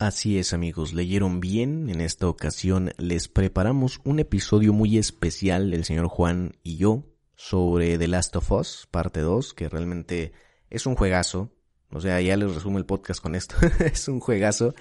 Así 0.00 0.38
es 0.38 0.54
amigos, 0.54 0.94
leyeron 0.94 1.40
bien, 1.40 1.90
en 1.90 2.00
esta 2.00 2.26
ocasión 2.26 2.94
les 2.96 3.28
preparamos 3.28 4.00
un 4.02 4.18
episodio 4.18 4.72
muy 4.72 4.96
especial 4.96 5.70
del 5.70 5.84
señor 5.84 6.06
Juan 6.06 6.56
y 6.62 6.78
yo 6.78 7.04
sobre 7.36 7.98
The 7.98 8.08
Last 8.08 8.34
of 8.34 8.50
Us, 8.50 8.88
parte 8.90 9.20
2, 9.20 9.52
que 9.52 9.68
realmente 9.68 10.32
es 10.70 10.86
un 10.86 10.94
juegazo, 10.94 11.52
o 11.90 12.00
sea, 12.00 12.18
ya 12.22 12.34
les 12.38 12.54
resumo 12.54 12.78
el 12.78 12.86
podcast 12.86 13.20
con 13.20 13.34
esto, 13.34 13.56
es 13.84 14.08
un 14.08 14.20
juegazo, 14.20 14.74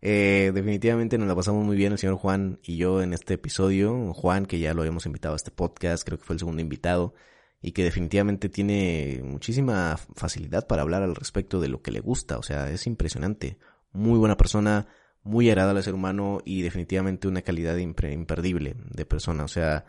eh, 0.00 0.52
definitivamente 0.54 1.18
nos 1.18 1.28
la 1.28 1.36
pasamos 1.36 1.66
muy 1.66 1.76
bien 1.76 1.92
el 1.92 1.98
señor 1.98 2.16
Juan 2.16 2.58
y 2.62 2.78
yo 2.78 3.02
en 3.02 3.12
este 3.12 3.34
episodio, 3.34 4.14
Juan 4.14 4.46
que 4.46 4.58
ya 4.58 4.72
lo 4.72 4.80
habíamos 4.80 5.04
invitado 5.04 5.34
a 5.34 5.36
este 5.36 5.50
podcast, 5.50 6.02
creo 6.02 6.16
que 6.16 6.24
fue 6.24 6.32
el 6.32 6.40
segundo 6.40 6.62
invitado, 6.62 7.12
y 7.60 7.72
que 7.72 7.84
definitivamente 7.84 8.48
tiene 8.48 9.20
muchísima 9.22 9.98
facilidad 10.16 10.66
para 10.66 10.80
hablar 10.80 11.02
al 11.02 11.14
respecto 11.14 11.60
de 11.60 11.68
lo 11.68 11.82
que 11.82 11.90
le 11.90 12.00
gusta, 12.00 12.38
o 12.38 12.42
sea, 12.42 12.70
es 12.70 12.86
impresionante 12.86 13.58
muy 13.92 14.18
buena 14.18 14.36
persona, 14.36 14.86
muy 15.22 15.48
agradable 15.50 15.78
al 15.78 15.84
ser 15.84 15.94
humano 15.94 16.40
y 16.44 16.62
definitivamente 16.62 17.28
una 17.28 17.42
calidad 17.42 17.76
imperdible 17.76 18.74
de 18.90 19.04
persona. 19.04 19.44
O 19.44 19.48
sea, 19.48 19.84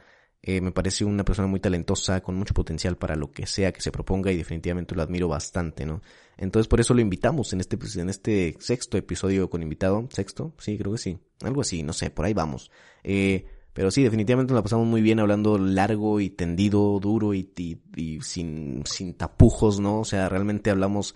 eh, 0.45 0.59
me 0.59 0.73
parece 0.73 1.05
una 1.05 1.23
persona 1.23 1.47
muy 1.47 1.61
talentosa, 1.61 2.21
con 2.21 2.35
mucho 2.35 2.53
potencial 2.53 2.97
para 2.97 3.15
lo 3.15 3.31
que 3.31 3.47
sea 3.47 3.71
que 3.71 3.79
se 3.79 3.93
proponga 3.93 4.29
y 4.31 4.37
definitivamente 4.37 4.93
lo 4.93 5.01
admiro 5.01 5.29
bastante, 5.29 5.85
¿no? 5.85 6.01
Entonces 6.37 6.67
por 6.67 6.81
eso 6.81 6.93
lo 6.93 6.99
invitamos 6.99 7.53
en 7.53 7.61
este, 7.61 7.77
en 8.01 8.09
este 8.09 8.55
sexto 8.59 8.97
episodio 8.97 9.49
con 9.49 9.63
invitado. 9.63 10.05
¿Sexto? 10.11 10.53
Sí, 10.59 10.77
creo 10.77 10.91
que 10.91 10.97
sí. 10.97 11.17
Algo 11.41 11.61
así, 11.61 11.81
no 11.81 11.93
sé, 11.93 12.09
por 12.09 12.25
ahí 12.25 12.33
vamos. 12.33 12.71
Eh, 13.05 13.45
pero 13.71 13.89
sí, 13.89 14.03
definitivamente 14.03 14.51
nos 14.51 14.59
la 14.59 14.63
pasamos 14.63 14.85
muy 14.85 15.01
bien 15.01 15.19
hablando 15.19 15.57
largo 15.57 16.19
y 16.19 16.29
tendido, 16.29 16.99
duro 16.99 17.33
y, 17.33 17.49
y 17.95 18.21
sin, 18.21 18.83
sin 18.85 19.13
tapujos, 19.15 19.79
¿no? 19.79 20.01
O 20.01 20.05
sea, 20.05 20.27
realmente 20.27 20.69
hablamos 20.69 21.15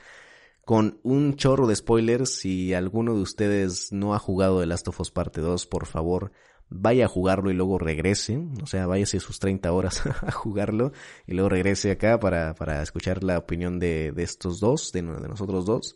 con 0.67 0.99
un 1.03 1.37
chorro 1.37 1.65
de 1.65 1.77
spoilers. 1.77 2.29
Si 2.39 2.73
alguno 2.73 3.15
de 3.15 3.21
ustedes 3.21 3.93
no 3.93 4.13
ha 4.13 4.19
jugado 4.19 4.59
The 4.59 4.65
Last 4.65 4.89
of 4.89 4.99
Us 4.99 5.11
Parte 5.11 5.39
2, 5.39 5.65
por 5.65 5.85
favor, 5.85 6.33
vaya 6.67 7.05
a 7.05 7.07
jugarlo 7.07 7.49
y 7.49 7.53
luego 7.53 7.79
regrese. 7.79 8.37
O 8.61 8.65
sea, 8.67 8.85
váyase 8.85 9.21
sus 9.21 9.39
30 9.39 9.71
horas 9.71 10.05
a 10.21 10.31
jugarlo 10.33 10.91
y 11.25 11.35
luego 11.35 11.47
regrese 11.47 11.89
acá 11.89 12.19
para, 12.19 12.53
para 12.53 12.83
escuchar 12.83 13.23
la 13.23 13.37
opinión 13.37 13.79
de, 13.79 14.11
de 14.11 14.23
estos 14.23 14.59
dos, 14.59 14.91
de, 14.91 15.03
de 15.03 15.29
nosotros 15.29 15.65
dos. 15.65 15.95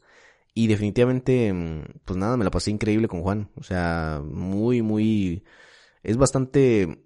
Y 0.53 0.67
definitivamente, 0.67 1.51
mm, 1.51 1.99
pues 2.05 2.17
nada, 2.17 2.37
me 2.37 2.45
la 2.45 2.51
pasé 2.51 2.71
increíble 2.71 3.09
con 3.09 3.23
Juan. 3.23 3.51
O 3.55 3.63
sea, 3.63 4.21
muy, 4.23 4.81
muy... 4.81 5.43
Es 6.01 6.15
bastante 6.15 7.03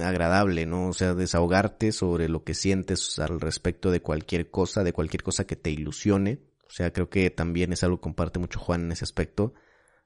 agradable, 0.00 0.66
¿no? 0.66 0.88
O 0.88 0.92
sea, 0.92 1.14
desahogarte 1.14 1.92
sobre 1.92 2.28
lo 2.28 2.42
que 2.42 2.54
sientes 2.54 3.20
al 3.20 3.40
respecto 3.40 3.92
de 3.92 4.02
cualquier 4.02 4.50
cosa, 4.50 4.82
de 4.82 4.92
cualquier 4.92 5.22
cosa 5.22 5.46
que 5.46 5.54
te 5.54 5.70
ilusione 5.70 6.53
o 6.66 6.70
sea, 6.70 6.92
creo 6.92 7.08
que 7.08 7.30
también 7.30 7.72
es 7.72 7.82
algo 7.84 7.98
que 7.98 8.02
comparte 8.02 8.38
mucho 8.38 8.58
Juan 8.58 8.84
en 8.84 8.92
ese 8.92 9.04
aspecto, 9.04 9.54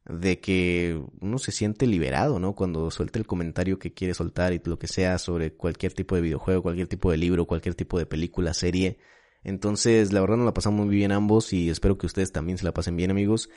de 0.09 0.41
que 0.41 1.03
uno 1.21 1.39
se 1.39 1.53
siente 1.53 1.87
liberado, 1.87 2.39
¿no? 2.39 2.55
Cuando 2.55 2.91
suelta 2.91 3.19
el 3.19 3.27
comentario 3.27 3.79
que 3.79 3.93
quiere 3.93 4.15
soltar 4.15 4.53
y 4.55 4.61
lo 4.65 4.79
que 4.79 4.87
sea 4.87 5.19
sobre 5.19 5.53
cualquier 5.53 5.93
tipo 5.93 6.15
de 6.15 6.23
videojuego, 6.23 6.63
cualquier 6.63 6.89
tipo 6.89 7.11
de 7.11 7.19
libro, 7.19 7.47
cualquier 7.47 7.75
tipo 7.75 7.99
de 7.99 8.07
película, 8.07 8.55
serie. 8.55 8.99
Entonces, 9.45 10.13
la 10.13 10.21
verdad 10.21 10.37
nos 10.37 10.47
la 10.47 10.55
pasamos 10.55 10.87
muy 10.87 10.95
bien 10.95 11.13
ambos 11.13 11.53
y 11.53 11.69
espero 11.69 11.99
que 11.99 12.07
ustedes 12.07 12.33
también 12.33 12.59
se 12.59 12.65
la 12.65 12.73
pasen 12.73 12.97
bien, 12.97 13.11
amigos. 13.11 13.51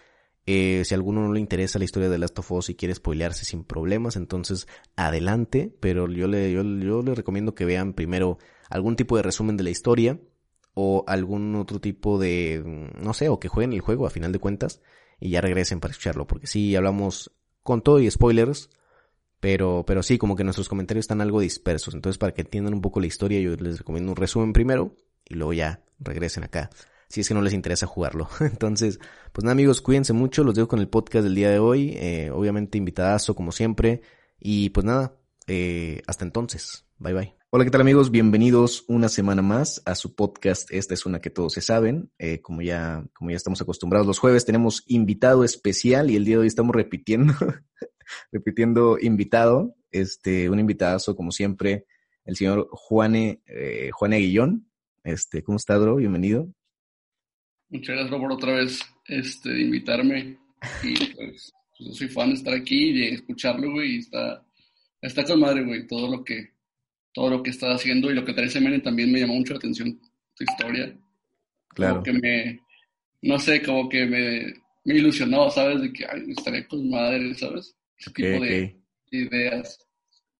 Eh, 0.46 0.84
si 0.86 0.94
a 0.94 0.98
alguno 0.98 1.22
no 1.22 1.34
le 1.34 1.40
interesa 1.40 1.80
la 1.80 1.86
historia 1.86 2.10
de 2.10 2.18
Last 2.18 2.38
of 2.40 2.52
Us 2.52 2.70
y 2.70 2.76
quiere 2.76 2.96
spoilearse 2.96 3.46
sin 3.46 3.64
problemas, 3.64 4.16
entonces 4.16 4.68
adelante, 4.96 5.74
pero 5.80 6.10
yo 6.12 6.28
le, 6.28 6.52
yo, 6.52 6.64
yo 6.64 7.04
le 7.04 7.16
recomiendo 7.16 7.56
que 7.56 7.66
vean 7.66 7.94
primero 7.94 8.40
algún 8.70 8.96
tipo 8.96 9.16
de 9.16 9.24
resumen 9.24 9.56
de 9.56 9.64
la 9.64 9.70
historia 9.70 10.20
o 10.74 11.04
algún 11.08 11.56
otro 11.56 11.80
tipo 11.80 12.18
de, 12.20 12.62
mm, 12.64 13.04
no 13.04 13.14
sé, 13.14 13.30
o 13.30 13.40
que 13.40 13.48
jueguen 13.48 13.74
el 13.74 13.82
juego 13.82 14.06
a 14.06 14.10
final 14.10 14.32
de 14.32 14.40
cuentas 14.40 14.82
y 15.20 15.30
ya 15.30 15.42
regresen 15.42 15.80
para 15.80 15.92
escucharlo, 15.92 16.28
porque 16.28 16.48
sí 16.48 16.76
hablamos 16.76 17.32
con 17.64 17.82
todo 17.82 18.00
y 18.00 18.10
spoilers, 18.10 18.70
pero, 19.40 19.84
pero 19.86 20.04
sí, 20.04 20.18
como 20.18 20.36
que 20.36 20.44
nuestros 20.44 20.70
comentarios 20.70 21.04
están 21.04 21.22
algo 21.22 21.40
dispersos, 21.40 21.94
entonces 21.94 22.18
para 22.18 22.34
que 22.34 22.42
entiendan 22.42 22.74
un 22.74 22.82
poco 22.82 23.00
la 23.00 23.08
historia 23.08 23.40
yo 23.40 23.56
les 23.56 23.80
recomiendo 23.80 24.12
un 24.12 24.16
resumen 24.16 24.54
primero 24.54 24.96
y 25.28 25.36
luego 25.36 25.54
ya 25.54 25.84
regresen 26.00 26.44
acá, 26.44 26.70
si 27.10 27.22
es 27.22 27.28
que 27.28 27.34
no 27.34 27.42
les 27.42 27.54
interesa 27.54 27.86
jugarlo. 27.86 28.30
Entonces, 28.40 29.00
pues 29.32 29.44
nada 29.44 29.54
amigos, 29.54 29.82
cuídense 29.82 30.14
mucho, 30.14 30.44
los 30.44 30.56
dejo 30.56 30.68
con 30.68 30.80
el 30.80 30.88
podcast 30.88 31.24
del 31.24 31.36
día 31.36 31.50
de 31.50 31.60
hoy, 31.60 31.94
eh, 31.98 32.32
obviamente 32.32 32.78
invitadazo 32.78 33.36
como 33.36 33.52
siempre, 33.52 34.02
y 34.40 34.70
pues 34.70 34.86
nada, 34.86 35.16
eh, 35.48 36.02
hasta 36.08 36.26
entonces, 36.26 36.86
bye 36.98 37.14
bye. 37.14 37.41
Hola, 37.54 37.66
¿qué 37.66 37.72
tal 37.72 37.82
amigos? 37.82 38.12
Bienvenidos 38.12 38.86
una 38.88 39.10
semana 39.10 39.42
más 39.42 39.84
a 39.86 39.96
su 39.96 40.16
podcast. 40.16 40.72
Esta 40.72 40.94
es 40.94 41.06
una 41.06 41.20
que 41.20 41.30
todos 41.30 41.52
se 41.52 41.60
saben. 41.60 42.10
Eh, 42.18 42.40
como, 42.40 42.62
ya, 42.62 43.04
como 43.12 43.30
ya 43.30 43.36
estamos 43.36 43.62
acostumbrados 43.62 44.08
los 44.08 44.20
jueves, 44.20 44.46
tenemos 44.46 44.86
invitado 44.88 45.44
especial 45.44 46.10
y 46.10 46.16
el 46.16 46.24
día 46.24 46.36
de 46.36 46.44
hoy 46.44 46.48
estamos 46.48 46.74
repitiendo, 46.74 47.34
repitiendo 48.32 48.98
invitado. 49.02 49.76
Este, 49.92 50.50
un 50.50 50.62
invitadazo, 50.62 51.18
como 51.18 51.34
siempre, 51.34 51.88
el 52.24 52.38
señor 52.38 52.70
Juane, 52.72 53.42
eh, 53.48 53.90
Juane 53.92 54.20
Guillón. 54.20 54.72
Este, 55.04 55.44
¿cómo 55.44 55.58
está, 55.58 55.76
Dro? 55.76 55.98
Bienvenido. 55.98 56.48
Muchas 57.68 57.98
gracias 57.98 58.18
por 58.18 58.32
otra 58.32 58.54
vez 58.54 58.80
este, 59.08 59.50
de 59.50 59.62
invitarme. 59.62 60.40
Y 60.84 61.06
pues, 61.16 61.52
yo 61.80 61.92
soy 61.92 62.08
fan 62.08 62.30
de 62.30 62.36
estar 62.36 62.54
aquí 62.54 62.92
y 62.92 62.94
de 62.94 63.10
escucharlo, 63.16 63.74
güey. 63.74 63.96
Y 63.96 64.00
está, 64.00 64.42
está 65.02 65.26
con 65.26 65.42
madre, 65.42 65.66
güey, 65.66 65.86
todo 65.86 66.10
lo 66.10 66.24
que 66.24 66.61
todo 67.14 67.30
lo 67.30 67.44
que 67.44 67.50
está 67.50 67.74
haciendo 67.74 68.10
y 68.10 68.16
lo 68.16 68.26
que 68.26 68.34
trae 68.34 68.50
Semene 68.50 68.80
también 68.80 69.12
me 69.12 69.20
llamó 69.20 69.36
mucho 69.36 69.54
la 69.54 69.58
atención, 69.58 70.00
su 70.34 70.44
historia. 70.44 70.98
Claro. 71.70 71.96
Como 71.96 72.04
que 72.04 72.14
me, 72.14 72.60
no 73.22 73.40
sé, 73.40 73.62
como 73.62 73.90
que 73.90 74.06
me, 74.06 74.54
me 74.86 74.96
ilusionó, 74.96 75.50
¿sabes? 75.50 75.82
De 75.82 75.94
que 75.94 76.06
ay, 76.06 76.24
estaré 76.30 76.68
con 76.68 76.90
madre, 76.90 77.34
¿sabes? 77.36 77.76
Ese 77.98 78.12
tipo 78.12 78.44
de 78.44 78.82
ideas. 79.12 79.78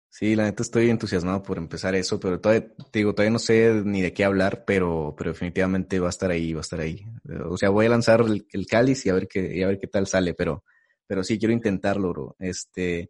Sí, 0.10 0.36
la 0.36 0.44
neta 0.44 0.62
estoy 0.62 0.90
entusiasmado 0.90 1.42
por 1.42 1.58
empezar 1.58 1.96
eso, 1.96 2.20
pero 2.20 2.42
todavía, 2.42 2.68
te 2.92 3.00
digo, 3.00 3.14
todavía 3.14 3.32
no 3.32 3.40
sé 3.40 3.82
ni 3.86 4.02
de 4.02 4.12
qué 4.12 4.26
hablar, 4.26 4.66
pero, 4.66 5.16
pero 5.18 5.32
definitivamente 5.32 6.02
va 6.02 6.08
a 6.08 6.10
estar 6.10 6.30
ahí, 6.32 6.52
va 6.52 6.60
a 6.60 6.62
estar 6.62 6.82
ahí. 6.82 7.06
O 7.46 7.58
sea, 7.58 7.70
voy 7.70 7.86
a 7.86 7.90
lanzar 7.90 8.20
el, 8.22 8.46
el 8.52 8.66
cáliz 8.66 9.06
y 9.06 9.10
a 9.10 9.14
ver 9.14 9.30
qué, 9.30 9.56
y 9.56 9.64
a 9.64 9.68
ver 9.68 9.80
qué 9.80 9.88
tal 9.88 10.08
sale, 10.08 10.34
pero, 10.34 10.66
pero 11.08 11.24
sí 11.24 11.40
quiero 11.40 11.54
intentarlo, 11.54 12.10
bro. 12.10 12.36
Este, 12.40 13.10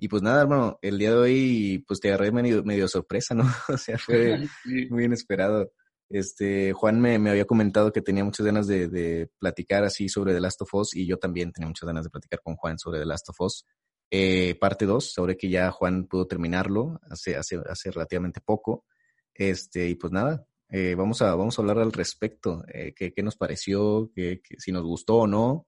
y 0.00 0.08
pues 0.08 0.22
nada, 0.22 0.40
hermano, 0.40 0.78
el 0.80 0.98
día 0.98 1.10
de 1.10 1.16
hoy 1.16 1.84
pues 1.86 2.00
te 2.00 2.08
agarré 2.08 2.32
medio, 2.32 2.64
medio 2.64 2.88
sorpresa, 2.88 3.34
¿no? 3.34 3.44
o 3.68 3.76
sea, 3.76 3.98
fue 3.98 4.48
muy 4.90 5.04
inesperado. 5.04 5.70
Este, 6.08 6.72
Juan 6.72 6.98
me, 7.00 7.18
me, 7.18 7.30
había 7.30 7.44
comentado 7.44 7.92
que 7.92 8.00
tenía 8.00 8.24
muchas 8.24 8.46
ganas 8.46 8.66
de, 8.66 8.88
de, 8.88 9.30
platicar 9.38 9.84
así 9.84 10.08
sobre 10.08 10.32
The 10.32 10.40
Last 10.40 10.62
of 10.62 10.74
Us 10.74 10.96
y 10.96 11.06
yo 11.06 11.18
también 11.18 11.52
tenía 11.52 11.68
muchas 11.68 11.86
ganas 11.86 12.04
de 12.04 12.10
platicar 12.10 12.40
con 12.42 12.56
Juan 12.56 12.78
sobre 12.78 12.98
The 12.98 13.06
Last 13.06 13.28
of 13.28 13.40
Us. 13.42 13.66
Eh, 14.10 14.56
parte 14.58 14.86
2, 14.86 15.12
sobre 15.12 15.36
que 15.36 15.50
ya 15.50 15.70
Juan 15.70 16.06
pudo 16.06 16.26
terminarlo 16.26 16.98
hace, 17.10 17.36
hace, 17.36 17.60
hace 17.68 17.90
relativamente 17.90 18.40
poco. 18.40 18.86
Este, 19.34 19.86
y 19.86 19.96
pues 19.96 20.12
nada, 20.12 20.46
eh, 20.70 20.94
vamos, 20.96 21.20
a, 21.20 21.34
vamos 21.34 21.58
a 21.58 21.62
hablar 21.62 21.78
al 21.78 21.92
respecto, 21.92 22.64
eh, 22.72 22.94
qué, 22.96 23.12
qué, 23.12 23.22
nos 23.22 23.36
pareció, 23.36 24.10
qué, 24.14 24.40
si 24.56 24.72
nos 24.72 24.82
gustó 24.82 25.18
o 25.18 25.26
no. 25.26 25.66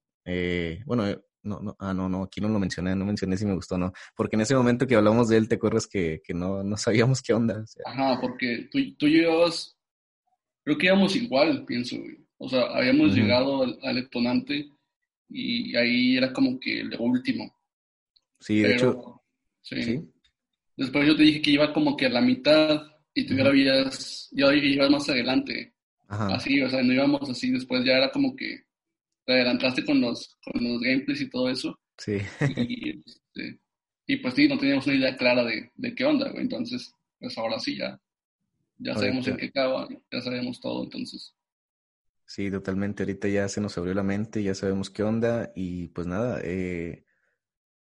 Bueno, 0.87 1.05
no, 1.43 1.61
no, 1.61 1.77
ah, 1.79 1.93
no, 1.93 2.09
no, 2.09 2.23
aquí 2.23 2.41
no 2.41 2.49
lo 2.49 2.59
mencioné, 2.59 2.95
no 2.95 3.05
mencioné 3.05 3.37
si 3.37 3.45
me 3.45 3.55
gustó 3.55 3.75
o 3.75 3.79
no. 3.79 3.93
Porque 4.17 4.37
en 4.37 4.43
ese 4.43 4.55
momento 4.55 4.87
que 4.87 4.95
hablamos 4.95 5.29
de 5.29 5.37
él, 5.37 5.49
¿te 5.49 5.57
acuerdas 5.57 5.87
que, 5.87 6.21
que 6.25 6.35
no, 6.35 6.63
no 6.63 6.77
sabíamos 6.77 7.21
qué 7.23 7.33
onda? 7.35 7.65
Ajá, 7.85 8.19
porque 8.21 8.69
tú, 8.71 8.79
tú 8.97 9.07
llevabas, 9.09 9.77
creo 10.65 10.79
que 10.79 10.87
íbamos 10.87 11.17
igual, 11.17 11.65
pienso, 11.65 11.97
O 12.39 12.49
sea, 12.49 12.63
habíamos 12.75 13.15
llegado 13.15 13.65
al, 13.65 13.79
al, 13.83 14.09
y 15.29 15.77
ahí 15.77 16.17
era 16.17 16.33
como 16.33 16.61
que 16.61 16.81
el 16.81 16.95
último. 16.99 17.53
Sí, 18.41 18.61
de 18.61 18.75
hecho. 18.75 19.23
Sí. 19.63 20.03
Después 20.77 21.07
yo 21.07 21.17
te 21.17 21.23
dije 21.23 21.43
que 21.43 21.53
iba 21.53 21.73
como 21.73 21.97
que 21.97 22.07
a 22.07 22.11
la 22.11 22.21
mitad 22.21 22.83
y 23.15 23.27
tú 23.27 23.35
ya 23.35 23.47
habías, 23.47 24.29
ya 24.33 24.53
ibas 24.55 24.91
más 24.91 25.09
adelante. 25.09 25.75
Ajá. 26.09 26.35
Así, 26.35 26.61
o 26.61 26.69
sea, 26.69 26.83
no 26.83 26.93
íbamos 26.93 27.29
así, 27.31 27.51
después 27.51 27.85
ya 27.85 27.93
era 27.93 28.11
como 28.11 28.35
que 28.37 28.65
te 29.25 29.33
adelantaste 29.33 29.85
con 29.85 30.01
los, 30.01 30.37
con 30.45 30.63
los 30.63 30.81
gameplays 30.81 31.21
y 31.21 31.31
todo 31.31 31.49
eso. 31.49 31.79
Sí. 31.99 32.19
Y, 32.57 33.01
este, 33.01 33.61
y, 34.07 34.17
pues 34.17 34.35
sí, 34.35 34.49
no 34.49 34.59
teníamos 34.59 34.87
una 34.87 34.97
idea 34.97 35.17
clara 35.17 35.45
de, 35.45 35.71
de 35.75 35.95
qué 35.95 36.05
onda, 36.05 36.31
güey. 36.31 36.43
Entonces, 36.43 36.93
pues 37.19 37.37
ahora 37.39 37.59
sí 37.59 37.77
ya, 37.77 38.01
ya 38.79 38.95
sabemos 38.95 39.27
en 39.29 39.37
qué 39.37 39.47
acaba, 39.47 39.89
ya 40.11 40.21
sabemos 40.21 40.61
todo, 40.61 40.85
entonces. 40.85 41.35
Sí, 42.27 42.51
totalmente. 42.51 43.03
Ahorita 43.03 43.29
ya 43.29 43.49
se 43.49 43.61
nos 43.61 43.77
abrió 43.79 43.95
la 43.95 44.03
mente, 44.03 44.43
ya 44.43 44.55
sabemos 44.55 44.91
qué 44.91 45.03
onda 45.03 45.53
y 45.55 45.89
pues 45.89 46.07
nada, 46.07 46.41
eh, 46.43 47.05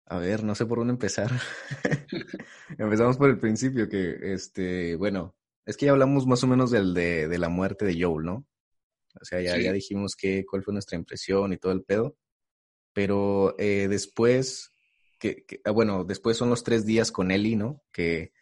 a 0.05 0.17
ver, 0.17 0.43
no 0.43 0.55
sé 0.55 0.65
por 0.65 0.79
dónde 0.79 0.93
empezar. 0.93 1.31
Empezamos 2.77 3.17
por 3.17 3.29
el 3.29 3.37
principio, 3.37 3.87
que 3.87 4.33
este, 4.33 4.95
bueno, 4.95 5.35
es 5.65 5.77
que 5.77 5.85
ya 5.85 5.91
hablamos 5.91 6.25
más 6.25 6.43
o 6.43 6.47
menos 6.47 6.71
del 6.71 6.93
de, 6.93 7.27
de 7.27 7.37
la 7.37 7.49
muerte 7.49 7.85
de 7.85 8.01
Joel, 8.01 8.25
¿no? 8.25 8.45
O 9.19 9.25
sea, 9.25 9.41
ya, 9.41 9.57
ya 9.57 9.73
dijimos 9.73 10.15
que, 10.15 10.45
cuál 10.45 10.63
fue 10.63 10.73
nuestra 10.73 10.97
impresión 10.97 11.53
y 11.53 11.57
todo 11.57 11.71
el 11.71 11.83
pedo. 11.83 12.17
Pero 12.93 13.55
eh, 13.57 13.87
después, 13.89 14.71
que, 15.19 15.45
ah, 15.65 15.71
bueno, 15.71 16.03
después 16.03 16.37
son 16.37 16.49
los 16.49 16.63
tres 16.63 16.85
días 16.85 17.11
con 17.11 17.31
Ellie, 17.31 17.55
¿no? 17.55 17.83
Que, 17.91 18.33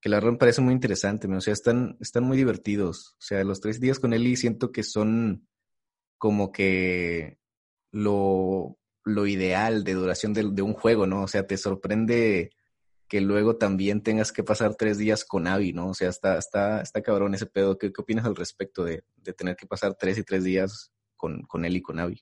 que 0.00 0.08
la 0.08 0.16
verdad 0.16 0.32
me 0.32 0.38
parece 0.38 0.60
muy 0.60 0.74
interesante, 0.74 1.28
o 1.28 1.40
sea, 1.40 1.52
están, 1.52 1.96
están 2.00 2.24
muy 2.24 2.36
divertidos. 2.36 3.16
O 3.18 3.22
sea, 3.22 3.42
los 3.44 3.60
tres 3.60 3.80
días 3.80 3.98
con 3.98 4.12
Ellie 4.12 4.36
siento 4.36 4.70
que 4.70 4.82
son 4.82 5.48
como 6.18 6.52
que 6.52 7.38
lo, 7.90 8.78
lo 9.04 9.26
ideal 9.26 9.84
de 9.84 9.94
duración 9.94 10.34
de, 10.34 10.50
de, 10.52 10.62
un 10.62 10.74
juego, 10.74 11.06
¿no? 11.06 11.22
O 11.22 11.28
sea, 11.28 11.46
te 11.46 11.56
sorprende 11.56 12.50
que 13.14 13.20
luego 13.20 13.54
también 13.54 14.02
tengas 14.02 14.32
que 14.32 14.42
pasar 14.42 14.74
tres 14.74 14.98
días 14.98 15.24
con 15.24 15.46
Abby, 15.46 15.72
¿no? 15.72 15.90
O 15.90 15.94
sea, 15.94 16.08
está, 16.08 16.36
está, 16.36 16.80
está 16.80 17.00
cabrón 17.00 17.32
ese 17.32 17.46
pedo. 17.46 17.78
¿Qué, 17.78 17.92
qué 17.92 18.00
opinas 18.02 18.24
al 18.24 18.34
respecto 18.34 18.82
de, 18.82 19.04
de, 19.14 19.32
tener 19.32 19.54
que 19.54 19.68
pasar 19.68 19.94
tres 19.94 20.18
y 20.18 20.24
tres 20.24 20.42
días 20.42 20.92
con, 21.14 21.42
con 21.42 21.64
él 21.64 21.76
y 21.76 21.80
con 21.80 22.00
Abby? 22.00 22.20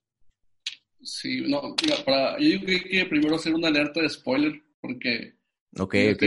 Sí, 1.00 1.40
no, 1.48 1.74
mira, 1.82 1.96
para, 2.04 2.38
yo 2.38 2.44
digo 2.44 2.66
que 2.66 2.72
hay 2.72 2.80
que 2.82 3.06
primero 3.06 3.36
hacer 3.36 3.54
una 3.54 3.68
alerta 3.68 4.02
de 4.02 4.10
spoiler, 4.10 4.52
porque 4.82 5.32
Ok, 5.78 5.94
ok. 6.12 6.22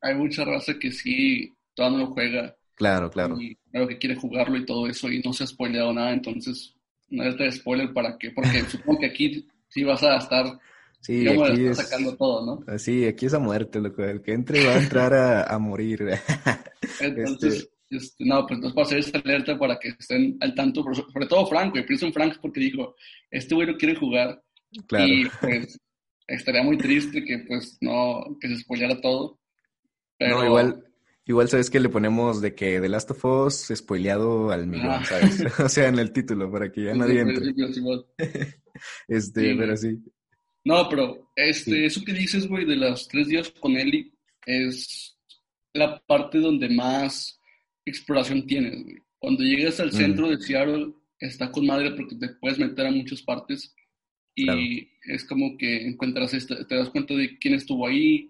Hay 0.00 0.14
mucha 0.14 0.46
raza 0.46 0.78
que 0.78 0.90
sí, 0.90 1.54
todavía 1.74 1.98
no 1.98 2.04
lo 2.06 2.10
juega. 2.12 2.56
Claro, 2.74 3.10
claro. 3.10 3.38
Y 3.38 3.54
claro 3.70 3.86
que 3.86 3.98
quiere 3.98 4.16
jugarlo 4.16 4.56
y 4.56 4.64
todo 4.64 4.86
eso 4.86 5.12
y 5.12 5.20
no 5.20 5.34
se 5.34 5.44
ha 5.44 5.46
spoileado 5.46 5.92
nada, 5.92 6.14
entonces 6.14 6.74
una 7.10 7.24
alerta 7.24 7.44
de 7.44 7.52
spoiler 7.52 7.92
para 7.92 8.16
que, 8.16 8.30
porque 8.30 8.62
supongo 8.70 9.00
que 9.00 9.06
aquí 9.08 9.46
sí 9.68 9.84
vas 9.84 10.02
a 10.02 10.16
estar 10.16 10.58
Sí, 11.06 11.28
aquí 11.28 11.66
es, 11.66 11.76
sacando 11.76 12.16
todo, 12.16 12.44
¿no? 12.66 12.78
Sí, 12.78 13.04
aquí 13.04 13.26
es 13.26 13.34
a 13.34 13.38
muerte, 13.38 13.80
loco. 13.80 14.02
El 14.02 14.22
que 14.22 14.32
entre 14.32 14.66
va 14.66 14.72
a 14.72 14.82
entrar 14.82 15.14
a, 15.14 15.44
a 15.44 15.58
morir. 15.60 16.00
Entonces, 17.00 17.54
este... 17.54 17.76
Este, 17.88 18.24
no, 18.24 18.44
pues 18.44 18.58
nos 18.58 18.74
va 18.74 18.82
a 18.82 18.84
hacer 18.84 18.98
esta 18.98 19.20
alerta 19.20 19.56
para 19.56 19.78
que 19.78 19.90
estén 19.90 20.36
al 20.40 20.54
tanto, 20.56 20.82
sobre 20.92 21.26
todo 21.26 21.46
Frank, 21.46 21.70
güey. 21.70 21.86
Pienso 21.86 22.06
en 22.06 22.12
Frank 22.12 22.38
porque 22.42 22.58
dijo, 22.58 22.96
este 23.30 23.54
güey 23.54 23.68
no 23.68 23.76
quiere 23.76 23.94
jugar. 23.94 24.42
Claro. 24.88 25.06
Y 25.06 25.28
pues 25.40 25.78
estaría 26.26 26.64
muy 26.64 26.76
triste 26.76 27.24
que 27.24 27.38
pues 27.46 27.78
no, 27.80 28.36
que 28.40 28.48
se 28.48 28.58
spoileara 28.58 29.00
todo. 29.00 29.38
Pero... 30.18 30.38
No, 30.38 30.46
igual, 30.46 30.84
igual 31.26 31.48
sabes 31.48 31.70
que 31.70 31.78
le 31.78 31.88
ponemos 31.88 32.40
de 32.40 32.56
que 32.56 32.80
The 32.80 32.88
Last 32.88 33.12
of 33.12 33.24
Us 33.24 33.72
spoileado 33.72 34.50
al 34.50 34.66
millón, 34.66 34.90
ah. 34.90 35.04
¿sabes? 35.04 35.44
o 35.60 35.68
sea, 35.68 35.86
en 35.86 36.00
el 36.00 36.12
título, 36.12 36.50
para 36.50 36.72
que 36.72 36.86
ya 36.86 36.94
nadie 36.94 37.20
entre. 37.20 37.54
este, 39.06 39.40
sí, 39.40 39.54
pero 39.56 39.76
sí. 39.76 40.02
No, 40.66 40.88
pero 40.88 41.30
este, 41.36 41.70
sí. 41.70 41.84
eso 41.84 42.04
que 42.04 42.12
dices, 42.12 42.48
güey, 42.48 42.64
de 42.64 42.74
los 42.74 43.06
tres 43.06 43.28
días 43.28 43.48
con 43.60 43.76
Ellie 43.76 44.10
es 44.46 45.16
la 45.72 46.00
parte 46.00 46.38
donde 46.38 46.68
más 46.68 47.40
exploración 47.84 48.48
tienes, 48.48 48.82
güey. 48.82 48.96
Cuando 49.20 49.44
llegas 49.44 49.78
al 49.78 49.90
mm. 49.90 49.92
centro 49.92 50.28
de 50.28 50.38
Seattle, 50.38 50.92
está 51.20 51.52
con 51.52 51.66
madre 51.66 51.92
porque 51.92 52.16
te 52.16 52.30
puedes 52.40 52.58
meter 52.58 52.84
a 52.84 52.90
muchas 52.90 53.22
partes 53.22 53.72
y 54.34 54.44
claro. 54.44 54.60
es 55.04 55.24
como 55.24 55.56
que 55.56 55.86
encuentras, 55.86 56.34
esta, 56.34 56.66
te 56.66 56.74
das 56.74 56.90
cuenta 56.90 57.14
de 57.14 57.38
quién 57.38 57.54
estuvo 57.54 57.86
ahí, 57.86 58.28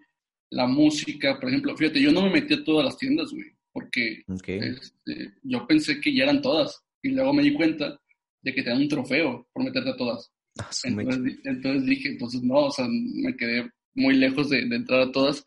la 0.50 0.66
música, 0.66 1.40
por 1.40 1.48
ejemplo. 1.48 1.74
Fíjate, 1.74 2.02
yo 2.02 2.12
no 2.12 2.20
me 2.20 2.30
metí 2.30 2.52
a 2.52 2.62
todas 2.62 2.84
las 2.84 2.98
tiendas, 2.98 3.32
güey, 3.32 3.50
porque 3.72 4.24
okay. 4.28 4.58
este, 4.58 5.32
yo 5.42 5.66
pensé 5.66 6.02
que 6.02 6.14
ya 6.14 6.24
eran 6.24 6.42
todas 6.42 6.84
y 7.02 7.12
luego 7.12 7.32
me 7.32 7.42
di 7.42 7.54
cuenta 7.54 7.98
de 8.42 8.54
que 8.54 8.62
te 8.62 8.68
dan 8.68 8.82
un 8.82 8.88
trofeo 8.88 9.48
por 9.54 9.64
meterte 9.64 9.88
a 9.88 9.96
todas. 9.96 10.30
Ah, 10.58 10.70
entonces, 10.84 11.38
entonces, 11.44 11.86
dije, 11.86 12.08
entonces 12.10 12.42
no, 12.42 12.66
o 12.66 12.70
sea, 12.70 12.86
me 12.88 13.36
quedé 13.36 13.70
muy 13.94 14.14
lejos 14.14 14.48
de, 14.48 14.66
de, 14.66 14.76
entrar 14.76 15.00
a 15.00 15.12
todas, 15.12 15.44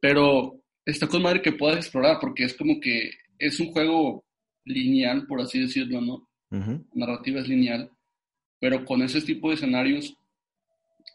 pero 0.00 0.62
está 0.84 1.06
con 1.06 1.22
madre 1.22 1.42
que 1.42 1.52
puedas 1.52 1.78
explorar, 1.78 2.18
porque 2.20 2.44
es 2.44 2.54
como 2.54 2.80
que 2.80 3.10
es 3.38 3.60
un 3.60 3.72
juego 3.72 4.24
lineal, 4.64 5.26
por 5.26 5.40
así 5.40 5.60
decirlo, 5.60 6.00
¿no? 6.00 6.14
Uh 6.50 6.56
-huh. 6.56 6.84
Narrativa 6.94 7.40
es 7.40 7.48
lineal, 7.48 7.90
pero 8.58 8.84
con 8.84 9.02
ese 9.02 9.20
tipo 9.20 9.48
de 9.48 9.56
escenarios 9.56 10.16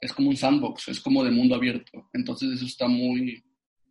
es 0.01 0.13
como 0.13 0.29
un 0.29 0.37
sandbox, 0.37 0.87
es 0.89 0.99
como 0.99 1.23
de 1.23 1.31
mundo 1.31 1.55
abierto, 1.55 2.09
entonces 2.13 2.51
eso 2.51 2.65
está 2.65 2.87
muy, 2.87 3.43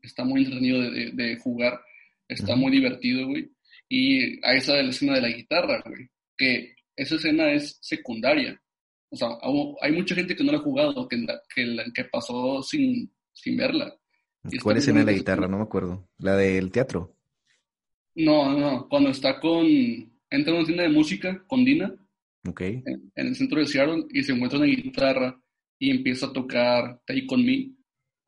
está 0.03 0.25
muy 0.25 0.43
entretenido 0.43 0.81
de, 0.83 0.91
de, 0.91 1.11
de 1.13 1.37
jugar, 1.37 1.81
está 2.29 2.53
uh 2.53 2.57
-huh. 2.57 2.61
muy 2.61 2.73
divertido, 2.73 3.27
güey, 3.27 3.51
y 3.89 4.45
a 4.47 4.55
esa 4.55 4.75
de 4.75 4.85
la 4.85 4.91
escena 4.91 5.15
de 5.15 5.23
la 5.23 5.29
guitarra, 5.29 5.83
güey, 5.85 6.09
que 6.37 6.75
esa 6.97 7.17
escena 7.17 7.53
es 7.53 7.79
secundaria, 7.81 8.61
o 9.11 9.17
sea, 9.17 9.29
hay 9.81 9.93
mucha 9.93 10.15
gente 10.15 10.37
que 10.37 10.45
no 10.45 10.53
la 10.53 10.59
ha 10.59 10.63
jugado, 10.63 11.09
que, 11.09 11.27
que, 11.55 11.77
que 11.93 12.05
pasó 12.05 12.63
sin, 12.63 13.11
sin 13.33 13.57
verla. 13.57 13.95
¿Cuál 14.63 14.77
es 14.77 14.85
escena 14.85 15.01
de 15.01 15.07
la 15.07 15.19
guitarra? 15.19 15.49
No 15.49 15.59
me 15.59 15.65
acuerdo. 15.65 16.09
¿La 16.19 16.37
del 16.37 16.71
teatro? 16.71 17.15
No, 18.15 18.57
no, 18.59 18.89
cuando 18.89 19.11
está 19.11 19.41
con... 19.41 19.67
Entra 20.33 20.53
a 20.53 20.57
una 20.57 20.65
tienda 20.65 20.85
de 20.85 20.91
música 20.91 21.43
con 21.49 21.65
Dina. 21.65 21.93
Ok. 22.49 22.61
En, 22.61 22.85
en, 22.87 23.27
el 23.27 23.35
centro 23.35 23.59
de 23.59 23.67
Seattle 23.67 24.07
y 24.11 24.23
se 24.23 24.33
encuentra 24.33 24.61
una 24.61 24.69
guitarra 24.69 25.39
y 25.79 25.91
empieza 25.91 26.27
a 26.27 26.33
tocar 26.33 27.01
Take 27.05 27.27
On 27.31 27.45
Me. 27.45 27.73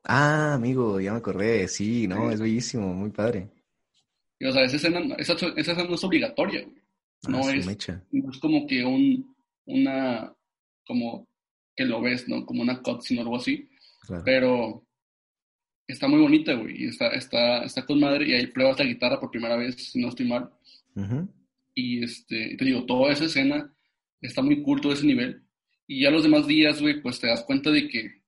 Ah, 0.04 0.54
amigo, 0.54 1.00
ya 1.00 1.12
me 1.12 1.18
acordé. 1.18 1.68
Sí, 1.68 2.08
no, 2.08 2.28
sí. 2.28 2.34
es 2.34 2.40
bellísimo, 2.40 2.92
muy 2.92 3.10
padre. 3.10 3.50
Y, 4.40 4.46
o 4.46 4.52
sea, 4.52 4.64
esa 4.64 4.76
escena, 4.76 5.00
esa, 5.16 5.34
esa 5.34 5.54
escena 5.54 5.84
no 5.84 5.94
es 5.94 6.02
obligatoria, 6.02 6.62
güey. 6.62 6.82
No, 7.28 7.38
ah, 7.46 7.54
es, 7.54 7.64
no 8.10 8.30
es 8.30 8.38
como 8.40 8.66
que 8.66 8.84
un, 8.84 9.32
una 9.64 10.34
como 10.86 11.28
que 11.76 11.84
lo 11.84 12.00
ves, 12.00 12.28
¿no? 12.28 12.44
Como 12.44 12.62
una 12.62 12.82
cutscene 12.82 13.20
o 13.20 13.22
algo 13.24 13.36
así. 13.36 13.68
Claro. 14.06 14.22
Pero 14.24 14.86
está 15.86 16.08
muy 16.08 16.20
bonita, 16.20 16.54
güey. 16.54 16.84
Y 16.84 16.88
está, 16.88 17.08
está, 17.08 17.64
está 17.64 17.84
con 17.84 18.00
madre 18.00 18.28
y 18.28 18.32
ahí 18.34 18.46
pruebas 18.46 18.78
la 18.78 18.84
guitarra 18.84 19.20
por 19.20 19.30
primera 19.30 19.56
vez, 19.56 19.76
si 19.76 20.00
no 20.00 20.08
estoy 20.08 20.26
mal. 20.26 20.50
Uh 20.94 21.00
-huh. 21.00 21.28
Y 21.74 22.04
este, 22.04 22.56
te 22.56 22.64
digo, 22.64 22.84
toda 22.84 23.12
esa 23.12 23.24
escena 23.24 23.74
está 24.20 24.42
muy 24.42 24.62
cool, 24.62 24.80
todo 24.80 24.92
ese 24.92 25.06
nivel. 25.06 25.42
Y 25.86 26.02
ya 26.02 26.10
los 26.10 26.22
demás 26.22 26.46
días, 26.46 26.80
güey, 26.80 27.00
pues 27.00 27.18
te 27.18 27.26
das 27.26 27.44
cuenta 27.44 27.70
de 27.70 27.88
que, 27.88 28.22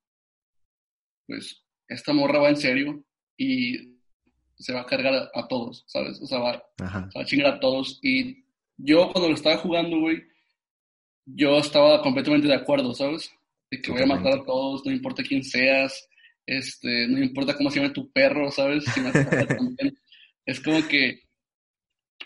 pues, 1.27 1.63
esta 1.89 2.13
morra 2.13 2.41
va 2.41 2.49
en 2.49 2.57
serio 2.57 3.05
y 3.37 3.95
se 4.57 4.73
va 4.73 4.83
a 4.83 4.87
cargar 4.87 5.15
a, 5.15 5.31
a 5.35 5.49
todos, 5.49 5.85
¿sabes? 5.87 6.21
O 6.21 6.27
sea, 6.27 6.39
va, 6.39 6.65
va 6.81 7.11
a 7.15 7.25
chingar 7.25 7.55
a 7.55 7.61
todos. 7.61 8.01
Y 8.03 8.45
yo 8.77 9.11
cuando 9.13 9.29
lo 9.29 9.35
estaba 9.35 9.59
jugando, 9.59 10.01
güey, 10.01 10.23
yo 11.27 11.59
estaba 11.59 12.03
completamente 12.03 12.49
de 12.49 12.55
acuerdo, 12.55 12.95
¿sabes? 12.95 13.31
De 13.71 13.81
que 13.81 13.93
voy 13.93 14.03
a 14.03 14.07
matar 14.07 14.41
a 14.41 14.45
todos, 14.45 14.85
no 14.85 14.93
importa 14.93 15.23
quién 15.23 15.43
seas, 15.43 16.09
este, 16.47 17.09
no 17.09 17.23
importa 17.23 17.57
cómo 17.57 17.71
se 17.71 17.81
llame 17.81 17.93
tu 17.93 18.11
perro, 18.11 18.51
¿sabes? 18.51 18.85
Si 18.85 19.01
es 20.47 20.61
como 20.61 20.87
que 20.87 21.23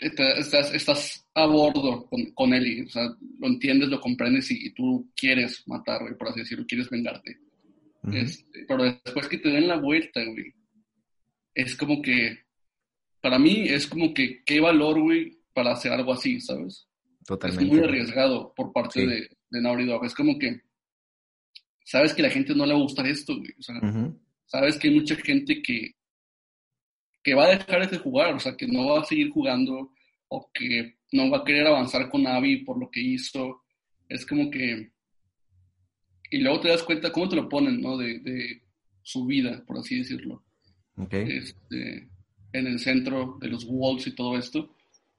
estás, 0.00 0.73
estás 0.75 1.26
a 1.34 1.46
bordo 1.46 2.06
con, 2.06 2.25
con 2.32 2.52
él 2.52 2.66
y, 2.66 2.80
o 2.82 2.88
sea, 2.88 3.08
lo 3.38 3.46
entiendes, 3.46 3.88
lo 3.88 4.00
comprendes 4.00 4.50
y, 4.50 4.66
y 4.66 4.75
tú 4.75 5.11
quieres 5.16 5.62
matar, 5.66 6.02
güey, 6.02 6.16
por 6.16 6.28
así 6.28 6.40
decirlo, 6.40 6.66
quieres 6.66 6.90
vengarte. 6.90 7.38
Uh 8.02 8.11
-huh. 8.11 8.16
este, 8.16 8.64
pero 8.66 8.84
después 8.84 9.28
que 9.28 9.38
te 9.38 9.50
den 9.50 9.68
la 9.68 9.76
vuelta, 9.76 10.25
güey, 10.25 10.52
es 11.54 11.76
como 11.76 12.02
que, 12.02 12.38
para 13.20 13.38
mí, 13.38 13.68
es 13.68 13.87
como 13.87 14.14
que, 14.14 14.42
qué 14.44 14.61
valor, 14.61 15.00
güey, 15.00 15.38
para 15.52 15.73
hacer 15.73 15.92
algo 15.92 16.12
así, 16.12 16.40
¿sabes? 16.40 16.88
Totalmente. 17.28 17.62
Es 17.62 17.70
muy 17.70 17.87
arriesgado 17.87 18.54
por 18.54 18.73
parte 18.73 19.00
sí. 19.00 19.06
de, 19.06 19.28
de 19.50 19.61
Naughty. 19.61 19.87
Es 20.06 20.14
como 20.14 20.38
que 20.38 20.62
sabes 21.85 22.14
que 22.14 22.23
la 22.23 22.30
gente 22.30 22.54
no 22.54 22.64
le 22.64 22.73
va 22.73 22.78
a 22.78 22.82
gustar 22.82 23.06
esto, 23.06 23.37
güey. 23.37 23.50
O 23.58 23.62
sea, 23.62 23.76
uh 23.76 23.80
-huh. 23.80 24.18
sabes 24.47 24.78
que 24.78 24.88
hay 24.88 24.94
mucha 24.94 25.14
gente 25.14 25.61
que, 25.61 25.94
que 27.23 27.35
va 27.35 27.44
a 27.44 27.50
dejar 27.50 27.90
de 27.90 27.99
jugar, 27.99 28.35
o 28.35 28.40
sea, 28.40 28.56
que 28.56 28.66
no 28.66 28.87
va 28.87 29.02
a 29.02 29.04
seguir 29.04 29.28
jugando 29.28 29.92
o 30.28 30.50
que 30.54 30.97
no 31.12 31.28
va 31.30 31.38
a 31.38 31.44
querer 31.44 31.66
avanzar 31.66 32.08
con 32.08 32.26
Abby 32.26 32.64
por 32.64 32.80
lo 32.80 32.90
que 32.90 33.00
hizo. 33.00 33.62
Es 34.08 34.25
como 34.25 34.50
que... 34.50 34.90
Y 36.30 36.38
luego 36.38 36.61
te 36.61 36.68
das 36.68 36.82
cuenta 36.82 37.12
cómo 37.12 37.28
te 37.28 37.37
lo 37.37 37.47
ponen, 37.47 37.82
¿no? 37.82 37.99
De, 37.99 38.20
de 38.20 38.62
su 39.02 39.26
vida, 39.26 39.62
por 39.66 39.76
así 39.76 39.99
decirlo. 39.99 40.44
Okay. 40.97 41.28
Este, 41.28 42.08
en 42.54 42.66
el 42.66 42.78
centro 42.78 43.37
de 43.38 43.49
los 43.49 43.66
walls 43.68 44.06
y 44.06 44.14
todo 44.14 44.38
esto. 44.38 44.75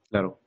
Claro 0.08 0.39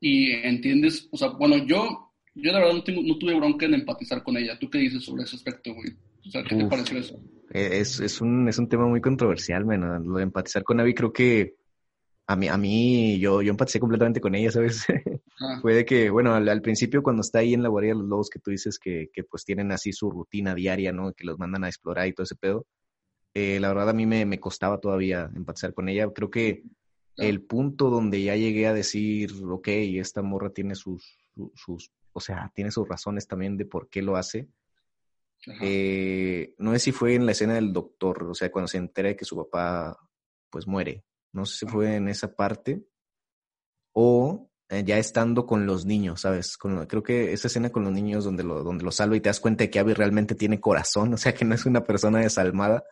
y 0.00 0.32
entiendes, 0.32 1.08
o 1.12 1.16
sea, 1.16 1.28
bueno, 1.28 1.58
yo, 1.58 2.12
yo 2.34 2.52
la 2.52 2.58
verdad 2.58 2.74
no, 2.74 2.82
tengo, 2.82 3.02
no 3.02 3.18
tuve 3.18 3.34
bronca 3.34 3.66
en 3.66 3.74
empatizar 3.74 4.22
con 4.22 4.36
ella. 4.36 4.58
¿Tú 4.58 4.70
qué 4.70 4.78
dices 4.78 5.04
sobre 5.04 5.24
ese 5.24 5.36
aspecto, 5.36 5.74
güey? 5.74 5.90
O 6.26 6.30
sea, 6.30 6.42
¿qué 6.42 6.54
Uf, 6.54 6.62
te 6.62 6.68
pareció 6.68 6.98
eso? 6.98 7.20
Es, 7.50 8.00
es, 8.00 8.20
un, 8.20 8.48
es 8.48 8.58
un 8.58 8.68
tema 8.68 8.86
muy 8.86 9.00
controversial, 9.00 9.66
man. 9.66 10.04
Lo 10.04 10.16
de 10.16 10.22
empatizar 10.22 10.64
con 10.64 10.80
Abby 10.80 10.94
creo 10.94 11.12
que 11.12 11.56
a 12.26 12.36
mí, 12.36 12.48
a 12.48 12.56
mí 12.56 13.18
yo, 13.18 13.42
yo 13.42 13.50
empaticé 13.50 13.78
completamente 13.80 14.20
con 14.20 14.34
ella, 14.34 14.50
¿sabes? 14.50 14.86
Ah. 15.40 15.58
Fue 15.62 15.74
de 15.74 15.84
que, 15.84 16.08
bueno, 16.08 16.34
al, 16.34 16.48
al, 16.48 16.62
principio 16.62 17.02
cuando 17.02 17.22
está 17.22 17.40
ahí 17.40 17.52
en 17.52 17.62
la 17.62 17.68
guardia 17.68 17.92
de 17.92 17.98
los 17.98 18.08
lobos 18.08 18.30
que 18.30 18.38
tú 18.38 18.50
dices 18.50 18.78
que, 18.78 19.10
que 19.12 19.24
pues 19.24 19.44
tienen 19.44 19.72
así 19.72 19.92
su 19.92 20.10
rutina 20.10 20.54
diaria, 20.54 20.92
¿no? 20.92 21.12
Que 21.12 21.24
los 21.24 21.38
mandan 21.38 21.64
a 21.64 21.68
explorar 21.68 22.06
y 22.06 22.12
todo 22.14 22.24
ese 22.24 22.36
pedo. 22.36 22.66
Eh, 23.34 23.60
la 23.60 23.68
verdad 23.68 23.90
a 23.90 23.92
mí 23.92 24.06
me, 24.06 24.24
me 24.24 24.40
costaba 24.40 24.78
todavía 24.78 25.30
empatizar 25.34 25.74
con 25.74 25.88
ella. 25.88 26.08
Creo 26.14 26.30
que 26.30 26.62
el 27.20 27.42
punto 27.42 27.90
donde 27.90 28.22
ya 28.22 28.34
llegué 28.36 28.66
a 28.66 28.74
decir, 28.74 29.32
ok, 29.48 29.68
esta 29.68 30.22
morra 30.22 30.50
tiene 30.50 30.74
sus, 30.74 31.18
sus 31.54 31.90
o 32.12 32.20
sea, 32.20 32.50
tiene 32.54 32.70
sus 32.70 32.88
razones 32.88 33.26
también 33.26 33.56
de 33.56 33.66
por 33.66 33.88
qué 33.88 34.02
lo 34.02 34.16
hace. 34.16 34.48
Eh, 35.62 36.54
no 36.58 36.72
sé 36.72 36.78
si 36.78 36.92
fue 36.92 37.14
en 37.14 37.24
la 37.24 37.32
escena 37.32 37.54
del 37.54 37.72
doctor, 37.72 38.24
o 38.24 38.34
sea, 38.34 38.50
cuando 38.50 38.68
se 38.68 38.78
entera 38.78 39.08
de 39.08 39.16
que 39.16 39.24
su 39.24 39.36
papá 39.36 39.98
pues 40.50 40.66
muere. 40.66 41.04
No 41.32 41.46
sé 41.46 41.58
si 41.58 41.66
fue 41.66 41.94
en 41.94 42.08
esa 42.08 42.34
parte 42.34 42.84
o 43.92 44.50
eh, 44.68 44.84
ya 44.84 44.98
estando 44.98 45.46
con 45.46 45.66
los 45.66 45.86
niños, 45.86 46.22
¿sabes? 46.22 46.56
creo 46.56 47.02
que 47.02 47.32
esa 47.32 47.48
escena 47.48 47.70
con 47.70 47.84
los 47.84 47.92
niños 47.92 48.24
donde 48.24 48.44
lo, 48.44 48.62
donde 48.62 48.84
lo 48.84 48.92
salva 48.92 49.16
y 49.16 49.20
te 49.20 49.28
das 49.28 49.40
cuenta 49.40 49.64
de 49.64 49.70
que 49.70 49.78
Abby 49.78 49.94
realmente 49.94 50.34
tiene 50.34 50.60
corazón, 50.60 51.14
o 51.14 51.16
sea, 51.16 51.34
que 51.34 51.44
no 51.44 51.54
es 51.54 51.66
una 51.66 51.84
persona 51.84 52.20
desalmada. 52.20 52.84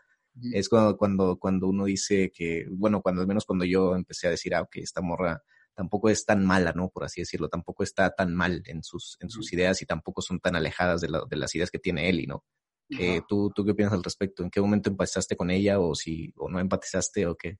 Es 0.52 0.68
cuando, 0.68 0.96
cuando, 0.96 1.38
cuando 1.38 1.68
uno 1.68 1.84
dice 1.86 2.30
que, 2.34 2.66
bueno, 2.70 3.00
cuando 3.02 3.22
al 3.22 3.26
menos 3.26 3.44
cuando 3.44 3.64
yo 3.64 3.94
empecé 3.94 4.28
a 4.28 4.30
decir, 4.30 4.54
ah, 4.54 4.62
ok, 4.62 4.76
esta 4.76 5.00
morra 5.00 5.42
tampoco 5.74 6.08
es 6.08 6.24
tan 6.24 6.44
mala, 6.44 6.72
¿no? 6.72 6.90
Por 6.90 7.04
así 7.04 7.20
decirlo, 7.20 7.48
tampoco 7.48 7.82
está 7.82 8.10
tan 8.10 8.34
mal 8.34 8.62
en 8.66 8.82
sus, 8.82 9.16
en 9.20 9.30
sus 9.30 9.52
ideas 9.52 9.80
y 9.82 9.86
tampoco 9.86 10.22
son 10.22 10.40
tan 10.40 10.56
alejadas 10.56 11.00
de, 11.00 11.08
de 11.28 11.36
las 11.36 11.54
ideas 11.54 11.70
que 11.70 11.78
tiene 11.78 12.08
Eli, 12.08 12.26
¿no? 12.26 12.44
Eh, 12.90 13.20
¿tú, 13.28 13.52
¿Tú 13.54 13.64
qué 13.64 13.72
opinas 13.72 13.92
al 13.92 14.02
respecto? 14.02 14.42
¿En 14.42 14.50
qué 14.50 14.60
momento 14.60 14.88
empatizaste 14.88 15.36
con 15.36 15.50
ella 15.50 15.78
o 15.78 15.94
si 15.94 16.32
o 16.36 16.48
no 16.48 16.58
empatizaste 16.58 17.26
o 17.26 17.36
qué? 17.36 17.58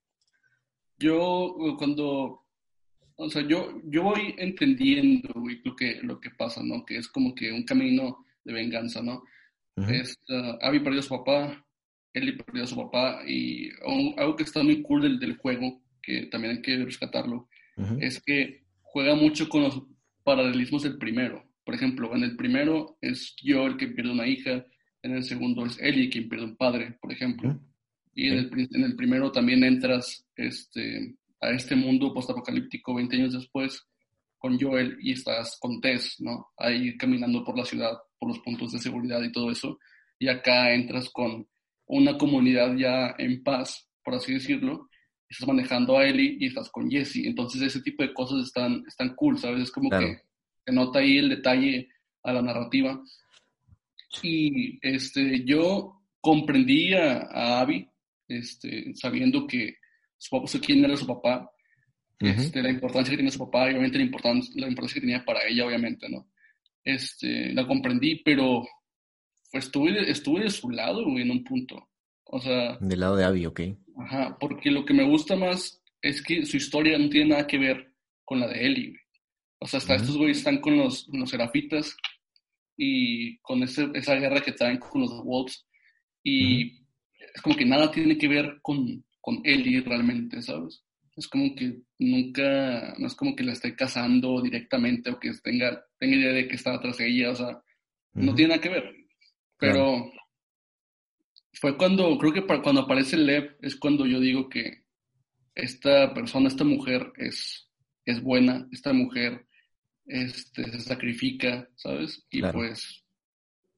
Yo 0.98 1.54
cuando, 1.78 2.46
o 3.16 3.30
sea, 3.30 3.42
yo, 3.46 3.80
yo 3.84 4.02
voy 4.04 4.34
entendiendo 4.38 5.28
lo 5.64 5.76
que, 5.76 6.00
lo 6.02 6.18
que 6.18 6.30
pasa, 6.30 6.62
¿no? 6.64 6.84
Que 6.84 6.96
es 6.96 7.08
como 7.08 7.34
que 7.34 7.52
un 7.52 7.64
camino 7.64 8.24
de 8.42 8.52
venganza, 8.52 9.02
¿no? 9.02 9.22
es, 9.76 10.18
uh, 10.28 10.58
Abby 10.60 10.80
perdió 10.80 10.98
a 10.98 11.02
su 11.04 11.10
papá, 11.10 11.64
Ellie 12.12 12.32
perdió 12.32 12.64
a 12.64 12.66
su 12.66 12.76
papá 12.76 13.22
y 13.26 13.70
algo 14.16 14.36
que 14.36 14.44
está 14.44 14.62
muy 14.62 14.82
cool 14.82 15.02
del, 15.02 15.18
del 15.18 15.36
juego, 15.36 15.82
que 16.02 16.26
también 16.26 16.56
hay 16.56 16.62
que 16.62 16.84
rescatarlo, 16.84 17.48
es 18.00 18.20
que 18.20 18.64
juega 18.82 19.14
mucho 19.14 19.48
con 19.48 19.62
los 19.62 19.82
paralelismos 20.24 20.82
del 20.82 20.98
primero. 20.98 21.44
Por 21.64 21.74
ejemplo, 21.74 22.14
en 22.16 22.24
el 22.24 22.36
primero 22.36 22.98
es 23.00 23.36
yo 23.42 23.66
el 23.66 23.76
que 23.76 23.88
pierde 23.88 24.10
una 24.10 24.26
hija, 24.26 24.64
en 25.02 25.12
el 25.12 25.22
segundo 25.22 25.64
es 25.64 25.78
Ellie 25.80 26.10
quien 26.10 26.28
pierde 26.28 26.46
un 26.46 26.56
padre, 26.56 26.96
por 27.00 27.12
ejemplo. 27.12 27.60
Y 28.14 28.28
en 28.28 28.38
el, 28.38 28.68
en 28.72 28.82
el, 28.82 28.96
primero 28.96 29.30
también 29.30 29.62
entras 29.62 30.26
este, 30.34 31.14
a 31.40 31.50
este 31.50 31.76
mundo 31.76 32.12
postapocalíptico 32.12 32.94
20 32.94 33.16
años 33.16 33.34
después 33.34 33.86
con 34.38 34.58
Joel 34.58 34.96
y 35.00 35.12
estás 35.12 35.56
con 35.60 35.80
Tess, 35.80 36.16
¿no? 36.20 36.48
Ahí 36.56 36.96
caminando 36.96 37.44
por 37.44 37.56
la 37.56 37.64
ciudad, 37.64 37.92
por 38.18 38.30
los 38.30 38.38
puntos 38.40 38.72
de 38.72 38.78
seguridad 38.78 39.22
y 39.22 39.30
todo 39.30 39.50
eso. 39.50 39.78
Y 40.18 40.28
acá 40.28 40.72
entras 40.74 41.10
con 41.10 41.46
una 41.88 42.16
comunidad 42.16 42.74
ya 42.76 43.14
en 43.18 43.42
paz, 43.42 43.88
por 44.04 44.14
así 44.14 44.34
decirlo, 44.34 44.88
estás 45.28 45.48
manejando 45.48 45.98
a 45.98 46.06
Ellie 46.06 46.36
y 46.38 46.46
estás 46.46 46.70
con 46.70 46.90
Jesse. 46.90 47.26
Entonces 47.26 47.62
ese 47.62 47.82
tipo 47.82 48.02
de 48.02 48.14
cosas 48.14 48.46
están, 48.46 48.84
están 48.86 49.14
cool, 49.14 49.38
¿sabes? 49.38 49.64
Es 49.64 49.70
como 49.70 49.90
que 49.90 50.22
se 50.64 50.72
nota 50.72 51.00
ahí 51.00 51.18
el 51.18 51.28
detalle 51.28 51.88
a 52.22 52.32
la 52.32 52.42
narrativa. 52.42 53.02
Y 54.22 54.78
este, 54.82 55.44
yo 55.44 56.02
comprendí 56.20 56.94
a, 56.94 57.60
Abby, 57.60 57.88
este, 58.26 58.94
sabiendo 58.94 59.46
que 59.46 59.76
su 60.16 60.30
papá, 60.30 60.50
quién 60.64 60.84
era 60.84 60.96
su 60.96 61.06
papá, 61.06 61.50
este, 62.18 62.62
la 62.62 62.70
importancia 62.70 63.12
que 63.12 63.16
tenía 63.16 63.30
su 63.30 63.38
papá 63.38 63.66
y 63.66 63.74
obviamente 63.74 63.98
la 63.98 64.04
importancia, 64.04 64.52
la 64.56 64.68
importancia 64.68 64.94
que 64.94 65.06
tenía 65.06 65.24
para 65.24 65.46
ella, 65.46 65.66
obviamente, 65.66 66.08
¿no? 66.08 66.28
Este, 66.82 67.52
la 67.52 67.66
comprendí, 67.66 68.16
pero 68.24 68.66
estuve, 69.52 70.10
estuve 70.10 70.44
de 70.44 70.50
su 70.50 70.70
lado, 70.70 71.02
en 71.02 71.30
un 71.30 71.44
punto. 71.44 71.88
O 72.24 72.40
sea... 72.40 72.76
Del 72.80 73.00
lado 73.00 73.16
de 73.16 73.24
Abby, 73.24 73.46
ok. 73.46 73.60
Ajá, 73.98 74.36
porque 74.38 74.70
lo 74.70 74.84
que 74.84 74.94
me 74.94 75.04
gusta 75.04 75.36
más 75.36 75.82
es 76.02 76.22
que 76.22 76.44
su 76.44 76.56
historia 76.56 76.98
no 76.98 77.08
tiene 77.08 77.30
nada 77.30 77.46
que 77.46 77.58
ver 77.58 77.94
con 78.24 78.40
la 78.40 78.48
de 78.48 78.66
Ellie, 78.66 78.88
güey. 78.90 79.00
O 79.60 79.66
sea, 79.66 79.78
hasta 79.78 79.96
estos 79.96 80.16
güeyes 80.16 80.38
están 80.38 80.60
con 80.60 80.76
los, 80.76 81.08
los 81.12 81.30
serafitas 81.30 81.96
y 82.76 83.38
con 83.38 83.62
ese, 83.62 83.88
esa 83.94 84.14
guerra 84.14 84.40
que 84.40 84.52
traen 84.52 84.78
con 84.78 85.00
los 85.00 85.10
Wolves. 85.24 85.66
Y 86.22 86.78
es 87.34 87.42
como 87.42 87.56
que 87.56 87.64
nada 87.64 87.90
tiene 87.90 88.16
que 88.16 88.28
ver 88.28 88.60
con, 88.62 89.04
con 89.20 89.40
Ellie 89.44 89.80
realmente, 89.80 90.40
¿sabes? 90.42 90.84
Es 91.16 91.26
como 91.26 91.52
que 91.56 91.80
nunca, 91.98 92.94
no 92.98 93.08
es 93.08 93.14
como 93.16 93.34
que 93.34 93.42
la 93.42 93.52
esté 93.52 93.74
casando 93.74 94.40
directamente 94.40 95.10
o 95.10 95.18
que 95.18 95.32
tenga, 95.42 95.84
tenga 95.98 96.16
idea 96.16 96.32
de 96.32 96.46
que 96.46 96.54
está 96.54 96.74
atrás 96.74 96.98
de 96.98 97.08
ella, 97.08 97.32
o 97.32 97.34
sea, 97.34 97.60
no 98.12 98.34
tiene 98.36 98.50
nada 98.50 98.62
que 98.62 98.68
ver. 98.68 98.94
Pero 99.58 100.10
fue 101.54 101.76
cuando, 101.76 102.16
creo 102.18 102.32
que 102.32 102.42
para, 102.42 102.62
cuando 102.62 102.82
aparece 102.82 103.16
Lev 103.16 103.56
es 103.60 103.76
cuando 103.76 104.06
yo 104.06 104.20
digo 104.20 104.48
que 104.48 104.84
esta 105.54 106.14
persona, 106.14 106.48
esta 106.48 106.64
mujer 106.64 107.12
es, 107.16 107.68
es 108.04 108.22
buena, 108.22 108.68
esta 108.70 108.92
mujer 108.92 109.46
este, 110.06 110.70
se 110.70 110.80
sacrifica, 110.80 111.68
¿sabes? 111.74 112.24
Y 112.30 112.42
pues 112.42 113.04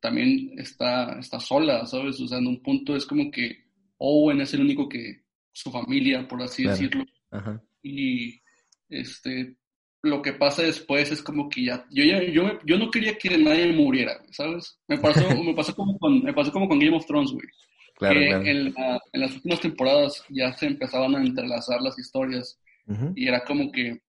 también 0.01 0.59
está, 0.59 1.19
está 1.19 1.41
sola, 1.41 1.87
¿sabes? 1.87 2.21
O 2.21 2.27
sea, 2.27 2.39
en 2.39 2.47
un 2.47 2.63
punto 2.63 2.95
es 2.95 3.07
como 3.07 3.31
que 3.31 3.65
Owen 3.99 4.41
es 4.41 4.53
el 4.55 4.61
único 4.61 4.89
que, 4.89 5.23
su 5.53 5.71
familia, 5.71 6.27
por 6.27 6.43
así 6.43 6.65
decirlo. 6.65 7.05
Y 7.83 8.41
este, 8.89 9.57
lo 10.02 10.23
que 10.23 10.33
pasa 10.33 10.62
después 10.62 11.11
es 11.12 11.23
como 11.23 11.49
que 11.49 11.64
ya, 11.64 11.87
yo, 11.90 12.04
ya, 12.04 12.23
yo, 12.23 12.59
yo 12.64 12.78
no 12.78 12.90
quería 12.90 13.19
que 13.19 13.37
nadie 13.37 13.73
muriera, 13.73 14.21
¿sabes? 14.30 14.78
Me 14.88 14.99
pasó, 14.99 15.21
me 15.45 15.54
pasó, 15.54 15.75
como, 15.75 15.99
con, 15.99 16.23
me 16.23 16.33
pasó 16.33 16.50
como 16.50 16.69
con 16.69 16.78
Game 16.78 16.97
of 16.97 17.07
Thrones, 17.07 17.33
güey 17.33 17.47
que 18.00 18.30
En, 18.30 18.75
las 19.12 19.35
últimas 19.35 19.61
temporadas 19.61 20.25
ya 20.30 20.52
se 20.54 20.66
empezaban 20.66 21.14
a 21.14 21.23
entrelazar 21.23 21.80
las 21.83 21.99
historias 21.99 22.59
y 23.14 23.28
era 23.28 23.45
como 23.45 23.71
que 23.71 24.00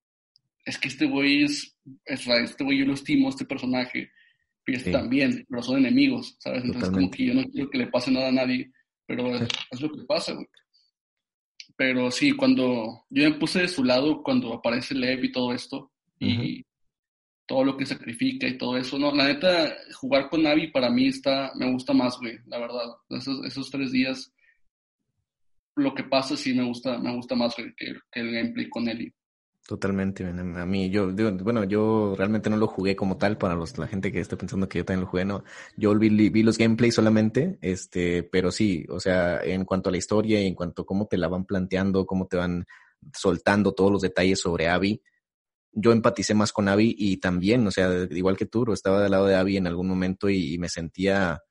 es 0.66 0.78
que 0.78 0.88
este 0.88 1.06
güey 1.06 1.44
es, 1.44 1.76
este 2.06 2.64
güey 2.64 2.80
yo 2.80 2.86
lo 2.86 2.94
estimo, 2.94 3.30
este 3.30 3.46
personaje, 3.46 4.10
y 4.66 4.76
este 4.76 4.92
también, 4.92 5.46
pero 5.50 5.62
son 5.62 5.80
enemigos, 5.80 6.36
¿sabes? 6.40 6.64
Entonces 6.64 6.90
como 6.90 7.10
que 7.12 7.26
yo 7.26 7.34
no 7.34 7.44
quiero 7.46 7.70
que 7.70 7.78
le 7.78 7.88
pase 7.88 8.12
nada 8.12 8.30
a 8.30 8.32
nadie, 8.32 8.72
pero 9.06 9.36
es, 9.36 9.82
lo 9.82 9.92
que 9.92 10.04
pasa, 10.08 10.34
güey. 10.34 10.48
Pero 11.76 12.12
sí, 12.12 12.34
cuando 12.34 13.06
yo 13.10 13.30
me 13.30 13.36
puse 13.36 13.62
de 13.62 13.68
su 13.68 13.84
lado 13.84 14.24
cuando 14.24 14.54
aparece 14.54 14.96
Lev 14.96 15.24
y 15.26 15.32
todo 15.32 15.54
esto, 15.54 15.92
y 16.20 16.64
todo 17.48 17.66
lo 17.66 17.76
que 17.76 17.86
sacrifica 17.86 18.48
y 18.48 18.58
todo 18.58 18.78
eso. 18.78 18.98
No, 18.98 19.14
la 19.14 19.26
neta, 19.26 19.76
jugar 20.00 20.30
con 20.30 20.44
Navi 20.44 20.72
para 20.72 20.90
mí 20.90 21.08
está, 21.08 21.52
me 21.56 21.70
gusta 21.72 21.94
más, 21.94 22.18
güey, 22.18 22.38
la 22.46 22.60
verdad. 22.60 22.96
Esos, 23.10 23.46
esos 23.46 23.70
tres 23.70 23.92
días, 23.92 24.32
lo 25.76 25.94
que 25.94 26.04
pasa 26.04 26.38
sí 26.38 26.54
me 26.54 26.64
gusta, 26.64 26.98
me 26.98 27.14
gusta 27.14 27.36
más, 27.36 27.54
que, 27.56 27.74
el 28.14 28.32
gameplay 28.32 28.70
con 28.70 28.88
Eli. 28.88 29.12
Totalmente, 29.68 30.26
a 30.26 30.66
mí, 30.66 30.90
yo, 30.90 31.12
bueno, 31.14 31.64
yo 31.64 32.16
realmente 32.18 32.50
no 32.50 32.58
lo 32.58 32.68
jugué 32.68 32.96
como 32.96 33.18
tal 33.18 33.38
para 33.38 33.56
los, 33.56 33.78
la 33.78 33.88
gente 33.88 34.12
que 34.12 34.20
está 34.20 34.36
pensando 34.36 34.68
que 34.68 34.80
yo 34.80 34.86
también 34.86 35.02
lo 35.02 35.08
jugué, 35.08 35.24
no, 35.24 35.44
yo 35.78 35.98
vi, 35.98 36.10
vi 36.30 36.44
los 36.44 36.58
gameplays 36.58 36.96
solamente, 36.96 37.58
este, 37.62 38.24
pero 38.24 38.52
sí, 38.52 38.86
o 38.90 39.00
sea, 39.00 39.42
en 39.42 39.64
cuanto 39.64 39.90
a 39.90 39.92
la 39.92 39.98
historia 39.98 40.42
y 40.42 40.48
en 40.48 40.56
cuanto 40.56 40.82
a 40.82 40.86
cómo 40.86 41.06
te 41.06 41.18
la 41.18 41.28
van 41.28 41.46
planteando, 41.46 42.06
cómo 42.06 42.28
te 42.28 42.38
van 42.38 42.66
soltando 43.14 43.74
todos 43.74 43.92
los 43.92 44.02
detalles 44.02 44.42
sobre 44.42 44.68
Abby, 44.68 45.02
yo 45.74 45.92
empaticé 45.92 46.34
más 46.34 46.52
con 46.52 46.68
Abby 46.68 46.96
y 46.98 47.18
también, 47.18 47.66
o 47.66 47.72
sea, 47.72 48.08
igual 48.10 48.38
que 48.38 48.46
tú, 48.46 48.72
estaba 48.74 49.02
del 49.02 49.12
lado 49.12 49.26
de 49.28 49.36
Abby 49.36 49.58
en 49.58 49.68
algún 49.68 49.88
momento 49.88 50.30
y, 50.30 50.58
me 50.58 50.70
sentía 50.70 51.42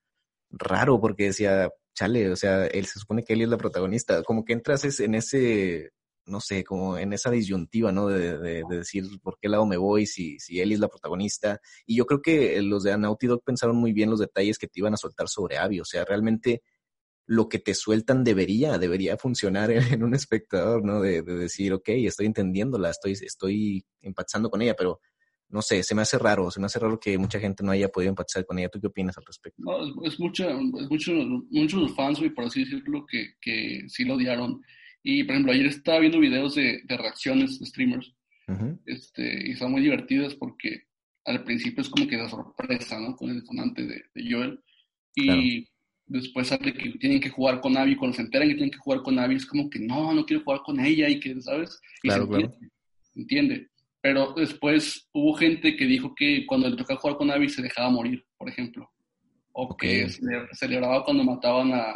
raro 0.49 0.99
porque 0.99 1.25
decía, 1.25 1.69
chale, 1.95 2.29
o 2.31 2.35
sea, 2.35 2.67
él 2.67 2.85
se 2.85 2.99
supone 2.99 3.23
que 3.23 3.33
él 3.33 3.41
es 3.41 3.49
la 3.49 3.57
protagonista, 3.57 4.21
como 4.23 4.45
que 4.45 4.53
entras 4.53 4.99
en 4.99 5.15
ese, 5.15 5.91
no 6.25 6.39
sé, 6.39 6.63
como 6.63 6.97
en 6.97 7.13
esa 7.13 7.31
disyuntiva, 7.31 7.91
¿no? 7.91 8.07
De, 8.07 8.37
de, 8.37 8.63
decir 8.69 9.05
por 9.21 9.37
qué 9.39 9.49
lado 9.49 9.65
me 9.65 9.77
voy, 9.77 10.05
si, 10.05 10.39
si 10.39 10.59
él 10.59 10.71
es 10.71 10.79
la 10.79 10.87
protagonista. 10.87 11.59
Y 11.85 11.95
yo 11.97 12.05
creo 12.05 12.21
que 12.21 12.61
los 12.61 12.83
de 12.83 12.97
Naughty 12.97 13.27
Dog 13.27 13.43
pensaron 13.43 13.75
muy 13.75 13.93
bien 13.93 14.09
los 14.09 14.19
detalles 14.19 14.57
que 14.57 14.67
te 14.67 14.79
iban 14.79 14.93
a 14.93 14.97
soltar 14.97 15.27
sobre 15.27 15.57
Abby, 15.57 15.79
o 15.79 15.85
sea, 15.85 16.05
realmente 16.05 16.61
lo 17.27 17.47
que 17.47 17.59
te 17.59 17.73
sueltan 17.73 18.23
debería, 18.23 18.77
debería 18.77 19.17
funcionar 19.17 19.71
en, 19.99 20.03
un 20.03 20.13
espectador, 20.13 20.83
¿no? 20.83 21.01
De, 21.01 21.21
decir, 21.21 21.73
ok, 21.73 21.89
estoy 21.89 22.25
entendiéndola, 22.25 22.89
estoy, 22.89 23.13
estoy 23.13 23.85
empatizando 24.01 24.49
con 24.49 24.61
ella, 24.61 24.75
pero 24.77 24.99
no 25.47 25.61
sé, 25.61 25.83
se 25.83 25.95
me 25.95 26.01
hace 26.01 26.17
raro, 26.17 26.49
se 26.49 26.59
me 26.59 26.67
hace 26.67 26.79
raro 26.79 26.99
que 26.99 27.17
mucha 27.17 27.39
gente 27.39 27.63
no 27.63 27.71
haya 27.71 27.89
podido 27.89 28.09
empatizar 28.09 28.45
con 28.45 28.57
ella. 28.57 28.69
¿Tú 28.69 28.79
qué 28.79 28.87
opinas 28.87 29.17
al 29.17 29.25
respecto? 29.25 29.61
No, 29.61 30.05
es, 30.05 30.17
mucha, 30.17 30.49
es 30.49 30.89
mucho, 30.89 31.11
muchos 31.49 31.93
fans, 31.93 32.21
por 32.33 32.45
así 32.45 32.63
decirlo, 32.63 33.05
que, 33.05 33.33
que 33.41 33.83
sí 33.87 34.05
lo 34.05 34.15
odiaron. 34.15 34.61
Y, 35.03 35.23
por 35.23 35.33
ejemplo, 35.33 35.53
ayer 35.53 35.65
estaba 35.65 35.99
viendo 35.99 36.19
videos 36.19 36.55
de, 36.55 36.81
de 36.83 36.97
reacciones 36.97 37.59
de 37.59 37.65
streamers, 37.65 38.13
este, 38.85 39.49
y 39.49 39.55
son 39.55 39.71
muy 39.71 39.81
divertidas 39.81 40.35
porque 40.35 40.83
al 41.25 41.43
principio 41.43 41.81
es 41.81 41.89
como 41.89 42.07
que 42.07 42.17
da 42.17 42.27
sorpresa, 42.27 42.99
¿no? 42.99 43.15
Con 43.15 43.29
el 43.29 43.39
detonante 43.39 43.85
de, 43.85 44.03
Joel. 44.29 44.59
Y 45.15 45.67
después 46.05 46.47
sale 46.47 46.73
que 46.73 46.89
tienen 46.99 47.21
que 47.21 47.29
jugar 47.29 47.61
con 47.61 47.77
Abby, 47.77 47.95
cuando 47.95 48.15
se 48.15 48.23
enteran 48.23 48.49
que 48.49 48.55
tienen 48.55 48.71
que 48.71 48.77
jugar 48.77 49.01
con 49.01 49.17
Abby, 49.19 49.35
es 49.35 49.45
como 49.45 49.69
que 49.69 49.79
no, 49.79 50.13
no 50.13 50.25
quiero 50.25 50.43
jugar 50.43 50.61
con 50.63 50.79
ella 50.79 51.07
y 51.09 51.19
que, 51.19 51.39
¿sabes? 51.41 51.79
Y 52.03 52.09
claro, 52.09 52.27
se 52.27 53.19
entiende, 53.19 53.69
Pero 54.01 54.33
después 54.35 55.07
hubo 55.13 55.33
gente 55.33 55.75
que 55.75 55.85
dijo 55.85 56.13
que 56.15 56.45
cuando 56.45 56.69
le 56.69 56.75
tocaba 56.75 56.99
jugar 56.99 57.17
con 57.17 57.31
Abby 57.31 57.49
se 57.49 57.61
dejaba 57.61 57.89
morir, 57.89 58.25
por 58.37 58.49
ejemplo. 58.49 58.89
O 59.53 59.75
que 59.75 60.09
se 60.09 60.21
celebraba 60.53 61.03
cuando 61.03 61.23
mataban 61.23 61.73
a, 61.73 61.95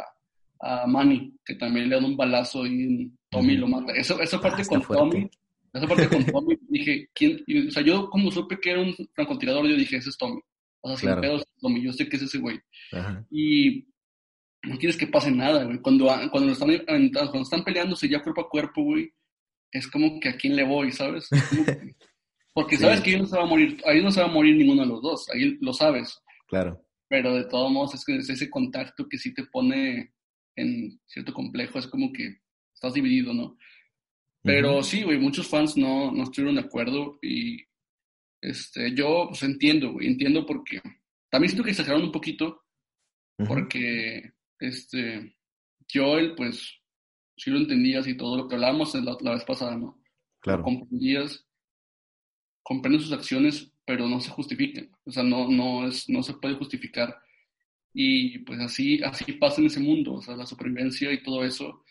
a 0.60 0.86
Manny, 0.86 1.34
que 1.44 1.54
también 1.54 1.88
le 1.88 1.96
dan 1.96 2.04
un 2.04 2.16
balazo 2.16 2.66
y 2.66 3.10
Tommy 3.30 3.56
lo 3.56 3.68
mata. 3.68 3.92
Eso, 3.92 4.20
esa 4.20 4.40
parte 4.40 4.62
ah, 4.62 4.66
con 4.68 4.82
Tommy, 4.82 5.30
Esa 5.72 5.86
parte 5.86 6.08
con 6.08 6.24
Tommy, 6.26 6.58
dije, 6.68 7.08
¿quién? 7.14 7.44
o 7.68 7.70
sea, 7.70 7.82
yo 7.82 8.08
como 8.10 8.30
supe 8.30 8.58
que 8.58 8.70
era 8.70 8.80
un 8.80 8.94
francotirador, 9.14 9.66
yo 9.68 9.76
dije, 9.76 9.96
ese 9.96 10.10
es 10.10 10.16
Tommy. 10.16 10.40
O 10.80 10.88
sea, 10.88 10.96
sin 10.96 11.20
pedos, 11.20 11.44
Tommy, 11.60 11.82
yo 11.82 11.92
sé 11.92 12.08
que 12.08 12.16
es 12.16 12.22
ese 12.22 12.38
güey. 12.38 12.58
Y 13.30 13.88
no 14.62 14.78
quieres 14.78 14.96
que 14.96 15.06
pase 15.06 15.30
nada, 15.30 15.64
güey. 15.64 15.80
Cuando, 15.80 16.06
cuando, 16.30 16.52
están, 16.52 16.70
cuando 17.10 17.42
están 17.42 17.64
peleándose 17.64 18.08
ya 18.08 18.22
cuerpo 18.22 18.42
a 18.42 18.48
cuerpo, 18.48 18.82
güey, 18.82 19.12
es 19.72 19.88
como 19.88 20.20
que 20.20 20.28
a 20.28 20.36
quién 20.36 20.56
le 20.56 20.64
voy, 20.64 20.92
¿sabes? 20.92 21.28
porque 22.54 22.76
sabes 22.76 23.00
que 23.00 23.10
ahí 23.10 23.20
no 23.20 23.26
se 23.26 23.36
va 23.36 23.42
a 23.42 23.46
morir, 23.46 23.82
ahí 23.84 24.02
no 24.02 24.10
se 24.10 24.20
va 24.20 24.26
a 24.26 24.32
morir 24.32 24.56
ninguno 24.56 24.82
de 24.82 24.88
los 24.88 25.02
dos, 25.02 25.28
ahí 25.30 25.58
lo 25.60 25.72
sabes. 25.72 26.18
Claro. 26.48 26.82
Pero 27.08 27.34
de 27.34 27.44
todos 27.44 27.70
modos 27.70 27.94
es 27.94 28.04
que 28.04 28.16
es 28.16 28.28
ese 28.30 28.48
contacto 28.48 29.06
que 29.08 29.18
sí 29.18 29.34
te 29.34 29.44
pone 29.44 30.14
en 30.56 31.00
cierto 31.06 31.32
complejo, 31.32 31.78
es 31.78 31.86
como 31.86 32.12
que 32.12 32.40
estás 32.74 32.94
dividido, 32.94 33.32
¿no? 33.32 33.56
Pero 34.42 34.82
sí, 34.82 35.02
güey, 35.02 35.18
muchos 35.18 35.48
fans 35.48 35.76
no, 35.76 36.12
no 36.12 36.22
estuvieron 36.22 36.54
de 36.54 36.60
acuerdo 36.62 37.18
y 37.20 37.64
este, 38.40 38.94
yo 38.94 39.26
pues 39.28 39.42
entiendo, 39.42 39.92
güey, 39.92 40.06
entiendo 40.06 40.46
porque 40.46 40.80
también 41.28 41.50
siento 41.50 41.64
que 41.64 41.70
exageraron 41.70 42.04
un 42.04 42.12
poquito 42.12 42.62
porque 43.46 44.32
este, 44.58 45.36
Joel, 45.92 46.34
pues, 46.34 46.80
sí 47.36 47.50
lo 47.50 47.58
entendías 47.58 48.06
y 48.06 48.16
todo 48.16 48.36
lo 48.36 48.48
que 48.48 48.54
hablábamos 48.54 48.94
la, 48.94 49.16
la 49.20 49.32
vez 49.32 49.44
pasada, 49.44 49.76
¿no? 49.76 50.00
Claro. 50.40 50.62
comprendías, 50.62 51.44
comprenden 52.62 53.00
sus 53.00 53.12
acciones, 53.12 53.72
pero 53.84 54.08
no 54.08 54.20
se 54.20 54.30
justifican. 54.30 54.90
O 55.04 55.10
sea, 55.10 55.22
no, 55.22 55.48
no, 55.48 55.86
es, 55.88 56.08
no 56.08 56.22
se 56.22 56.34
puede 56.34 56.54
justificar. 56.54 57.18
Y 57.98 58.40
pues 58.40 58.60
así, 58.60 59.02
así 59.02 59.32
pasa 59.32 59.62
en 59.62 59.68
ese 59.68 59.80
mundo, 59.80 60.16
o 60.16 60.22
sea, 60.22 60.36
la 60.36 60.44
supervivencia 60.44 61.10
y 61.10 61.22
todo 61.22 61.42
eso. 61.42 61.82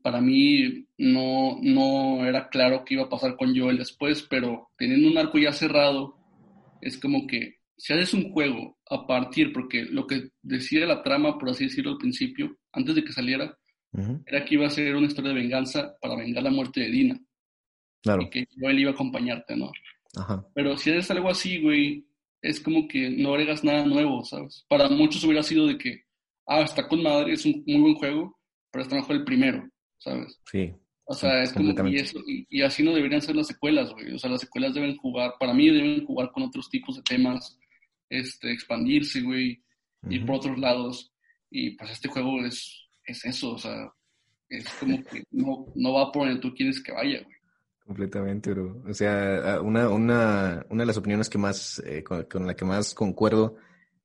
Para 0.00 0.20
mí 0.20 0.86
no, 0.96 1.58
no 1.60 2.24
era 2.24 2.48
claro 2.48 2.84
qué 2.84 2.94
iba 2.94 3.02
a 3.02 3.08
pasar 3.08 3.36
con 3.36 3.58
Joel 3.58 3.78
después, 3.78 4.22
pero 4.30 4.70
teniendo 4.78 5.08
un 5.08 5.18
arco 5.18 5.38
ya 5.38 5.50
cerrado, 5.50 6.16
es 6.80 6.96
como 6.98 7.26
que 7.26 7.56
si 7.76 7.92
haces 7.94 8.14
un 8.14 8.30
juego 8.30 8.78
a 8.88 9.08
partir, 9.08 9.52
porque 9.52 9.86
lo 9.86 10.06
que 10.06 10.28
decía 10.40 10.86
la 10.86 11.02
trama, 11.02 11.36
por 11.36 11.50
así 11.50 11.64
decirlo 11.64 11.90
al 11.90 11.98
principio, 11.98 12.56
antes 12.70 12.94
de 12.94 13.02
que 13.02 13.12
saliera, 13.12 13.58
era 14.24 14.44
que 14.44 14.54
iba 14.54 14.68
a 14.68 14.70
ser 14.70 14.94
una 14.94 15.08
historia 15.08 15.32
de 15.32 15.40
venganza 15.40 15.96
para 16.00 16.14
vengar 16.14 16.44
la 16.44 16.50
muerte 16.50 16.82
de 16.82 16.90
Dina. 16.90 17.20
Claro. 18.02 18.22
Y 18.22 18.30
que 18.30 18.46
él 18.56 18.78
iba 18.78 18.92
a 18.92 18.94
acompañarte, 18.94 19.56
¿no? 19.56 19.72
Ajá. 20.14 20.46
Pero 20.54 20.76
si 20.76 20.90
haces 20.90 21.10
algo 21.10 21.28
así, 21.28 21.60
güey, 21.60 22.04
es 22.42 22.60
como 22.60 22.88
que 22.88 23.10
no 23.10 23.30
agregas 23.30 23.64
nada 23.64 23.84
nuevo, 23.84 24.24
¿sabes? 24.24 24.64
Para 24.68 24.88
muchos 24.88 25.22
hubiera 25.24 25.42
sido 25.42 25.66
de 25.66 25.78
que, 25.78 26.04
ah, 26.46 26.62
está 26.62 26.88
con 26.88 27.02
madre, 27.02 27.34
es 27.34 27.44
un 27.44 27.62
muy 27.66 27.80
buen 27.80 27.94
juego, 27.94 28.38
pero 28.70 28.82
está 28.82 28.96
mejor 28.96 29.16
el 29.16 29.24
primero, 29.24 29.68
¿sabes? 29.98 30.40
Sí. 30.50 30.72
O 31.04 31.14
sea, 31.14 31.42
es 31.42 31.52
como, 31.52 31.88
y, 31.88 31.96
eso, 31.96 32.20
y, 32.26 32.62
así 32.62 32.84
no 32.84 32.94
deberían 32.94 33.20
ser 33.20 33.34
las 33.34 33.48
secuelas, 33.48 33.90
güey. 33.92 34.12
O 34.12 34.18
sea, 34.18 34.30
las 34.30 34.42
secuelas 34.42 34.74
deben 34.74 34.96
jugar, 34.96 35.34
para 35.40 35.52
mí 35.52 35.68
deben 35.68 36.06
jugar 36.06 36.30
con 36.30 36.44
otros 36.44 36.70
tipos 36.70 36.96
de 36.96 37.02
temas, 37.02 37.58
este, 38.08 38.52
expandirse, 38.52 39.20
güey, 39.20 39.60
ir 40.08 40.24
por 40.24 40.36
otros 40.36 40.56
lados. 40.58 41.12
Y 41.50 41.70
pues 41.70 41.90
este 41.90 42.08
juego 42.08 42.44
es, 42.46 42.86
es 43.04 43.24
eso, 43.24 43.54
o 43.54 43.58
sea, 43.58 43.92
es 44.48 44.68
como 44.74 45.02
que 45.10 45.24
no, 45.32 45.66
no 45.74 45.92
va 45.94 46.12
por 46.12 46.26
donde 46.28 46.40
tú 46.40 46.54
quieres 46.54 46.80
que 46.80 46.92
vaya, 46.92 47.20
güey. 47.22 47.36
Completamente, 47.90 48.52
bro. 48.52 48.84
O 48.88 48.94
sea, 48.94 49.58
una, 49.60 49.88
una, 49.88 50.64
una 50.70 50.82
de 50.82 50.86
las 50.86 50.96
opiniones 50.96 51.28
que 51.28 51.38
más, 51.38 51.82
eh, 51.84 52.04
con, 52.04 52.46
la 52.46 52.54
que 52.54 52.64
más 52.64 52.94
concuerdo 52.94 53.56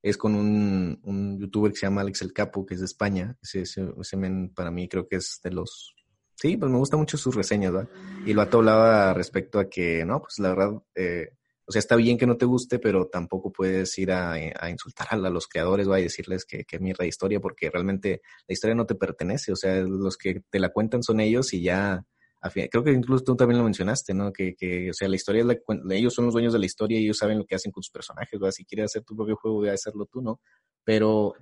es 0.02 0.16
con 0.16 0.34
un, 0.34 0.98
un, 1.04 1.38
youtuber 1.38 1.70
que 1.70 1.78
se 1.78 1.86
llama 1.86 2.00
Alex 2.00 2.22
El 2.22 2.32
Capo, 2.32 2.66
que 2.66 2.74
es 2.74 2.80
de 2.80 2.86
España. 2.86 3.36
Ese, 3.40 3.60
ese, 3.62 4.16
men 4.16 4.52
para 4.52 4.72
mí 4.72 4.88
creo 4.88 5.06
que 5.06 5.14
es 5.14 5.38
de 5.44 5.52
los... 5.52 5.94
Sí, 6.34 6.56
pues 6.56 6.68
me 6.68 6.78
gustan 6.78 6.98
mucho 6.98 7.16
sus 7.16 7.36
reseñas, 7.36 7.74
¿verdad? 7.74 7.88
Y 8.26 8.32
lo 8.32 8.42
hablaba 8.42 9.14
respecto 9.14 9.60
a 9.60 9.68
que, 9.68 10.04
no, 10.04 10.20
pues 10.20 10.40
la 10.40 10.48
verdad, 10.48 10.82
eh, 10.96 11.28
o 11.64 11.70
sea, 11.70 11.78
está 11.78 11.94
bien 11.94 12.18
que 12.18 12.26
no 12.26 12.36
te 12.36 12.44
guste, 12.44 12.80
pero 12.80 13.06
tampoco 13.06 13.52
puedes 13.52 13.96
ir 13.98 14.10
a, 14.10 14.68
insultar 14.68 15.06
a, 15.12 15.16
los 15.16 15.46
creadores, 15.46 15.86
o 15.86 15.96
y 15.96 16.02
decirles 16.02 16.44
que, 16.44 16.64
que 16.64 16.80
mierda 16.80 17.04
de 17.04 17.08
historia, 17.08 17.38
porque 17.38 17.70
realmente 17.70 18.20
la 18.48 18.52
historia 18.52 18.74
no 18.74 18.84
te 18.84 18.96
pertenece. 18.96 19.52
O 19.52 19.56
sea, 19.56 19.76
los 19.76 20.16
que 20.16 20.42
te 20.50 20.58
la 20.58 20.70
cuentan 20.70 21.04
son 21.04 21.20
ellos 21.20 21.54
y 21.54 21.62
ya, 21.62 22.04
creo 22.52 22.84
que 22.84 22.92
incluso 22.92 23.24
tú 23.24 23.36
también 23.36 23.58
lo 23.58 23.64
mencionaste, 23.64 24.14
¿no? 24.14 24.32
Que, 24.32 24.54
que 24.54 24.90
o 24.90 24.92
sea, 24.92 25.08
la 25.08 25.16
historia 25.16 25.40
es 25.40 25.46
la, 25.46 25.56
ellos 25.94 26.14
son 26.14 26.26
los 26.26 26.34
dueños 26.34 26.52
de 26.52 26.58
la 26.58 26.66
historia 26.66 26.98
y 26.98 27.04
ellos 27.04 27.18
saben 27.18 27.38
lo 27.38 27.44
que 27.44 27.54
hacen 27.54 27.72
con 27.72 27.82
sus 27.82 27.92
personajes, 27.92 28.38
¿verdad? 28.38 28.52
Si 28.52 28.64
quieres 28.64 28.86
hacer 28.86 29.04
tu 29.04 29.16
propio 29.16 29.36
juego, 29.36 29.58
voy 29.58 29.68
a 29.68 29.74
hacerlo 29.74 30.06
tú, 30.06 30.22
¿no? 30.22 30.40
Pero, 30.84 31.34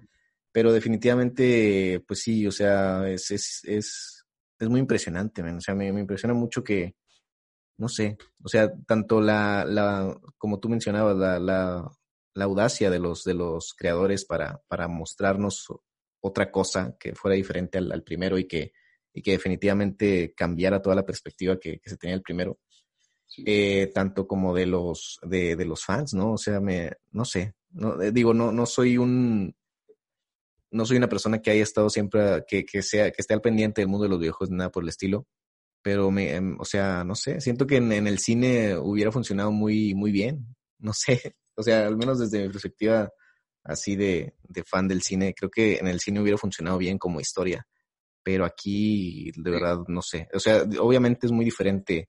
pero 0.52 0.72
definitivamente, 0.72 2.02
pues 2.06 2.20
sí, 2.20 2.46
o 2.46 2.52
sea, 2.52 3.08
es, 3.10 3.30
es, 3.30 3.60
es, 3.64 4.24
es 4.58 4.68
muy 4.68 4.80
impresionante, 4.80 5.42
man. 5.42 5.56
O 5.56 5.60
sea, 5.60 5.74
me, 5.74 5.92
me 5.92 6.00
impresiona 6.00 6.34
mucho 6.34 6.62
que, 6.62 6.94
no 7.78 7.88
sé, 7.88 8.16
o 8.42 8.48
sea, 8.48 8.72
tanto 8.86 9.20
la, 9.20 9.64
la 9.64 10.16
como 10.38 10.60
tú 10.60 10.68
mencionabas, 10.68 11.16
la, 11.16 11.38
la, 11.38 11.90
la, 12.34 12.44
audacia 12.44 12.90
de 12.90 12.98
los, 12.98 13.24
de 13.24 13.34
los 13.34 13.74
creadores 13.74 14.24
para, 14.24 14.60
para 14.68 14.88
mostrarnos 14.88 15.66
otra 16.20 16.50
cosa 16.50 16.96
que 16.98 17.14
fuera 17.14 17.34
diferente 17.36 17.78
al, 17.78 18.02
primero 18.02 18.38
y 18.38 18.46
que, 18.46 18.72
y 19.14 19.22
que 19.22 19.31
definitivamente 19.31 20.35
cambiara 20.37 20.83
toda 20.83 20.96
la 20.96 21.07
perspectiva 21.07 21.59
que, 21.59 21.81
se 21.85 21.96
tenía 21.96 22.16
el 22.16 22.22
primero. 22.22 22.59
Eh, 23.46 23.90
tanto 23.94 24.29
como 24.29 24.55
de 24.55 24.66
los, 24.66 25.18
de, 25.22 25.57
de, 25.57 25.64
los 25.64 25.85
fans, 25.85 26.14
¿no? 26.14 26.33
O 26.35 26.38
sea, 26.38 26.61
me, 26.61 26.92
no 27.11 27.24
sé, 27.24 27.55
no, 27.70 28.00
eh, 28.00 28.12
digo, 28.12 28.33
no, 28.33 28.53
no 28.53 28.64
soy 28.66 28.96
un, 28.96 29.57
no 30.70 30.85
soy 30.87 30.98
una 30.98 31.09
persona 31.09 31.40
que 31.40 31.50
haya 31.50 31.62
estado 31.62 31.90
siempre, 31.90 32.44
que, 32.46 32.64
que 32.64 32.83
sea, 32.83 33.11
que 33.11 33.20
esté 33.20 33.35
al 33.35 33.40
pendiente 33.40 33.81
del 33.81 33.88
mundo 33.88 34.05
de 34.05 34.11
los 34.11 34.20
videojuegos, 34.20 34.50
nada 34.50 34.70
por 34.70 34.85
el 34.85 34.88
estilo, 34.88 35.27
pero 35.83 36.11
me, 36.11 36.35
em, 36.35 36.57
o 36.61 36.64
sea, 36.64 37.03
no 37.05 37.14
sé, 37.14 37.40
siento 37.40 37.66
que 37.66 37.77
en, 37.77 37.92
el 37.92 38.18
cine 38.18 38.77
hubiera 38.77 39.11
funcionado 39.11 39.50
muy, 39.50 39.94
muy 39.94 40.12
bien, 40.12 40.55
no 40.79 40.92
sé, 40.92 41.37
o 41.57 41.62
sea, 41.62 41.87
al 41.87 41.96
menos 41.96 42.18
desde 42.20 42.42
mi 42.42 42.48
perspectiva 42.50 43.11
así 43.64 43.96
de, 43.96 44.35
de 44.48 44.64
fan 44.64 44.87
del 44.87 45.03
cine, 45.03 45.35
creo 45.35 45.50
que 45.50 45.77
en 45.77 45.88
el 45.88 46.00
cine 46.00 46.20
hubiera 46.20 46.38
funcionado 46.38 46.79
bien 46.79 46.98
como 46.98 47.20
historia, 47.20 47.66
pero 48.24 48.44
aquí 48.44 49.30
de 49.37 49.50
verdad 49.50 49.78
no 49.87 50.02
sé, 50.02 50.28
o 50.32 50.40
sea, 50.40 50.64
obviamente 50.80 51.26
es 51.26 51.32
muy 51.32 51.44
diferente 51.44 52.08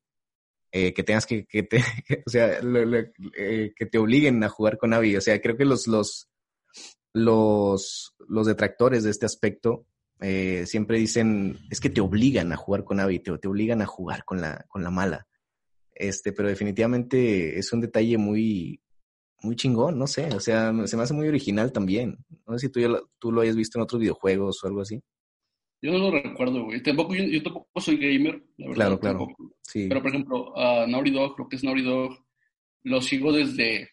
eh, 0.72 0.94
que 0.94 1.04
tengas 1.04 1.26
que, 1.26 1.46
que 1.46 1.64
te, 1.64 1.78
o 2.26 2.30
sea, 2.30 2.60
eh, 3.38 3.74
que 3.76 3.86
te 3.86 3.98
obliguen 3.98 4.44
a 4.44 4.50
jugar 4.50 4.78
con 4.78 4.94
Abby, 4.94 5.16
o 5.16 5.22
sea, 5.22 5.40
creo 5.40 5.56
que 5.56 5.66
los, 5.66 5.88
los, 5.88 6.30
los, 7.14 8.14
los 8.28 8.48
detractores 8.48 9.04
de 9.04 9.12
este 9.12 9.26
aspecto 9.26 9.86
eh, 10.20 10.66
siempre 10.66 10.98
dicen, 10.98 11.60
es 11.70 11.80
que 11.80 11.90
te 11.90 12.02
obligan 12.02 12.52
a 12.52 12.58
jugar 12.58 12.84
con 12.84 13.00
Abby, 13.00 13.20
te, 13.20 13.32
obligan 13.32 13.82
a 13.82 13.86
jugar 13.86 14.26
con 14.26 14.42
la, 14.42 14.66
con 14.68 14.84
la 14.84 14.90
mala. 14.90 15.28
Este, 15.94 16.34
pero 16.34 16.50
definitivamente 16.50 17.58
es 17.58 17.72
un 17.72 17.80
detalle 17.80 18.18
muy, 18.18 18.82
muy 19.44 19.56
chingón, 19.56 19.98
no 19.98 20.08
sé, 20.08 20.28
o 20.36 20.40
sea, 20.42 20.74
se 20.88 20.98
me 20.98 21.04
hace 21.04 21.14
muy 21.14 21.28
original 21.28 21.72
también. 21.72 22.18
No 22.46 22.58
sé 22.58 22.68
si 22.68 22.72
tú, 22.72 22.82
ya 22.82 22.90
lo, 22.90 23.10
tú 23.18 23.32
lo 23.32 23.42
hayas 23.42 23.56
visto 23.56 23.78
en 23.78 23.84
otros 23.84 24.02
videojuegos 24.02 24.62
o 24.62 24.68
algo 24.68 24.82
así. 24.82 25.02
Yo 25.86 25.92
no 25.92 26.00
lo 26.00 26.12
recuerdo, 26.12 26.64
güey. 26.64 26.82
Tampoco, 26.82 27.14
yo, 27.14 27.44
tampoco 27.44 27.80
soy 27.80 27.98
gamer, 27.98 28.42
la 28.58 28.70
verdad. 28.70 28.76
Claro, 28.76 29.00
claro. 29.00 29.28
Sí. 29.62 29.86
Pero, 29.88 30.02
por 30.02 30.10
ejemplo, 30.10 30.58
a 30.58 30.88
Naughty 30.88 31.12
Dog, 31.12 31.38
lo 31.38 31.48
que 31.48 31.58
es 31.58 31.64
Naughty 31.64 31.84
Dog, 31.84 32.26
lo 32.86 33.02
sigo 33.04 33.32
desde 33.32 33.92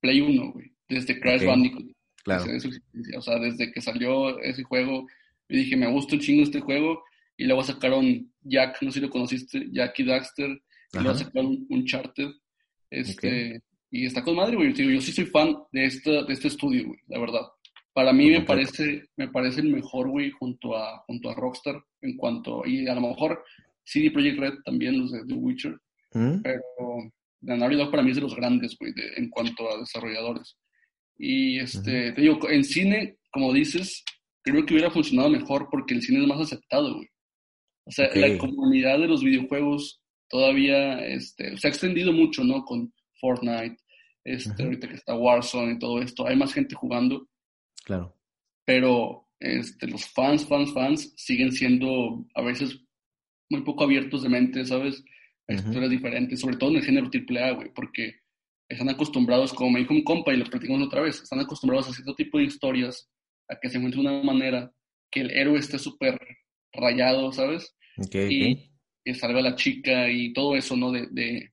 Play 0.00 0.20
1, 0.20 0.52
güey. 0.52 0.72
Desde 0.88 1.20
Crash 1.20 1.46
Bandicoot. 1.46 1.86
Claro. 2.24 2.46
O 3.16 3.22
sea, 3.22 3.38
desde 3.38 3.70
que 3.70 3.80
salió 3.80 4.40
ese 4.40 4.64
juego, 4.64 5.06
yo 5.48 5.56
dije, 5.56 5.76
me 5.76 5.88
gusta 5.88 6.16
un 6.16 6.20
chingo 6.20 6.42
este 6.42 6.58
juego. 6.58 7.04
Y 7.36 7.44
luego 7.44 7.62
sacaron 7.62 8.32
Jack, 8.42 8.82
no 8.82 8.90
sé 8.90 8.98
si 8.98 9.06
lo 9.06 9.10
conociste, 9.10 9.68
Jack 9.70 10.00
y 10.00 10.04
Daxter. 10.04 10.50
Y 10.50 10.98
luego 10.98 11.14
sacaron 11.16 11.64
Uncharted. 11.70 12.28
Este, 12.90 13.62
Y 13.88 14.06
está 14.06 14.24
con 14.24 14.34
madre, 14.34 14.56
güey. 14.56 14.74
Yo 14.74 15.00
sí 15.00 15.12
soy 15.12 15.26
fan 15.26 15.56
de 15.70 15.84
este, 15.84 16.10
de 16.10 16.32
este 16.32 16.48
estudio, 16.48 16.88
güey, 16.88 16.98
la 17.06 17.20
verdad. 17.20 17.42
Para 17.92 18.12
mí 18.12 18.30
me 18.30 18.42
parece, 18.42 19.04
me 19.16 19.28
parece 19.28 19.60
el 19.60 19.68
mejor, 19.68 20.08
güey, 20.08 20.30
junto 20.30 20.76
a, 20.76 20.98
junto 21.06 21.30
a 21.30 21.34
Rockstar 21.34 21.82
en 22.00 22.16
cuanto, 22.16 22.62
y 22.64 22.88
a 22.88 22.94
lo 22.94 23.02
mejor 23.02 23.44
CD 23.84 24.10
Projekt 24.10 24.38
Red 24.38 24.54
también, 24.64 24.98
los 24.98 25.12
de 25.12 25.24
The 25.26 25.34
Witcher, 25.34 25.78
¿Mm? 26.14 26.42
pero 26.42 27.12
The 27.44 27.56
Naughty 27.56 27.76
Dog 27.76 27.90
para 27.90 28.02
mí 28.02 28.10
es 28.10 28.16
de 28.16 28.22
los 28.22 28.36
grandes, 28.36 28.76
güey, 28.78 28.92
en 29.16 29.28
cuanto 29.28 29.70
a 29.70 29.78
desarrolladores. 29.78 30.56
Y 31.18 31.58
este, 31.58 32.12
te 32.12 32.20
digo, 32.20 32.48
en 32.48 32.64
cine, 32.64 33.16
como 33.30 33.52
dices, 33.52 34.04
creo 34.42 34.64
que 34.64 34.74
hubiera 34.74 34.90
funcionado 34.90 35.30
mejor 35.30 35.68
porque 35.70 35.94
el 35.94 36.02
cine 36.02 36.20
es 36.20 36.26
más 36.26 36.40
aceptado, 36.40 36.94
güey. 36.94 37.08
O 37.84 37.90
sea, 37.90 38.08
la 38.14 38.38
comunidad 38.38 38.98
de 38.98 39.08
los 39.08 39.24
videojuegos 39.24 40.00
todavía 40.28 41.04
este, 41.06 41.56
se 41.56 41.66
ha 41.66 41.70
extendido 41.70 42.12
mucho, 42.12 42.44
¿no? 42.44 42.64
Con 42.64 42.92
Fortnite, 43.20 43.76
este, 44.24 44.62
ahorita 44.62 44.88
que 44.88 44.94
está 44.94 45.14
Warzone 45.14 45.72
y 45.72 45.78
todo 45.78 46.00
esto, 46.00 46.26
hay 46.26 46.36
más 46.36 46.52
gente 46.52 46.74
jugando. 46.74 47.28
Claro. 47.84 48.16
Pero 48.64 49.28
este, 49.40 49.86
los 49.88 50.06
fans, 50.06 50.46
fans, 50.46 50.72
fans 50.72 51.12
siguen 51.16 51.52
siendo 51.52 52.24
a 52.34 52.42
veces 52.42 52.80
muy 53.50 53.62
poco 53.62 53.84
abiertos 53.84 54.22
de 54.22 54.28
mente, 54.28 54.64
¿sabes? 54.64 55.04
A 55.48 55.54
historias 55.54 55.90
diferentes, 55.90 56.40
sobre 56.40 56.56
todo 56.56 56.70
en 56.70 56.76
el 56.76 56.84
género 56.84 57.10
AAA, 57.12 57.50
güey, 57.52 57.72
porque 57.74 58.20
están 58.68 58.88
acostumbrados, 58.88 59.52
como 59.52 59.70
me 59.70 59.80
dijo 59.80 59.92
un 59.92 60.04
compa 60.04 60.32
y 60.32 60.36
lo 60.36 60.44
platicamos 60.44 60.86
otra 60.86 61.02
vez, 61.02 61.20
están 61.22 61.40
acostumbrados 61.40 61.88
a 61.88 61.92
cierto 61.92 62.14
tipo 62.14 62.38
de 62.38 62.44
historias, 62.44 63.10
a 63.48 63.58
que 63.60 63.68
se 63.68 63.76
encuentre 63.76 64.00
una 64.00 64.22
manera 64.22 64.72
que 65.10 65.20
el 65.20 65.30
héroe 65.30 65.58
esté 65.58 65.78
súper 65.78 66.18
rayado, 66.72 67.32
¿sabes? 67.32 67.76
y, 68.12 68.70
que 69.04 69.14
salva 69.14 69.42
la 69.42 69.56
chica 69.56 70.08
y 70.08 70.32
todo 70.32 70.54
eso, 70.54 70.76
¿no? 70.76 70.92
De, 70.92 71.08
de, 71.10 71.52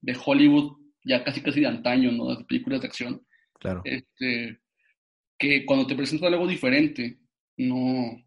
de 0.00 0.16
Hollywood, 0.24 0.78
ya 1.04 1.24
casi 1.24 1.40
casi 1.40 1.60
de 1.60 1.66
antaño, 1.66 2.12
¿no? 2.12 2.36
De 2.36 2.44
películas 2.44 2.80
de 2.80 2.86
acción. 2.86 3.26
Claro. 3.58 3.82
Este, 3.84 4.60
que 5.38 5.64
cuando 5.64 5.86
te 5.86 5.94
presentan 5.94 6.34
algo 6.34 6.46
diferente, 6.46 7.18
no, 7.58 8.22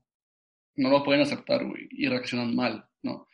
no 0.76 0.89
lo 0.89 1.04
pueden 1.04 1.21
aceptar, 1.21 1.65
güey, 1.65 1.88
y 1.91 2.08
reaccionan 2.08 2.56
mal, 2.56 2.86
¿no? 3.04 3.28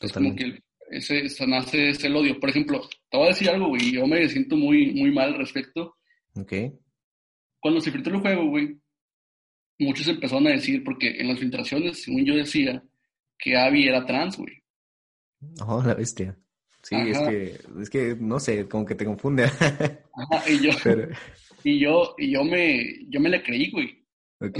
Es 0.00 0.12
como 0.12 0.34
que 0.34 0.58
ese, 0.90 1.24
nace 1.46 1.90
ese 1.90 2.08
el 2.08 2.16
odio. 2.16 2.38
Por 2.40 2.50
ejemplo, 2.50 2.80
te 3.08 3.16
voy 3.16 3.26
a 3.26 3.30
decir 3.30 3.48
algo, 3.48 3.68
güey, 3.68 3.92
yo 3.92 4.06
me 4.06 4.28
siento 4.28 4.56
muy, 4.56 4.92
muy 4.92 5.12
mal 5.12 5.32
al 5.32 5.38
respecto. 5.38 5.96
Ok. 6.34 6.52
Cuando 7.60 7.80
se 7.80 7.92
filtró 7.92 8.14
el 8.16 8.20
juego, 8.20 8.46
güey, 8.46 8.78
muchos 9.78 10.08
empezaron 10.08 10.46
a 10.48 10.50
decir, 10.50 10.82
porque 10.82 11.20
en 11.20 11.28
las 11.28 11.38
filtraciones, 11.38 12.02
según 12.02 12.24
yo 12.24 12.34
decía, 12.34 12.82
que 13.38 13.56
Abby 13.56 13.86
era 13.86 14.04
trans, 14.04 14.36
güey. 14.36 14.62
Oh, 15.66 15.82
la 15.82 15.94
bestia. 15.94 16.36
Sí, 16.82 16.96
es 16.96 17.18
que, 17.18 17.60
es 17.80 17.90
que, 17.90 18.16
no 18.18 18.40
sé, 18.40 18.66
como 18.68 18.84
que 18.84 18.96
te 18.96 19.04
confunde. 19.04 19.44
Ajá, 20.14 20.50
y 20.50 20.64
yo, 20.64 20.70
y 21.64 21.78
yo, 21.78 22.14
y 22.18 22.32
yo 22.32 22.44
me, 22.44 23.06
yo 23.08 23.20
me 23.20 23.28
la 23.28 23.42
creí, 23.42 23.70
güey. 23.70 24.04
Ok. 24.40 24.58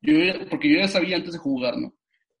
yo, 0.00 0.14
porque 0.50 0.70
yo 0.70 0.78
ya 0.78 0.88
sabía 0.88 1.16
antes 1.16 1.32
de 1.32 1.38
jugar, 1.38 1.76
¿no? 1.78 1.94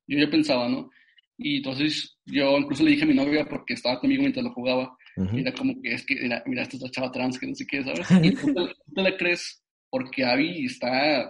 Yo 0.06 0.18
ya 0.18 0.30
pensaba, 0.30 0.68
¿no? 0.68 0.90
Y 1.38 1.58
entonces 1.58 2.18
yo 2.26 2.58
incluso 2.58 2.84
le 2.84 2.90
dije 2.92 3.04
a 3.04 3.06
mi 3.06 3.14
novia, 3.14 3.44
porque 3.48 3.74
estaba 3.74 4.00
conmigo 4.00 4.22
mientras 4.22 4.44
lo 4.44 4.52
jugaba, 4.52 4.96
era 5.16 5.52
como 5.52 5.74
que 5.82 5.92
es 5.92 6.06
que, 6.06 6.14
mira, 6.14 6.42
mira, 6.46 6.62
esta 6.62 6.76
es 6.76 6.82
la 6.82 6.90
chava 6.90 7.12
trans, 7.12 7.38
que 7.38 7.46
no 7.46 7.54
sé 7.54 7.66
qué, 7.66 7.82
¿sabes? 7.82 8.06
Y 8.22 8.34
tú 8.34 8.54
te, 8.54 9.02
la 9.02 9.16
crees 9.16 9.62
porque 9.90 10.24
Abby 10.24 10.64
está, 10.64 11.24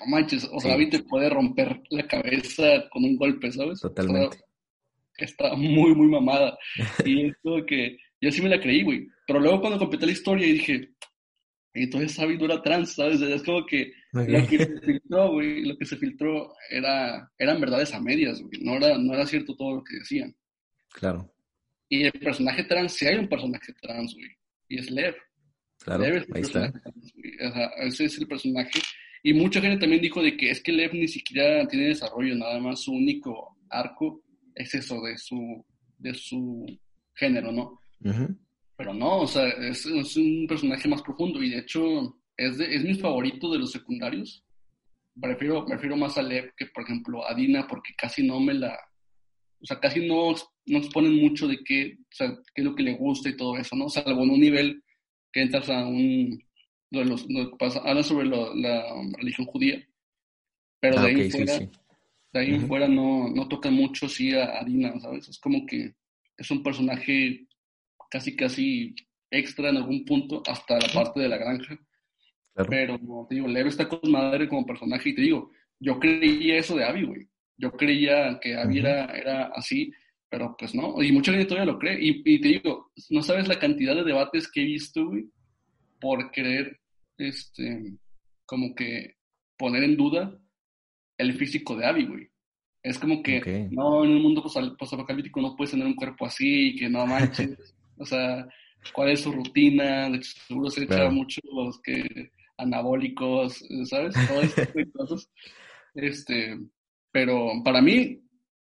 no 0.00 0.06
manches, 0.06 0.48
o 0.50 0.60
sea, 0.60 0.74
Abby 0.74 0.88
te 0.88 1.02
puede 1.02 1.28
romper 1.28 1.82
la 1.90 2.06
cabeza 2.06 2.88
con 2.90 3.04
un 3.04 3.16
golpe, 3.16 3.52
¿sabes? 3.52 3.80
Totalmente. 3.80 4.38
está 5.18 5.54
muy, 5.54 5.94
muy 5.94 6.08
mamada. 6.08 6.56
Y 7.04 7.26
esto 7.26 7.64
que 7.66 7.98
yo 8.20 8.30
sí 8.30 8.40
me 8.40 8.48
la 8.48 8.60
creí, 8.60 8.82
güey. 8.82 9.06
Pero 9.26 9.40
luego 9.40 9.60
cuando 9.60 9.78
completé 9.78 10.06
la 10.06 10.12
historia 10.12 10.46
y 10.46 10.52
dije, 10.52 10.90
entonces 11.84 12.18
no 12.18 12.44
era 12.44 12.62
trans, 12.62 12.94
¿sabes? 12.94 13.20
Es 13.20 13.42
como 13.42 13.64
que 13.66 13.92
lo 14.12 14.24
que 14.24 14.58
se 14.58 14.80
filtró, 14.80 15.32
güey, 15.32 15.64
lo 15.64 15.76
que 15.76 15.84
se 15.84 15.96
filtró 15.96 16.54
era, 16.70 17.30
eran 17.38 17.60
verdades 17.60 17.92
a 17.92 18.00
medias, 18.00 18.40
güey. 18.40 18.60
No 18.62 18.76
era, 18.76 18.96
no 18.98 19.14
era 19.14 19.26
cierto 19.26 19.54
todo 19.54 19.76
lo 19.76 19.84
que 19.84 19.98
decían. 19.98 20.34
Claro. 20.90 21.32
Y 21.88 22.04
el 22.04 22.12
personaje 22.12 22.64
trans, 22.64 22.92
sí 22.92 23.06
hay 23.06 23.16
un 23.16 23.28
personaje 23.28 23.72
trans, 23.80 24.14
güey. 24.14 24.30
Y 24.68 24.78
es 24.78 24.90
Lev. 24.90 25.14
Claro, 25.78 26.02
Lev 26.02 26.26
ahí 26.32 26.42
está. 26.42 26.72
o 26.72 27.52
sea, 27.52 27.66
ese 27.84 28.04
es 28.06 28.18
el 28.18 28.26
personaje. 28.26 28.80
Y 29.22 29.34
mucha 29.34 29.60
gente 29.60 29.78
también 29.78 30.02
dijo 30.02 30.22
de 30.22 30.36
que 30.36 30.50
es 30.50 30.62
que 30.62 30.72
Lev 30.72 30.94
ni 30.94 31.08
siquiera 31.08 31.66
tiene 31.68 31.88
desarrollo, 31.88 32.34
nada 32.34 32.58
más 32.60 32.80
su 32.80 32.92
único 32.92 33.56
arco 33.68 34.22
es 34.54 34.74
eso 34.74 35.02
de 35.02 35.18
su, 35.18 35.64
de 35.98 36.14
su 36.14 36.66
género, 37.14 37.52
¿no? 37.52 37.80
Pero 38.76 38.92
no, 38.92 39.20
o 39.20 39.26
sea, 39.26 39.48
es, 39.48 39.86
es, 39.86 40.16
un 40.16 40.46
personaje 40.46 40.86
más 40.88 41.02
profundo 41.02 41.42
y 41.42 41.50
de 41.50 41.60
hecho 41.60 42.18
es, 42.36 42.58
de, 42.58 42.74
es 42.74 42.84
mi 42.84 42.94
favorito 42.94 43.50
de 43.50 43.58
los 43.58 43.72
secundarios. 43.72 44.44
Prefiero, 45.18 45.64
prefiero 45.64 45.96
más 45.96 46.18
a 46.18 46.22
Lev 46.22 46.54
que, 46.54 46.66
por 46.66 46.84
ejemplo, 46.84 47.26
a 47.26 47.34
Dina 47.34 47.66
porque 47.66 47.94
casi 47.96 48.26
no 48.26 48.38
me 48.38 48.52
la... 48.52 48.78
O 49.62 49.64
sea, 49.64 49.80
casi 49.80 50.06
no, 50.06 50.34
no 50.66 50.78
exponen 50.78 51.16
mucho 51.16 51.48
de 51.48 51.64
qué, 51.64 51.96
o 51.98 52.14
sea, 52.14 52.28
qué 52.54 52.60
es 52.60 52.64
lo 52.64 52.74
que 52.74 52.82
le 52.82 52.94
gusta 52.94 53.30
y 53.30 53.36
todo 53.36 53.56
eso, 53.56 53.74
¿no? 53.74 53.88
Salvo 53.88 54.22
en 54.24 54.30
un 54.30 54.40
nivel 54.40 54.82
que 55.32 55.42
entras 55.42 55.70
a 55.70 55.86
un... 55.86 56.38
Lo, 56.90 57.02
los, 57.02 57.26
pasa, 57.58 57.80
habla 57.80 58.02
sobre 58.02 58.26
lo, 58.26 58.54
la 58.54 58.84
religión 59.18 59.46
judía, 59.46 59.84
pero 60.78 60.98
Ah, 60.98 61.02
de 61.02 61.08
ahí 61.08 61.14
ok, 61.14 61.22
sí, 61.22 61.30
fuera, 61.30 61.58
sí. 61.58 61.68
de 62.32 62.40
ahí 62.40 62.54
en 62.54 62.68
fuera 62.68 62.86
no, 62.86 63.28
no 63.28 63.48
tocan 63.48 63.74
mucho 63.74 64.08
sí 64.08 64.32
a, 64.34 64.60
a 64.60 64.64
Dina, 64.64 65.00
¿sabes? 65.00 65.28
Es 65.28 65.38
como 65.38 65.66
que 65.66 65.94
es 66.36 66.50
un 66.50 66.62
personaje 66.62 67.46
casi 68.10 68.36
casi 68.36 68.94
extra 69.30 69.70
en 69.70 69.78
algún 69.78 70.04
punto, 70.04 70.42
hasta 70.46 70.78
la 70.78 70.88
parte 70.92 71.20
de 71.20 71.28
la 71.28 71.38
granja. 71.38 71.78
Claro. 72.54 72.70
Pero, 72.70 73.26
te 73.28 73.34
digo, 73.34 73.48
Lev 73.48 73.66
está 73.66 73.88
con 73.88 74.10
madre 74.10 74.48
como 74.48 74.66
personaje 74.66 75.10
y 75.10 75.14
te 75.14 75.22
digo, 75.22 75.50
yo 75.78 75.98
creía 75.98 76.56
eso 76.56 76.76
de 76.76 76.84
Abby, 76.84 77.04
güey. 77.04 77.28
Yo 77.58 77.72
creía 77.72 78.38
que 78.40 78.54
Abby 78.54 78.78
era, 78.78 79.06
era 79.06 79.46
así, 79.54 79.92
pero 80.28 80.54
pues 80.58 80.74
no. 80.74 81.02
Y 81.02 81.12
mucha 81.12 81.32
gente 81.32 81.46
todavía 81.46 81.72
lo 81.72 81.78
cree. 81.78 81.98
Y, 82.00 82.22
y 82.24 82.40
te 82.40 82.48
digo, 82.48 82.92
no 83.10 83.22
sabes 83.22 83.48
la 83.48 83.58
cantidad 83.58 83.94
de 83.94 84.04
debates 84.04 84.50
que 84.50 84.62
he 84.62 84.64
visto, 84.64 85.06
güey, 85.06 85.26
por 86.00 86.30
querer, 86.30 86.78
este, 87.18 87.94
como 88.44 88.74
que 88.74 89.16
poner 89.56 89.84
en 89.84 89.96
duda 89.96 90.38
el 91.18 91.34
físico 91.34 91.76
de 91.76 91.86
Abby, 91.86 92.06
güey. 92.06 92.28
Es 92.82 92.98
como 92.98 93.22
que, 93.22 93.68
no, 93.72 94.04
en 94.04 94.10
un 94.10 94.22
mundo 94.22 94.44
posapocalíptico 94.78 95.40
no 95.40 95.56
puedes 95.56 95.72
tener 95.72 95.86
un 95.86 95.96
cuerpo 95.96 96.24
así, 96.24 96.76
que 96.76 96.88
no 96.88 97.04
manches. 97.06 97.74
o 97.98 98.04
sea, 98.04 98.46
¿cuál 98.92 99.10
es 99.10 99.20
su 99.20 99.32
rutina? 99.32 100.08
De 100.10 100.16
hecho, 100.18 100.32
seguro 100.46 100.70
se 100.70 100.84
echa 100.84 100.94
Claro. 100.96 101.12
mucho 101.12 101.40
los 101.44 101.80
que 101.82 102.30
anabólicos, 102.58 103.64
¿sabes? 103.84 104.14
Todo 104.28 104.40
ese 104.42 104.66
tipo 104.66 104.78
de 104.78 104.90
cosas. 104.92 105.30
Este, 105.94 106.58
pero 107.12 107.52
para 107.64 107.80
mí 107.80 108.20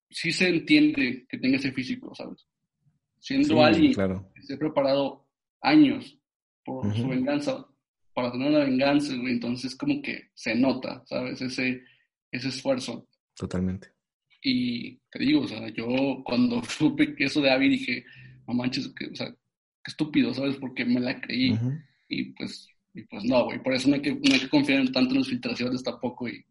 sí 0.10 0.32
se 0.32 0.50
entiende 0.50 1.26
que 1.28 1.38
tenga 1.38 1.58
ese 1.58 1.72
físico, 1.72 2.14
¿sabes? 2.16 2.48
Siendo 3.20 3.56
Sí, 3.56 3.62
alguien 3.62 3.94
claro. 3.94 4.32
que 4.36 4.42
se 4.44 4.54
ha 4.54 4.58
preparado 4.58 5.28
años 5.62 6.18
por 6.64 6.96
su 6.96 7.08
venganza, 7.08 7.66
para 8.14 8.32
tener 8.32 8.50
una 8.50 8.60
venganza, 8.66 9.14
entonces 9.14 9.76
como 9.76 10.02
que 10.02 10.30
se 10.34 10.56
nota, 10.56 11.04
¿sabes? 11.06 11.42
Ese, 11.42 11.82
ese 12.32 12.48
esfuerzo. 12.50 13.08
Totalmente. 13.36 13.90
Y 14.42 14.96
te 15.12 15.20
digo, 15.20 15.42
o 15.42 15.48
sea, 15.48 15.68
yo 15.70 16.22
cuando 16.24 16.64
supe 16.66 17.16
que 17.16 17.26
eso 17.26 17.42
de 17.42 17.52
Abby 17.52 17.70
dije, 17.70 18.06
no 18.48 18.54
manches, 18.54 18.88
que, 18.90 19.08
o 19.08 19.16
sea, 19.16 19.30
qué 19.30 19.88
estúpido, 19.92 20.34
¿sabes? 20.34 20.58
Porque 20.58 20.86
me 20.86 21.00
la 21.00 21.20
creí. 21.20 21.58
Y 22.08 22.34
pues, 22.34 22.68
y 22.94 23.04
pues 23.04 23.24
no, 23.24 23.46
güey, 23.46 23.62
por 23.62 23.74
eso 23.74 23.90
no 23.90 23.96
hay 23.96 24.02
que, 24.02 24.14
no 24.14 24.34
hay 24.34 24.40
que 24.40 24.50
confiar 24.50 24.80
en 24.80 24.92
tanto 24.92 25.12
en 25.14 25.20
las 25.20 25.30
filtraciones 25.30 25.84
tampoco 25.84 26.28
y, 26.28 26.46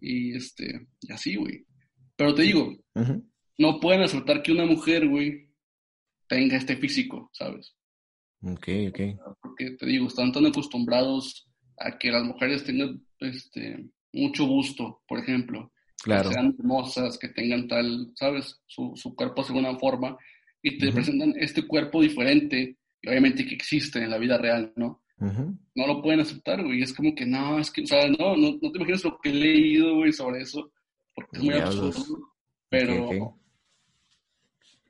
y 0.00 0.34
este, 0.34 0.86
y 1.00 1.12
así, 1.12 1.36
güey. 1.36 1.64
Pero 2.16 2.34
te 2.34 2.42
digo, 2.42 2.76
no 3.58 3.80
pueden 3.80 4.02
aceptar 4.02 4.42
que 4.42 4.52
una 4.52 4.66
mujer, 4.66 5.08
güey, 5.08 5.48
tenga 6.28 6.56
este 6.56 6.76
físico, 6.76 7.30
¿sabes? 7.32 7.74
Ok, 8.42 8.68
ok. 8.88 9.00
Porque 9.40 9.70
te 9.72 9.86
digo, 9.86 10.06
están 10.06 10.32
tan 10.32 10.46
acostumbrados 10.46 11.48
a 11.78 11.98
que 11.98 12.10
las 12.10 12.24
mujeres 12.24 12.64
tengan 12.64 13.02
este, 13.20 13.88
mucho 14.12 14.46
gusto, 14.46 15.02
por 15.06 15.18
ejemplo, 15.18 15.70
Claro. 16.02 16.28
que 16.28 16.34
sean 16.34 16.54
hermosas, 16.58 17.18
que 17.18 17.28
tengan 17.28 17.66
tal, 17.66 18.12
¿sabes? 18.14 18.60
Su, 18.66 18.92
su 18.94 19.14
cuerpo 19.14 19.42
de 19.42 19.48
alguna 19.48 19.78
forma, 19.78 20.16
y 20.64 20.78
te 20.78 20.86
Ujú. 20.86 20.94
presentan 20.94 21.34
este 21.38 21.66
cuerpo 21.66 22.00
diferente, 22.00 22.78
y 23.02 23.08
obviamente 23.08 23.44
que 23.44 23.54
existe 23.54 24.02
en 24.02 24.10
la 24.10 24.16
vida 24.18 24.38
real, 24.38 24.72
¿no? 24.76 25.02
No 25.74 25.86
lo 25.86 26.00
pueden 26.00 26.20
aceptar, 26.20 26.64
güey. 26.64 26.80
Es 26.82 26.94
como 26.94 27.14
que 27.14 27.26
no, 27.26 27.58
es 27.58 27.70
que, 27.70 27.82
o 27.82 27.86
sea, 27.86 28.08
no, 28.08 28.34
no, 28.34 28.58
no 28.62 28.72
te 28.72 28.78
imaginas 28.78 29.04
lo 29.04 29.18
que 29.18 29.28
he 29.28 29.34
leído, 29.34 29.96
güey, 29.96 30.10
sobre 30.12 30.40
eso, 30.40 30.72
porque 31.14 31.36
es 31.36 31.42
muy 31.42 31.54
absurdo, 31.54 32.32
pero, 32.70 33.38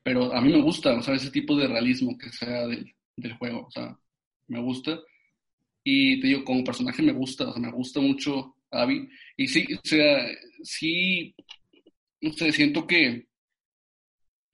pero 0.05 0.33
a 0.33 0.41
mí 0.41 0.53
me 0.53 0.63
gusta, 0.63 0.95
o 0.95 1.03
sea, 1.03 1.15
ese 1.15 1.33
tipo 1.33 1.57
de 1.57 1.67
realismo 1.67 2.17
que 2.17 2.31
sea 2.31 2.69
del, 2.69 2.95
del 3.17 3.37
juego, 3.37 3.67
o 3.67 3.71
sea, 3.73 3.99
me 4.47 4.61
gusta. 4.61 5.01
Y 5.83 6.21
te 6.21 6.29
digo, 6.29 6.45
como 6.45 6.63
personaje 6.63 7.03
me 7.03 7.13
gusta, 7.13 7.49
o 7.49 7.53
sea, 7.53 7.61
me 7.61 7.73
gusta 7.73 8.01
mucho 8.01 8.55
Abby. 8.71 9.09
Y 9.37 9.49
sí, 9.49 9.67
o 9.75 9.81
sea, 9.83 10.25
sí, 10.63 11.35
no 12.21 12.33
sé, 12.33 12.53
siento 12.53 12.87
que 12.87 13.27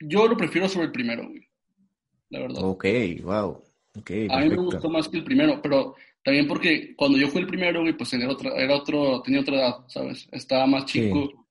yo 0.01 0.27
lo 0.27 0.35
prefiero 0.37 0.67
sobre 0.67 0.87
el 0.87 0.91
primero, 0.91 1.27
güey, 1.27 1.47
la 2.29 2.39
verdad. 2.39 2.63
Ok, 2.63 2.85
wow. 3.23 3.63
Ok, 3.97 4.11
A 4.29 4.39
mí 4.39 4.49
me 4.49 4.55
gustó 4.57 4.89
más 4.89 5.09
que 5.09 5.17
el 5.17 5.23
primero, 5.23 5.61
pero 5.61 5.95
también 6.23 6.47
porque 6.47 6.95
cuando 6.95 7.17
yo 7.17 7.27
fui 7.27 7.41
el 7.41 7.47
primero, 7.47 7.81
güey, 7.81 7.95
pues 7.97 8.13
era 8.13 8.29
otra, 8.29 8.51
era 8.55 8.75
otro, 8.75 9.21
tenía 9.21 9.41
otra 9.41 9.55
edad, 9.57 9.75
¿sabes? 9.87 10.27
Estaba 10.31 10.65
más 10.65 10.89
Sí. 10.89 11.01
chico 11.01 11.47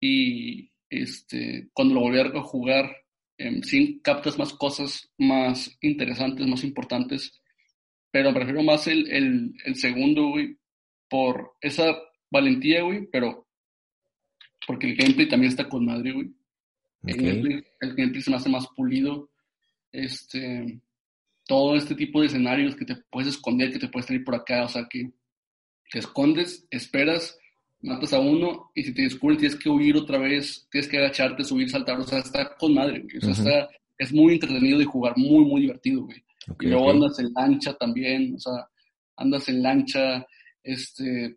y 0.00 0.70
este, 0.88 1.68
cuando 1.72 1.94
lo 1.94 2.00
volví 2.02 2.20
a 2.20 2.40
jugar, 2.42 2.90
em, 3.36 3.62
sí 3.62 4.00
captas 4.02 4.38
más 4.38 4.52
cosas 4.54 5.10
más 5.18 5.76
interesantes, 5.80 6.46
más 6.46 6.62
importantes, 6.64 7.42
pero 8.10 8.32
prefiero 8.32 8.62
más 8.62 8.86
el, 8.86 9.10
el, 9.10 9.54
el 9.64 9.74
segundo, 9.76 10.28
güey, 10.28 10.56
por 11.08 11.54
esa 11.60 11.96
valentía, 12.30 12.82
güey, 12.82 13.06
pero 13.10 13.46
porque 14.66 14.86
el 14.86 14.96
gameplay 14.96 15.28
también 15.28 15.50
está 15.50 15.68
con 15.68 15.84
madre, 15.84 16.12
güey. 16.12 16.30
El, 17.06 17.14
Ok. 17.14 17.22
gameplay, 17.22 17.64
el 17.80 17.94
gameplay 17.94 18.22
se 18.22 18.30
me 18.30 18.36
hace 18.36 18.48
más 18.48 18.66
pulido. 18.76 19.30
Este, 19.92 20.80
todo 21.46 21.76
este 21.76 21.94
tipo 21.94 22.20
de 22.20 22.26
escenarios 22.26 22.74
que 22.74 22.84
te 22.84 22.96
puedes 23.10 23.34
esconder, 23.34 23.72
que 23.72 23.78
te 23.78 23.88
puedes 23.88 24.06
salir 24.06 24.24
por 24.24 24.34
acá, 24.34 24.64
o 24.64 24.68
sea, 24.68 24.86
que 24.88 25.12
te 25.90 25.98
escondes, 25.98 26.66
esperas, 26.70 27.38
matas 27.80 28.12
a 28.14 28.18
uno 28.18 28.70
y 28.74 28.82
si 28.82 28.94
te 28.94 29.02
descubren 29.02 29.38
tienes 29.38 29.58
que 29.58 29.68
huir 29.68 29.96
otra 29.96 30.18
vez, 30.18 30.66
tienes 30.70 30.88
que 30.88 30.98
agacharte, 30.98 31.44
subir, 31.44 31.68
saltar, 31.70 32.00
o 32.00 32.04
sea, 32.04 32.20
está 32.20 32.56
con 32.56 32.74
madre, 32.74 33.00
güey. 33.00 33.18
O 33.18 33.20
sea, 33.20 33.32
está, 33.32 33.68
es 33.98 34.12
muy 34.12 34.34
entretenido 34.34 34.78
de 34.78 34.86
jugar, 34.86 35.16
muy, 35.16 35.44
muy 35.44 35.60
divertido, 35.62 36.04
güey. 36.04 36.24
Y 36.60 36.66
luego 36.66 36.90
andas 36.90 37.18
en 37.18 37.32
lancha 37.32 37.74
también, 37.74 38.34
o 38.34 38.38
sea, 38.38 38.68
andas 39.16 39.48
en 39.48 39.62
lancha, 39.62 40.26
este, 40.62 41.36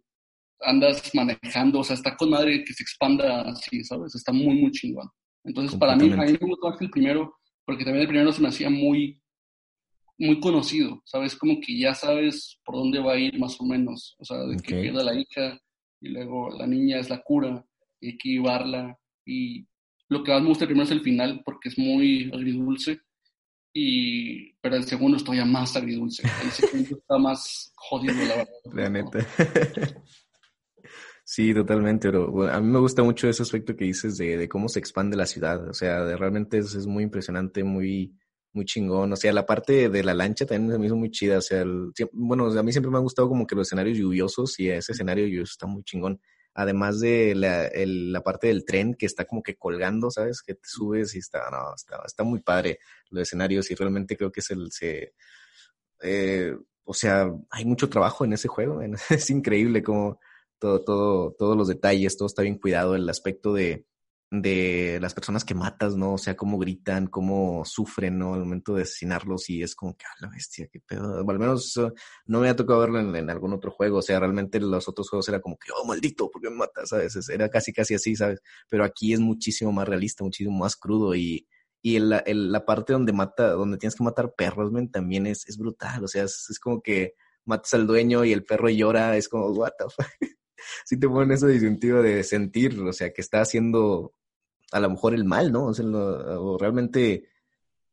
andas 0.62 1.14
manejando, 1.14 1.80
o 1.80 1.84
sea, 1.84 1.96
está 1.96 2.16
con 2.16 2.30
madre 2.30 2.64
que 2.64 2.74
se 2.74 2.84
expanda 2.84 3.42
así, 3.42 3.84
¿sabes? 3.84 4.16
Está 4.16 4.32
muy, 4.32 4.56
muy 4.56 4.72
chingón. 4.72 5.10
Entonces, 5.44 5.78
para 5.80 5.96
mí, 5.96 6.12
a 6.12 6.18
mí 6.18 6.38
me 6.40 6.48
gustó 6.48 6.70
más 6.70 6.82
el 6.82 6.90
primero, 6.90 7.38
porque 7.66 7.84
también 7.84 8.02
el 8.02 8.08
primero 8.08 8.32
se 8.32 8.42
me 8.42 8.50
hacía 8.50 8.70
muy, 8.70 9.22
muy 10.18 10.40
conocido, 10.40 11.02
¿sabes? 11.06 11.36
Como 11.36 11.60
que 11.62 11.78
ya 11.78 11.94
sabes 11.94 12.60
por 12.66 12.76
dónde 12.76 13.00
va 13.00 13.14
a 13.14 13.20
ir 13.20 13.38
más 13.40 13.60
o 13.60 13.66
menos, 13.66 14.16
o 14.20 14.26
sea, 14.26 14.38
de 14.38 14.58
que 14.58 14.82
pierda 14.82 15.04
la 15.04 15.14
hija 15.14 15.60
y 16.02 16.10
luego 16.10 16.50
la 16.58 16.68
niña 16.68 17.00
es 17.00 17.10
la 17.10 17.22
cura 17.22 17.66
y 18.00 18.08
hay 18.08 18.18
que 18.18 18.30
llevarla 18.30 18.98
y 19.26 19.66
lo 20.10 20.24
que 20.24 20.32
más 20.32 20.42
me 20.42 20.50
gusta 20.50 20.66
primero 20.66 20.86
es 20.86 20.92
el 20.92 21.02
final 21.02 21.42
porque 21.44 21.70
es 21.70 21.78
muy 21.78 22.30
agridulce 22.34 23.00
y 23.74 24.54
pero 24.62 24.76
el 24.76 24.86
segundo 24.86 25.18
es 25.18 25.24
todavía 25.24 25.46
más 25.46 25.76
agridulce, 25.76 26.24
el 26.44 26.52
segundo 26.52 26.98
está 26.98 27.18
más 27.18 27.72
jodido 27.76 28.14
la 28.14 28.36
verdad. 28.36 28.48
La 28.74 28.90
neta. 28.90 29.28
Sí, 31.30 31.54
totalmente, 31.54 32.08
pero 32.10 32.50
a 32.50 32.62
mí 32.62 32.68
me 32.68 32.80
gusta 32.80 33.04
mucho 33.04 33.28
ese 33.28 33.44
aspecto 33.44 33.76
que 33.76 33.84
dices 33.84 34.18
de, 34.18 34.38
de 34.38 34.48
cómo 34.48 34.70
se 34.70 34.80
expande 34.80 35.18
la 35.18 35.26
ciudad, 35.26 35.68
o 35.68 35.74
sea, 35.74 36.06
de, 36.06 36.16
realmente 36.16 36.58
es, 36.58 36.74
es, 36.74 36.88
muy 36.88 37.04
impresionante, 37.04 37.66
muy, 37.66 38.16
muy 38.54 38.64
chingón. 38.64 39.12
O 39.12 39.16
sea, 39.18 39.34
la 39.34 39.46
parte 39.46 39.90
de 39.90 40.04
la 40.06 40.14
lancha 40.14 40.46
también 40.46 40.80
me 40.80 40.88
hizo 40.88 40.96
muy 40.96 41.12
chida. 41.12 41.40
O 41.40 41.42
sea, 41.42 41.66
bueno, 42.14 42.46
a 42.58 42.64
mí 42.64 42.72
siempre 42.72 42.90
me 42.90 42.98
ha 42.98 43.02
gustado 43.02 43.28
como 43.28 43.46
que 43.46 43.56
los 43.56 43.68
escenarios 43.68 43.98
lluviosos 43.98 44.58
y 44.60 44.70
ese 44.70 44.94
escenario 44.94 45.26
lluvioso 45.26 45.52
está 45.52 45.68
muy 45.68 45.84
chingón. 45.84 46.22
Además 46.54 47.02
de 47.02 47.36
la, 47.36 47.70
la 47.76 48.24
parte 48.24 48.48
del 48.48 48.64
tren 48.64 48.96
que 48.96 49.06
está 49.06 49.26
como 49.26 49.44
que 49.44 49.58
colgando, 49.58 50.10
¿sabes? 50.10 50.42
Que 50.42 50.54
te 50.56 50.68
subes 50.68 51.14
y 51.16 51.20
está, 51.20 51.50
no, 51.52 51.76
está, 51.76 52.02
está 52.06 52.24
muy 52.24 52.40
padre 52.42 52.80
los 53.10 53.24
escenarios 53.24 53.70
y 53.70 53.76
realmente 53.76 54.16
creo 54.16 54.32
que 54.32 54.40
es 54.40 54.50
el, 54.52 54.72
se, 54.72 55.14
eh, 56.02 56.56
o 56.86 56.94
sea, 56.94 57.30
hay 57.52 57.66
mucho 57.66 57.90
trabajo 57.90 58.24
en 58.24 58.32
ese 58.32 58.48
juego. 58.48 58.82
Es 59.10 59.30
increíble 59.30 59.84
como 59.84 60.20
todo, 60.60 60.84
todo, 60.84 61.36
todos 61.38 61.58
los 61.58 61.68
detalles, 61.68 62.18
todo 62.18 62.28
está 62.28 62.42
bien 62.42 62.58
cuidado, 62.58 62.96
el 62.96 63.10
aspecto 63.10 63.54
de, 63.54 63.86
de 64.30 65.00
las 65.02 65.14
personas 65.14 65.46
que 65.46 65.56
matas, 65.56 65.96
¿no? 65.96 66.14
O 66.14 66.18
sea, 66.18 66.36
cómo 66.36 66.58
gritan, 66.58 67.08
cómo 67.08 67.64
sufren, 67.66 68.18
¿no? 68.18 68.34
Al 68.34 68.42
momento 68.42 68.76
de 68.76 68.82
asesinarlos 68.84 69.50
y 69.50 69.64
es 69.64 69.74
como 69.74 69.96
que, 69.96 70.06
a 70.06 70.26
la 70.26 70.30
bestia, 70.30 70.68
qué 70.72 70.82
pedo. 70.82 71.20
al 71.20 71.40
menos 71.40 71.80
no 72.26 72.42
me 72.42 72.50
ha 72.50 72.56
tocado 72.56 72.82
verlo 72.82 73.00
en, 73.00 73.30
algún 73.30 73.54
otro 73.54 73.72
juego. 73.72 74.00
O 74.00 74.02
sea, 74.02 74.20
realmente 74.20 74.60
los 74.60 74.88
otros 74.90 75.10
juegos 75.10 75.30
era 75.30 75.40
como 75.40 75.58
que, 75.58 75.72
oh, 75.76 75.86
maldito, 75.86 76.30
¿por 76.30 76.42
qué 76.42 76.50
me 76.50 76.58
matas? 76.58 76.90
¿Sabes? 76.90 77.30
Era 77.30 77.50
casi, 77.50 77.72
casi 77.72 77.96
así, 77.96 78.16
¿sabes? 78.16 78.42
Pero 78.70 78.84
aquí 78.84 79.14
es 79.14 79.20
muchísimo 79.20 79.72
más 79.72 79.88
realista, 79.88 80.24
muchísimo 80.26 80.58
más 80.58 80.76
crudo 80.76 81.16
y, 81.16 81.48
y 81.82 82.00
la, 82.00 82.24
la 82.28 82.66
parte 82.66 82.94
donde 82.94 83.14
mata, 83.14 83.52
donde 83.52 83.78
tienes 83.78 83.96
que 83.96 84.04
matar 84.04 84.34
perros, 84.36 84.72
men, 84.72 84.92
también 84.92 85.26
es, 85.26 85.48
es 85.48 85.58
brutal. 85.58 86.04
O 86.04 86.08
sea, 86.08 86.24
es, 86.24 86.50
es 86.50 86.60
como 86.60 86.82
que 86.82 87.14
matas 87.46 87.74
al 87.76 87.88
dueño 87.88 88.26
y 88.26 88.34
el 88.34 88.44
perro 88.44 88.70
llora, 88.70 89.16
es 89.16 89.30
como, 89.30 89.48
what 89.52 89.72
the 89.80 89.86
fuck 89.86 90.37
sí 90.86 91.00
te 91.00 91.08
ponen 91.08 91.32
esa 91.32 91.48
disyuntiva 91.48 92.02
de 92.02 92.24
sentir, 92.24 92.80
o 92.80 92.94
sea, 92.94 93.12
que 93.12 93.22
está 93.22 93.42
haciendo 93.42 94.14
a 94.72 94.80
lo 94.80 94.90
mejor 94.90 95.14
el 95.14 95.26
mal, 95.26 95.52
¿no? 95.52 95.68
O, 95.68 95.74
sea, 95.74 95.86
o 95.86 96.58
realmente, 96.58 97.30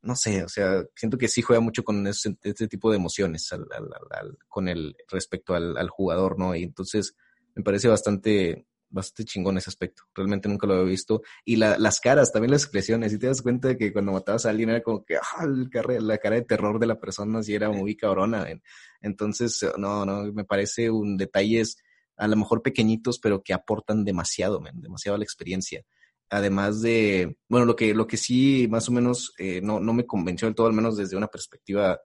no 0.03 0.17
sé, 0.17 0.43
o 0.43 0.49
sea, 0.49 0.85
siento 0.95 1.17
que 1.17 1.29
sí 1.29 1.43
juega 1.43 1.61
mucho 1.61 1.85
con 1.85 2.07
ese, 2.07 2.37
este 2.43 2.69
tipo 2.69 2.91
de 2.91 2.97
emociones 2.97 3.53
al, 3.53 3.67
al, 4.11 4.39
con 4.49 4.69
el 4.69 4.97
respecto 5.09 5.55
al, 5.55 5.89
jugador, 5.89 6.39
¿no? 6.39 6.55
Y 6.55 6.65
entonces 6.65 7.15
me 7.55 7.63
parece 7.63 7.89
bastante, 7.89 8.67
bastante 8.91 9.25
chingón 9.25 9.57
ese 9.57 9.71
aspecto. 9.71 10.03
Realmente 10.15 10.49
nunca 10.49 10.67
lo 10.67 10.75
había 10.75 10.87
visto. 10.87 11.23
Y 11.45 11.57
la, 11.57 11.79
las 11.79 12.01
caras, 12.01 12.33
también 12.33 12.51
las 12.51 12.65
expresiones. 12.65 13.13
Y 13.13 13.19
te 13.19 13.29
das 13.29 13.43
cuenta 13.43 13.69
de 13.69 13.77
que 13.77 13.93
cuando 13.93 14.13
matabas 14.13 14.47
a 14.47 14.51
alguien 14.51 14.71
era 14.71 14.83
como 14.83 15.05
que 15.05 15.17
ah, 15.17 15.47
la 15.47 16.19
cara 16.19 16.37
de 16.37 16.43
terror 16.43 16.81
de 16.81 16.87
la 16.87 16.99
persona 16.99 17.43
sí 17.43 17.55
era 17.55 17.71
muy 17.71 17.97
cabrona. 17.97 18.47
Entonces, 19.01 19.65
no, 19.79 20.05
no, 20.05 20.33
me 20.33 20.45
parece 20.45 20.91
un 20.91 21.17
detalle 21.17 21.63
a 22.17 22.29
lo 22.29 22.37
mejor 22.37 22.63
pequeñitos, 22.63 23.19
pero 23.19 23.43
que 23.43 23.53
aportan 23.53 24.05
demasiado, 24.05 24.63
demasiado 24.75 25.17
a 25.17 25.19
la 25.19 25.25
experiencia. 25.25 25.83
Además 26.31 26.81
de, 26.81 27.37
bueno, 27.49 27.67
lo 27.67 27.77
que, 27.77 27.95
lo 27.95 28.07
que 28.07 28.17
sí 28.17 28.67
más 28.71 28.89
o 28.89 28.93
menos 28.93 29.33
eh, 29.39 29.61
no, 29.63 29.81
no 29.81 29.93
me 29.93 30.07
convenció 30.07 30.47
del 30.47 30.55
todo, 30.55 30.67
al 30.67 30.73
menos 30.73 30.97
desde 30.97 31.17
una 31.17 31.29
perspectiva 31.29 32.01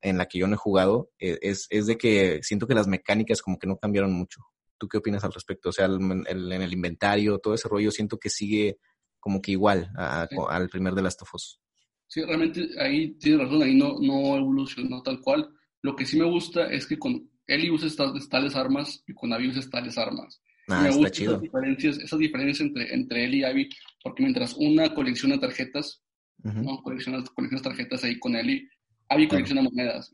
en 0.00 0.18
la 0.18 0.26
que 0.26 0.38
yo 0.38 0.46
no 0.46 0.54
he 0.54 0.58
jugado, 0.58 1.10
eh, 1.18 1.38
es, 1.42 1.66
es, 1.70 1.86
de 1.86 1.96
que 1.96 2.40
siento 2.42 2.66
que 2.66 2.74
las 2.74 2.88
mecánicas 2.88 3.42
como 3.42 3.58
que 3.58 3.66
no 3.66 3.76
cambiaron 3.76 4.12
mucho. 4.12 4.40
¿Tú 4.78 4.88
qué 4.88 4.98
opinas 4.98 5.24
al 5.24 5.32
respecto? 5.32 5.68
O 5.68 5.72
sea, 5.72 5.84
en 5.84 6.26
el 6.26 6.72
inventario, 6.72 7.38
todo 7.38 7.52
ese 7.52 7.68
rollo, 7.68 7.90
siento 7.90 8.18
que 8.18 8.30
sigue 8.30 8.78
como 9.20 9.42
que 9.42 9.52
igual 9.52 9.92
al 9.94 10.68
primer 10.70 10.94
de 10.94 11.02
Last 11.02 11.22
of 11.22 11.34
Us. 11.34 11.60
Sí, 12.08 12.24
realmente 12.24 12.68
ahí 12.80 13.12
tienes 13.18 13.42
razón, 13.46 13.62
ahí 13.62 13.76
no, 13.76 13.96
no 14.00 14.36
evolucionó 14.36 15.02
tal 15.02 15.20
cual. 15.20 15.48
Lo 15.82 15.94
que 15.94 16.04
sí 16.04 16.18
me 16.18 16.24
gusta 16.24 16.66
es 16.66 16.86
que 16.86 16.98
con 16.98 17.29
Eli 17.54 17.70
usa 17.70 17.88
estas 17.88 18.28
tales 18.28 18.54
armas 18.56 19.02
y 19.06 19.14
con 19.14 19.32
Abby 19.32 19.48
usa 19.48 19.62
tales 19.70 19.98
armas. 19.98 20.40
Ah, 20.68 20.82
me 20.82 20.90
gustan 20.90 21.26
Esas 21.26 21.40
diferencias, 21.40 21.98
esas 21.98 22.18
diferencias 22.18 22.60
entre, 22.60 22.94
entre 22.94 23.24
él 23.24 23.34
y 23.34 23.44
Abby, 23.44 23.68
porque 24.02 24.22
mientras 24.22 24.54
una 24.54 24.94
colecciona 24.94 25.38
tarjetas, 25.38 26.02
¿no? 26.42 26.82
colecciona, 26.82 27.22
colecciona, 27.34 27.62
tarjetas 27.62 28.04
ahí 28.04 28.18
con 28.18 28.36
Eli, 28.36 28.68
Abby 29.08 29.28
colecciona 29.28 29.62
monedas, 29.62 30.10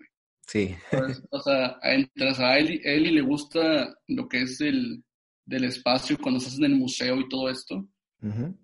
Sí. 0.49 0.75
o 1.31 1.41
sea, 1.41 1.77
mientras 1.83 2.39
a 2.39 2.57
Eli, 2.59 2.81
Eli, 2.85 3.11
le 3.11 3.21
gusta 3.21 3.95
lo 4.07 4.29
que 4.29 4.43
es 4.43 4.61
el 4.61 5.03
del 5.45 5.65
espacio, 5.65 6.17
cuando 6.19 6.39
estás 6.39 6.59
en 6.59 6.65
el 6.67 6.77
museo 6.77 7.21
y 7.21 7.29
todo 7.29 7.51
esto, 7.51 7.87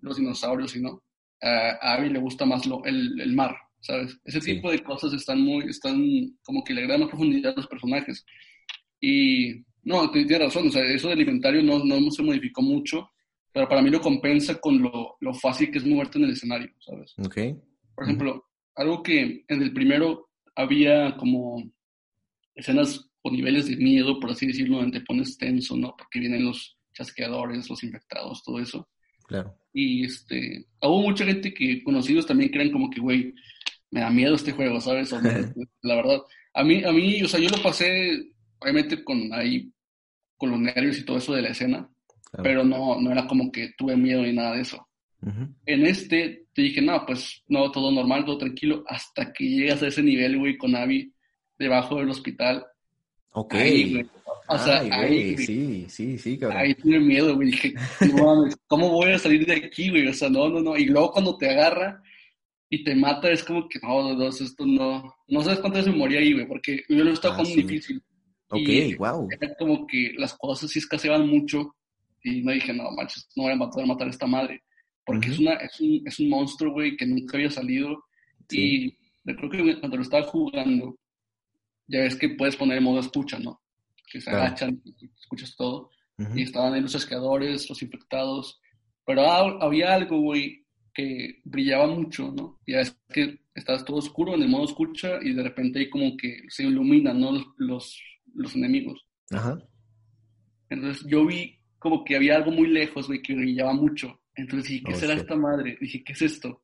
los 0.01 0.17
dinosaurios 0.17 0.75
y 0.75 0.81
no, 0.81 1.01
a 1.41 1.93
Abby 1.93 2.09
le 2.09 2.19
gusta 2.19 2.45
más 2.45 2.65
lo, 2.65 2.83
el, 2.85 3.19
el 3.19 3.33
mar, 3.33 3.55
¿sabes? 3.81 4.17
Ese 4.23 4.39
tipo 4.39 4.71
de 4.71 4.81
cosas 4.81 5.13
están 5.13 5.41
muy, 5.41 5.65
están 5.65 6.01
como 6.41 6.63
que 6.63 6.73
le 6.73 6.81
agregan 6.81 7.01
más 7.01 7.09
profundidad 7.09 7.51
a 7.53 7.57
los 7.57 7.67
personajes. 7.67 8.25
Y 9.05 9.65
no, 9.83 10.09
tienes 10.11 10.39
razón, 10.39 10.69
o 10.69 10.71
sea, 10.71 10.81
eso 10.85 11.09
del 11.09 11.19
inventario 11.19 11.61
no, 11.61 11.83
no 11.83 12.09
se 12.09 12.23
modificó 12.23 12.61
mucho, 12.61 13.09
pero 13.51 13.67
para 13.67 13.81
mí 13.81 13.89
lo 13.89 13.99
compensa 13.99 14.61
con 14.61 14.81
lo, 14.81 15.17
lo 15.19 15.33
fácil 15.33 15.69
que 15.69 15.79
es 15.79 15.85
moverte 15.85 16.19
en 16.19 16.23
el 16.23 16.31
escenario, 16.31 16.71
¿sabes? 16.79 17.13
Ok. 17.17 17.37
Por 17.93 18.05
ejemplo, 18.05 18.45
algo 18.75 19.03
que 19.03 19.43
en 19.45 19.61
el 19.61 19.73
primero 19.73 20.29
había 20.55 21.17
como 21.17 21.61
escenas 22.55 23.09
o 23.23 23.29
niveles 23.29 23.67
de 23.67 23.75
miedo, 23.75 24.21
por 24.21 24.31
así 24.31 24.47
decirlo, 24.47 24.77
donde 24.77 24.99
te 24.99 25.05
pones 25.05 25.37
tenso, 25.37 25.75
¿no? 25.75 25.93
Porque 25.97 26.21
vienen 26.21 26.45
los 26.45 26.77
chasqueadores, 26.93 27.69
los 27.69 27.83
infectados, 27.83 28.41
todo 28.41 28.61
eso. 28.61 28.87
Claro. 29.27 29.53
Y 29.73 30.05
este, 30.05 30.65
hubo 30.81 31.01
mucha 31.01 31.25
gente 31.25 31.53
que 31.53 31.83
conocidos 31.83 32.25
también 32.25 32.51
creen 32.51 32.71
como 32.71 32.89
que, 32.89 33.01
güey, 33.01 33.33
me 33.91 33.99
da 33.99 34.09
miedo 34.09 34.35
este 34.35 34.53
juego, 34.53 34.79
¿sabes? 34.79 35.11
la 35.81 35.95
verdad, 35.95 36.21
a 36.53 36.63
mí, 36.63 36.85
a 36.85 36.91
mí, 36.93 37.21
o 37.21 37.27
sea, 37.27 37.41
yo 37.41 37.49
lo 37.49 37.61
pasé 37.61 38.32
obviamente 38.63 39.03
con 39.03 39.31
ahí, 39.33 39.71
con 40.37 40.51
los 40.51 40.59
nervios 40.59 40.97
y 40.97 41.05
todo 41.05 41.17
eso 41.17 41.33
de 41.33 41.41
la 41.41 41.49
escena, 41.49 41.89
pero 42.41 42.63
no, 42.63 42.99
no 42.99 43.11
era 43.11 43.27
como 43.27 43.51
que 43.51 43.73
tuve 43.77 43.95
miedo 43.95 44.23
ni 44.23 44.33
nada 44.33 44.55
de 44.55 44.61
eso. 44.61 44.87
En 45.65 45.85
este 45.85 46.47
te 46.53 46.61
dije, 46.63 46.81
no, 46.81 47.05
pues 47.05 47.43
no, 47.47 47.71
todo 47.71 47.91
normal, 47.91 48.25
todo 48.25 48.37
tranquilo, 48.37 48.83
hasta 48.87 49.31
que 49.31 49.45
llegas 49.45 49.81
a 49.81 49.87
ese 49.87 50.03
nivel, 50.03 50.37
güey, 50.37 50.57
con 50.57 50.75
Abby 50.75 51.13
debajo 51.57 51.97
del 51.97 52.09
hospital. 52.09 52.65
Ok. 53.31 53.55
O 54.47 54.57
sea, 54.57 54.81
ahí, 54.91 55.37
sí, 55.37 55.85
sí, 55.87 56.17
sí, 56.17 56.37
cabrón. 56.37 56.59
Ahí 56.59 56.75
tuve 56.75 56.99
miedo, 56.99 57.35
güey. 57.35 57.51
Dije, 57.51 57.73
no 58.13 58.45
¿cómo 58.67 58.89
voy 58.89 59.13
a 59.13 59.19
salir 59.19 59.45
de 59.45 59.53
aquí, 59.53 59.89
güey? 59.89 60.07
O 60.07 60.13
sea, 60.13 60.29
no, 60.29 60.49
no, 60.49 60.61
no. 60.61 60.77
Y 60.77 60.85
luego 60.85 61.11
cuando 61.13 61.37
te 61.37 61.49
agarra 61.49 62.01
y 62.69 62.83
te 62.83 62.93
mata, 62.93 63.31
es 63.31 63.43
como 63.43 63.67
que, 63.69 63.79
no, 63.81 64.13
no, 64.13 64.27
esto 64.27 64.65
no. 64.65 65.15
No 65.27 65.41
sabes 65.41 65.59
cuántas 65.59 65.85
veces 65.85 65.93
me 65.93 65.99
moría 65.99 66.19
ahí, 66.19 66.33
güey, 66.33 66.47
porque 66.47 66.83
yo 66.89 67.03
lo 67.03 67.11
he 67.11 67.13
estado 67.13 67.35
ah, 67.35 67.37
como 67.37 67.55
difícil. 67.55 68.03
Ok, 68.53 68.97
wow. 68.97 69.27
Era 69.31 69.55
como 69.55 69.87
que 69.87 70.13
las 70.17 70.33
cosas 70.35 70.69
sí 70.69 70.79
escaseaban 70.79 71.27
mucho 71.27 71.75
y 72.23 72.41
me 72.41 72.53
dije, 72.53 72.73
no, 72.73 72.89
manches, 72.91 73.27
no 73.35 73.43
voy 73.43 73.53
a 73.53 73.69
poder 73.69 73.87
matar 73.87 74.07
a 74.07 74.11
esta 74.11 74.27
madre. 74.27 74.63
Porque 75.05 75.29
es, 75.29 75.39
una, 75.39 75.53
es, 75.55 75.79
un, 75.81 76.01
es 76.05 76.19
un 76.19 76.29
monstruo, 76.29 76.71
güey, 76.71 76.95
que 76.95 77.05
nunca 77.05 77.37
había 77.37 77.49
salido. 77.49 78.05
Y 78.49 78.95
creo 79.25 79.49
que 79.49 79.79
cuando 79.79 79.97
lo 79.97 80.03
estaba 80.03 80.23
jugando, 80.23 80.97
ya 81.87 81.99
ves 81.99 82.15
que 82.15 82.29
puedes 82.29 82.55
poner 82.55 82.77
en 82.77 82.83
modo 82.85 82.99
escucha, 83.01 83.37
¿no? 83.39 83.61
Que 84.09 84.21
se 84.21 84.29
agachan, 84.29 84.81
escuchas 85.19 85.55
todo. 85.57 85.89
Y 86.35 86.43
estaban 86.43 86.73
ahí 86.73 86.81
los 86.81 86.95
esquiadores, 86.95 87.67
los 87.69 87.81
infectados. 87.81 88.61
Pero 89.05 89.23
había 89.27 89.93
algo, 89.93 90.21
güey, 90.21 90.65
que 90.93 91.41
brillaba 91.43 91.87
mucho, 91.87 92.31
¿no? 92.31 92.59
Ya 92.65 92.79
es 92.79 92.97
que 93.11 93.39
estás 93.53 93.83
todo 93.83 93.97
oscuro 93.97 94.35
en 94.35 94.43
el 94.43 94.49
modo 94.49 94.65
escucha 94.65 95.19
y 95.21 95.33
de 95.33 95.43
repente 95.43 95.79
ahí 95.79 95.89
como 95.89 96.15
que 96.15 96.43
se 96.47 96.63
iluminan, 96.63 97.19
¿no? 97.19 97.31
los 97.31 97.45
los 97.57 98.01
enemigos. 98.55 99.05
Ajá. 99.31 99.59
Entonces 100.69 101.05
yo 101.07 101.25
vi 101.25 101.59
como 101.79 102.03
que 102.03 102.15
había 102.15 102.37
algo 102.37 102.51
muy 102.51 102.67
lejos, 102.67 103.07
güey, 103.07 103.21
que 103.21 103.35
brillaba 103.35 103.73
mucho. 103.73 104.19
Entonces 104.35 104.69
dije, 104.69 104.83
¿qué 104.85 104.93
oh, 104.93 104.97
será 104.97 105.13
esta 105.13 105.35
madre? 105.35 105.77
Dije, 105.79 106.03
¿qué 106.03 106.13
es 106.13 106.21
esto? 106.21 106.63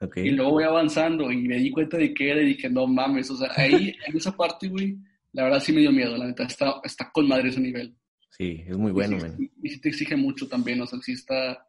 Okay. 0.00 0.28
Y 0.28 0.30
luego 0.30 0.52
voy 0.52 0.64
avanzando 0.64 1.30
y 1.30 1.48
me 1.48 1.56
di 1.56 1.70
cuenta 1.70 1.96
de 1.96 2.12
qué 2.12 2.30
era 2.30 2.42
y 2.42 2.46
dije, 2.46 2.68
no 2.68 2.86
mames, 2.86 3.30
o 3.30 3.36
sea, 3.36 3.50
ahí, 3.56 3.94
en 4.06 4.16
esa 4.16 4.32
parte, 4.36 4.68
güey, 4.68 4.96
la 5.32 5.44
verdad 5.44 5.60
sí 5.60 5.72
me 5.72 5.80
dio 5.80 5.92
miedo, 5.92 6.16
la 6.16 6.26
neta, 6.26 6.44
está, 6.44 6.80
está 6.82 7.10
con 7.12 7.28
madre 7.28 7.48
ese 7.48 7.60
nivel. 7.60 7.94
Sí, 8.30 8.64
es 8.66 8.76
muy 8.76 8.92
bueno, 8.92 9.16
y, 9.16 9.20
sí, 9.20 9.52
y 9.62 9.68
sí 9.70 9.80
te 9.80 9.88
exige 9.88 10.16
mucho 10.16 10.48
también, 10.48 10.80
o 10.80 10.86
sea, 10.86 10.98
sí 11.00 11.12
está, 11.12 11.66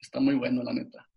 está 0.00 0.20
muy 0.20 0.34
bueno, 0.34 0.62
la 0.62 0.72
neta. 0.72 1.08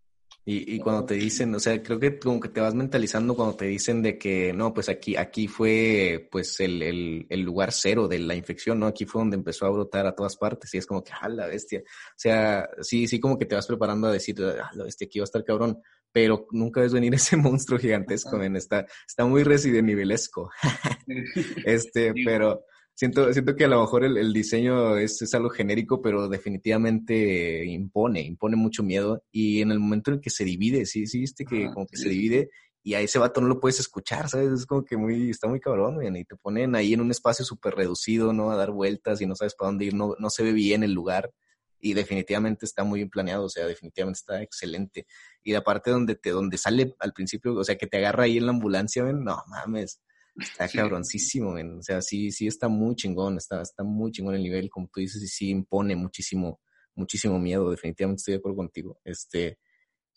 Y, 0.44 0.74
y 0.74 0.80
cuando 0.80 1.04
te 1.04 1.14
dicen, 1.14 1.54
o 1.54 1.60
sea, 1.60 1.80
creo 1.82 2.00
que 2.00 2.18
como 2.18 2.40
que 2.40 2.48
te 2.48 2.60
vas 2.60 2.74
mentalizando 2.74 3.36
cuando 3.36 3.54
te 3.54 3.66
dicen 3.66 4.02
de 4.02 4.18
que 4.18 4.52
no, 4.52 4.74
pues 4.74 4.88
aquí, 4.88 5.14
aquí 5.16 5.46
fue 5.46 6.28
pues 6.32 6.58
el, 6.58 6.82
el, 6.82 7.26
el 7.28 7.40
lugar 7.42 7.70
cero 7.70 8.08
de 8.08 8.18
la 8.18 8.34
infección, 8.34 8.80
¿no? 8.80 8.86
Aquí 8.86 9.04
fue 9.04 9.20
donde 9.20 9.36
empezó 9.36 9.66
a 9.66 9.70
brotar 9.70 10.04
a 10.06 10.16
todas 10.16 10.36
partes 10.36 10.74
y 10.74 10.78
es 10.78 10.86
como 10.86 11.04
que, 11.04 11.12
ah, 11.20 11.28
la 11.28 11.46
bestia. 11.46 11.80
O 11.80 12.16
sea, 12.16 12.68
sí, 12.80 13.06
sí 13.06 13.20
como 13.20 13.38
que 13.38 13.46
te 13.46 13.54
vas 13.54 13.68
preparando 13.68 14.08
a 14.08 14.12
decir, 14.12 14.36
ah, 14.42 14.70
la 14.74 14.84
bestia, 14.84 15.06
aquí 15.06 15.20
va 15.20 15.24
a 15.24 15.30
estar 15.30 15.44
cabrón, 15.44 15.80
pero 16.10 16.48
nunca 16.50 16.80
ves 16.80 16.92
venir 16.92 17.14
ese 17.14 17.36
monstruo 17.36 17.78
gigantesco, 17.78 18.36
men. 18.36 18.56
Está, 18.56 18.84
está 19.06 19.24
muy 19.24 19.44
nivelesco. 19.44 20.50
este, 21.64 22.12
pero 22.24 22.64
siento, 22.94 23.32
siento 23.32 23.56
que 23.56 23.64
a 23.64 23.68
lo 23.68 23.80
mejor 23.80 24.04
el, 24.04 24.32
diseño 24.32 24.96
es, 24.96 25.20
es, 25.22 25.34
algo 25.34 25.50
genérico, 25.50 26.02
pero 26.02 26.28
definitivamente 26.28 27.64
impone, 27.66 28.22
impone 28.22 28.56
mucho 28.56 28.82
miedo. 28.82 29.22
Y 29.30 29.60
en 29.60 29.70
el 29.70 29.80
momento 29.80 30.12
en 30.12 30.20
que 30.20 30.30
se 30.30 30.44
divide, 30.44 30.86
sí, 30.86 31.06
sí, 31.06 31.20
viste 31.20 31.44
que 31.44 31.70
como 31.72 31.86
que 31.86 31.96
se 31.96 32.08
divide 32.08 32.50
y 32.84 32.94
a 32.94 33.00
ese 33.00 33.18
vato 33.18 33.40
no 33.40 33.48
lo 33.48 33.60
puedes 33.60 33.78
escuchar, 33.80 34.28
¿sabes? 34.28 34.50
Es 34.50 34.66
como 34.66 34.84
que 34.84 34.96
muy, 34.96 35.30
está 35.30 35.46
muy 35.46 35.60
cabrón, 35.60 36.04
y 36.16 36.24
te 36.24 36.36
ponen 36.36 36.74
ahí 36.74 36.94
en 36.94 37.00
un 37.00 37.10
espacio 37.10 37.44
súper 37.44 37.74
reducido, 37.74 38.32
¿no? 38.32 38.50
A 38.50 38.56
dar 38.56 38.72
vueltas 38.72 39.20
y 39.20 39.26
no 39.26 39.36
sabes 39.36 39.54
para 39.54 39.68
dónde 39.68 39.84
ir, 39.86 39.94
no, 39.94 40.16
no 40.18 40.30
se 40.30 40.42
ve 40.42 40.52
bien 40.52 40.82
el 40.82 40.92
lugar 40.92 41.32
y 41.78 41.94
definitivamente 41.94 42.64
está 42.64 42.84
muy 42.84 43.00
bien 43.00 43.10
planeado, 43.10 43.44
o 43.44 43.48
sea, 43.48 43.66
definitivamente 43.66 44.18
está 44.18 44.42
excelente. 44.42 45.06
Y 45.42 45.52
de 45.52 45.58
aparte 45.58 45.90
donde 45.90 46.14
te, 46.14 46.30
donde 46.30 46.58
sale 46.58 46.94
al 47.00 47.12
principio, 47.12 47.54
o 47.54 47.64
sea, 47.64 47.76
que 47.76 47.86
te 47.86 47.98
agarra 47.98 48.24
ahí 48.24 48.38
en 48.38 48.46
la 48.46 48.52
ambulancia, 48.52 49.04
ven, 49.04 49.24
no 49.24 49.42
mames, 49.48 50.00
Está 50.36 50.68
cabroncísimo, 50.68 51.54
O 51.54 51.82
sea, 51.82 52.00
sí, 52.00 52.30
sí 52.30 52.46
está 52.46 52.68
muy 52.68 52.94
chingón, 52.94 53.36
está, 53.36 53.60
está 53.62 53.84
muy 53.84 54.10
chingón 54.12 54.34
el 54.34 54.42
nivel, 54.42 54.70
como 54.70 54.88
tú 54.92 55.00
dices, 55.00 55.22
y 55.22 55.28
sí 55.28 55.50
impone 55.50 55.94
muchísimo, 55.94 56.60
muchísimo 56.94 57.38
miedo, 57.38 57.70
definitivamente 57.70 58.20
estoy 58.20 58.32
de 58.32 58.38
acuerdo 58.38 58.56
contigo. 58.56 59.00
Este, 59.04 59.58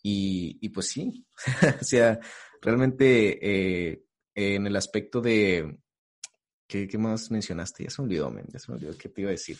y, 0.02 0.58
y 0.60 0.68
pues 0.70 0.88
sí, 0.88 1.26
o 1.80 1.84
sea, 1.84 2.18
realmente 2.62 3.38
eh, 3.42 4.02
en 4.34 4.66
el 4.66 4.76
aspecto 4.76 5.20
de, 5.20 5.78
¿qué, 6.66 6.88
¿qué, 6.88 6.96
más 6.96 7.30
mencionaste? 7.30 7.84
Ya 7.84 7.90
se 7.90 8.00
me 8.00 8.06
olvidó, 8.06 8.34
ya 8.48 8.58
se 8.58 8.70
me 8.70 8.78
olvidó 8.78 8.96
qué 8.96 9.10
te 9.10 9.20
iba 9.20 9.30
a 9.30 9.32
decir. 9.32 9.58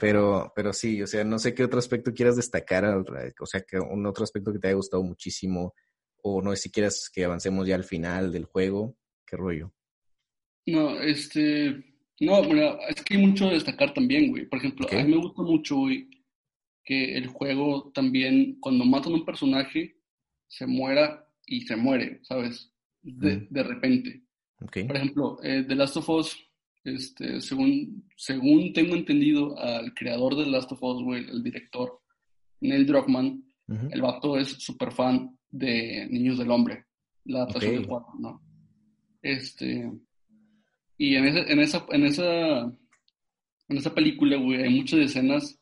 Pero, 0.00 0.52
pero 0.56 0.72
sí, 0.72 1.02
o 1.02 1.06
sea, 1.06 1.22
no 1.24 1.38
sé 1.38 1.54
qué 1.54 1.64
otro 1.64 1.78
aspecto 1.78 2.14
quieras 2.14 2.36
destacar, 2.36 2.84
o 2.86 3.46
sea, 3.46 3.60
que 3.60 3.78
un 3.78 4.06
otro 4.06 4.24
aspecto 4.24 4.52
que 4.52 4.58
te 4.58 4.68
haya 4.68 4.76
gustado 4.76 5.02
muchísimo, 5.02 5.74
o 6.22 6.40
no 6.40 6.50
sé 6.52 6.62
si 6.62 6.70
quieras 6.70 7.10
que 7.12 7.24
avancemos 7.24 7.66
ya 7.66 7.74
al 7.74 7.84
final 7.84 8.32
del 8.32 8.46
juego, 8.46 8.96
qué 9.26 9.36
rollo. 9.36 9.72
No, 10.68 11.00
este. 11.00 11.82
No, 12.20 12.42
bueno, 12.42 12.78
es 12.88 13.02
que 13.02 13.14
hay 13.14 13.26
mucho 13.26 13.46
de 13.46 13.54
destacar 13.54 13.94
también, 13.94 14.30
güey. 14.30 14.46
Por 14.46 14.58
ejemplo, 14.58 14.86
a 14.90 15.02
mí 15.02 15.10
me 15.14 15.16
gusta 15.16 15.42
mucho, 15.42 15.76
güey, 15.76 16.08
que 16.84 17.16
el 17.16 17.28
juego 17.28 17.90
también, 17.94 18.58
cuando 18.60 18.84
matan 18.84 19.12
a 19.12 19.16
un 19.16 19.24
personaje, 19.24 19.96
se 20.46 20.66
muera 20.66 21.26
y 21.46 21.62
se 21.62 21.76
muere, 21.76 22.20
¿sabes? 22.22 22.70
De, 23.00 23.46
de 23.48 23.62
repente. 23.62 24.24
Por 24.58 24.96
ejemplo, 24.96 25.38
eh, 25.42 25.64
The 25.66 25.74
Last 25.74 25.96
of 25.96 26.08
Us, 26.10 26.36
este, 26.84 27.40
según, 27.40 28.06
según 28.16 28.72
tengo 28.74 28.94
entendido, 28.94 29.58
al 29.58 29.94
creador 29.94 30.36
de 30.36 30.44
The 30.44 30.50
Last 30.50 30.72
of 30.72 30.82
Us, 30.82 31.02
güey, 31.02 31.30
el 31.30 31.42
director, 31.42 32.00
Neil 32.60 32.86
Druckmann, 32.86 33.44
el 33.90 34.02
vato 34.02 34.38
es 34.38 34.48
súper 34.48 34.92
fan 34.92 35.38
de 35.50 36.08
Niños 36.10 36.38
del 36.38 36.50
Hombre, 36.50 36.86
la 37.24 37.40
adaptación 37.40 37.74
del 37.74 37.86
juego, 37.86 38.12
¿no? 38.18 38.42
Este, 39.22 39.90
y 40.98 41.14
en 41.14 41.26
esa, 41.26 41.40
en 41.40 41.60
esa, 41.60 41.86
en 41.90 42.04
esa, 42.04 42.60
en 43.68 43.76
esa 43.76 43.94
película, 43.94 44.36
güey, 44.36 44.62
hay 44.64 44.74
muchas 44.74 44.98
escenas 44.98 45.58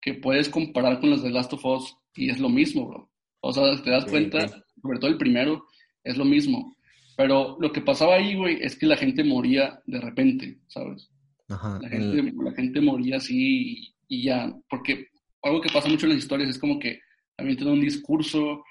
que 0.00 0.14
puedes 0.14 0.48
comparar 0.48 0.98
con 1.00 1.10
las 1.10 1.22
de 1.22 1.30
Last 1.30 1.52
of 1.52 1.64
Us 1.64 1.96
y 2.14 2.30
es 2.30 2.40
lo 2.40 2.48
mismo, 2.48 2.88
bro. 2.88 3.10
O 3.40 3.52
sea, 3.52 3.64
te 3.82 3.90
das 3.90 4.06
cuenta, 4.06 4.48
sobre 4.80 4.98
todo 4.98 5.10
el 5.10 5.18
primero, 5.18 5.66
es 6.02 6.16
lo 6.16 6.24
mismo. 6.24 6.74
Pero 7.16 7.56
lo 7.60 7.70
que 7.70 7.82
pasaba 7.82 8.14
ahí, 8.14 8.34
güey, 8.34 8.58
es 8.62 8.76
que 8.76 8.86
la 8.86 8.96
gente 8.96 9.22
moría 9.22 9.80
de 9.86 10.00
repente, 10.00 10.58
¿sabes? 10.68 11.10
Ajá, 11.48 11.78
la, 11.82 11.88
gente, 11.88 12.32
la 12.42 12.52
gente 12.52 12.80
moría 12.80 13.16
así 13.16 13.92
y, 14.08 14.22
ya. 14.22 14.52
Porque 14.70 15.08
algo 15.42 15.60
que 15.60 15.70
pasa 15.70 15.88
mucho 15.88 16.06
en 16.06 16.12
las 16.12 16.20
historias 16.20 16.50
es 16.50 16.58
como 16.58 16.78
que 16.78 17.00
también 17.36 17.58
tienen 17.58 17.74
un 17.74 17.80
discurso 17.80 18.64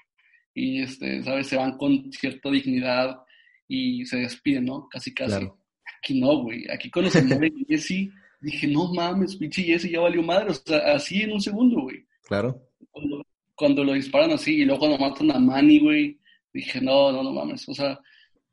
y, 0.52 0.82
este, 0.82 1.22
¿sabes? 1.22 1.46
Se 1.46 1.56
van 1.56 1.76
con 1.76 2.10
cierta 2.12 2.50
dignidad 2.50 3.18
y 3.68 4.04
se 4.06 4.18
despiden, 4.18 4.64
¿no? 4.64 4.88
Casi, 4.88 5.14
casi. 5.14 5.46
Aquí 5.98 6.20
no, 6.20 6.42
güey. 6.42 6.64
Aquí 6.70 6.90
cuando 6.90 7.10
se 7.10 7.22
muere 7.22 7.52
Jesse, 7.68 8.10
dije, 8.40 8.66
no 8.68 8.92
mames, 8.92 9.36
pinche 9.36 9.62
Jesse 9.62 9.90
ya 9.90 10.00
valió 10.00 10.22
madre. 10.22 10.50
O 10.50 10.54
sea, 10.54 10.94
así 10.94 11.22
en 11.22 11.32
un 11.32 11.40
segundo, 11.40 11.82
güey. 11.82 12.04
Claro. 12.22 12.62
Cuando, 13.54 13.84
lo 13.84 13.92
disparan 13.92 14.30
así 14.30 14.56
y 14.56 14.64
luego 14.64 14.80
cuando 14.80 14.98
matan 14.98 15.30
a 15.32 15.38
Manny, 15.38 15.80
güey, 15.80 16.18
dije, 16.52 16.80
no, 16.80 17.10
no, 17.10 17.22
no 17.22 17.32
mames. 17.32 17.68
O 17.68 17.74
sea, 17.74 17.98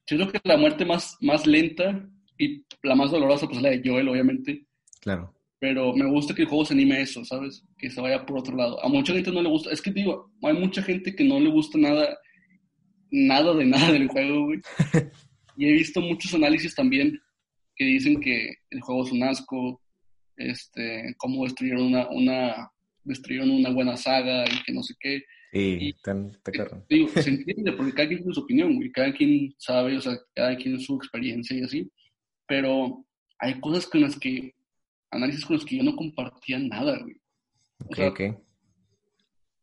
yo 0.08 0.18
creo 0.18 0.32
que 0.32 0.40
la 0.44 0.58
muerte 0.58 0.84
más, 0.84 1.16
más 1.22 1.46
lenta 1.46 2.08
y 2.38 2.64
la 2.82 2.96
más 2.96 3.12
dolorosa, 3.12 3.48
pues 3.48 3.62
la 3.62 3.70
de 3.70 3.82
Joel, 3.86 4.10
obviamente. 4.10 4.66
Claro. 5.02 5.34
Pero 5.60 5.94
me 5.94 6.10
gusta 6.10 6.34
que 6.34 6.44
el 6.44 6.48
juego 6.48 6.66
se 6.66 6.74
anime 6.74 6.98
a 6.98 7.02
eso, 7.02 7.24
¿sabes? 7.24 7.64
Que 7.78 7.90
se 7.90 8.02
vaya 8.02 8.26
por 8.26 8.40
otro 8.40 8.56
lado. 8.56 8.84
A 8.84 8.90
mucha 8.90 9.14
gente 9.14 9.32
no 9.32 9.42
le 9.42 9.50
gusta. 9.50 9.72
Es 9.72 9.82
que 9.82 9.92
digo, 9.92 10.32
hay 10.42 10.54
mucha 10.54 10.82
gente 10.82 11.16
que 11.16 11.24
no 11.24 11.40
le 11.40 11.50
gusta 11.50 11.78
nada, 11.78 12.18
nada 13.12 13.54
de 13.54 13.66
nada 13.66 13.92
del 13.92 14.08
juego, 14.08 14.46
güey. 14.46 14.60
y 15.58 15.68
he 15.68 15.72
visto 15.72 16.02
muchos 16.02 16.34
análisis 16.34 16.74
también 16.74 17.20
que 17.76 17.86
dicen 17.86 18.20
que 18.20 18.56
el 18.70 18.82
juego 18.82 19.06
es 19.06 19.12
un 19.12 19.24
asco, 19.24 19.82
este, 20.38 21.14
cómo 21.18 21.44
destruyeron 21.44 21.88
una, 21.88 22.10
una, 22.10 22.72
destruyeron 23.04 23.52
una 23.52 23.70
buena 23.70 23.98
saga 23.98 24.46
y 24.46 24.64
que 24.64 24.74
no 24.74 24.84
sé 24.84 24.94
qué. 25.00 25.24
y, 25.54 25.94
tan, 25.94 26.38
digo, 26.90 27.08
se 27.10 27.30
entiende 27.30 27.72
porque 27.74 27.94
cada 27.94 28.08
quien 28.08 28.20
tiene 28.20 28.34
su 28.34 28.42
opinión, 28.42 28.72
y 28.84 28.92
cada 28.92 29.14
quien 29.14 29.54
sabe, 29.58 29.98
o 29.98 30.02
sea, 30.02 30.18
cada 30.34 30.56
quien 30.58 30.80
su 30.80 30.96
experiencia 30.96 31.58
y 31.58 31.64
así, 31.64 31.92
pero 32.48 33.06
hay 33.40 33.60
cosas 33.60 33.88
con 33.88 34.02
las 34.02 34.18
que, 34.20 34.54
análisis 35.12 35.46
con 35.46 35.56
los 35.56 35.66
que 35.66 35.78
yo 35.78 35.84
no 35.84 35.96
compartía 35.96 36.60
nada, 36.60 37.00
güey. 37.00 37.16
O 37.80 37.94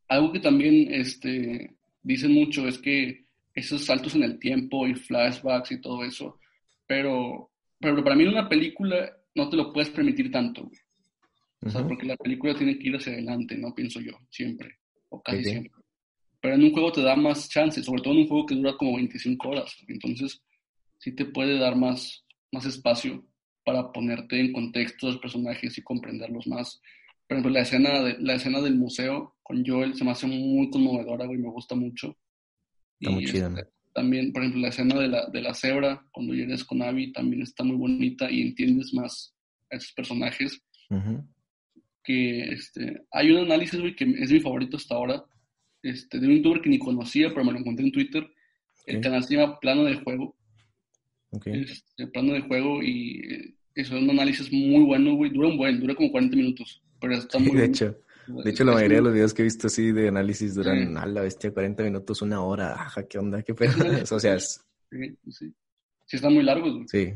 Algo 0.09 0.33
que 0.33 0.41
también 0.41 0.93
este, 0.93 1.75
dicen 2.03 2.33
mucho 2.33 2.69
es 2.69 2.79
que 2.79 3.25
esos 3.55 3.85
saltos 3.85 4.15
en 4.15 4.23
el 4.23 4.39
tiempo 4.39 4.87
y 4.87 4.95
flashbacks 4.95 5.73
y 5.73 5.81
todo 5.81 6.05
eso, 6.05 6.39
pero 6.87 7.52
pero 7.83 8.03
para 8.05 8.17
mí 8.17 8.23
en 8.23 8.31
una 8.31 8.49
película 8.49 9.15
no 9.35 9.49
te 9.51 9.57
lo 9.57 9.73
puedes 9.73 9.91
permitir 9.91 10.31
tanto, 10.31 10.71
O 11.61 11.71
sea, 11.71 11.87
porque 11.87 12.07
la 12.07 12.17
película 12.17 12.55
tiene 12.55 12.79
que 12.79 12.89
ir 12.89 12.97
hacia 12.97 13.13
adelante, 13.13 13.57
¿no? 13.59 13.75
Pienso 13.75 14.01
yo, 14.01 14.13
siempre, 14.31 14.79
o 15.09 15.21
casi 15.21 15.45
siempre. 15.45 15.73
Pero 16.41 16.55
en 16.55 16.65
un 16.65 16.73
juego 16.73 16.93
te 16.93 17.03
da 17.03 17.15
más 17.15 17.49
chances, 17.49 17.85
sobre 17.85 18.03
todo 18.03 18.15
en 18.15 18.21
un 18.21 18.29
juego 18.29 18.47
que 18.47 18.55
dura 18.55 18.77
como 18.77 18.97
25 18.97 19.49
horas. 19.49 19.77
Entonces, 19.87 20.43
sí 20.99 21.13
te 21.13 21.25
puede 21.25 21.59
dar 21.59 21.77
más, 21.77 22.25
más 22.51 22.65
espacio 22.65 23.25
para 23.65 23.93
ponerte 23.93 24.41
en 24.41 24.53
contexto 24.53 25.07
a 25.07 25.11
los 25.11 25.21
personajes 25.21 25.77
y 25.79 25.83
comprenderlos 25.83 26.47
más. 26.47 26.81
Por 27.29 27.37
ejemplo, 27.37 27.53
la 27.53 27.61
escena, 27.61 28.03
de, 28.03 28.17
la 28.19 28.35
escena 28.35 28.61
del 28.61 28.77
museo 28.77 29.37
con 29.43 29.65
Joel 29.65 29.95
se 29.95 30.05
me 30.05 30.11
hace 30.11 30.27
muy 30.27 30.69
conmovedora, 30.71 31.27
güey, 31.27 31.39
me 31.39 31.51
gusta 31.51 31.75
mucho. 31.75 32.17
Está 33.01 33.11
muy 33.11 33.25
chida, 33.25 33.49
este, 33.49 33.71
también, 33.95 34.33
por 34.33 34.43
ejemplo, 34.43 34.63
la 34.63 34.69
escena 34.69 34.99
de 34.99 35.09
la, 35.09 35.27
de 35.27 35.41
la 35.43 35.55
cebra, 35.55 36.05
cuando 36.13 36.35
llegas 36.35 36.65
con 36.65 36.83
Abby, 36.83 37.13
también 37.13 37.43
está 37.43 37.65
muy 37.65 37.77
bonita 37.77 38.31
y 38.31 38.43
entiendes 38.43 38.93
más 38.95 39.35
a 39.71 39.77
esos 39.77 39.93
personajes. 39.93 40.61
Que 42.05 42.41
este, 42.51 43.03
hay 43.11 43.31
un 43.31 43.39
análisis, 43.39 43.81
güey, 43.81 43.95
que 43.95 44.05
es 44.05 44.31
mi 44.31 44.41
favorito 44.41 44.77
hasta 44.77 44.95
ahora, 44.95 45.25
este, 45.83 46.19
de 46.19 46.27
un 46.27 46.37
youtuber 46.37 46.61
que 46.61 46.71
ni 46.71 46.79
conocía, 46.79 47.29
pero 47.31 47.45
me 47.45 47.53
lo 47.53 47.59
encontré 47.59 47.85
en 47.85 47.93
Twitter. 47.93 48.27
El 48.87 49.01
canal 49.01 49.23
se 49.23 49.37
llama 49.37 49.59
Plano 49.61 49.85
de 49.85 49.95
Juego. 49.95 50.37
Okay. 51.31 51.63
Este, 51.63 52.07
plano 52.09 52.35
de 52.35 52.41
Juego 52.43 52.83
y 52.83 53.21
eh, 53.21 53.55
eso 53.75 53.97
es 53.97 54.03
un 54.03 54.11
análisis 54.11 54.53
muy 54.53 54.85
bueno, 54.85 55.15
güey. 55.15 55.31
Dura 55.31 55.49
un 55.49 55.57
buen, 55.57 55.81
dura 55.81 55.95
como 55.95 56.11
40 56.11 56.37
minutos, 56.37 56.83
pero 57.01 57.15
está 57.15 57.39
muy 57.39 57.57
De 57.57 57.67
hecho. 57.67 57.97
De 58.45 58.51
hecho, 58.51 58.65
la 58.65 58.73
mayoría 58.73 58.99
de 58.99 59.03
los 59.05 59.13
videos 59.13 59.35
que 59.35 59.43
he 59.43 59.45
visto 59.45 59.67
así 59.67 59.93
de 59.93 60.09
análisis 60.09 60.55
duran 60.55 60.97
a 60.97 61.07
la 61.07 61.23
bestia 61.23 61.53
40 61.53 61.83
minutos, 61.83 62.23
una 62.23 62.43
hora. 62.43 62.73
Ajá, 62.75 63.03
¿qué 63.07 63.19
onda? 63.19 63.43
¿Qué 63.43 63.55
pedo? 63.55 63.73
o 64.11 64.21
sea, 64.21 64.35
es... 64.35 64.65
Sí, 64.91 65.17
sí. 65.31 65.53
Sí, 66.07 66.17
están 66.17 66.35
muy 66.35 66.43
largos, 66.43 66.75
güey. 66.75 66.89
Sí. 66.89 67.15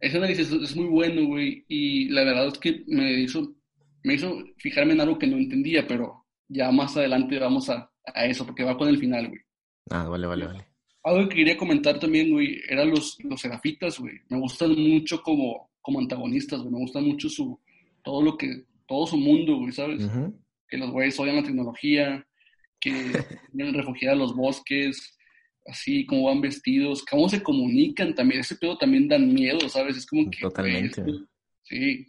Ese 0.00 0.16
análisis 0.18 0.52
es 0.52 0.76
muy 0.76 0.86
bueno, 0.86 1.26
güey. 1.26 1.64
Y 1.68 2.08
la 2.10 2.24
verdad 2.24 2.48
es 2.48 2.58
que 2.58 2.84
me 2.86 3.20
hizo, 3.20 3.54
me 4.04 4.14
hizo 4.14 4.36
fijarme 4.58 4.92
en 4.92 5.00
algo 5.00 5.18
que 5.18 5.26
no 5.26 5.36
entendía, 5.36 5.86
pero 5.86 6.24
ya 6.48 6.70
más 6.70 6.96
adelante 6.96 7.38
vamos 7.38 7.68
a, 7.70 7.90
a 8.04 8.26
eso, 8.26 8.44
porque 8.44 8.64
va 8.64 8.76
con 8.76 8.88
el 8.88 8.98
final, 8.98 9.28
güey. 9.28 9.40
Ah, 9.90 10.08
vale, 10.08 10.26
vale, 10.26 10.46
vale. 10.46 10.66
Algo 11.04 11.28
que 11.28 11.36
quería 11.36 11.56
comentar 11.56 11.98
también, 11.98 12.30
güey, 12.30 12.60
eran 12.68 12.90
los, 12.90 13.16
los 13.24 13.40
serafitas, 13.40 13.98
güey. 13.98 14.20
Me 14.28 14.38
gustan 14.38 14.76
mucho 14.76 15.22
como, 15.22 15.70
como 15.80 16.00
antagonistas, 16.00 16.60
güey. 16.60 16.72
Me 16.72 16.80
gusta 16.80 17.00
mucho 17.00 17.28
su, 17.28 17.58
todo 18.02 18.22
lo 18.22 18.36
que 18.36 18.64
todo 18.86 19.06
su 19.06 19.16
mundo, 19.16 19.58
güey, 19.58 19.72
¿sabes? 19.72 20.08
Que 20.68 20.76
los 20.76 20.90
güeyes 20.90 21.18
odian 21.18 21.36
la 21.36 21.42
tecnología, 21.42 22.26
que 22.80 22.90
vienen 23.52 23.74
refugiados 23.74 24.16
a 24.16 24.22
los 24.22 24.36
bosques, 24.36 25.16
así 25.66 26.06
como 26.06 26.24
van 26.24 26.40
vestidos, 26.40 27.04
cómo 27.04 27.28
se 27.28 27.42
comunican 27.42 28.14
también. 28.14 28.40
Ese 28.40 28.56
pedo 28.56 28.76
también 28.78 29.08
dan 29.08 29.32
miedo, 29.32 29.68
¿sabes? 29.68 29.96
Es 29.96 30.06
como 30.06 30.30
que. 30.30 30.40
Totalmente. 30.40 31.04
sí. 31.62 32.06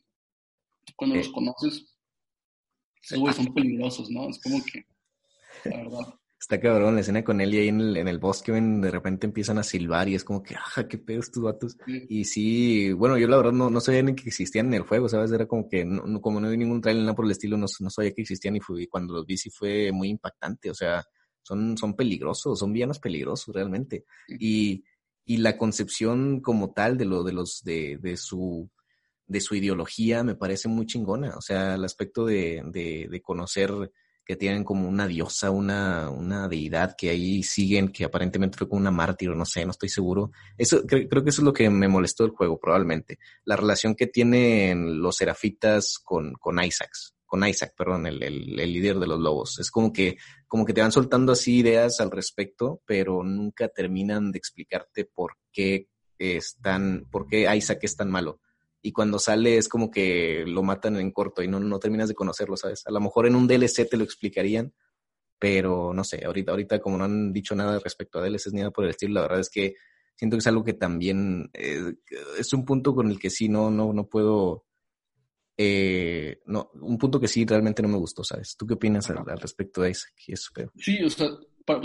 Cuando 0.95 1.17
los 1.17 1.27
eh. 1.27 1.31
conoces, 1.31 1.95
esos 3.01 3.19
güeyes 3.19 3.35
son 3.35 3.53
peligrosos, 3.53 4.09
¿no? 4.09 4.29
Es 4.29 4.41
como 4.41 4.63
que. 4.65 4.83
La 5.69 5.77
verdad. 5.77 6.19
Está 6.39 6.57
cabrón 6.61 6.95
la 6.95 7.01
escena 7.01 7.21
con 7.21 7.41
él 7.41 7.53
y 7.53 7.57
ahí 7.57 7.67
en 7.67 7.81
el, 7.81 7.97
en 7.97 8.07
el 8.07 8.17
bosque, 8.17 8.53
ven, 8.53 8.79
de 8.79 8.89
repente 8.89 9.27
empiezan 9.27 9.57
a 9.57 9.63
silbar 9.63 10.07
y 10.07 10.15
es 10.15 10.23
como 10.23 10.41
que, 10.41 10.55
ajá, 10.55 10.87
qué 10.87 10.97
pedo 10.97 11.19
estos 11.19 11.43
vatos. 11.43 11.77
Y 11.85 12.23
sí, 12.23 12.93
bueno, 12.93 13.17
yo 13.17 13.27
la 13.27 13.35
verdad 13.35 13.51
no, 13.51 13.69
no 13.69 13.81
sabía 13.81 14.03
ni 14.03 14.15
que 14.15 14.29
existían 14.29 14.67
en 14.67 14.75
el 14.75 14.83
juego, 14.83 15.09
¿sabes? 15.09 15.33
Era 15.33 15.47
como 15.47 15.67
que, 15.67 15.83
no, 15.83 16.21
como 16.21 16.39
no 16.39 16.49
vi 16.49 16.55
ningún 16.55 16.79
trailer 16.79 17.03
nada 17.03 17.15
por 17.15 17.25
el 17.25 17.31
estilo, 17.31 17.57
no, 17.57 17.65
no 17.81 17.89
sabía 17.89 18.13
que 18.13 18.21
existían 18.21 18.55
y, 18.55 18.61
fui, 18.61 18.87
cuando 18.87 19.15
los 19.15 19.25
vi 19.25 19.37
sí 19.37 19.49
fue 19.49 19.91
muy 19.91 20.07
impactante, 20.07 20.71
o 20.71 20.73
sea, 20.73 21.03
son, 21.41 21.77
son 21.77 21.93
peligrosos, 21.95 22.57
son 22.57 22.71
villanos 22.71 22.99
peligrosos 22.99 23.53
realmente. 23.53 24.05
Y, 24.39 24.85
y 25.25 25.37
la 25.37 25.57
concepción 25.57 26.39
como 26.39 26.71
tal 26.71 26.97
de 26.97 27.03
lo, 27.03 27.23
de 27.23 27.33
los, 27.33 27.61
de, 27.65 27.97
de 28.01 28.15
su, 28.15 28.69
de 29.27 29.41
su 29.41 29.55
ideología 29.55 30.23
me 30.23 30.35
parece 30.35 30.69
muy 30.69 30.85
chingona, 30.85 31.35
o 31.35 31.41
sea, 31.41 31.75
el 31.75 31.83
aspecto 31.83 32.25
de, 32.25 32.63
de, 32.65 33.09
de 33.11 33.21
conocer 33.21 33.91
que 34.29 34.35
tienen 34.35 34.63
como 34.63 34.87
una 34.87 35.07
diosa, 35.07 35.49
una, 35.49 36.11
una 36.11 36.47
deidad 36.47 36.95
que 36.95 37.09
ahí 37.09 37.41
siguen, 37.41 37.87
que 37.87 38.05
aparentemente 38.05 38.59
fue 38.59 38.69
como 38.69 38.79
una 38.79 38.91
mártir 38.91 39.31
no 39.31 39.43
sé, 39.43 39.65
no 39.65 39.71
estoy 39.71 39.89
seguro. 39.89 40.29
Eso, 40.55 40.85
creo, 40.85 41.09
creo 41.09 41.23
que 41.23 41.31
eso 41.31 41.41
es 41.41 41.45
lo 41.45 41.51
que 41.51 41.67
me 41.71 41.87
molestó 41.87 42.25
del 42.25 42.33
juego, 42.33 42.59
probablemente. 42.59 43.17
La 43.43 43.55
relación 43.55 43.95
que 43.95 44.05
tienen 44.05 45.01
los 45.01 45.15
serafitas 45.15 45.97
con, 46.03 46.33
con 46.33 46.63
Isaacs, 46.63 47.15
con 47.25 47.43
Isaac, 47.43 47.73
perdón, 47.75 48.05
el, 48.05 48.21
el, 48.21 48.59
el, 48.59 48.71
líder 48.71 48.99
de 48.99 49.07
los 49.07 49.19
lobos. 49.19 49.57
Es 49.57 49.71
como 49.71 49.91
que, 49.91 50.17
como 50.47 50.63
que 50.63 50.73
te 50.73 50.81
van 50.81 50.91
soltando 50.91 51.31
así 51.31 51.57
ideas 51.61 51.99
al 51.99 52.11
respecto, 52.11 52.83
pero 52.85 53.23
nunca 53.23 53.67
terminan 53.69 54.31
de 54.31 54.37
explicarte 54.37 55.05
por 55.05 55.37
qué 55.51 55.87
están, 56.19 57.07
por 57.09 57.25
qué 57.25 57.51
Isaac 57.55 57.79
es 57.81 57.95
tan 57.95 58.11
malo 58.11 58.39
y 58.81 58.91
cuando 58.91 59.19
sale 59.19 59.57
es 59.57 59.67
como 59.67 59.91
que 59.91 60.43
lo 60.47 60.63
matan 60.63 60.97
en 60.97 61.11
corto 61.11 61.43
y 61.43 61.47
no, 61.47 61.59
no 61.59 61.79
terminas 61.79 62.09
de 62.09 62.15
conocerlo, 62.15 62.55
¿sabes? 62.55 62.85
A 62.87 62.91
lo 62.91 63.01
mejor 63.01 63.27
en 63.27 63.35
un 63.35 63.47
DLC 63.47 63.89
te 63.89 63.97
lo 63.97 64.03
explicarían, 64.03 64.73
pero 65.37 65.93
no 65.93 66.03
sé, 66.03 66.23
ahorita, 66.25 66.51
ahorita 66.51 66.79
como 66.79 66.97
no 66.97 67.05
han 67.05 67.33
dicho 67.33 67.55
nada 67.55 67.79
respecto 67.79 68.19
a 68.19 68.23
DLCs 68.23 68.53
ni 68.53 68.59
nada 68.59 68.71
por 68.71 68.85
el 68.85 68.91
estilo, 68.91 69.15
la 69.15 69.21
verdad 69.21 69.39
es 69.39 69.49
que 69.49 69.75
siento 70.15 70.35
que 70.35 70.39
es 70.39 70.47
algo 70.47 70.63
que 70.63 70.73
también 70.73 71.49
eh, 71.53 71.93
es 72.37 72.53
un 72.53 72.65
punto 72.65 72.93
con 72.93 73.09
el 73.09 73.19
que 73.19 73.29
sí 73.29 73.47
no, 73.47 73.71
no, 73.71 73.93
no 73.93 74.07
puedo, 74.07 74.65
eh, 75.57 76.39
no, 76.45 76.71
un 76.81 76.97
punto 76.97 77.19
que 77.19 77.27
sí 77.27 77.45
realmente 77.45 77.81
no 77.81 77.87
me 77.87 77.97
gustó, 77.97 78.23
¿sabes? 78.23 78.55
¿Tú 78.57 78.65
qué 78.65 78.73
opinas 78.73 79.09
al, 79.09 79.19
al 79.19 79.39
respecto 79.39 79.81
de 79.81 79.91
eso? 79.91 80.07
Sí, 80.75 81.03
o 81.03 81.09
sea, 81.09 81.29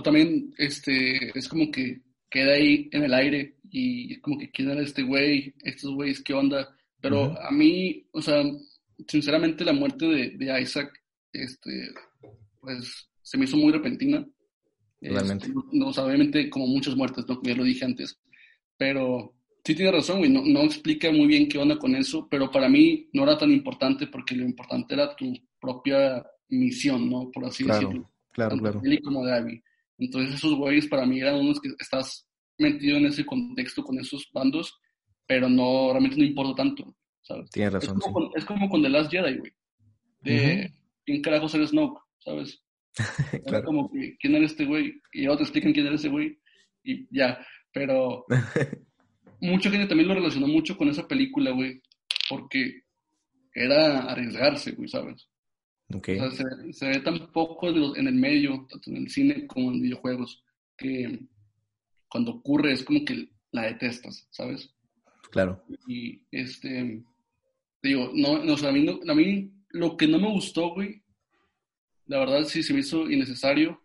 también 0.02 0.52
este, 0.58 1.36
es 1.36 1.48
como 1.48 1.70
que 1.70 2.02
queda 2.30 2.54
ahí 2.54 2.88
en 2.90 3.04
el 3.04 3.14
aire 3.14 3.56
y 3.70 4.20
como 4.20 4.38
que 4.38 4.50
quién 4.50 4.70
era 4.70 4.82
este 4.82 5.02
güey, 5.02 5.54
estos 5.62 5.94
güeyes, 5.94 6.20
qué 6.22 6.34
onda, 6.34 6.76
pero 7.04 7.38
a 7.38 7.50
mí, 7.50 8.08
o 8.12 8.22
sea, 8.22 8.42
sinceramente 9.06 9.62
la 9.62 9.74
muerte 9.74 10.06
de, 10.06 10.62
Isaac, 10.62 10.90
este, 11.34 11.90
pues 12.58 13.10
se 13.20 13.36
me 13.36 13.44
hizo 13.44 13.58
muy 13.58 13.70
repentina. 13.72 14.26
Realmente. 15.02 15.48
Este, 15.48 15.58
no, 15.72 15.88
obviamente 15.88 16.48
como 16.48 16.66
muchas 16.66 16.96
muertes, 16.96 17.26
¿no? 17.28 17.42
ya 17.42 17.54
lo 17.54 17.64
dije 17.64 17.84
antes. 17.84 18.18
Pero 18.78 19.34
sí 19.62 19.74
tiene 19.74 19.92
razón, 19.92 20.20
güey, 20.20 20.30
no, 20.30 20.40
no 20.46 20.62
explica 20.62 21.12
muy 21.12 21.26
bien 21.26 21.46
qué 21.46 21.58
onda 21.58 21.78
con 21.78 21.94
eso, 21.94 22.26
pero 22.30 22.50
para 22.50 22.70
mí 22.70 23.10
no 23.12 23.24
era 23.24 23.36
tan 23.36 23.50
importante 23.50 24.06
porque 24.06 24.34
lo 24.34 24.46
importante 24.46 24.94
era 24.94 25.14
tu 25.14 25.30
propia 25.60 26.24
misión, 26.48 27.10
¿no? 27.10 27.30
Por 27.30 27.44
así 27.44 27.64
decirlo. 27.64 28.10
Claro, 28.32 28.56
claro. 28.56 28.80
Él 28.82 29.02
como 29.02 29.26
de 29.26 29.34
Abby. 29.34 29.62
Entonces 29.98 30.36
esos 30.36 30.54
güeyes 30.54 30.86
para 30.86 31.04
mí 31.04 31.20
eran 31.20 31.36
unos 31.36 31.60
que 31.60 31.68
estás 31.78 32.26
metido 32.56 32.96
en 32.96 33.04
ese 33.04 33.26
contexto 33.26 33.84
con 33.84 33.98
esos 33.98 34.26
bandos 34.32 34.80
pero 35.26 35.48
no, 35.48 35.90
realmente 35.90 36.16
no 36.16 36.24
importa 36.24 36.62
tanto, 36.62 36.96
¿sabes? 37.22 37.50
Tienes 37.50 37.72
razón, 37.72 37.96
es 37.96 38.02
como, 38.02 38.14
con, 38.14 38.30
es 38.36 38.44
como 38.44 38.68
con 38.68 38.82
The 38.82 38.88
Last 38.88 39.10
Jedi, 39.10 39.38
güey. 39.38 39.52
De 40.20 40.72
quién 41.04 41.22
carajos 41.22 41.54
era 41.54 41.66
Snoke, 41.66 42.00
¿sabes? 42.18 42.62
claro. 43.46 43.64
Como 43.64 43.90
que, 43.90 44.16
¿quién 44.18 44.34
era 44.34 44.46
este 44.46 44.64
güey? 44.64 45.00
Y 45.12 45.26
ahora 45.26 45.38
te 45.38 45.42
explican 45.44 45.72
quién 45.72 45.86
era 45.86 45.96
ese 45.96 46.08
güey 46.08 46.38
y 46.82 47.06
ya, 47.10 47.44
pero 47.72 48.24
mucha 49.40 49.70
gente 49.70 49.86
también 49.86 50.08
lo 50.08 50.14
relacionó 50.14 50.46
mucho 50.46 50.76
con 50.76 50.88
esa 50.88 51.06
película, 51.08 51.50
güey, 51.50 51.80
porque 52.28 52.82
era 53.54 54.04
arriesgarse, 54.04 54.72
güey, 54.72 54.88
¿sabes? 54.88 55.28
Okay. 55.92 56.18
O 56.18 56.30
sea, 56.30 56.46
se, 56.66 56.72
se, 56.72 56.88
ve 56.88 57.00
tan 57.00 57.30
poco 57.32 57.68
en 57.68 58.06
el 58.06 58.14
medio, 58.14 58.66
tanto 58.70 58.90
en 58.90 58.96
el 58.96 59.10
cine 59.10 59.46
como 59.46 59.70
en 59.70 59.82
videojuegos, 59.82 60.42
que 60.76 61.20
cuando 62.08 62.32
ocurre 62.32 62.72
es 62.72 62.84
como 62.84 63.04
que 63.04 63.28
la 63.52 63.62
detestas, 63.62 64.26
¿sabes? 64.30 64.73
Claro. 65.34 65.60
Y 65.88 66.22
este, 66.30 67.02
digo, 67.82 68.12
no, 68.14 68.38
no 68.38 68.54
o 68.54 68.56
sea, 68.56 68.68
a, 68.68 68.72
mí 68.72 68.86
a 68.88 69.14
mí 69.14 69.50
lo 69.70 69.96
que 69.96 70.06
no 70.06 70.20
me 70.20 70.30
gustó, 70.30 70.74
güey, 70.74 71.02
la 72.06 72.20
verdad 72.20 72.44
sí 72.44 72.62
se 72.62 72.72
me 72.72 72.80
hizo 72.80 73.10
innecesario, 73.10 73.82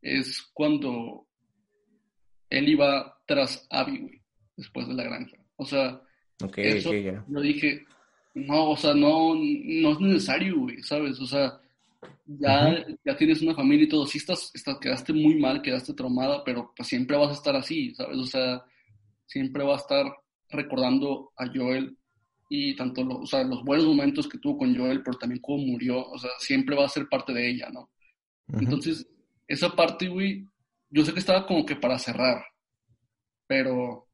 es 0.00 0.40
cuando 0.52 1.26
él 2.48 2.68
iba 2.68 3.18
tras 3.26 3.66
Abby, 3.70 3.98
güey, 3.98 4.22
después 4.56 4.86
de 4.86 4.94
la 4.94 5.02
granja. 5.02 5.36
O 5.56 5.66
sea, 5.66 6.00
okay, 6.40 6.78
eso, 6.78 6.90
okay, 6.90 7.02
yeah. 7.02 7.24
yo 7.26 7.40
dije, 7.40 7.84
no, 8.34 8.70
o 8.70 8.76
sea, 8.76 8.94
no, 8.94 9.34
no 9.34 9.92
es 9.92 9.98
necesario, 9.98 10.60
güey, 10.60 10.80
¿sabes? 10.80 11.18
O 11.18 11.26
sea, 11.26 11.60
ya, 12.24 12.68
uh 12.68 12.72
-huh. 12.72 12.98
ya 13.04 13.16
tienes 13.16 13.42
una 13.42 13.56
familia 13.56 13.86
y 13.86 13.88
todo, 13.88 14.06
sí 14.06 14.18
estás, 14.18 14.52
estás, 14.54 14.78
quedaste 14.78 15.12
muy 15.12 15.34
mal, 15.40 15.60
quedaste 15.60 15.92
traumada, 15.92 16.44
pero 16.44 16.72
pues 16.76 16.88
siempre 16.88 17.16
vas 17.16 17.30
a 17.30 17.34
estar 17.34 17.56
así, 17.56 17.92
¿sabes? 17.96 18.16
O 18.16 18.26
sea, 18.26 18.64
siempre 19.26 19.64
va 19.64 19.74
a 19.74 19.78
estar 19.78 20.06
recordando 20.54 21.32
a 21.36 21.46
Joel 21.46 21.96
y 22.48 22.76
tanto 22.76 23.02
lo, 23.02 23.18
o 23.20 23.26
sea, 23.26 23.42
los 23.44 23.62
buenos 23.64 23.86
momentos 23.86 24.28
que 24.28 24.38
tuvo 24.38 24.58
con 24.58 24.76
Joel, 24.76 25.02
pero 25.02 25.16
también 25.18 25.40
cómo 25.40 25.58
murió, 25.58 26.06
o 26.06 26.18
sea, 26.18 26.30
siempre 26.38 26.76
va 26.76 26.84
a 26.84 26.88
ser 26.88 27.08
parte 27.08 27.32
de 27.32 27.50
ella, 27.50 27.68
¿no? 27.70 27.90
Uh 28.48 28.52
-huh. 28.52 28.58
Entonces, 28.60 29.06
esa 29.48 29.70
parte, 29.74 30.08
güey, 30.08 30.46
yo 30.90 31.04
sé 31.04 31.12
que 31.12 31.20
estaba 31.20 31.46
como 31.46 31.64
que 31.64 31.76
para 31.76 31.98
cerrar, 31.98 32.44
pero 33.46 34.06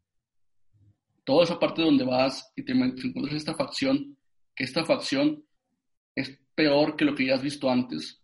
toda 1.24 1.44
esa 1.44 1.58
parte 1.58 1.82
donde 1.82 2.04
vas 2.04 2.52
y 2.56 2.62
te 2.64 2.72
encuentras 2.72 3.34
esta 3.34 3.54
facción, 3.54 4.16
que 4.54 4.64
esta 4.64 4.84
facción 4.84 5.44
es 6.14 6.38
peor 6.54 6.96
que 6.96 7.04
lo 7.04 7.14
que 7.14 7.26
ya 7.26 7.34
has 7.34 7.42
visto 7.42 7.70
antes, 7.70 8.22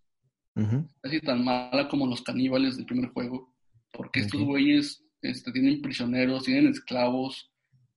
uh 0.54 0.62
-huh. 0.62 0.88
así 1.02 1.20
tan 1.20 1.44
mala 1.44 1.88
como 1.88 2.06
los 2.06 2.22
caníbales 2.22 2.76
del 2.76 2.86
primer 2.86 3.10
juego, 3.10 3.54
porque 3.92 4.20
estos 4.20 4.42
güeyes 4.42 5.04
este, 5.22 5.52
tienen 5.52 5.80
prisioneros, 5.80 6.44
tienen 6.44 6.68
esclavos, 6.68 7.50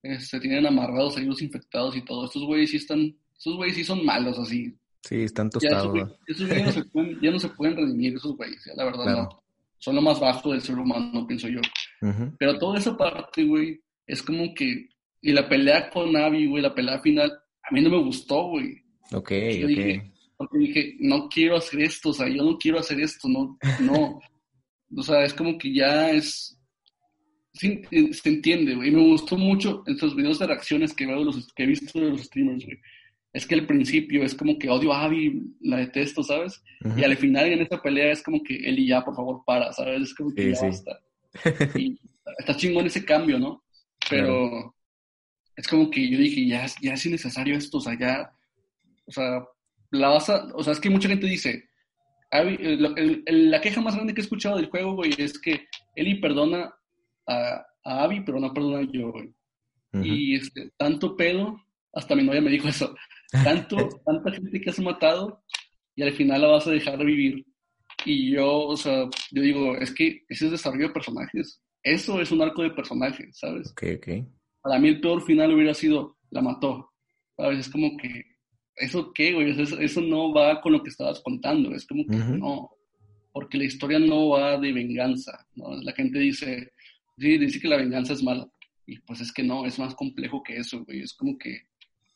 este, 0.04 0.40
tienen 0.40 0.66
amarrados 0.66 1.18
ahí 1.18 1.26
los 1.26 1.42
infectados 1.42 1.96
y 1.96 2.04
todo. 2.04 2.26
Estos 2.26 2.44
güeyes 2.44 2.72
sí 2.72 2.78
están, 2.78 3.16
estos 3.38 3.56
güeyes 3.56 3.76
sí 3.76 3.84
son 3.84 4.06
malos 4.06 4.38
así. 4.40 4.76
Sí, 5.02 5.24
están 5.24 5.50
tostados. 5.50 5.98
Ya, 5.98 6.16
esos 6.28 6.48
güeyes 6.48 6.66
no 6.66 6.72
se 6.72 6.84
pueden, 6.92 7.22
ya 7.22 7.32
no 7.32 7.40
se 7.40 7.50
pueden 7.50 7.78
redimir, 7.78 8.16
esos 8.16 8.36
güeyes, 8.36 8.64
ya, 8.66 8.74
la 8.76 8.86
verdad 8.86 9.04
claro. 9.04 9.24
no. 9.24 9.44
Son 9.78 9.96
lo 9.96 10.02
más 10.02 10.20
bajo 10.20 10.52
del 10.52 10.62
ser 10.62 10.78
humano, 10.78 11.26
pienso 11.26 11.48
yo. 11.48 11.62
Uh 12.02 12.08
-huh. 12.08 12.36
Pero 12.38 12.58
toda 12.58 12.80
esa 12.80 12.98
parte, 12.98 13.46
güey, 13.46 13.80
es 14.06 14.22
como 14.22 14.54
que, 14.54 14.90
y 15.22 15.32
la 15.32 15.48
pelea 15.48 15.90
con 15.90 16.12
Navi, 16.12 16.48
güey, 16.48 16.62
la 16.62 16.76
pelea 16.76 17.00
final, 17.00 17.32
a 17.64 17.74
mí 17.74 17.82
no 17.82 17.90
me 17.90 18.04
gustó, 18.04 18.50
güey. 18.50 18.84
Ok, 19.14 19.32
yo 19.32 19.66
ok. 19.66 19.70
Dije, 19.70 20.12
porque 20.36 20.58
dije, 20.58 20.96
no 21.00 21.30
quiero 21.30 21.58
hacer 21.58 21.82
esto, 21.82 22.10
o 22.10 22.14
sea, 22.14 22.28
yo 22.28 22.44
no 22.44 22.58
quiero 22.58 22.80
hacer 22.80 23.00
esto, 23.00 23.28
no, 23.28 23.58
no. 23.82 24.20
o 24.98 25.04
sea, 25.04 25.24
es 25.24 25.34
como 25.34 25.58
que 25.58 25.74
ya 25.74 26.12
es, 26.12 26.59
sí, 27.54 27.82
se 28.12 28.30
entiende, 28.30 28.76
güey. 28.76 28.92
Me 28.92 29.02
gustó 29.02 29.38
mucho 29.38 29.84
en 29.86 29.94
estos 29.94 30.16
videos 30.16 30.40
de 30.40 30.48
reacciones 30.48 30.94
que, 30.94 31.06
veo 31.06 31.24
los, 31.24 31.52
que 31.54 31.64
he 31.64 31.68
visto 31.68 32.00
de 32.00 32.10
los 32.10 32.22
streamers, 32.22 32.66
güey. 32.66 32.80
Es 33.32 33.46
que 33.46 33.56
al 33.56 33.68
principio 33.68 34.24
es 34.24 34.34
como 34.34 34.58
que 34.58 34.70
odio 34.70 34.92
a 34.92 35.04
Abby, 35.04 35.44
la 35.62 35.78
detesto, 35.78 36.24
¿sabes? 36.24 36.64
Uh 36.84 36.90
-huh. 36.90 37.00
Y 37.00 37.04
al 37.04 37.16
final 37.16 37.52
en 37.52 37.62
esta 37.62 37.82
pelea 37.82 38.12
es 38.12 38.24
como 38.24 38.42
que 38.42 38.56
él 38.56 38.80
y 38.80 38.88
ya, 38.88 39.06
por 39.06 39.16
favor, 39.16 39.44
para, 39.46 39.72
¿sabes? 39.72 40.02
Es 40.02 40.16
como 40.16 40.34
que 40.34 40.44
sí, 40.44 40.50
ya 40.50 40.56
sí. 40.56 40.66
basta. 40.66 41.00
y 41.80 42.00
está 42.40 42.56
chingón 42.56 42.88
ese 42.88 43.06
cambio, 43.06 43.38
¿no? 43.38 43.64
Pero 44.10 44.50
claro. 44.50 44.76
es 45.56 45.68
como 45.68 45.92
que 45.92 46.10
yo 46.10 46.18
dije, 46.18 46.48
ya, 46.48 46.66
ya 46.82 46.94
es 46.94 47.06
innecesario 47.06 47.56
esto, 47.56 47.78
o 47.78 47.82
sea, 47.82 47.98
ya, 48.00 48.32
o 49.06 49.12
sea, 49.12 49.44
la 49.92 50.10
vas 50.10 50.30
a, 50.30 50.46
o 50.56 50.64
sea, 50.64 50.74
es 50.74 50.80
que 50.80 50.90
mucha 50.90 51.10
gente 51.10 51.28
dice, 51.28 51.70
Abby, 52.32 52.58
el, 52.60 52.86
el, 52.98 53.24
el, 53.26 53.52
la 53.52 53.62
queja 53.62 53.82
más 53.82 53.96
grande 53.96 54.14
que 54.14 54.22
he 54.22 54.24
escuchado 54.24 54.58
del 54.58 54.70
juego, 54.70 54.96
güey, 54.96 55.14
es 55.18 55.40
que 55.40 55.68
Ellie 55.96 56.20
perdona 56.20 56.74
a, 57.30 57.66
a 57.84 58.04
Abby, 58.04 58.22
pero 58.22 58.40
no 58.40 58.54
perdona 58.54 58.80
a 58.80 58.92
yo, 58.92 59.12
güey. 59.12 59.28
Uh 59.94 60.00
-huh. 60.00 60.06
Y 60.06 60.36
este, 60.36 60.72
tanto 60.78 61.16
pedo, 61.16 61.60
hasta 61.94 62.16
mi 62.16 62.24
novia 62.24 62.42
me 62.42 62.52
dijo 62.52 62.68
eso, 62.68 62.96
tanto, 63.44 63.78
tanta 64.06 64.32
gente 64.32 64.62
que 64.62 64.70
has 64.70 64.80
matado 64.80 65.44
y 65.96 66.04
al 66.04 66.14
final 66.14 66.42
la 66.42 66.48
vas 66.48 66.68
a 66.68 66.72
dejar 66.72 67.04
vivir. 67.04 67.46
Y 68.06 68.32
yo, 68.32 68.68
o 68.68 68.78
sea, 68.78 69.10
yo 69.32 69.42
digo, 69.42 69.76
es 69.76 69.94
que 69.94 70.24
ese 70.30 70.46
es 70.46 70.52
desarrollo 70.52 70.88
de 70.88 70.94
personajes. 70.94 71.62
Eso 71.84 72.22
es 72.22 72.32
un 72.32 72.42
arco 72.42 72.64
de 72.64 72.72
personajes, 72.72 73.38
¿sabes? 73.38 73.72
Ok, 73.72 73.84
ok. 73.98 74.08
Para 74.62 74.80
mí 74.80 74.90
el 74.90 75.02
peor 75.02 75.22
final 75.22 75.54
hubiera 75.54 75.74
sido, 75.74 76.18
la 76.32 76.42
mató. 76.42 76.92
¿Sabes? 77.36 77.60
Es 77.60 77.70
como 77.70 77.96
que, 77.98 78.24
¿eso 78.76 79.12
qué, 79.14 79.34
güey? 79.34 79.52
Eso, 79.52 79.80
eso 79.80 80.02
no 80.02 80.34
va 80.34 80.62
con 80.62 80.74
lo 80.74 80.84
que 80.84 80.90
estabas 80.90 81.20
contando. 81.22 81.74
Es 81.76 81.86
como 81.86 82.06
que 82.06 82.16
uh 82.16 82.20
-huh. 82.20 82.40
no. 82.40 82.70
Porque 83.32 83.58
la 83.58 83.66
historia 83.66 84.00
no 84.00 84.30
va 84.30 84.58
de 84.58 84.72
venganza, 84.74 85.46
¿no? 85.56 85.76
La 85.82 85.94
gente 85.94 86.20
dice, 86.20 86.72
sí, 87.20 87.38
dice 87.38 87.60
que 87.60 87.68
la 87.68 87.78
venganza 87.78 88.14
es 88.14 88.24
mala. 88.24 88.50
Y 88.86 89.00
pues 89.00 89.22
es 89.22 89.32
que 89.32 89.44
no, 89.44 89.66
es 89.66 89.78
más 89.78 89.94
complejo 89.96 90.42
que 90.42 90.58
eso, 90.58 90.84
güey. 90.84 91.02
Es 91.02 91.14
como 91.14 91.38
que, 91.38 91.68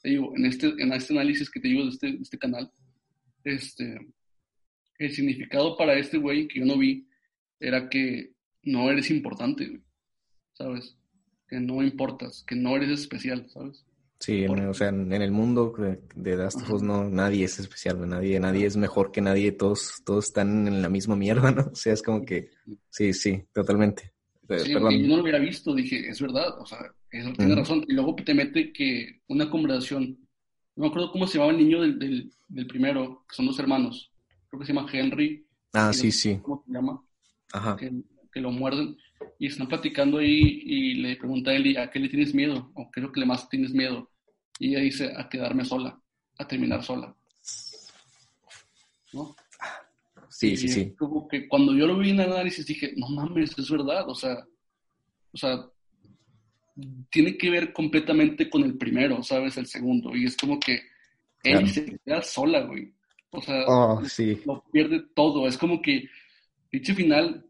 te 0.02 0.10
digo, 0.10 0.34
en 0.36 0.46
este, 0.46 0.68
en 0.80 0.92
este 0.94 1.14
análisis 1.14 1.50
que 1.50 1.60
te 1.60 1.68
digo 1.68 1.84
de 1.84 1.90
este, 1.90 2.08
de 2.08 2.22
este 2.22 2.38
canal, 2.38 2.72
este, 3.44 4.00
el 4.98 5.12
significado 5.12 5.78
para 5.78 5.98
este 5.98 6.18
güey 6.18 6.48
que 6.48 6.60
yo 6.60 6.66
no 6.66 6.78
vi 6.78 7.08
era 7.60 7.90
que 7.90 8.34
no 8.64 8.90
eres 8.90 9.10
importante, 9.12 9.82
¿sabes? 10.54 10.98
Que 11.48 11.60
no 11.60 11.84
importas, 11.84 12.44
que 12.48 12.56
no 12.56 12.76
eres 12.76 12.90
especial, 12.90 13.48
¿sabes? 13.50 13.86
Sí, 14.20 14.46
o 14.46 14.74
sea, 14.74 14.88
en, 14.88 15.12
el 15.12 15.32
mundo 15.32 15.76
de, 16.16 16.38
Last 16.38 16.62
no, 16.82 17.10
nadie 17.10 17.44
es 17.44 17.60
especial, 17.60 18.08
nadie, 18.08 18.40
nadie 18.40 18.66
es 18.66 18.78
mejor 18.78 19.12
que 19.12 19.20
nadie, 19.20 19.52
todos, 19.52 20.02
todos 20.06 20.28
están 20.28 20.66
en 20.66 20.82
la 20.82 20.88
misma 20.88 21.18
mierda, 21.18 21.52
¿no? 21.52 21.72
O 21.74 21.76
sea, 21.76 21.92
es 21.92 22.02
como 22.02 22.24
que, 22.24 22.50
sí, 22.90 23.14
sí, 23.14 23.44
totalmente. 23.52 24.14
Sí, 24.60 24.72
yo 24.72 24.80
no 24.80 25.18
lo 25.18 25.24
hubiera 25.24 25.40
visto, 25.40 25.74
dije, 25.74 26.10
es 26.10 26.22
verdad, 26.22 26.60
o 26.60 26.66
sea, 26.66 26.80
eso 27.12 27.34
tiene 27.34 27.56
razón. 27.56 27.86
Y 27.88 27.94
luego 27.94 28.16
te 28.16 28.34
mete 28.34 28.72
que 28.74 29.22
una 29.28 29.50
conversación, 29.50 30.18
no 30.76 30.84
me 30.84 30.88
acuerdo 30.88 31.12
cómo 31.12 31.28
se 31.28 31.38
llamaba 31.38 31.58
el 31.58 31.64
niño 31.64 31.82
del, 31.82 32.00
del, 32.00 32.32
del 32.48 32.68
primero, 32.68 33.26
que 33.28 33.36
son 33.36 33.46
dos 33.46 33.60
hermanos, 33.60 34.12
creo 34.50 34.60
que 34.60 34.66
se 34.66 34.74
llama 34.74 34.90
Henry. 34.92 35.46
Ah, 35.74 35.92
sí, 35.94 36.12
sí. 36.12 36.40
¿Cómo 36.42 36.64
se 36.66 36.74
llama? 36.74 37.04
Ajá. 37.52 37.76
Que, 37.76 37.92
que, 38.32 38.42
lo 38.42 38.52
muerden. 38.52 38.98
Y 39.40 39.48
están 39.48 39.68
platicando 39.68 40.20
ahí 40.20 40.62
y 40.64 40.94
le 40.96 41.16
pregunta 41.16 41.52
a 41.52 41.56
Eli, 41.56 41.78
¿a 41.78 41.90
qué 41.90 42.00
le 42.00 42.10
tienes 42.10 42.34
miedo? 42.34 42.72
¿O 42.76 42.92
qué 42.92 43.00
es 43.00 43.04
lo 43.06 43.12
que 43.12 43.20
le 43.20 43.26
más 43.26 43.50
tienes 43.50 43.74
miedo? 43.74 44.12
Y 44.60 44.70
ella 44.70 44.80
dice, 44.80 45.14
a 45.16 45.28
quedarme 45.30 45.66
sola, 45.66 46.00
a 46.38 46.48
terminar 46.48 46.84
sola. 46.84 47.16
¿No? 49.14 49.36
Sí, 50.50 50.58
sí, 50.58 50.68
sí. 50.68 50.94
Como 50.96 51.28
que 51.28 51.48
cuando 51.48 51.74
yo 51.74 51.88
lo 51.88 51.98
vi 51.98 52.10
en 52.10 52.20
el 52.20 52.32
análisis 52.32 52.66
dije, 52.66 52.94
no 52.98 53.08
mames, 53.08 53.58
es 53.58 53.70
verdad, 53.70 54.08
o 54.10 54.16
sea, 54.16 54.46
o 55.32 55.38
sea, 55.38 55.66
tiene 57.10 57.38
que 57.38 57.50
ver 57.50 57.72
completamente 57.72 58.50
con 58.50 58.64
el 58.64 58.78
primero, 58.78 59.24
¿sabes? 59.24 59.58
El 59.58 59.68
segundo. 59.68 60.16
Y 60.16 60.26
es 60.26 60.36
como 60.36 60.60
que 60.60 60.82
él 61.44 61.70
se 61.70 61.98
queda 62.04 62.22
sola, 62.22 62.62
güey. 62.62 62.94
O 63.32 63.42
sea, 63.42 63.64
oh, 63.68 64.04
sí. 64.06 64.40
lo 64.46 64.64
pierde 64.72 65.04
todo. 65.16 65.48
Es 65.48 65.58
como 65.58 65.82
que, 65.82 66.08
dicho 66.72 66.94
final, 66.94 67.46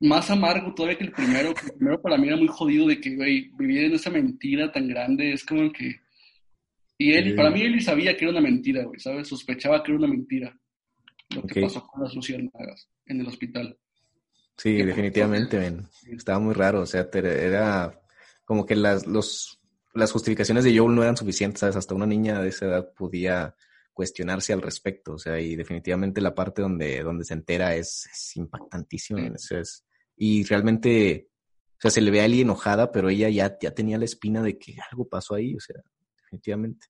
más 0.00 0.30
amargo 0.30 0.74
todavía 0.74 0.98
que 0.98 1.04
el 1.04 1.12
primero. 1.12 1.50
el 1.50 1.72
primero 1.74 2.00
para 2.00 2.16
mí 2.16 2.28
era 2.28 2.36
muy 2.36 2.48
jodido 2.48 2.86
de 2.86 3.00
que, 3.00 3.14
güey, 3.14 3.50
vivir 3.56 3.84
en 3.84 3.94
esa 3.94 4.10
mentira 4.10 4.70
tan 4.72 4.88
grande. 4.88 5.32
Es 5.32 5.44
como 5.44 5.70
que. 5.72 6.00
Y 6.98 7.12
él, 7.12 7.34
para 7.34 7.50
mí, 7.50 7.62
él 7.62 7.80
sabía 7.82 8.16
que 8.16 8.24
era 8.24 8.32
una 8.32 8.40
mentira, 8.40 8.84
güey, 8.84 9.00
¿sabes? 9.00 9.28
Sospechaba 9.28 9.82
que 9.82 9.90
era 9.90 9.98
una 9.98 10.08
mentira. 10.08 10.56
Lo 11.34 11.42
que 11.42 11.62
pasó 11.62 11.86
con 11.86 12.02
las 12.02 12.14
luciérnagas 12.14 12.88
en 13.06 13.20
el 13.20 13.26
hospital. 13.26 13.78
Sí, 14.56 14.82
definitivamente. 14.82 15.86
Estaba 16.10 16.38
muy 16.38 16.54
raro. 16.54 16.80
O 16.80 16.86
sea, 16.86 17.08
era 17.12 18.00
como 18.44 18.66
que 18.66 18.76
las, 18.76 19.06
los, 19.06 19.60
las 19.94 20.12
justificaciones 20.12 20.64
de 20.64 20.76
Joel 20.76 20.94
no 20.94 21.02
eran 21.02 21.16
suficientes, 21.16 21.60
¿sabes? 21.60 21.76
Hasta 21.76 21.94
una 21.94 22.06
niña 22.06 22.40
de 22.40 22.48
esa 22.48 22.66
edad 22.66 22.92
podía 22.94 23.54
cuestionarse 23.92 24.52
al 24.52 24.62
respecto. 24.62 25.14
O 25.14 25.18
sea, 25.18 25.40
y 25.40 25.56
definitivamente 25.56 26.20
la 26.20 26.34
parte 26.34 26.62
donde, 26.62 27.02
donde 27.02 27.24
se 27.24 27.34
entera 27.34 27.74
es, 27.74 28.08
es 28.12 28.36
impactantísima. 28.36 29.20
es, 29.26 29.84
y 30.16 30.44
realmente, 30.44 31.28
o 31.72 31.80
sea, 31.80 31.90
se 31.90 32.00
le 32.00 32.10
ve 32.10 32.20
a 32.20 32.24
Ali 32.24 32.40
enojada, 32.40 32.92
pero 32.92 33.08
ella 33.08 33.28
ya, 33.28 33.58
ya 33.60 33.74
tenía 33.74 33.98
la 33.98 34.04
espina 34.04 34.42
de 34.42 34.58
que 34.58 34.76
algo 34.90 35.08
pasó 35.08 35.34
ahí, 35.34 35.54
o 35.54 35.60
sea, 35.60 35.76
definitivamente. 36.22 36.86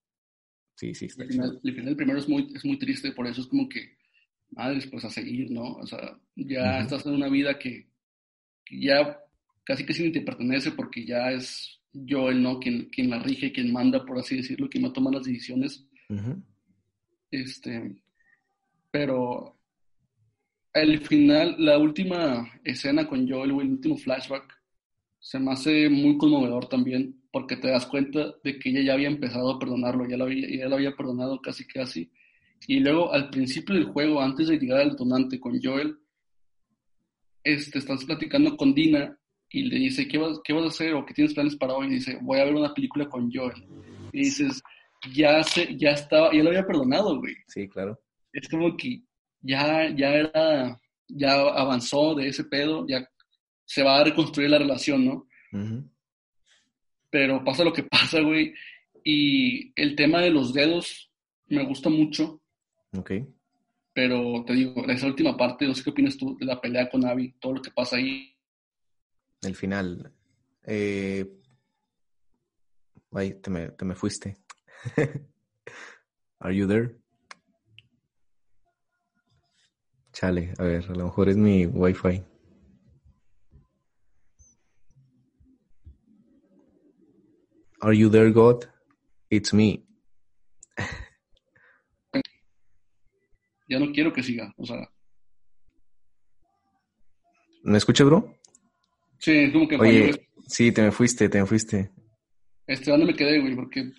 Sí, 0.74 0.94
sí. 0.94 1.08
el, 1.16 1.28
final, 1.28 1.60
el 1.62 1.74
final 1.74 1.96
primero 1.96 2.18
es 2.18 2.28
muy, 2.28 2.52
es 2.54 2.64
muy 2.64 2.78
triste, 2.78 3.12
por 3.12 3.26
eso 3.26 3.40
es 3.40 3.46
como 3.46 3.68
que, 3.68 3.96
madres, 4.52 4.86
pues 4.86 5.04
a 5.04 5.10
seguir, 5.10 5.50
¿no? 5.50 5.74
O 5.74 5.86
sea, 5.86 6.18
ya 6.36 6.80
estás 6.80 7.04
en 7.06 7.14
una 7.14 7.28
vida 7.28 7.58
que, 7.58 7.88
ya 8.70 9.18
casi 9.64 9.84
que 9.84 9.92
sin 9.92 10.12
te 10.12 10.22
pertenece 10.22 10.72
porque 10.72 11.04
ya 11.04 11.30
es 11.30 11.80
yo 11.92 12.30
el 12.30 12.42
no 12.42 12.58
quien, 12.58 12.88
quien 12.90 13.10
la 13.10 13.22
rige, 13.22 13.52
quien 13.52 13.72
manda, 13.72 14.04
por 14.04 14.18
así 14.18 14.36
decirlo, 14.36 14.68
quien 14.68 14.84
va 14.84 14.88
a 14.88 14.92
tomar 14.92 15.14
las 15.14 15.24
decisiones. 15.24 15.86
Este, 17.30 17.96
pero 18.90 19.58
el 20.72 21.00
final, 21.00 21.56
la 21.58 21.78
última 21.78 22.50
escena 22.64 23.06
con 23.06 23.28
Joel, 23.28 23.50
el 23.50 23.56
último 23.56 23.96
flashback, 23.96 24.62
se 25.18 25.38
me 25.38 25.52
hace 25.52 25.88
muy 25.88 26.18
conmovedor 26.18 26.68
también, 26.68 27.22
porque 27.30 27.56
te 27.56 27.68
das 27.68 27.86
cuenta 27.86 28.34
de 28.42 28.58
que 28.58 28.70
ella 28.70 28.82
ya 28.82 28.92
había 28.94 29.08
empezado 29.08 29.52
a 29.52 29.58
perdonarlo, 29.58 30.08
ya 30.08 30.16
lo 30.16 30.24
había, 30.24 30.48
ya 30.48 30.68
lo 30.68 30.76
había 30.76 30.96
perdonado 30.96 31.40
casi 31.40 31.66
casi. 31.66 32.10
Y 32.66 32.80
luego 32.80 33.12
al 33.12 33.30
principio 33.30 33.74
del 33.74 33.84
juego, 33.84 34.20
antes 34.20 34.48
de 34.48 34.58
llegar 34.58 34.80
al 34.80 34.90
detonante 34.90 35.40
con 35.40 35.60
Joel, 35.60 35.96
este, 37.44 37.78
estás 37.78 38.04
platicando 38.04 38.56
con 38.56 38.74
Dina 38.74 39.18
y 39.50 39.64
le 39.64 39.76
dice, 39.76 40.06
¿qué 40.06 40.18
vas, 40.18 40.40
¿qué 40.44 40.52
vas 40.52 40.64
a 40.64 40.68
hacer 40.68 40.94
o 40.94 41.04
qué 41.04 41.12
tienes 41.12 41.34
planes 41.34 41.56
para 41.56 41.74
hoy? 41.74 41.88
Y 41.88 41.94
dice, 41.94 42.18
voy 42.22 42.38
a 42.38 42.44
ver 42.44 42.54
una 42.54 42.72
película 42.72 43.08
con 43.08 43.30
Joel. 43.32 43.64
Y 44.12 44.20
dices, 44.20 44.62
ya, 45.12 45.42
se, 45.42 45.76
ya 45.76 45.90
estaba, 45.90 46.32
ya 46.32 46.42
lo 46.42 46.50
había 46.50 46.66
perdonado, 46.66 47.18
güey. 47.18 47.34
Sí, 47.48 47.68
claro. 47.68 48.00
Es 48.32 48.48
como 48.48 48.76
que 48.76 49.02
ya, 49.40 49.90
ya 49.94 50.14
era, 50.14 50.80
ya 51.08 51.32
avanzó 51.32 52.14
de 52.14 52.28
ese 52.28 52.44
pedo, 52.44 52.86
ya 52.88 53.06
se 53.64 53.82
va 53.82 54.00
a 54.00 54.04
reconstruir 54.04 54.50
la 54.50 54.58
relación, 54.58 55.04
¿no? 55.04 55.26
Pero 57.10 57.44
pasa 57.44 57.64
lo 57.64 57.72
que 57.72 57.82
pasa, 57.90 58.20
güey. 58.20 58.54
Y 59.04 59.72
el 59.80 59.96
tema 59.96 60.20
de 60.20 60.30
los 60.30 60.52
dedos 60.54 61.10
me 61.46 61.64
gusta 61.64 61.90
mucho. 61.90 62.41
Ok. 62.96 63.10
Pero 63.94 64.44
te 64.46 64.54
digo, 64.54 64.84
esa 64.88 65.06
última 65.06 65.36
parte, 65.36 65.66
no 65.66 65.74
sé 65.74 65.82
qué 65.82 65.90
opinas 65.90 66.16
tú 66.16 66.36
de 66.38 66.46
la 66.46 66.60
pelea 66.60 66.88
con 66.90 67.04
Abby, 67.04 67.34
todo 67.40 67.54
lo 67.54 67.62
que 67.62 67.70
pasa 67.70 67.96
ahí. 67.96 68.34
El 69.42 69.54
final. 69.54 70.12
Eh... 70.64 71.38
Ay, 73.14 73.34
te 73.34 73.50
me, 73.50 73.68
te 73.70 73.84
me 73.84 73.94
fuiste. 73.94 74.36
Are 76.40 76.56
you 76.56 76.66
there? 76.66 76.96
Chale, 80.12 80.54
a 80.58 80.62
ver, 80.62 80.84
a 80.88 80.94
lo 80.94 81.04
mejor 81.04 81.28
es 81.28 81.36
mi 81.36 81.66
wifi. 81.66 82.22
Are 87.80 87.92
you 87.92 88.08
there, 88.08 88.30
God? 88.30 88.66
It's 89.30 89.52
me. 89.52 89.82
Ya 93.72 93.78
no 93.78 93.90
quiero 93.90 94.12
que 94.12 94.22
siga, 94.22 94.52
o 94.58 94.66
sea. 94.66 94.86
¿Me 97.62 97.78
escuchas, 97.78 98.06
bro? 98.06 98.36
Sí, 99.18 99.50
como 99.50 99.66
que... 99.66 99.76
Oye, 99.76 100.28
sí, 100.46 100.72
te 100.72 100.82
me 100.82 100.92
fuiste, 100.92 101.30
te 101.30 101.40
me 101.40 101.46
fuiste. 101.46 101.90
Este, 102.66 102.90
¿dónde 102.90 103.06
me 103.06 103.14
quedé, 103.14 103.40
güey? 103.40 103.56
Porque... 103.56 103.90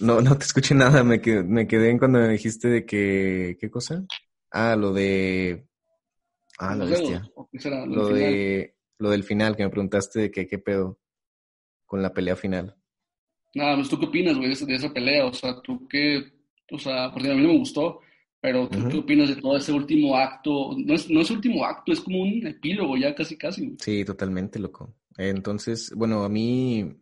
No, 0.00 0.20
no 0.20 0.36
te 0.36 0.44
escuché 0.44 0.74
nada, 0.74 1.02
me 1.04 1.22
quedé, 1.22 1.42
me 1.42 1.66
quedé 1.66 1.88
en 1.88 1.98
cuando 1.98 2.18
me 2.18 2.28
dijiste 2.28 2.68
de 2.68 2.84
que... 2.84 3.56
¿Qué 3.58 3.70
cosa? 3.70 4.04
Ah, 4.50 4.76
lo 4.76 4.92
de. 4.92 5.66
Ah, 6.58 6.74
la 6.74 6.84
bestia. 6.84 7.30
Lo, 7.86 8.08
de. 8.08 8.76
Lo 8.98 9.08
del 9.08 9.24
final, 9.24 9.56
que 9.56 9.62
me 9.62 9.70
preguntaste 9.70 10.20
de 10.20 10.30
que 10.30 10.46
qué 10.46 10.58
pedo 10.58 11.00
con 11.86 12.02
la 12.02 12.12
pelea 12.12 12.36
final. 12.36 12.76
Nada, 13.54 13.76
pues 13.76 13.88
tú 13.88 13.98
qué 13.98 14.04
opinas, 14.04 14.36
güey, 14.36 14.54
de, 14.54 14.74
esa 14.74 14.92
pelea. 14.92 15.24
O 15.24 15.32
sea, 15.32 15.62
tú 15.62 15.88
qué. 15.88 16.30
O 16.70 16.78
sea, 16.78 17.10
porque 17.10 17.30
a 17.30 17.34
mí 17.34 17.40
no 17.40 17.48
me 17.48 17.58
gustó. 17.58 18.00
Pero 18.40 18.68
tú 18.68 18.88
qué 18.88 18.98
opinas 18.98 19.28
de 19.28 19.36
todo 19.36 19.56
ese 19.56 19.72
último 19.72 20.16
acto. 20.16 20.74
No 20.76 20.94
es, 20.94 21.10
no 21.10 21.20
es 21.20 21.30
último 21.30 21.64
acto, 21.64 21.92
es 21.92 22.00
como 22.00 22.22
un 22.22 22.46
epílogo 22.46 22.96
ya 22.96 23.14
casi, 23.14 23.36
casi. 23.36 23.76
Sí, 23.80 24.04
totalmente, 24.04 24.58
loco. 24.58 24.94
Entonces, 25.16 25.92
bueno, 25.96 26.22
a 26.22 26.28
mí 26.28 26.98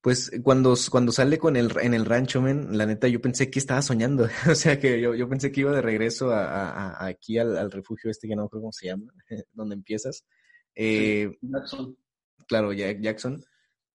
pues 0.00 0.30
cuando, 0.42 0.74
cuando 0.90 1.10
sale 1.10 1.38
con 1.38 1.56
el, 1.56 1.70
en 1.82 1.92
el 1.92 2.06
rancho, 2.06 2.40
men, 2.40 2.78
la 2.78 2.86
neta, 2.86 3.08
yo 3.08 3.20
pensé 3.20 3.50
que 3.50 3.58
estaba 3.58 3.82
soñando. 3.82 4.28
o 4.50 4.54
sea, 4.54 4.78
que 4.78 5.00
yo, 5.00 5.14
yo 5.14 5.28
pensé 5.28 5.50
que 5.50 5.60
iba 5.60 5.72
de 5.72 5.82
regreso 5.82 6.30
a, 6.32 7.04
aquí 7.04 7.38
al, 7.38 7.70
refugio 7.70 8.10
este 8.10 8.28
que 8.28 8.36
no 8.36 8.48
creo 8.48 8.62
cómo 8.62 8.72
se 8.72 8.86
llama, 8.86 9.12
donde 9.52 9.74
empiezas. 9.74 10.24
Eh, 10.74 11.36
Jackson. 11.42 11.96
Claro, 12.46 12.72
Jackson. 12.72 13.44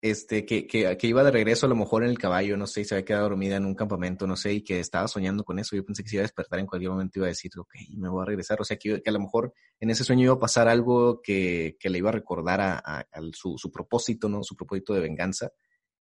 Este, 0.04 0.46
que, 0.46 0.68
que, 0.68 0.98
que, 0.98 1.08
iba 1.08 1.24
de 1.24 1.32
regreso 1.32 1.66
a 1.66 1.70
lo 1.70 1.78
mejor 1.78 2.04
en 2.04 2.10
el 2.10 2.20
caballo, 2.20 2.58
no 2.58 2.68
sé, 2.68 2.82
y 2.82 2.84
se 2.84 2.94
había 2.94 3.06
quedado 3.06 3.30
dormida 3.30 3.56
en 3.56 3.66
un 3.66 3.74
campamento, 3.74 4.28
no 4.28 4.36
sé, 4.36 4.52
y 4.52 4.62
que 4.62 4.82
estaba 4.82 5.08
soñando 5.08 5.46
con 5.46 5.60
eso. 5.60 5.78
Yo 5.78 5.86
pensé 5.86 6.04
que 6.04 6.10
se 6.10 6.18
iba 6.18 6.24
a 6.24 6.28
despertar 6.28 6.60
en 6.60 6.66
cualquier 6.66 6.92
momento 6.92 7.20
iba 7.20 7.28
a 7.28 7.30
decir, 7.30 7.52
ok, 7.58 7.74
me 7.96 8.10
voy 8.10 8.22
a 8.22 8.26
regresar. 8.26 8.60
O 8.60 8.66
sea, 8.66 8.76
que, 8.76 9.02
que 9.02 9.10
a 9.10 9.14
lo 9.14 9.22
mejor 9.22 9.54
en 9.80 9.92
ese 9.92 10.04
sueño 10.04 10.26
iba 10.26 10.34
a 10.34 10.40
pasar 10.40 10.68
algo 10.68 11.22
que, 11.22 11.78
le 11.82 11.98
iba 11.98 12.10
a 12.10 12.12
recordar 12.12 12.60
a, 12.60 13.08
su, 13.32 13.58
su 13.58 13.72
propósito, 13.72 14.28
¿no? 14.28 14.44
Su 14.44 14.58
propósito 14.58 14.94
de 14.94 15.00
venganza 15.00 15.54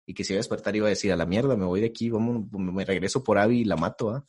y 0.06 0.14
que 0.14 0.24
si 0.24 0.32
iba 0.32 0.38
a 0.38 0.44
despertar 0.44 0.78
iba 0.78 0.88
a 0.88 0.92
decir 0.92 1.12
a 1.12 1.18
la 1.18 1.26
mierda, 1.26 1.58
me 1.58 1.66
voy 1.66 1.82
de 1.82 1.88
aquí, 1.88 2.10
vamos, 2.10 2.50
me 2.54 2.86
regreso 2.86 3.22
por 3.22 3.38
Abby 3.38 3.60
y 3.60 3.66
la 3.66 3.76
mato, 3.76 4.12
¿ah? 4.12 4.26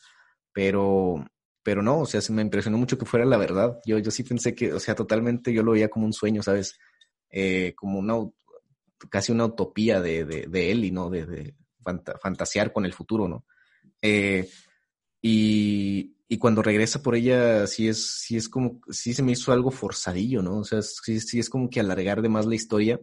Pero, 0.52 1.24
pero 1.62 1.80
no, 1.80 2.00
o 2.00 2.06
sea, 2.06 2.20
se 2.20 2.32
me 2.32 2.42
impresionó 2.42 2.76
mucho 2.76 2.98
que 2.98 3.06
fuera 3.06 3.24
la 3.24 3.36
verdad. 3.36 3.78
Yo, 3.86 3.98
yo 3.98 4.10
sí 4.10 4.24
pensé 4.24 4.52
que, 4.56 4.72
o 4.72 4.80
sea, 4.80 4.96
totalmente 4.96 5.52
yo 5.52 5.62
lo 5.62 5.72
veía 5.72 5.88
como 5.88 6.06
un 6.06 6.12
sueño, 6.12 6.42
¿sabes? 6.42 6.76
Eh, 7.30 7.72
como 7.76 8.00
una, 8.00 8.14
casi 9.08 9.32
una 9.32 9.46
utopía 9.46 10.00
de, 10.00 10.24
de, 10.24 10.46
de 10.46 10.70
y 10.70 10.90
no 10.90 11.10
de, 11.10 11.26
de 11.26 11.54
fantasear 12.20 12.72
con 12.72 12.84
el 12.84 12.92
futuro, 12.92 13.28
¿no? 13.28 13.44
Eh, 14.02 14.48
y, 15.22 16.16
y, 16.28 16.38
cuando 16.38 16.62
regresa 16.62 17.02
por 17.02 17.14
ella, 17.14 17.66
sí 17.66 17.88
es, 17.88 18.20
sí 18.20 18.36
es 18.36 18.48
como, 18.48 18.80
sí 18.90 19.12
se 19.14 19.22
me 19.22 19.32
hizo 19.32 19.52
algo 19.52 19.70
forzadillo, 19.70 20.42
¿no? 20.42 20.58
O 20.58 20.64
sea, 20.64 20.82
sí, 20.82 21.20
sí 21.20 21.38
es 21.38 21.50
como 21.50 21.68
que 21.68 21.80
alargar 21.80 22.22
de 22.22 22.28
más 22.28 22.46
la 22.46 22.54
historia 22.54 23.00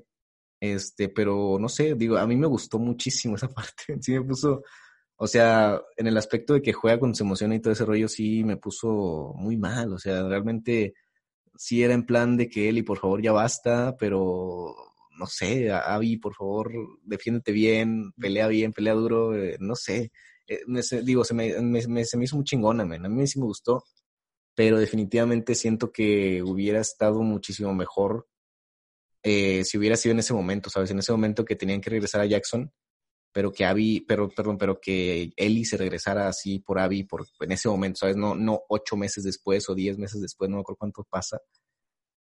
este, 0.60 1.10
pero 1.10 1.58
no 1.60 1.70
sé, 1.70 1.96
digo, 1.96 2.18
a 2.18 2.26
mí 2.28 2.36
me 2.36 2.48
gustó 2.48 2.80
muchísimo 2.80 3.36
esa 3.36 3.50
parte. 3.50 3.98
Sí 4.02 4.14
me 4.14 4.24
puso, 4.24 4.64
o 5.18 5.28
sea, 5.28 5.82
en 5.96 6.08
el 6.08 6.18
aspecto 6.18 6.54
de 6.54 6.62
que 6.62 6.74
juega 6.74 7.00
con 7.00 7.16
su 7.16 7.24
emoción 7.24 7.54
y 7.54 7.60
todo 7.60 7.74
ese 7.74 7.86
rollo, 7.86 8.08
sí 8.08 8.44
me 8.44 8.58
puso 8.58 9.34
muy 9.36 9.58
mal. 9.58 9.94
O 9.94 10.00
sea, 10.00 10.28
realmente 10.28 10.94
sí 11.56 11.84
era 11.84 11.94
en 11.94 12.06
plan 12.06 12.38
de 12.38 12.50
que 12.50 12.70
Eli, 12.70 12.84
por 12.84 13.00
favor, 13.00 13.22
ya 13.22 13.32
basta, 13.32 13.96
pero 13.98 14.76
no 15.18 15.26
sé, 15.28 15.72
Abby, 15.72 16.18
por 16.18 16.36
favor, 16.36 16.72
defiéndete 17.04 17.52
bien, 17.52 18.12
pelea 18.14 18.48
bien, 18.48 18.74
pelea 18.74 18.94
duro, 18.94 19.36
eh, 19.36 19.58
no 19.60 19.76
sé. 19.76 20.12
Eh, 20.48 20.62
digo, 21.04 21.24
se 21.24 21.34
me, 21.34 21.52
se 21.82 22.18
me 22.18 22.24
hizo 22.24 22.36
muy 22.38 22.46
chingona, 22.46 22.86
man. 22.86 23.06
A 23.06 23.10
mí 23.10 23.28
sí 23.28 23.40
me 23.40 23.46
gustó, 23.46 23.84
pero 24.56 24.80
definitivamente 24.80 25.56
siento 25.56 25.92
que 25.92 26.42
hubiera 26.44 26.80
estado 26.82 27.22
muchísimo 27.22 27.74
mejor 27.74 28.28
eh, 29.24 29.66
si 29.66 29.78
hubiera 29.78 29.98
sido 29.98 30.14
en 30.14 30.20
ese 30.20 30.34
momento, 30.34 30.70
¿sabes? 30.70 30.92
En 30.92 31.00
ese 31.00 31.12
momento 31.12 31.44
que 31.44 31.56
tenían 31.56 31.82
que 31.82 31.90
regresar 31.90 32.22
a 32.22 32.26
Jackson, 32.26 32.72
pero 33.34 33.52
que 33.52 33.66
Abby, 33.66 34.06
pero, 34.08 34.30
perdón, 34.30 34.58
pero 34.58 34.80
que 34.80 35.32
Ellie 35.36 35.66
se 35.66 35.78
regresara 35.78 36.28
así 36.30 36.60
por 36.60 36.80
Abby 36.80 37.04
por, 37.04 37.28
en 37.42 37.52
ese 37.52 37.70
momento, 37.70 38.00
¿sabes? 38.00 38.16
No, 38.16 38.36
no 38.36 38.62
ocho 38.70 38.96
meses 38.96 39.24
después 39.26 39.70
o 39.70 39.76
diez 39.76 39.98
meses 39.98 40.22
después, 40.22 40.50
no 40.50 40.58
me 40.58 40.62
acuerdo 40.62 40.78
cuánto 40.80 41.04
pasa. 41.10 41.40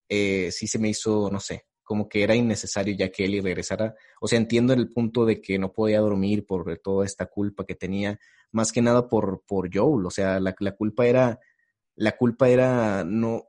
Eh, 0.08 0.50
sí 0.52 0.66
se 0.66 0.78
me 0.78 0.88
hizo, 0.88 1.30
no 1.30 1.40
sé, 1.40 1.66
como 1.86 2.08
que 2.08 2.24
era 2.24 2.34
innecesario 2.34 2.94
ya 2.94 3.10
que 3.10 3.24
Ellie 3.24 3.40
regresara. 3.40 3.94
O 4.20 4.26
sea, 4.26 4.38
entiendo 4.38 4.74
el 4.74 4.90
punto 4.90 5.24
de 5.24 5.40
que 5.40 5.58
no 5.58 5.72
podía 5.72 6.00
dormir 6.00 6.44
por 6.44 6.76
toda 6.78 7.06
esta 7.06 7.26
culpa 7.26 7.64
que 7.64 7.76
tenía, 7.76 8.18
más 8.50 8.72
que 8.72 8.82
nada 8.82 9.08
por, 9.08 9.44
por 9.46 9.70
Joel. 9.72 10.04
O 10.04 10.10
sea, 10.10 10.40
la, 10.40 10.54
la 10.58 10.72
culpa 10.72 11.06
era, 11.06 11.38
la 11.94 12.16
culpa 12.16 12.48
era 12.48 13.04
no, 13.04 13.44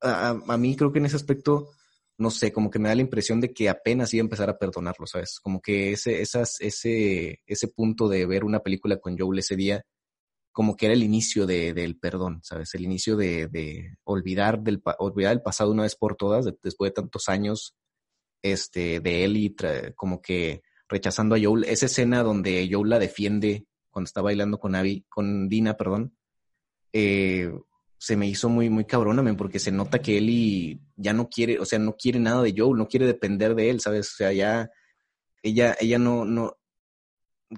a, 0.00 0.30
a, 0.46 0.56
mí 0.56 0.76
creo 0.76 0.92
que 0.92 1.00
en 1.00 1.06
ese 1.06 1.16
aspecto, 1.16 1.70
no 2.16 2.30
sé, 2.30 2.52
como 2.52 2.70
que 2.70 2.78
me 2.78 2.88
da 2.88 2.94
la 2.94 3.02
impresión 3.02 3.40
de 3.40 3.52
que 3.52 3.68
apenas 3.68 4.14
iba 4.14 4.22
a 4.22 4.26
empezar 4.26 4.48
a 4.48 4.56
perdonarlo, 4.56 5.06
¿sabes? 5.08 5.40
Como 5.40 5.60
que 5.60 5.92
ese, 5.92 6.22
esas, 6.22 6.60
ese, 6.60 7.40
ese 7.44 7.68
punto 7.68 8.08
de 8.08 8.24
ver 8.24 8.44
una 8.44 8.60
película 8.60 8.98
con 8.98 9.18
Joel 9.18 9.40
ese 9.40 9.56
día, 9.56 9.84
como 10.54 10.76
que 10.76 10.86
era 10.86 10.94
el 10.94 11.02
inicio 11.02 11.46
de, 11.46 11.74
del 11.74 11.98
perdón, 11.98 12.38
¿sabes? 12.44 12.76
El 12.76 12.84
inicio 12.84 13.16
de, 13.16 13.48
de 13.48 13.98
olvidar, 14.04 14.60
del, 14.60 14.80
olvidar 14.98 15.32
el 15.32 15.42
pasado 15.42 15.72
una 15.72 15.82
vez 15.82 15.96
por 15.96 16.14
todas, 16.14 16.48
después 16.62 16.90
de 16.90 16.94
tantos 16.94 17.28
años 17.28 17.74
este, 18.40 19.00
de 19.00 19.24
él 19.24 19.36
y 19.36 19.56
como 19.96 20.22
que 20.22 20.62
rechazando 20.88 21.34
a 21.34 21.40
Joel. 21.42 21.64
Esa 21.64 21.86
escena 21.86 22.22
donde 22.22 22.68
Joel 22.70 22.88
la 22.88 23.00
defiende 23.00 23.66
cuando 23.90 24.06
está 24.06 24.22
bailando 24.22 24.60
con 24.60 24.76
Abby, 24.76 25.04
con 25.08 25.48
Dina, 25.48 25.76
perdón, 25.76 26.16
eh, 26.92 27.52
se 27.98 28.16
me 28.16 28.28
hizo 28.28 28.48
muy, 28.48 28.70
muy 28.70 28.84
cabrona, 28.84 29.36
porque 29.36 29.58
se 29.58 29.72
nota 29.72 30.00
que 30.00 30.18
Ellie 30.18 30.78
ya 30.94 31.12
no 31.12 31.28
quiere, 31.28 31.58
o 31.58 31.64
sea, 31.64 31.80
no 31.80 31.96
quiere 31.96 32.20
nada 32.20 32.42
de 32.42 32.54
Joel, 32.56 32.78
no 32.78 32.86
quiere 32.86 33.06
depender 33.06 33.56
de 33.56 33.70
él, 33.70 33.80
¿sabes? 33.80 34.12
O 34.12 34.16
sea, 34.18 34.32
ya, 34.32 34.70
ella, 35.42 35.76
ella 35.80 35.98
no, 35.98 36.24
no, 36.24 36.56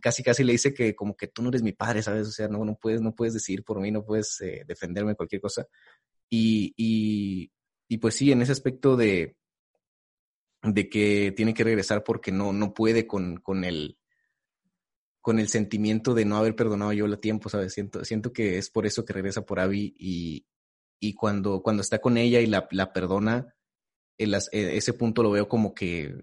casi 0.01 0.23
casi 0.23 0.45
le 0.45 0.53
dice 0.53 0.75
que 0.75 0.95
como 0.95 1.17
que 1.17 1.29
tú 1.29 1.43
no 1.43 1.49
eres 1.49 1.63
mi 1.63 1.73
padre, 1.73 2.03
¿sabes? 2.03 2.29
O 2.29 2.33
sea, 2.33 2.49
no, 2.49 2.65
no 2.65 2.77
puedes, 2.77 3.01
no 3.01 3.15
puedes 3.15 3.35
decir 3.35 3.65
por 3.65 3.81
mí, 3.81 3.91
no 3.91 4.05
puedes 4.05 4.41
eh, 4.41 4.65
defenderme 4.67 5.15
cualquier 5.15 5.41
cosa. 5.41 5.67
Y, 6.31 6.75
y, 6.77 7.51
y, 7.89 7.99
pues 7.99 8.17
sí, 8.17 8.33
en 8.33 8.43
ese 8.43 8.53
aspecto 8.53 8.97
de, 8.97 9.37
de 10.63 10.89
que 10.89 11.33
tiene 11.37 11.55
que 11.55 11.65
regresar 11.65 12.05
porque 12.05 12.33
no, 12.33 12.53
no 12.53 12.75
puede 12.75 13.07
con, 13.07 13.37
con 13.39 13.65
el 13.65 13.99
con 15.21 15.41
el 15.41 15.49
sentimiento 15.49 16.15
de 16.15 16.25
no 16.25 16.37
haber 16.37 16.55
perdonado 16.55 16.93
yo 16.93 17.07
a 17.07 17.17
tiempo, 17.17 17.49
¿sabes? 17.49 17.73
Siento, 17.73 18.05
siento 18.05 18.33
que 18.33 18.59
es 18.59 18.71
por 18.71 18.87
eso 18.87 19.05
que 19.05 19.13
regresa 19.13 19.45
por 19.45 19.59
Abby 19.59 19.93
y, 19.99 20.47
y 21.01 21.15
cuando, 21.15 21.63
cuando 21.63 21.81
está 21.81 21.99
con 21.99 22.17
ella 22.17 22.39
y 22.39 22.47
la, 22.47 22.69
la 22.71 22.93
perdona, 22.93 23.53
las, 24.19 24.49
e, 24.53 24.77
ese 24.77 24.93
punto 24.93 25.25
lo 25.25 25.33
veo 25.33 25.49
como 25.49 25.75
que 25.75 26.15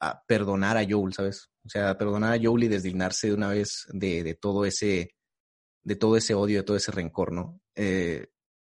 a 0.00 0.22
perdonar 0.26 0.76
a 0.76 0.86
Joel, 0.88 1.12
¿sabes? 1.12 1.50
O 1.64 1.68
sea, 1.68 1.96
perdonar 1.96 2.32
a 2.32 2.42
Joel 2.42 2.64
y 2.64 2.68
desdignarse 2.68 3.28
de 3.28 3.34
una 3.34 3.48
vez 3.48 3.86
de, 3.92 4.22
de, 4.22 4.34
todo 4.34 4.64
ese 4.64 5.14
de 5.82 5.96
todo 5.96 6.16
ese 6.16 6.34
odio, 6.34 6.58
de 6.58 6.62
todo 6.62 6.76
ese 6.76 6.90
rencor, 6.90 7.32
¿no? 7.32 7.60
Eh, 7.74 8.26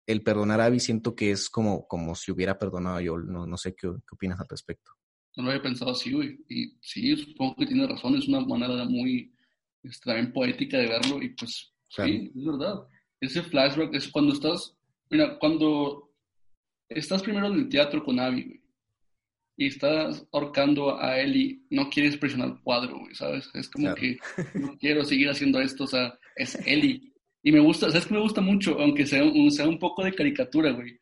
el 0.07 0.22
perdonar 0.22 0.61
a 0.61 0.66
Abby 0.66 0.81
siento 0.81 1.14
que 1.14 1.31
es 1.31 1.51
como, 1.51 1.87
como 1.87 2.14
si 2.14 2.33
hubiera 2.33 2.59
perdonado 2.59 2.97
a 2.97 3.03
Joel. 3.05 3.26
No, 3.26 3.47
no 3.47 3.57
sé 3.59 3.74
qué, 3.74 3.89
qué 3.89 4.14
opinas 4.14 4.41
al 4.41 4.49
respecto. 4.49 4.93
No 5.37 5.45
lo 5.45 5.51
había 5.51 5.62
pensado 5.62 5.91
así, 5.91 6.12
güey. 6.12 6.39
Y 6.49 6.79
sí, 6.81 7.14
supongo 7.16 7.57
que 7.57 7.66
tiene 7.66 7.87
razón. 7.87 8.16
Es 8.16 8.26
una 8.26 8.41
manera 8.41 8.85
muy 8.85 9.35
este, 9.83 10.07
también 10.07 10.33
poética 10.33 10.79
de 10.79 10.89
verlo. 10.89 11.22
Y 11.22 11.31
pues, 11.31 11.74
sí, 11.91 12.33
es 12.35 12.45
verdad. 12.45 12.87
Ese 13.20 13.43
flashback 13.43 13.95
es 13.95 14.09
cuando 14.09 14.33
estás, 14.33 14.74
mira, 15.11 15.39
cuando 15.39 16.11
estás 16.89 17.22
primero 17.22 17.49
en 17.49 17.55
el 17.55 17.68
teatro 17.68 18.03
con 18.03 18.18
Abby, 18.18 18.45
güey 18.45 18.58
y 19.59 19.67
estás 19.67 20.25
ahorcando 20.33 21.01
a 21.01 21.19
él 21.19 21.37
y 21.37 21.67
no 21.71 21.91
quieres 21.91 22.17
presionar 22.17 22.51
el 22.51 22.61
cuadro, 22.61 22.97
güey, 23.01 23.13
¿sabes? 23.13 23.51
Es 23.55 23.69
como 23.69 23.93
que 23.97 24.17
no 24.55 24.79
quiero 24.79 25.05
seguir 25.05 25.29
haciendo 25.29 25.61
esto, 25.61 25.83
o 25.83 25.87
sea, 25.89 26.17
es 26.37 26.55
Eli. 26.65 27.13
Y 27.43 27.51
me 27.51 27.59
gusta, 27.59 27.89
¿sabes 27.89 28.07
que 28.07 28.15
me 28.15 28.21
gusta 28.21 28.41
mucho? 28.41 28.79
Aunque 28.79 29.05
sea 29.05 29.25
un, 29.25 29.51
sea 29.51 29.67
un 29.67 29.81
poco 29.81 30.05
de 30.05 30.15
caricatura, 30.15 30.71
güey. 30.71 30.97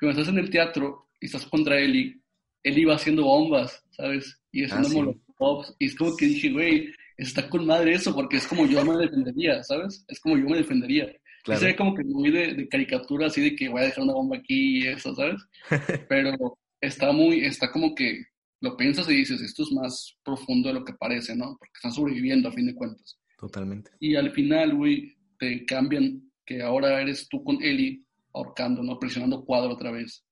Cuando 0.00 0.22
estás 0.22 0.34
en 0.34 0.40
el 0.40 0.48
teatro 0.48 1.10
y 1.20 1.26
estás 1.26 1.44
contra 1.44 1.78
Eli, 1.78 2.18
Eli 2.62 2.86
va 2.86 2.94
haciendo 2.94 3.24
bombas, 3.24 3.84
¿sabes? 3.90 4.40
Y 4.52 4.64
haciendo 4.64 4.88
ah, 4.88 4.92
molotovs. 4.94 5.76
Y 5.78 5.86
es 5.86 5.94
como 5.94 6.16
que 6.16 6.26
dije, 6.26 6.50
güey, 6.50 6.88
está 7.18 7.46
con 7.50 7.66
madre 7.66 7.92
eso, 7.92 8.14
porque 8.14 8.38
es 8.38 8.46
como 8.46 8.64
yo 8.64 8.82
me 8.86 8.96
defendería, 8.96 9.62
¿sabes? 9.64 10.02
Es 10.08 10.18
como 10.18 10.38
yo 10.38 10.46
me 10.46 10.56
defendería. 10.56 11.14
Claro. 11.44 11.60
Se 11.60 11.66
ve 11.66 11.76
como 11.76 11.94
que 11.94 12.04
muy 12.04 12.30
de, 12.30 12.54
de, 12.54 12.68
caricatura, 12.68 13.26
así 13.26 13.42
de 13.42 13.54
que 13.54 13.68
voy 13.68 13.82
a 13.82 13.84
dejar 13.84 14.04
una 14.04 14.14
bomba 14.14 14.38
aquí 14.38 14.78
y 14.78 14.86
eso, 14.86 15.14
¿sabes? 15.14 15.42
Pero 16.08 16.56
está 16.82 17.12
muy, 17.12 17.44
está 17.44 17.70
como 17.70 17.94
que 17.94 18.26
lo 18.60 18.76
piensas 18.76 19.08
y 19.08 19.14
dices, 19.14 19.40
esto 19.40 19.62
es 19.62 19.72
más 19.72 20.18
profundo 20.22 20.68
de 20.68 20.74
lo 20.74 20.84
que 20.84 20.92
parece, 20.92 21.34
¿no? 21.34 21.56
Porque 21.58 21.72
están 21.74 21.92
sobreviviendo 21.92 22.48
a 22.48 22.52
fin 22.52 22.66
de 22.66 22.74
cuentas. 22.74 23.18
Totalmente. 23.38 23.90
Y 23.98 24.14
al 24.16 24.30
final, 24.32 24.74
güey, 24.74 25.16
te 25.38 25.64
cambian 25.64 26.30
que 26.44 26.62
ahora 26.62 27.00
eres 27.00 27.28
tú 27.28 27.42
con 27.42 27.62
Eli 27.62 28.04
ahorcando, 28.34 28.82
¿no? 28.82 28.98
Presionando 28.98 29.44
cuadro 29.44 29.72
otra 29.72 29.90
vez, 29.90 30.24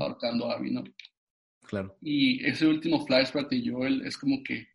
ahorcando 0.00 0.50
a 0.50 0.54
Abby, 0.54 0.70
¿no? 0.72 0.84
Claro. 1.68 1.96
Y 2.00 2.44
ese 2.46 2.66
último 2.66 3.04
flashback 3.04 3.50
de 3.50 3.70
Joel 3.70 4.02
es 4.04 4.16
como 4.16 4.42
que, 4.42 4.66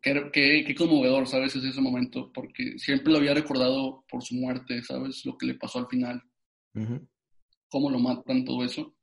qué, 0.00 0.30
qué, 0.32 0.74
conmovedor, 0.74 1.28
¿sabes? 1.28 1.54
Es 1.54 1.64
ese 1.64 1.80
momento, 1.80 2.32
porque 2.32 2.78
siempre 2.78 3.12
lo 3.12 3.18
había 3.18 3.34
recordado 3.34 4.04
por 4.08 4.22
su 4.22 4.34
muerte, 4.34 4.82
¿sabes? 4.82 5.24
Lo 5.24 5.36
que 5.36 5.46
le 5.46 5.54
pasó 5.54 5.80
al 5.80 5.88
final. 5.88 6.22
Cómo 7.68 7.90
lo 7.90 8.00
matan, 8.00 8.44
todo 8.44 8.64
eso 8.64 8.93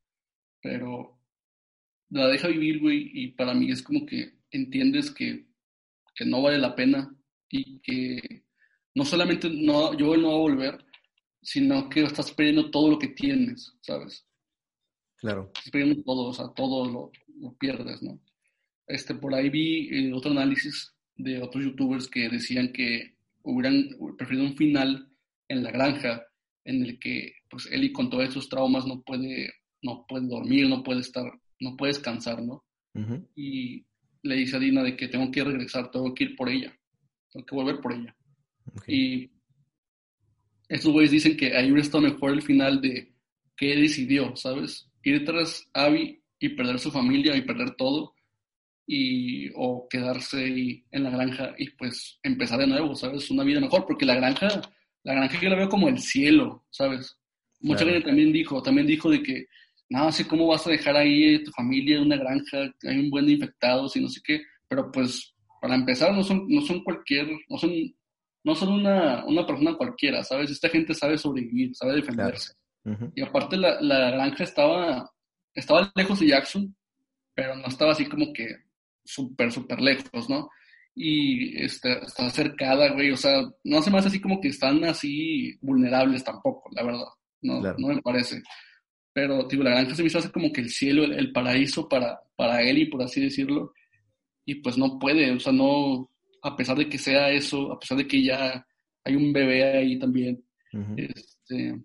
pero 0.62 1.18
la 2.09 2.28
deja 2.28 2.47
vivir, 2.47 2.80
güey, 2.80 3.09
y 3.14 3.28
para 3.30 3.53
mí 3.53 3.72
es 3.72 3.82
como 3.82 4.05
que 4.05 4.34
entiendes 4.51 5.12
que, 5.12 5.45
que 6.16 6.26
no 6.26 6.41
vale 6.41 6.57
la 6.57 6.76
pena 6.76 7.16
y 7.49 7.80
que 7.80 8.43
no 8.95 9.05
solamente 9.05 9.49
no, 9.49 9.97
yo 9.97 10.16
no 10.18 10.30
va 10.30 10.36
a 10.36 10.39
volver, 10.39 10.86
sino 11.41 11.89
que 11.89 12.03
estás 12.03 12.32
perdiendo 12.32 12.70
todo 12.70 12.91
lo 12.91 12.99
que 12.99 13.09
tienes, 13.09 13.74
¿sabes? 13.82 14.26
Claro. 15.18 15.51
Estás 15.55 15.72
perdiendo 15.72 16.03
todo, 16.03 16.28
o 16.28 16.34
sea, 16.34 16.47
todo 16.55 16.89
lo, 16.89 17.12
lo 17.39 17.53
pierdes, 17.57 18.01
¿no? 18.01 18.20
Este, 18.88 19.16
por 19.16 19.34
ahí 19.34 19.49
vi 19.49 19.88
eh, 19.89 20.14
otro 20.14 20.32
análisis 20.32 20.93
de 21.16 21.41
otros 21.41 21.64
youtubers 21.64 22.07
que 22.09 22.30
decían 22.30 22.74
que 22.74 23.16
hubieran 23.43 23.89
preferido 24.18 24.45
un 24.45 24.57
final 24.57 25.09
en 25.47 25.64
la 25.64 25.72
granja 25.72 26.26
en 26.66 26.84
el 26.84 26.99
que 26.99 27.34
pues 27.49 27.68
Eli 27.72 27.91
con 27.91 28.09
todos 28.09 28.30
esos 28.30 28.49
traumas 28.49 28.86
no 28.86 29.01
puede 29.01 29.51
no 29.82 30.05
puede 30.07 30.27
dormir, 30.27 30.67
no 30.67 30.84
puede 30.84 31.01
estar, 31.01 31.32
no 31.59 31.75
puede 31.75 31.93
descansar, 31.93 32.41
¿no? 32.41 32.63
Y 33.36 33.86
le 34.23 34.36
dice 34.36 34.57
a 34.57 34.59
Dina 34.59 34.84
de 34.84 34.95
que 34.95 35.07
tengo 35.07 35.32
que 35.32 35.43
regresar, 35.43 35.89
tengo 35.91 36.13
que 36.13 36.25
ir 36.25 36.36
por 36.36 36.49
ella, 36.49 36.77
tengo 37.32 37.45
que 37.45 37.55
volver 37.55 37.79
por 37.79 37.93
ella. 37.93 38.15
Y 38.88 39.32
estos 40.67 40.91
güeyes 40.91 41.11
dicen 41.11 41.38
que 41.38 41.55
ahí 41.55 41.65
hubiera 41.65 41.82
estado 41.82 42.03
mejor 42.03 42.32
el 42.32 42.41
final 42.41 42.82
de 42.82 43.13
que 43.55 43.75
decidió, 43.75 44.36
¿sabes? 44.36 44.89
Ir 45.03 45.25
tras 45.25 45.67
Abby 45.73 46.21
y 46.39 46.49
perder 46.49 46.79
su 46.79 46.91
familia 46.91 47.36
y 47.36 47.41
perder 47.41 47.75
todo, 47.75 48.15
y, 48.93 49.49
o 49.55 49.88
quedarse 49.89 50.84
en 50.91 51.03
la 51.03 51.09
granja 51.09 51.53
y 51.57 51.69
pues 51.71 52.19
empezar 52.23 52.59
de 52.59 52.67
nuevo, 52.67 52.95
¿sabes? 52.95 53.29
Una 53.32 53.43
vida 53.43 53.59
mejor, 53.59 53.86
porque 53.86 54.05
la 54.05 54.15
granja, 54.15 54.49
la 55.03 55.13
granja 55.13 55.39
yo 55.39 55.49
la 55.49 55.55
veo 55.55 55.69
como 55.69 55.88
el 55.88 55.99
cielo, 55.99 56.65
¿sabes? 56.69 57.17
Mucha 57.61 57.86
gente 57.86 58.01
también 58.01 58.34
dijo, 58.34 58.61
también 58.61 58.88
dijo 58.88 59.09
de 59.09 59.21
que 59.21 59.45
no 59.91 60.11
sé 60.11 60.25
cómo 60.25 60.47
vas 60.47 60.65
a 60.65 60.69
dejar 60.69 60.95
ahí 60.95 61.43
tu 61.43 61.51
familia 61.51 61.97
en 61.97 62.03
una 62.03 62.15
granja, 62.15 62.59
hay 62.83 62.97
un 62.97 63.09
buen 63.09 63.25
de 63.25 63.33
infectados 63.33 63.95
y 63.97 64.01
no 64.01 64.07
sé 64.07 64.21
qué, 64.23 64.41
pero 64.67 64.89
pues 64.89 65.35
para 65.61 65.75
empezar 65.75 66.13
no 66.13 66.23
son, 66.23 66.47
no 66.47 66.61
son 66.61 66.81
cualquier, 66.81 67.27
no 67.49 67.57
son, 67.57 67.71
no 68.43 68.55
son 68.55 68.71
una, 68.71 69.25
una 69.25 69.45
persona 69.45 69.75
cualquiera, 69.75 70.23
¿sabes? 70.23 70.49
Esta 70.49 70.69
gente 70.69 70.93
sabe 70.93 71.17
sobrevivir, 71.17 71.75
sabe 71.75 71.95
defenderse. 71.95 72.53
Y 73.15 73.21
aparte 73.21 73.57
la, 73.57 73.81
la, 73.81 74.11
granja 74.11 74.45
estaba, 74.45 75.11
estaba 75.53 75.91
lejos 75.93 76.19
de 76.21 76.27
Jackson, 76.27 76.73
pero 77.35 77.55
no 77.57 77.67
estaba 77.67 77.91
así 77.91 78.05
como 78.05 78.31
que 78.31 78.47
súper, 79.03 79.51
súper 79.51 79.81
lejos, 79.81 80.29
¿no? 80.29 80.49
Y 80.95 81.61
este, 81.61 81.99
está 81.99 82.29
cercada, 82.29 82.93
güey, 82.93 83.11
o 83.11 83.17
sea, 83.17 83.43
no 83.65 83.81
se 83.81 83.91
me 83.91 83.97
hace 83.97 84.07
así 84.07 84.21
como 84.21 84.39
que 84.39 84.47
están 84.47 84.83
así 84.85 85.57
vulnerables 85.61 86.23
tampoco, 86.23 86.69
la 86.71 86.83
verdad, 86.83 87.07
no, 87.41 87.61
no 87.61 87.87
me 87.89 88.01
parece. 88.01 88.41
Pero, 89.14 89.43
digo, 89.43 89.64
la 89.64 89.72
granja 89.72 89.95
se 89.95 90.03
me 90.03 90.07
hizo 90.07 90.20
hace 90.20 90.32
como 90.32 90.51
que 90.53 90.62
el 90.62 90.70
cielo, 90.70 91.03
el, 91.03 91.32
paraíso 91.32 91.89
para, 91.89 92.22
para 92.36 92.62
él 92.62 92.78
y 92.78 92.86
por 92.86 93.01
así 93.03 93.22
decirlo. 93.22 93.74
Y 94.45 94.55
pues 94.55 94.78
no 94.78 94.97
puede, 94.97 95.32
o 95.32 95.39
sea, 95.39 95.51
no, 95.51 96.09
a 96.41 96.55
pesar 96.55 96.78
de 96.78 96.88
que 96.88 96.97
sea 96.97 97.30
eso, 97.30 97.72
a 97.72 97.80
pesar 97.80 97.97
de 97.97 98.07
que 98.07 98.24
ya 98.24 98.66
hay 99.03 99.16
un 99.16 99.34
bebé 99.34 99.78
ahí 99.78 99.99
también, 99.99 100.43
este, 100.95 101.80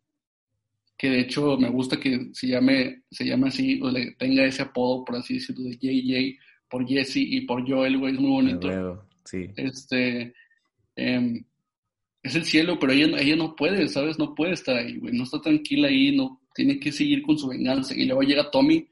que 0.97 1.11
de 1.11 1.21
hecho 1.21 1.57
me 1.59 1.69
gusta 1.69 1.99
que 1.99 2.31
se 2.33 2.47
llame, 2.47 3.03
se 3.11 3.25
llame 3.25 3.49
así, 3.49 3.81
o 3.83 3.91
le 3.91 4.13
tenga 4.13 4.45
ese 4.45 4.63
apodo, 4.63 5.05
por 5.05 5.17
así 5.17 5.35
decirlo, 5.35 5.65
de 5.65 5.77
JJ, 5.77 6.39
por 6.69 6.87
Jesse 6.87 7.17
y 7.17 7.41
por 7.43 7.69
Joel, 7.69 7.99
güey, 7.99 8.15
es 8.15 8.21
muy 8.21 8.31
bonito. 8.31 9.07
sí. 9.25 9.51
Este, 9.57 10.33
em, 10.95 11.45
es 12.23 12.35
el 12.35 12.45
cielo, 12.45 12.79
pero 12.79 12.93
ella, 12.93 13.19
ella 13.19 13.37
no 13.37 13.55
puede, 13.55 13.89
¿sabes? 13.89 14.19
No 14.19 14.35
puede 14.35 14.53
estar 14.53 14.77
ahí, 14.77 14.99
güey, 14.99 15.15
no 15.15 15.25
está 15.25 15.41
tranquila 15.41 15.89
ahí, 15.89 16.17
no, 16.17 16.41
tiene 16.57 16.81
que 16.81 16.91
seguir 16.91 17.23
con 17.23 17.39
su 17.39 17.49
venganza. 17.49 17.95
Y 17.95 18.07
luego 18.07 18.23
llega 18.23 18.51
Tommy, 18.51 18.89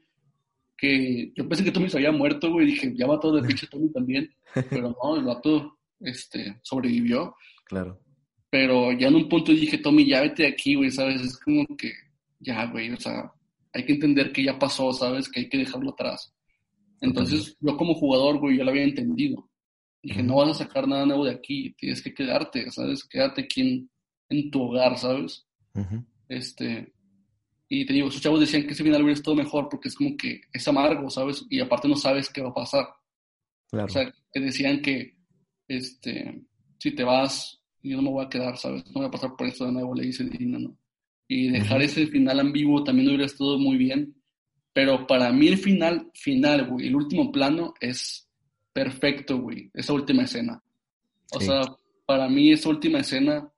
que 0.77 1.31
yo 1.35 1.49
pensé 1.49 1.63
que 1.63 1.71
Tommy 1.71 1.89
se 1.89 1.97
había 1.97 2.11
muerto, 2.11 2.51
güey, 2.51 2.67
dije, 2.67 2.93
ya 2.95 3.07
va 3.07 3.19
todo 3.19 3.41
de 3.41 3.47
pinche 3.47 3.65
Tommy 3.67 3.91
también, 3.91 4.31
pero 4.69 4.95
no, 5.01 5.15
el 5.17 5.23
vato, 5.23 5.79
este, 5.99 6.59
sobrevivió. 6.61 7.35
Claro. 7.65 7.99
Pero 8.51 8.91
ya 8.91 9.07
en 9.07 9.15
un 9.15 9.27
punto 9.27 9.51
dije, 9.51 9.79
Tommy, 9.79 10.05
ya 10.05 10.21
vete 10.21 10.43
de 10.43 10.49
aquí, 10.49 10.75
güey, 10.75 10.91
¿sabes? 10.91 11.21
Es 11.21 11.39
como 11.39 11.65
que, 11.75 11.91
ya, 12.39 12.67
güey, 12.67 12.91
o 12.91 12.97
sea, 12.97 13.31
hay 13.73 13.83
que 13.83 13.93
entender 13.93 14.31
que 14.31 14.43
ya 14.43 14.59
pasó, 14.59 14.93
¿sabes? 14.93 15.27
Que 15.27 15.41
hay 15.41 15.49
que 15.49 15.57
dejarlo 15.57 15.91
atrás. 15.91 16.31
Entonces, 17.01 17.57
yo 17.59 17.75
como 17.75 17.95
jugador, 17.95 18.39
güey, 18.39 18.57
yo 18.57 18.63
lo 18.63 18.69
había 18.69 18.83
entendido. 18.83 19.49
Dije, 20.01 20.21
no 20.21 20.35
vas 20.35 20.49
a 20.51 20.65
sacar 20.65 20.87
nada 20.87 21.05
nuevo 21.05 21.25
de 21.25 21.31
aquí, 21.31 21.73
tienes 21.77 22.01
que 22.01 22.13
quedarte, 22.13 22.69
¿sabes? 22.69 23.03
Quédate 23.03 23.41
aquí 23.41 23.89
en, 24.29 24.51
tu 24.51 24.61
hogar, 24.61 24.97
¿sabes? 24.99 25.47
Este, 26.29 26.93
y 27.81 27.85
te 27.85 27.93
digo, 27.93 28.07
esos 28.07 28.21
chavos 28.21 28.39
decían 28.39 28.63
que 28.63 28.73
ese 28.73 28.83
final 28.83 29.01
hubiera 29.01 29.17
estado 29.17 29.35
mejor 29.35 29.67
porque 29.69 29.89
es 29.89 29.95
como 29.95 30.15
que 30.15 30.41
es 30.51 30.67
amargo, 30.67 31.09
¿sabes? 31.09 31.45
Y 31.49 31.59
aparte 31.59 31.87
no 31.87 31.95
sabes 31.95 32.29
qué 32.29 32.41
va 32.41 32.49
a 32.49 32.53
pasar. 32.53 32.87
Claro. 33.69 33.87
O 33.87 33.89
sea, 33.89 34.13
te 34.31 34.39
decían 34.39 34.81
que, 34.81 35.15
este, 35.67 36.41
si 36.79 36.91
te 36.91 37.03
vas, 37.03 37.61
yo 37.81 37.97
no 37.97 38.03
me 38.03 38.09
voy 38.11 38.25
a 38.25 38.29
quedar, 38.29 38.57
¿sabes? 38.57 38.85
No 38.87 39.01
voy 39.01 39.05
a 39.05 39.11
pasar 39.11 39.35
por 39.35 39.47
esto 39.47 39.65
de 39.65 39.71
nuevo, 39.71 39.93
le 39.95 40.03
dice 40.03 40.23
Dina, 40.23 40.59
¿no? 40.59 40.77
Y 41.27 41.49
dejar 41.49 41.81
ese 41.81 42.05
final 42.07 42.39
ambiguo 42.39 42.83
también 42.83 43.07
hubiera 43.07 43.25
estado 43.25 43.57
muy 43.57 43.77
bien. 43.77 44.15
Pero 44.73 45.07
para 45.07 45.31
mí 45.31 45.47
el 45.47 45.57
final, 45.57 46.11
final, 46.13 46.67
güey, 46.67 46.87
el 46.87 46.95
último 46.95 47.31
plano 47.31 47.73
es 47.79 48.29
perfecto, 48.73 49.39
güey. 49.39 49.71
Esa 49.73 49.93
última 49.93 50.23
escena. 50.23 50.61
O 51.33 51.39
sea, 51.39 51.61
para 52.05 52.29
mí 52.29 52.51
esa 52.51 52.69
última 52.69 52.99
escena 52.99 53.49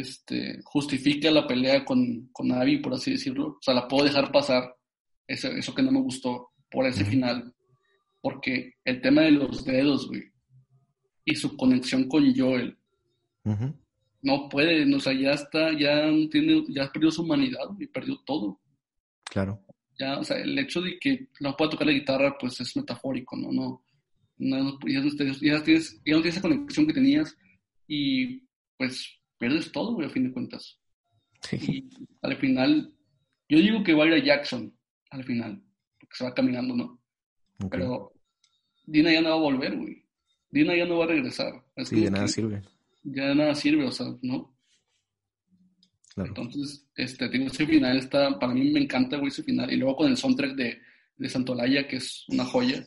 este, 0.00 0.60
justifica 0.64 1.30
la 1.30 1.46
pelea 1.46 1.84
con, 1.84 2.28
con 2.32 2.52
Abby, 2.52 2.78
por 2.78 2.94
así 2.94 3.12
decirlo. 3.12 3.48
O 3.48 3.58
sea, 3.62 3.74
la 3.74 3.88
puedo 3.88 4.04
dejar 4.04 4.30
pasar, 4.30 4.76
eso, 5.26 5.48
eso 5.48 5.74
que 5.74 5.82
no 5.82 5.90
me 5.90 6.00
gustó, 6.00 6.50
por 6.70 6.86
ese 6.86 7.04
final. 7.04 7.54
Porque 8.20 8.74
el 8.84 9.00
tema 9.00 9.22
de 9.22 9.30
los 9.32 9.64
dedos, 9.64 10.08
güey, 10.08 10.24
y 11.24 11.34
su 11.34 11.56
conexión 11.56 12.08
con 12.08 12.34
Joel, 12.34 12.76
no 14.22 14.48
puede, 14.48 14.94
o 14.94 15.00
sea, 15.00 15.12
ya 15.12 15.30
está, 15.30 15.72
ya 15.78 16.10
tiene, 16.30 16.64
ya 16.68 16.90
perdió 16.92 17.10
su 17.10 17.22
humanidad 17.22 17.66
y 17.78 17.86
perdió 17.86 18.18
todo. 18.26 18.60
Claro. 19.24 19.62
Ya, 19.98 20.18
o 20.18 20.24
sea, 20.24 20.36
el 20.38 20.58
hecho 20.58 20.82
de 20.82 20.98
que 20.98 21.28
no 21.40 21.56
pueda 21.56 21.70
tocar 21.70 21.86
la 21.86 21.94
guitarra, 21.94 22.36
pues 22.38 22.60
es 22.60 22.76
metafórico, 22.76 23.36
¿no? 23.36 23.50
No, 23.50 23.82
no 24.38 24.78
ya, 24.86 25.00
no 25.00 25.10
tienes, 25.10 25.40
ya 25.40 25.54
no 25.54 25.62
tienes 25.62 26.00
esa 26.24 26.42
conexión 26.42 26.86
que 26.86 26.92
tenías 26.92 27.36
y 27.88 28.42
pues 28.76 29.16
pierdes 29.38 29.70
todo, 29.72 29.94
güey, 29.94 30.06
a 30.06 30.10
fin 30.10 30.24
de 30.24 30.32
cuentas. 30.32 30.78
Y 31.52 31.88
al 32.22 32.36
final, 32.36 32.92
yo 33.48 33.58
digo 33.58 33.82
que 33.84 33.94
va 33.94 34.04
a 34.04 34.06
ir 34.08 34.14
a 34.14 34.24
Jackson, 34.24 34.74
al 35.10 35.24
final, 35.24 35.62
porque 36.00 36.16
se 36.16 36.24
va 36.24 36.34
caminando, 36.34 36.74
¿no? 36.74 37.00
Pero 37.70 38.12
Dina 38.86 39.12
ya 39.12 39.20
no 39.20 39.30
va 39.30 39.36
a 39.36 39.40
volver, 39.40 39.76
güey. 39.76 40.04
Dina 40.50 40.76
ya 40.76 40.86
no 40.86 40.98
va 40.98 41.04
a 41.04 41.08
regresar. 41.08 41.52
sí, 41.84 42.00
de 42.00 42.10
nada 42.10 42.28
sirve. 42.28 42.62
Ya 43.02 43.28
de 43.28 43.34
nada 43.34 43.54
sirve, 43.54 43.84
o 43.84 43.92
sea, 43.92 44.06
¿no? 44.22 44.56
Entonces, 46.16 46.86
este, 46.96 47.28
tengo 47.28 47.48
ese 47.48 47.66
final, 47.66 47.98
está, 47.98 48.38
para 48.38 48.54
mí 48.54 48.70
me 48.70 48.80
encanta, 48.80 49.18
güey, 49.18 49.28
ese 49.28 49.42
final. 49.42 49.70
Y 49.70 49.76
luego 49.76 49.96
con 49.96 50.10
el 50.10 50.16
soundtrack 50.16 50.54
de, 50.54 50.78
de 51.16 51.28
Santolaya, 51.28 51.86
que 51.86 51.96
es 51.96 52.24
una 52.28 52.44
joya. 52.44 52.86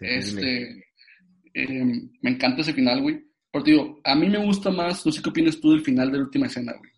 Este, 0.00 0.84
eh, 1.54 1.84
me 2.22 2.30
encanta 2.30 2.62
ese 2.62 2.72
final, 2.72 3.02
güey. 3.02 3.29
Pero 3.52 3.64
digo, 3.64 4.00
a 4.04 4.14
mí 4.14 4.28
me 4.28 4.44
gusta 4.44 4.70
más, 4.70 5.04
no 5.04 5.12
sé 5.12 5.22
qué 5.22 5.30
opinas 5.30 5.60
tú 5.60 5.72
del 5.72 5.82
final 5.82 6.10
de 6.10 6.18
la 6.18 6.24
última 6.24 6.46
escena, 6.46 6.72
güey. 6.78 6.90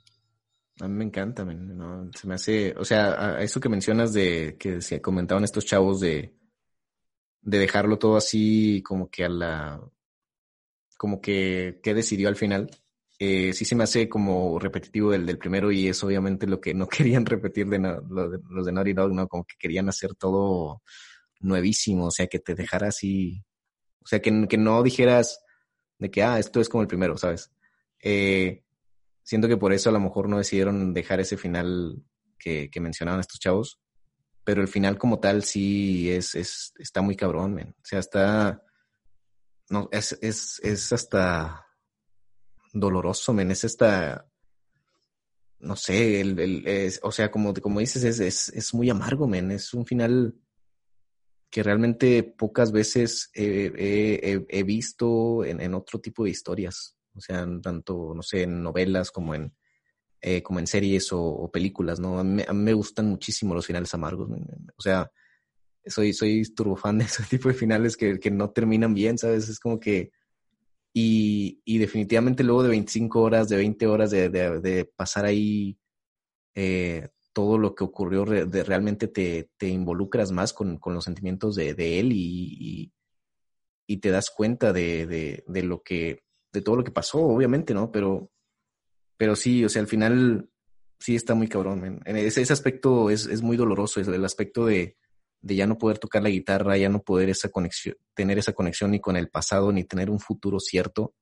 A 0.81 0.89
mí 0.89 0.95
me 0.95 1.05
encanta, 1.05 1.45
¿no? 1.45 2.11
Se 2.15 2.27
me 2.27 2.35
hace, 2.35 2.75
o 2.77 2.85
sea, 2.85 3.37
a 3.37 3.43
eso 3.43 3.61
que 3.61 3.69
mencionas 3.69 4.13
de 4.13 4.57
que 4.59 4.81
se 4.81 5.01
comentaban 5.01 5.45
estos 5.45 5.65
chavos 5.65 6.01
de, 6.01 6.35
de 7.43 7.59
dejarlo 7.59 7.99
todo 7.99 8.17
así 8.17 8.83
como 8.83 9.09
que 9.09 9.25
a 9.25 9.29
la, 9.29 9.81
como 10.97 11.21
que, 11.21 11.81
¿qué 11.83 11.95
decidió 11.95 12.29
al 12.29 12.37
final? 12.37 12.71
Eh, 13.19 13.53
sí 13.53 13.65
se 13.65 13.77
me 13.77 13.85
hace 13.85 14.09
como 14.09 14.59
repetitivo 14.59 15.13
del, 15.13 15.27
del 15.27 15.39
primero 15.39 15.71
y 15.71 15.89
es 15.89 16.03
obviamente 16.03 16.47
lo 16.47 16.61
que 16.61 16.75
no 16.75 16.89
querían 16.89 17.27
repetir 17.27 17.69
de, 17.69 17.79
los 17.79 18.67
de 18.67 18.73
Naughty 18.73 18.93
Dog, 18.95 19.13
¿no? 19.13 19.29
Como 19.29 19.45
que 19.45 19.57
querían 19.59 19.89
hacer 19.89 20.15
todo 20.15 20.83
nuevísimo, 21.41 22.07
o 22.07 22.11
sea, 22.11 22.27
que 22.27 22.39
te 22.39 22.55
dejara 22.55 22.89
así, 22.89 23.45
o 24.01 24.07
sea, 24.07 24.21
que 24.21 24.31
no 24.31 24.83
dijeras, 24.83 25.43
de 26.03 26.11
que, 26.11 26.23
ah, 26.23 26.39
esto 26.39 26.61
es 26.61 26.69
como 26.69 26.83
el 26.83 26.89
primero, 26.89 27.17
¿sabes? 27.17 27.51
Eh, 28.01 28.63
siento 29.23 29.49
que 29.49 29.57
por 29.57 29.73
eso 29.73 29.89
a 29.89 29.93
lo 29.93 30.01
mejor 30.01 30.29
no 30.29 30.39
decidieron 30.39 30.93
dejar 30.93 31.21
ese 31.21 31.37
final 31.37 32.03
que, 32.39 32.69
mencionaban 32.81 33.21
estos 33.21 33.41
chavos, 33.41 33.81
pero 34.45 34.61
el 34.61 34.69
final 34.69 34.99
como 34.99 35.21
tal 35.21 35.45
sí 35.45 36.11
es, 36.11 36.35
es 36.35 36.75
está 36.79 37.01
muy 37.01 37.17
cabrón, 37.17 37.57
O 37.59 37.85
sea, 37.85 38.01
está, 38.01 38.63
no, 39.71 39.89
es, 39.93 40.19
es, 40.21 40.61
es 40.63 40.93
hasta 40.93 41.67
doloroso, 42.73 43.33
men, 43.33 43.53
es 43.53 43.65
hasta, 43.65 44.27
no 45.61 45.77
sé, 45.77 46.21
el, 46.21 46.39
el 46.39 46.93
o 47.03 47.13
sea, 47.13 47.31
como, 47.31 47.55
como 47.55 47.81
dices, 47.81 48.03
es, 48.03 48.19
es, 48.19 48.49
es 48.49 48.75
muy 48.75 48.91
amargo, 48.91 49.29
men, 49.29 49.53
es 49.53 49.73
un 49.73 49.87
final 49.87 50.35
que 51.53 51.63
realmente 51.63 52.23
pocas 52.23 52.73
veces 52.73 53.31
he, 53.35 54.63
visto 54.65 55.45
en, 55.45 55.75
otro 55.75 56.01
tipo 56.01 56.25
de 56.25 56.31
historias, 56.31 56.97
o 57.15 57.21
sea, 57.21 57.47
tanto, 57.63 58.15
no 58.17 58.23
sé, 58.23 58.45
en 58.45 58.63
novelas 58.63 59.11
como 59.11 59.35
en, 59.35 59.55
eh, 60.23 60.43
como 60.43 60.61
en 60.61 60.67
series 60.67 61.11
o, 61.13 61.51
películas, 61.53 62.01
¿no? 62.01 62.19
A 62.19 62.25
mí, 62.25 62.43
me 62.55 62.73
gustan 62.73 63.07
muchísimo 63.07 63.55
los 63.55 63.67
finales 63.67 63.93
amargos, 63.93 64.31
o 64.31 64.81
sea, 64.81 65.13
soy, 65.85 66.15
soy 66.15 66.43
turbofan 66.55 66.97
de 66.97 67.05
ese 67.05 67.23
tipo 67.25 67.49
de 67.51 67.55
finales 67.55 67.99
que, 67.99 68.19
no 68.31 68.51
terminan 68.51 68.95
bien, 68.95 69.19
¿sabes? 69.19 69.51
Es 69.51 69.61
como 69.61 69.79
que... 69.79 70.11
Y, 70.95 71.79
definitivamente 71.79 72.45
luego 72.45 72.63
de 72.63 72.71
25 72.71 73.21
horas, 73.21 73.49
de 73.51 73.57
20 73.57 73.87
horas 73.87 74.11
de, 74.11 74.91
pasar 74.97 75.27
ahí 75.27 75.79
eh, 76.55 77.09
todo 77.33 77.59
lo 77.59 77.75
que 77.75 77.85
ocurrió 77.85 78.25
realmente 78.25 79.09
te, 79.09 79.51
te, 79.57 79.69
involucras 79.69 80.33
más 80.33 80.53
con, 80.53 80.79
con 80.79 80.95
los 80.95 81.05
sentimientos 81.05 81.55
de, 81.55 81.75
de 81.75 81.99
él 82.01 82.13
y, 82.13 82.93
y, 83.87 83.97
te 83.99 84.11
das 84.11 84.31
cuenta 84.31 84.73
de, 84.73 85.43
de, 85.47 85.63
lo 85.63 85.83
que, 85.83 86.25
de 86.53 86.63
todo 86.63 86.77
lo 86.77 86.85
que 86.85 86.91
pasó, 86.91 87.19
obviamente, 87.19 87.75
¿no? 87.75 87.93
Pero, 87.93 88.31
pero 89.17 89.37
sí, 89.37 89.65
o 89.65 89.69
sea, 89.69 89.83
al 89.83 89.89
final 89.89 90.49
sí 90.99 91.15
está 91.15 91.35
muy 91.35 91.49
cabrón, 91.49 92.01
ese, 92.07 92.43
ese 92.43 92.53
aspecto 92.53 93.11
es, 93.11 93.27
es, 93.27 93.43
muy 93.43 93.57
doloroso, 93.57 94.01
es 94.01 94.09
el 94.09 94.25
aspecto 94.25 94.67
de, 94.67 94.97
de 95.43 95.55
ya 95.57 95.67
no 95.67 95.77
poder 95.77 95.99
tocar 95.99 96.23
la 96.23 96.31
guitarra, 96.31 96.77
ya 96.77 96.89
no 96.89 97.03
poder 97.03 97.29
esa 97.29 97.51
conexión, 97.51 97.97
tener 98.15 98.39
esa 98.39 98.53
conexión 98.53 98.93
ni 98.93 99.01
con 99.01 99.17
el 99.17 99.29
pasado, 99.29 99.73
ni 99.73 99.85
tener 99.85 100.09
un 100.09 100.21
futuro 100.21 100.59
cierto 100.59 101.15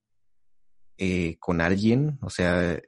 eh, 0.98 1.36
con 1.38 1.60
alguien, 1.60 2.18
o 2.20 2.30
sea, 2.30 2.78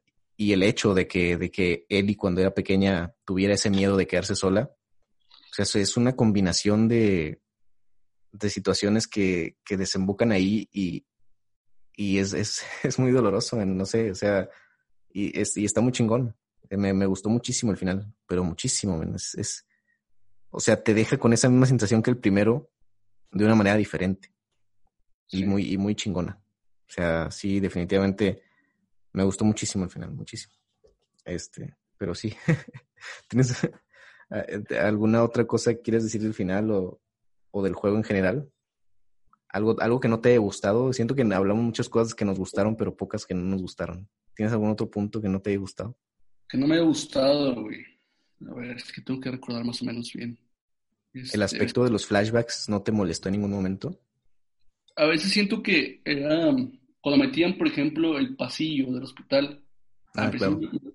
y 0.42 0.52
el 0.52 0.64
hecho 0.64 0.92
de 0.92 1.06
que, 1.06 1.36
de 1.36 1.52
que 1.52 1.86
Ellie 1.88 2.16
cuando 2.16 2.40
era 2.40 2.52
pequeña 2.52 3.14
tuviera 3.24 3.54
ese 3.54 3.70
miedo 3.70 3.96
de 3.96 4.08
quedarse 4.08 4.34
sola, 4.34 4.72
o 4.72 5.64
sea, 5.64 5.80
es 5.80 5.96
una 5.96 6.16
combinación 6.16 6.88
de, 6.88 7.40
de 8.32 8.50
situaciones 8.50 9.06
que, 9.06 9.56
que 9.64 9.76
desembocan 9.76 10.32
ahí 10.32 10.68
y, 10.72 11.06
y 11.94 12.18
es, 12.18 12.32
es, 12.32 12.62
es, 12.82 12.98
muy 12.98 13.12
doloroso, 13.12 13.64
no 13.64 13.86
sé, 13.86 14.10
o 14.10 14.16
sea, 14.16 14.48
y, 15.12 15.38
es, 15.38 15.56
y 15.56 15.64
está 15.64 15.80
muy 15.80 15.92
chingón. 15.92 16.36
Me, 16.70 16.92
me, 16.92 17.06
gustó 17.06 17.28
muchísimo 17.28 17.70
el 17.70 17.78
final, 17.78 18.12
pero 18.26 18.42
muchísimo, 18.42 19.00
es, 19.14 19.36
es, 19.36 19.66
o 20.50 20.58
sea, 20.58 20.82
te 20.82 20.92
deja 20.92 21.18
con 21.18 21.32
esa 21.32 21.48
misma 21.48 21.66
sensación 21.66 22.02
que 22.02 22.10
el 22.10 22.18
primero, 22.18 22.68
de 23.30 23.44
una 23.44 23.54
manera 23.54 23.76
diferente 23.76 24.34
y 25.28 25.44
muy, 25.44 25.72
y 25.72 25.78
muy 25.78 25.94
chingona. 25.94 26.42
O 26.88 26.92
sea, 26.92 27.30
sí, 27.30 27.60
definitivamente 27.60 28.42
me 29.12 29.24
gustó 29.24 29.44
muchísimo 29.44 29.84
el 29.84 29.90
final, 29.90 30.12
muchísimo. 30.12 30.54
Este, 31.24 31.76
pero 31.98 32.14
sí. 32.14 32.34
¿Tienes 33.28 33.64
eh, 34.30 34.78
alguna 34.78 35.22
otra 35.22 35.46
cosa 35.46 35.74
que 35.74 35.82
quieres 35.82 36.04
decir 36.04 36.22
del 36.22 36.34
final 36.34 36.70
o, 36.70 37.00
o, 37.50 37.62
del 37.62 37.74
juego 37.74 37.96
en 37.96 38.04
general? 38.04 38.50
Algo, 39.48 39.78
algo 39.80 40.00
que 40.00 40.08
no 40.08 40.20
te 40.20 40.30
haya 40.30 40.38
gustado. 40.38 40.92
Siento 40.92 41.14
que 41.14 41.22
hablamos 41.22 41.62
muchas 41.62 41.88
cosas 41.88 42.14
que 42.14 42.24
nos 42.24 42.38
gustaron, 42.38 42.76
pero 42.76 42.96
pocas 42.96 43.26
que 43.26 43.34
no 43.34 43.42
nos 43.42 43.60
gustaron. 43.60 44.08
¿Tienes 44.34 44.52
algún 44.52 44.70
otro 44.70 44.90
punto 44.90 45.20
que 45.20 45.28
no 45.28 45.40
te 45.40 45.50
haya 45.50 45.58
gustado? 45.58 45.96
Que 46.48 46.56
no 46.56 46.66
me 46.66 46.76
haya 46.76 46.84
gustado, 46.84 47.62
güey. 47.62 47.84
A 48.48 48.54
ver, 48.54 48.76
es 48.76 48.90
que 48.90 49.02
tengo 49.02 49.20
que 49.20 49.30
recordar 49.30 49.64
más 49.64 49.82
o 49.82 49.84
menos 49.84 50.12
bien. 50.12 50.38
¿El 51.12 51.22
este, 51.22 51.44
aspecto 51.44 51.84
de 51.84 51.90
los 51.90 52.06
flashbacks 52.06 52.68
no 52.68 52.82
te 52.82 52.92
molestó 52.92 53.28
en 53.28 53.32
ningún 53.32 53.50
momento? 53.50 54.00
A 54.96 55.06
veces 55.06 55.30
siento 55.30 55.62
que 55.62 56.00
era 56.04 56.50
cuando 57.02 57.22
metían, 57.22 57.58
por 57.58 57.66
ejemplo, 57.66 58.16
el 58.16 58.36
pasillo 58.36 58.90
del 58.92 59.02
hospital, 59.02 59.62
Ah, 60.14 60.30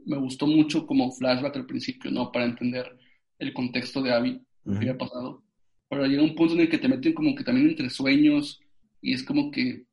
me 0.05 0.17
gustó 0.17 0.45
mucho 0.45 0.85
como 0.85 1.11
flashback 1.11 1.55
al 1.55 1.65
principio, 1.65 2.11
¿no? 2.11 2.31
Para 2.31 2.45
entender 2.45 2.97
el 3.39 3.51
contexto 3.51 4.01
de 4.01 4.13
Abby, 4.13 4.41
lo 4.63 4.73
que 4.73 4.79
había 4.79 4.97
pasado. 4.97 5.43
Pero 5.89 6.05
llega 6.05 6.21
un 6.21 6.35
punto 6.35 6.53
en 6.53 6.61
el 6.61 6.69
que 6.69 6.77
te 6.77 6.87
meten 6.87 7.13
como 7.13 7.33
que 7.33 7.43
también 7.43 7.69
entre 7.69 7.89
sueños 7.89 8.59
y 9.01 9.13
es 9.13 9.23
como 9.23 9.49
que... 9.49 9.85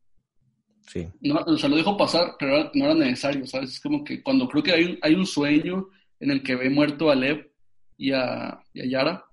Sí. 0.88 1.06
No, 1.22 1.36
o 1.36 1.56
sea, 1.56 1.70
lo 1.70 1.76
dejo 1.76 1.96
pasar, 1.96 2.34
pero 2.38 2.70
no 2.74 2.84
era 2.84 2.94
necesario, 2.94 3.46
¿sabes? 3.46 3.70
Es 3.70 3.80
como 3.80 4.04
que 4.04 4.22
cuando 4.22 4.46
creo 4.46 4.62
que 4.62 4.72
hay 4.72 4.84
un, 4.84 4.98
hay 5.00 5.14
un 5.14 5.24
sueño 5.24 5.88
en 6.20 6.30
el 6.30 6.42
que 6.42 6.56
ve 6.56 6.68
muerto 6.68 7.10
a 7.10 7.14
Lev 7.14 7.50
y 7.96 8.10
a, 8.10 8.60
Yara, 8.74 9.24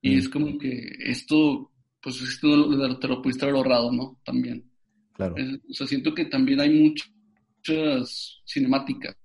y 0.00 0.18
es 0.18 0.28
como 0.28 0.56
que 0.58 0.86
esto, 1.00 1.72
pues 2.00 2.20
esto 2.20 2.98
te 3.00 3.08
lo 3.08 3.20
pudiste 3.20 3.44
haber 3.44 3.56
ahorrado, 3.56 3.90
¿no? 3.90 4.20
También. 4.24 4.70
Claro. 5.14 5.34
o 5.68 5.74
sea, 5.74 5.86
siento 5.86 6.14
que 6.14 6.24
también 6.26 6.60
hay 6.60 6.70
muchas 6.70 8.42
cinemáticas. 8.46 9.16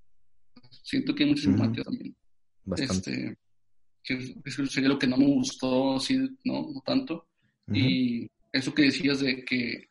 Siento 0.83 1.15
que 1.15 1.23
hay 1.23 1.29
muchas 1.29 1.45
cinemáticas 1.45 1.85
también. 1.85 2.15
Bastante. 2.65 3.11
Este, 3.11 3.37
que 4.03 4.67
sería 4.67 4.89
lo 4.89 4.99
que 4.99 5.07
no 5.07 5.17
me 5.17 5.25
gustó, 5.25 5.99
sí, 5.99 6.17
no, 6.45 6.71
no 6.73 6.81
tanto. 6.85 7.27
Y 7.73 8.25
eso 8.53 8.73
que 8.73 8.83
decías 8.83 9.19
de 9.19 9.43
que 9.43 9.89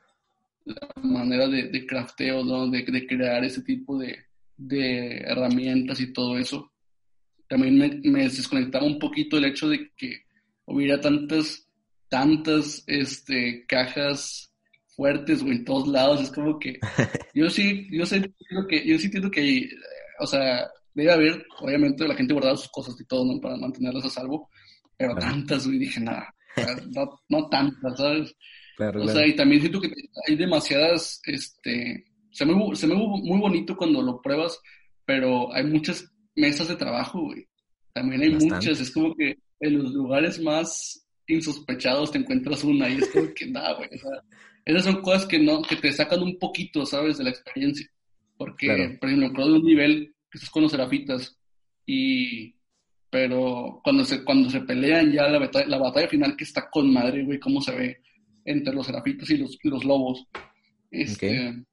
la 0.64 0.90
manera 1.02 1.46
de, 1.48 1.64
de 1.64 1.86
crafteo, 1.86 2.42
¿no? 2.42 2.68
de, 2.68 2.82
de, 2.82 3.06
crear 3.06 3.44
ese 3.44 3.62
tipo 3.62 3.98
de, 3.98 4.16
de, 4.56 5.18
herramientas 5.18 6.00
y 6.00 6.12
todo 6.12 6.38
eso, 6.38 6.72
también 7.48 7.76
me, 7.76 8.00
me, 8.10 8.24
desconectaba 8.24 8.86
un 8.86 8.98
poquito 8.98 9.36
el 9.36 9.44
hecho 9.44 9.68
de 9.68 9.92
que 9.96 10.22
hubiera 10.64 11.00
tantas, 11.00 11.68
tantas 12.08 12.82
este, 12.86 13.64
cajas 13.66 14.52
fuertes, 14.96 15.42
o 15.42 15.46
en 15.46 15.64
todos 15.64 15.86
lados. 15.86 16.22
Es 16.22 16.30
como 16.30 16.58
que 16.58 16.78
yo 17.34 17.48
sí, 17.50 17.86
yo 17.90 18.06
sé, 18.06 18.20
que, 18.68 18.86
yo 18.86 18.98
sí 18.98 19.06
entiendo 19.06 19.30
que, 19.30 19.68
o 20.18 20.26
sea, 20.26 20.68
debe 20.94 21.12
haber, 21.12 21.46
obviamente, 21.60 22.08
la 22.08 22.14
gente 22.14 22.32
guardado 22.32 22.56
sus 22.56 22.70
cosas 22.70 22.98
y 23.00 23.04
todo, 23.04 23.24
¿no? 23.24 23.40
Para 23.40 23.56
mantenerlas 23.56 24.06
a 24.06 24.10
salvo, 24.10 24.48
pero 24.96 25.14
tantas, 25.14 25.66
güey, 25.66 25.78
dije, 25.78 26.00
nada, 26.00 26.34
no, 26.94 27.20
no, 27.28 27.48
tantas, 27.48 27.98
¿sabes? 27.98 28.34
o 28.78 29.08
sea, 29.08 29.26
y 29.26 29.34
también 29.34 29.60
siento 29.60 29.80
que 29.80 29.90
hay 30.26 30.36
demasiadas, 30.36 31.20
este, 31.24 32.04
se 32.30 32.44
me, 32.44 32.76
se 32.76 32.86
me 32.86 32.94
muy 32.94 33.38
bonito 33.38 33.76
cuando 33.76 34.02
lo 34.02 34.20
pruebas, 34.20 34.58
pero 35.04 35.52
hay 35.54 35.64
muchas 35.64 36.10
mesas 36.34 36.68
de 36.68 36.76
trabajo, 36.76 37.22
güey. 37.22 37.46
También 37.92 38.22
hay 38.22 38.30
muchas, 38.34 38.80
es 38.80 38.90
como 38.90 39.14
que 39.14 39.38
en 39.60 39.78
los 39.78 39.92
lugares 39.92 40.40
más 40.40 41.06
insospechados 41.26 42.12
te 42.12 42.18
encuentras 42.18 42.62
una 42.64 42.88
y 42.88 42.98
es 42.98 43.08
como 43.08 43.32
que 43.34 43.46
nada, 43.46 43.74
güey, 43.74 43.88
o 43.88 43.98
sea, 43.98 44.22
esas 44.66 44.84
son 44.84 45.00
cosas 45.00 45.26
que 45.26 45.38
no, 45.38 45.62
que 45.62 45.76
te 45.76 45.92
sacan 45.92 46.22
un 46.22 46.38
poquito, 46.38 46.84
¿sabes? 46.84 47.18
De 47.18 47.24
la 47.24 47.30
experiencia. 47.30 47.88
Porque, 48.36 48.98
por 49.00 49.08
ejemplo, 49.08 49.46
de 49.46 49.52
un 49.52 49.64
nivel 49.64 50.14
que 50.30 50.38
estás 50.38 50.50
con 50.50 50.64
los 50.64 50.72
serafitas 50.72 51.38
y 51.86 52.56
pero 53.08 53.80
cuando 53.84 54.04
se 54.04 54.24
cuando 54.24 54.50
se 54.50 54.60
pelean 54.60 55.12
ya 55.12 55.28
la 55.28 55.38
batalla, 55.38 55.66
la 55.68 55.78
batalla 55.78 56.08
final 56.08 56.36
que 56.36 56.44
está 56.44 56.68
con 56.68 56.92
madre, 56.92 57.24
güey, 57.24 57.38
cómo 57.38 57.62
se 57.62 57.74
ve 57.74 58.02
entre 58.44 58.74
los 58.74 58.86
serafitas 58.86 59.30
y 59.30 59.38
los, 59.38 59.56
los 59.62 59.84
lobos. 59.84 60.26
Este, 60.90 61.64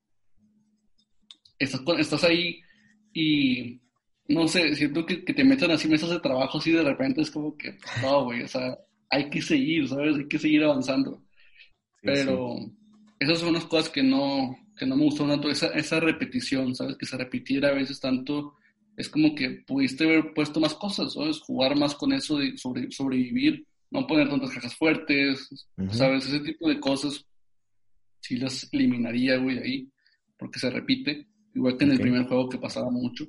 estás, 1.57 1.81
estás 1.97 2.23
ahí 2.23 2.61
y 3.11 3.81
no 4.27 4.47
sé, 4.47 4.75
siento 4.75 5.05
que, 5.05 5.25
que, 5.25 5.33
te 5.33 5.43
meten 5.43 5.71
así 5.71 5.87
mesas 5.87 6.11
de 6.11 6.19
trabajo 6.19 6.59
así 6.59 6.71
de 6.71 6.83
repente 6.83 7.21
es 7.21 7.31
como 7.31 7.57
que 7.57 7.77
no, 8.01 8.25
güey, 8.25 8.43
o 8.43 8.47
sea, 8.47 8.77
hay 9.09 9.29
que 9.29 9.41
seguir, 9.41 9.87
¿sabes? 9.87 10.15
Hay 10.15 10.27
que 10.27 10.39
seguir 10.39 10.63
avanzando. 10.63 11.23
pero 12.01 12.57
esas 13.23 13.39
son 13.39 13.49
unas 13.49 13.65
cosas 13.65 13.89
que 13.89 14.03
no, 14.03 14.55
que 14.77 14.85
no 14.85 14.95
me 14.95 15.05
gustó 15.05 15.27
tanto, 15.27 15.49
esa, 15.49 15.67
esa 15.67 15.99
repetición, 15.99 16.75
¿sabes? 16.75 16.97
Que 16.97 17.05
se 17.05 17.17
repitiera 17.17 17.69
a 17.69 17.73
veces 17.73 17.99
tanto, 17.99 18.55
es 18.97 19.09
como 19.09 19.33
que 19.35 19.63
pudiste 19.65 20.05
haber 20.05 20.33
puesto 20.33 20.59
más 20.59 20.73
cosas, 20.75 21.13
¿sabes? 21.13 21.39
Jugar 21.39 21.77
más 21.77 21.95
con 21.95 22.13
eso 22.13 22.37
de 22.37 22.57
sobre, 22.57 22.91
sobrevivir, 22.91 23.65
no 23.91 24.07
poner 24.07 24.29
tantas 24.29 24.51
cajas 24.51 24.75
fuertes, 24.75 25.67
¿sabes? 25.91 26.27
Ese 26.27 26.39
tipo 26.39 26.67
de 26.67 26.79
cosas 26.79 27.25
sí 28.19 28.37
las 28.37 28.67
eliminaría, 28.71 29.37
güey, 29.37 29.59
ahí, 29.59 29.89
porque 30.37 30.59
se 30.59 30.69
repite, 30.69 31.27
igual 31.53 31.77
que 31.77 31.85
en 31.85 31.91
el 31.91 31.99
primer 31.99 32.25
juego 32.25 32.49
que 32.49 32.57
pasaba 32.57 32.89
mucho, 32.89 33.25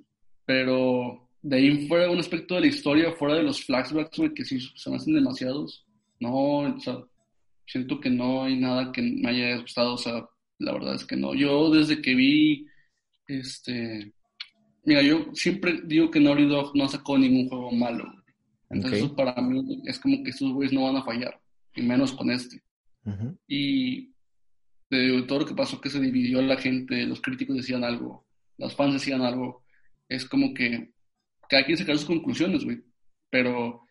pero 0.47 1.29
de 1.43 1.57
ahí 1.57 1.87
fuera 1.89 2.11
un 2.11 2.19
aspecto 2.19 2.55
de 2.55 2.63
la 2.63 2.67
historia, 2.69 3.13
fuera 3.13 3.35
de 3.35 3.43
los 3.43 3.65
flashbacks, 3.65 4.17
güey, 4.17 4.33
que 4.33 4.45
sí 4.45 4.59
se 4.61 4.91
me 4.91 4.97
hacen 4.97 5.15
demasiados, 5.15 5.85
no, 6.21 6.59
o 6.59 6.81
sea, 6.81 6.99
siento 7.67 8.01
que 8.01 8.11
no 8.11 8.45
hay 8.45 8.57
nada 8.57 8.93
que 8.93 9.03
me 9.03 9.29
haya 9.29 9.59
gustado, 9.59 9.95
o 9.95 9.99
sea, 9.99 10.25
la 10.59 10.73
verdad 10.73 10.95
es 10.95 11.05
que 11.05 11.17
no. 11.17 11.35
Yo 11.35 11.71
desde 11.71 12.01
que 12.01 12.15
vi, 12.15 12.67
este, 13.27 14.13
mira, 14.85 15.03
yo 15.03 15.27
siempre 15.35 15.81
digo 15.85 16.11
que 16.11 16.21
Naughty 16.21 16.47
Dog 16.47 16.77
no 16.77 16.89
sacó 16.89 17.19
ningún 17.19 17.49
juego 17.49 17.71
malo. 17.73 18.05
Entonces 18.71 19.09
para 19.11 19.41
mí 19.41 19.83
es 19.87 19.99
como 19.99 20.23
que 20.23 20.31
estos 20.31 20.53
güeyes 20.53 20.73
no 20.73 20.85
van 20.85 20.97
a 20.97 21.05
fallar, 21.05 21.41
y 21.75 21.83
menos 21.83 22.13
con 22.13 22.31
este. 22.31 22.63
Y 23.47 24.13
de 24.91 25.23
todo 25.23 25.41
lo 25.41 25.47
que 25.47 25.55
pasó, 25.55 25.81
que 25.81 25.91
se 25.91 26.01
dividió 26.01 26.41
la 26.43 26.57
gente, 26.57 27.05
los 27.05 27.21
críticos 27.21 27.57
decían 27.57 27.85
algo, 27.85 28.27
los 28.59 28.75
fans 28.75 28.95
decían 28.95 29.23
algo, 29.23 29.65
es 30.09 30.25
como 30.25 30.55
que 30.55 30.93
cada 31.49 31.65
quien 31.65 31.77
saca 31.79 31.93
sus 31.93 32.05
conclusiones, 32.05 32.65
güey. 32.65 32.83
Pero 33.31 33.83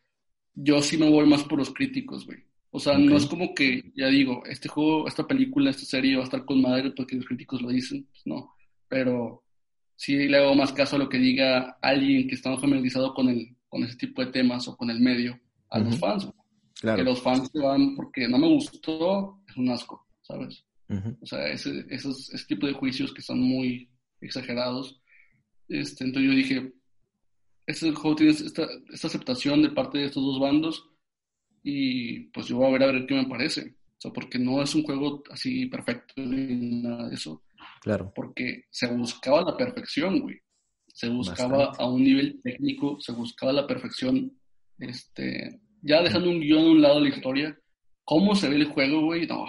yo 0.54 0.82
sí 0.82 0.98
me 0.98 1.10
voy 1.10 1.28
más 1.28 1.44
por 1.44 1.60
los 1.60 1.74
críticos, 1.74 2.26
güey. 2.26 2.40
O 2.76 2.80
sea, 2.80 2.98
no 2.98 3.16
es 3.16 3.28
como 3.28 3.54
que, 3.54 3.92
ya 3.96 4.08
digo, 4.08 4.42
este 4.48 4.68
juego, 4.68 5.08
esta 5.08 5.28
película, 5.28 5.70
esta 5.70 5.86
serie 5.86 6.16
va 6.16 6.22
a 6.22 6.26
estar 6.26 6.44
con 6.44 6.60
madre 6.60 6.90
porque 6.90 7.16
los 7.16 7.26
críticos 7.28 7.62
lo 7.62 7.70
dicen, 7.70 8.04
pues 8.10 8.24
no. 8.26 8.56
Pero 8.88 9.44
sí 9.96 10.28
le 10.28 10.38
hago 10.38 10.56
más 10.56 10.74
caso 10.74 10.96
a 10.96 11.00
lo 11.00 11.08
que 11.08 11.20
diga 11.20 11.78
alguien 11.84 12.28
que 12.28 12.34
está 12.34 12.58
familiarizado 12.58 13.14
con, 13.14 13.30
el, 13.30 13.56
con 13.70 13.84
ese 13.84 13.96
tipo 13.96 14.26
de 14.26 14.32
temas 14.32 14.68
o 14.68 14.76
con 14.76 14.90
el 14.90 15.00
medio, 15.00 15.40
a 15.70 15.78
los 15.78 16.00
fans. 16.00 16.28
Claro. 16.82 16.98
Que 16.98 17.04
los 17.04 17.22
fans 17.22 17.48
se 17.54 17.60
van 17.60 17.96
porque 17.96 18.28
no 18.28 18.40
me 18.40 18.48
gustó, 18.48 19.40
es 19.48 19.56
un 19.56 19.70
asco, 19.70 20.08
¿sabes? 20.24 20.66
O 21.22 21.26
sea, 21.28 21.48
ese, 21.50 21.86
esos, 21.92 22.34
ese 22.34 22.46
tipo 22.48 22.66
de 22.66 22.74
juicios 22.74 23.14
que 23.14 23.22
son 23.22 23.40
muy 23.40 23.88
exagerados. 24.20 25.00
Este, 25.68 26.06
entonces 26.06 26.32
yo 26.32 26.36
dije, 26.36 26.74
este 27.68 27.92
juego 27.92 28.16
tiene 28.16 28.32
esta, 28.32 28.68
esta 28.92 29.08
aceptación 29.08 29.62
de 29.62 29.70
parte 29.70 30.00
de 30.00 30.06
estos 30.06 30.24
dos 30.24 30.40
bandos 30.40 30.90
y 31.64 32.20
pues 32.32 32.48
yo 32.48 32.58
voy 32.58 32.68
a 32.68 32.72
ver 32.72 32.84
a 32.84 32.92
ver 32.92 33.06
qué 33.06 33.16
me 33.16 33.28
parece. 33.28 33.76
O 33.98 34.02
sea, 34.04 34.12
porque 34.12 34.38
no 34.38 34.62
es 34.62 34.76
un 34.76 34.84
juego 34.84 35.24
así 35.32 35.66
perfecto 35.68 36.14
ni 36.18 36.82
nada 36.82 37.08
de 37.08 37.16
eso. 37.16 37.44
Claro. 37.82 38.12
Porque 38.14 38.66
se 38.70 38.88
buscaba 38.88 39.42
la 39.42 39.56
perfección, 39.56 40.20
güey. 40.20 40.40
Se 40.88 41.10
buscaba 41.10 41.72
a 41.78 41.90
un 41.90 42.04
nivel 42.04 42.40
técnico, 42.44 43.00
se 43.00 43.14
buscaba 43.14 43.54
la 43.54 43.66
perfección. 43.66 44.38
Este, 44.78 45.62
ya 45.82 46.02
dejando 46.02 46.30
un 46.30 46.42
guion 46.42 46.66
a 46.66 46.72
un 46.72 46.82
lado 46.82 46.96
de 46.96 47.10
la 47.10 47.16
historia, 47.16 47.58
¿cómo 48.04 48.36
se 48.36 48.50
ve 48.50 48.58
el 48.58 48.66
juego, 48.66 49.06
güey? 49.06 49.26
No, 49.26 49.46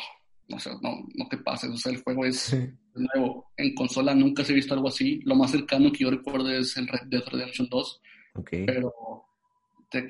no, 0.48 0.58
sé, 0.58 0.70
no, 0.82 1.04
no 1.14 1.28
te 1.28 1.38
pases. 1.38 1.70
O 1.70 1.76
sea, 1.76 1.92
el 1.92 2.02
juego 2.02 2.24
es 2.24 2.56
nuevo. 2.94 3.50
En 3.56 3.74
consola 3.74 4.14
nunca 4.14 4.44
se 4.44 4.52
ha 4.52 4.56
visto 4.56 4.74
algo 4.74 4.88
así. 4.88 5.20
Lo 5.24 5.34
más 5.34 5.50
cercano 5.50 5.90
que 5.90 6.04
yo 6.04 6.10
recuerdo 6.10 6.50
es 6.50 6.76
el 6.76 6.86
Red 6.86 7.08
Dead 7.08 7.24
Redemption 7.26 7.68
2. 7.68 8.02
Okay. 8.36 8.66
Pero 8.66 8.92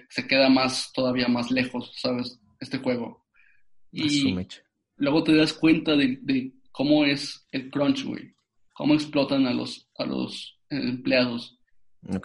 se 0.09 0.27
queda 0.27 0.49
más, 0.49 0.93
todavía 0.93 1.29
más 1.29 1.51
lejos, 1.51 1.93
¿sabes? 1.97 2.39
Este 2.61 2.79
juego. 2.79 3.25
Y 3.93 4.35
luego 4.97 5.23
te 5.23 5.35
das 5.35 5.53
cuenta 5.53 5.97
de, 5.97 6.53
cómo 6.73 7.05
es 7.05 7.47
el 7.53 7.71
crunch, 7.71 8.05
güey. 8.05 8.35
Cómo 8.73 8.95
explotan 8.95 9.47
a 9.47 9.55
los, 9.55 9.89
a 9.97 10.05
los 10.05 10.59
empleados. 10.69 11.59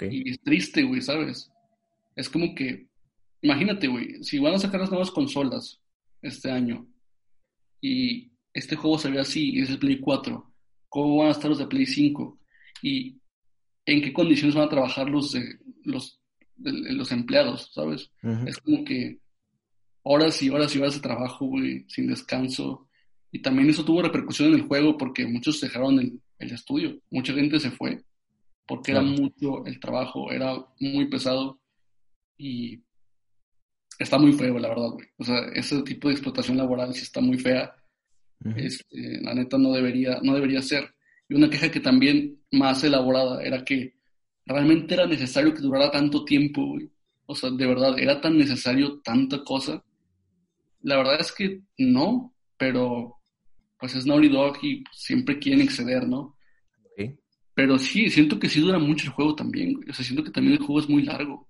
Y 0.09 0.31
es 0.31 0.41
triste, 0.41 0.83
güey, 0.83 1.01
¿sabes? 1.01 1.51
Es 2.15 2.29
como 2.29 2.53
que, 2.55 2.87
imagínate, 3.41 3.87
güey, 3.87 4.23
si 4.23 4.39
van 4.39 4.55
a 4.55 4.59
sacar 4.59 4.81
las 4.81 4.89
nuevas 4.89 5.11
consolas 5.11 5.81
este 6.21 6.51
año 6.51 6.85
y 7.79 8.31
este 8.53 8.75
juego 8.75 8.97
se 8.97 9.09
ve 9.09 9.19
así 9.19 9.51
y 9.51 9.61
es 9.61 9.69
el 9.69 9.79
Play 9.79 9.99
4, 9.99 10.53
¿cómo 10.89 11.17
van 11.17 11.29
a 11.29 11.31
estar 11.31 11.49
los 11.49 11.59
de 11.59 11.67
Play 11.67 11.85
5? 11.85 12.39
¿Y 12.81 13.19
en 13.85 14.01
qué 14.01 14.11
condiciones 14.11 14.55
van 14.55 14.65
a 14.65 14.69
trabajar 14.69 15.09
los, 15.09 15.31
de, 15.31 15.59
los 15.83 16.18
de, 16.59 16.93
los 16.93 17.11
empleados, 17.11 17.71
¿sabes? 17.73 18.11
Es 18.45 18.57
como 18.57 18.83
que 18.83 19.19
horas 20.03 20.41
y 20.41 20.49
horas 20.49 20.75
y 20.75 20.79
horas 20.79 20.95
de 20.95 21.01
trabajo, 21.01 21.45
güey, 21.45 21.85
sin 21.87 22.07
descanso. 22.07 22.87
Y 23.31 23.41
también 23.41 23.69
eso 23.69 23.85
tuvo 23.85 24.01
repercusión 24.01 24.49
en 24.49 24.55
el 24.55 24.67
juego 24.67 24.97
porque 24.97 25.25
muchos 25.27 25.61
dejaron 25.61 25.99
el, 25.99 26.19
el 26.39 26.51
estudio. 26.51 26.99
Mucha 27.09 27.33
gente 27.33 27.59
se 27.59 27.71
fue 27.71 28.03
porque 28.69 28.91
era 28.91 29.01
mucho 29.01 29.65
el 29.65 29.79
trabajo, 29.79 30.31
era 30.31 30.53
muy 30.79 31.09
pesado 31.09 31.59
y 32.37 32.79
está 33.97 34.19
muy 34.19 34.31
feo, 34.33 34.59
la 34.59 34.69
verdad, 34.69 34.89
güey. 34.91 35.07
O 35.17 35.23
sea, 35.23 35.39
ese 35.55 35.81
tipo 35.81 36.07
de 36.07 36.13
explotación 36.13 36.55
laboral 36.55 36.93
sí 36.93 37.01
está 37.01 37.19
muy 37.19 37.39
fea. 37.39 37.75
este, 38.55 39.21
la 39.21 39.33
neta 39.33 39.57
no 39.57 39.73
debería, 39.73 40.19
no 40.21 40.35
debería 40.35 40.61
ser. 40.61 40.93
Y 41.27 41.33
una 41.33 41.49
queja 41.49 41.71
que 41.71 41.79
también 41.79 42.39
más 42.51 42.83
elaborada 42.83 43.43
era 43.43 43.65
que 43.65 43.95
realmente 44.49 44.95
era 44.95 45.05
necesario 45.05 45.53
que 45.53 45.61
durara 45.61 45.91
tanto 45.91 46.25
tiempo, 46.25 46.65
güey. 46.65 46.89
O 47.25 47.35
sea, 47.35 47.51
de 47.51 47.67
verdad, 47.67 47.97
¿era 47.99 48.19
tan 48.19 48.37
necesario 48.37 48.99
tanta 49.01 49.43
cosa? 49.43 49.83
La 50.81 50.97
verdad 50.97 51.21
es 51.21 51.31
que 51.31 51.61
no, 51.77 52.33
pero 52.57 53.17
pues 53.79 53.95
es 53.95 54.05
Naughty 54.05 54.29
Dog 54.29 54.57
y 54.63 54.83
siempre 54.91 55.39
quieren 55.39 55.61
exceder, 55.61 56.07
¿no? 56.07 56.35
Pero 57.53 57.77
sí, 57.77 58.09
siento 58.09 58.39
que 58.39 58.47
sí 58.47 58.61
dura 58.61 58.79
mucho 58.79 59.07
el 59.07 59.11
juego 59.11 59.35
también, 59.35 59.73
güey. 59.73 59.89
O 59.89 59.93
sea, 59.93 60.05
siento 60.05 60.23
que 60.23 60.31
también 60.31 60.53
el 60.53 60.59
juego 60.59 60.79
es 60.79 60.87
muy 60.87 61.03
largo. 61.03 61.49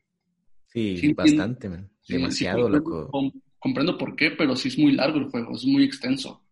Sí, 0.68 1.14
bastante, 1.14 1.70
man. 1.70 1.88
Demasiado, 2.08 2.68
loco. 2.68 3.12
comprendo 3.60 3.95
por 3.95 4.16
qué, 4.16 4.32
pero 4.32 4.56
sí 4.56 4.70
es 4.70 4.80
muy 4.80 4.93
largo 4.93 5.20
el 5.20 5.30
juego, 5.30 5.56
es 5.56 5.66
muy 5.66 5.84
extenso. 5.84 6.43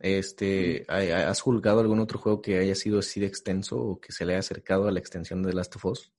Este, 0.00 0.84
¿has 0.88 1.40
juzgado 1.40 1.80
algún 1.80 1.98
otro 1.98 2.18
juego 2.18 2.40
que 2.40 2.58
haya 2.58 2.74
sido 2.74 3.00
así 3.00 3.18
de 3.18 3.26
extenso 3.26 3.76
o 3.76 4.00
que 4.00 4.12
se 4.12 4.24
le 4.24 4.32
haya 4.32 4.40
acercado 4.40 4.86
a 4.86 4.92
la 4.92 5.00
extensión 5.00 5.42
de 5.42 5.52
Last 5.52 5.74
of 5.76 5.84
Us? 5.86 6.12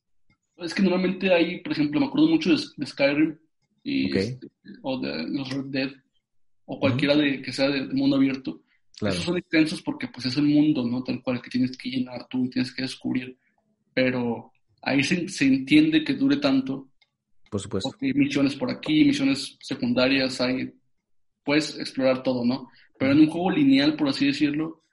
Es 0.58 0.74
que 0.74 0.84
normalmente 0.84 1.34
hay, 1.34 1.62
por 1.62 1.72
ejemplo, 1.72 2.00
me 2.00 2.08
acuerdo 2.08 2.28
mucho 2.28 2.50
de, 2.50 2.86
Skyrim 2.86 3.38
y 3.84 4.18
este, 4.18 4.48
o 4.82 5.00
de 5.00 5.24
los 5.30 5.50
Red 5.50 5.66
Dead 5.68 5.92
o 6.66 6.80
cualquiera 6.80 7.16
de 7.16 7.42
que 7.42 7.54
sea 7.54 7.70
de, 7.70 7.88
mundo 7.88 8.18
abierto. 8.18 8.62
Esos 9.02 9.24
son 9.24 9.38
extensos 9.38 9.82
porque 9.82 10.10
pues 10.10 10.26
es 10.26 10.36
el 10.36 10.44
mundo, 10.44 10.86
¿no? 10.86 11.02
Tal 11.02 11.24
cual 11.24 11.42
que 11.42 11.50
tienes 11.50 11.78
que 11.78 11.90
llenar 11.90 12.28
tú 12.30 12.46
y 12.46 12.50
tienes 12.50 12.74
que 12.74 12.82
descubrir. 12.82 13.38
Pero 13.94 14.52
ahí 14.82 15.02
se, 15.04 15.30
se 15.30 15.46
entiende 15.46 16.04
que 16.04 16.16
dure 16.16 16.36
tanto. 16.36 16.90
Por 17.50 17.62
supuesto. 17.62 17.90
Porque 17.90 18.08
hay 18.08 18.14
misiones 18.14 18.56
por 18.56 18.70
aquí, 18.70 19.06
misiones 19.06 19.58
secundarias, 19.62 20.42
hay 20.42 20.74
puedes 21.50 21.80
explorar 21.80 22.22
todo, 22.22 22.46
¿no? 22.46 22.70
Pero 23.00 23.14
en 23.14 23.22
un 23.22 23.30
juego 23.30 23.50
lineal, 23.50 23.96
por 23.96 24.10
así 24.10 24.28
decirlo, 24.28 24.84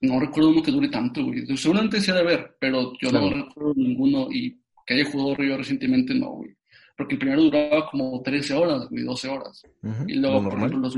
no 0.00 0.18
recuerdo 0.18 0.50
uno 0.50 0.62
que 0.62 0.72
dure 0.72 0.88
tanto, 0.88 1.22
güey. 1.22 1.46
Seguramente 1.56 2.00
se 2.00 2.10
ha 2.10 2.14
de 2.14 2.24
ver, 2.24 2.56
pero 2.58 2.94
yo 2.98 3.12
no 3.12 3.28
recuerdo 3.30 3.74
ninguno 3.76 4.28
y 4.32 4.58
que 4.86 4.94
haya 4.94 5.04
jugado 5.04 5.36
Río 5.36 5.58
recientemente, 5.58 6.14
no, 6.14 6.30
güey. 6.30 6.56
Porque 6.96 7.14
el 7.14 7.18
primero 7.18 7.42
duraba 7.42 7.90
como 7.90 8.22
13 8.22 8.54
horas, 8.54 8.88
güey, 8.88 9.04
12 9.04 9.28
horas. 9.28 9.62
Y 10.06 10.14
luego, 10.14 10.42
por 10.44 10.54
ejemplo, 10.54 10.78
los 10.78 10.96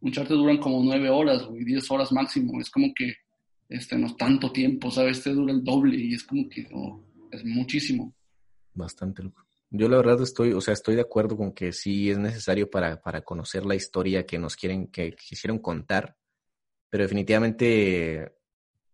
Uncharted 0.00 0.34
duran 0.34 0.58
como 0.58 0.82
9 0.82 1.08
horas, 1.10 1.44
güey, 1.44 1.64
10 1.64 1.88
horas 1.92 2.10
máximo. 2.10 2.60
Es 2.60 2.68
como 2.68 2.92
que, 2.92 3.14
este, 3.68 3.96
no 3.96 4.08
es 4.08 4.16
tanto 4.16 4.50
tiempo, 4.50 4.90
¿sabes? 4.90 5.18
Este 5.18 5.30
dura 5.30 5.52
el 5.52 5.62
doble 5.62 5.96
y 5.96 6.14
es 6.14 6.24
como 6.24 6.48
que, 6.48 6.68
no, 6.70 7.04
es 7.30 7.44
muchísimo. 7.44 8.12
Bastante, 8.74 9.22
loco. 9.22 9.45
Yo 9.70 9.88
la 9.88 9.96
verdad 9.96 10.22
estoy, 10.22 10.52
o 10.52 10.60
sea, 10.60 10.74
estoy 10.74 10.94
de 10.94 11.02
acuerdo 11.02 11.36
con 11.36 11.52
que 11.52 11.72
sí 11.72 12.10
es 12.10 12.18
necesario 12.18 12.70
para, 12.70 13.00
para 13.00 13.22
conocer 13.22 13.66
la 13.66 13.74
historia 13.74 14.24
que 14.24 14.38
nos 14.38 14.56
quieren, 14.56 14.88
que, 14.88 15.14
quisieron 15.14 15.58
contar, 15.58 16.16
pero 16.88 17.04
definitivamente, 17.04 18.32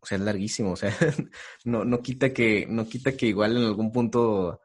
o 0.00 0.06
sea, 0.06 0.18
es 0.18 0.24
larguísimo, 0.24 0.72
o 0.72 0.76
sea, 0.76 0.96
no, 1.64 1.84
no 1.84 2.00
quita 2.00 2.32
que, 2.32 2.66
no 2.68 2.86
quita 2.88 3.16
que 3.16 3.26
igual 3.26 3.56
en 3.56 3.64
algún 3.64 3.92
punto 3.92 4.60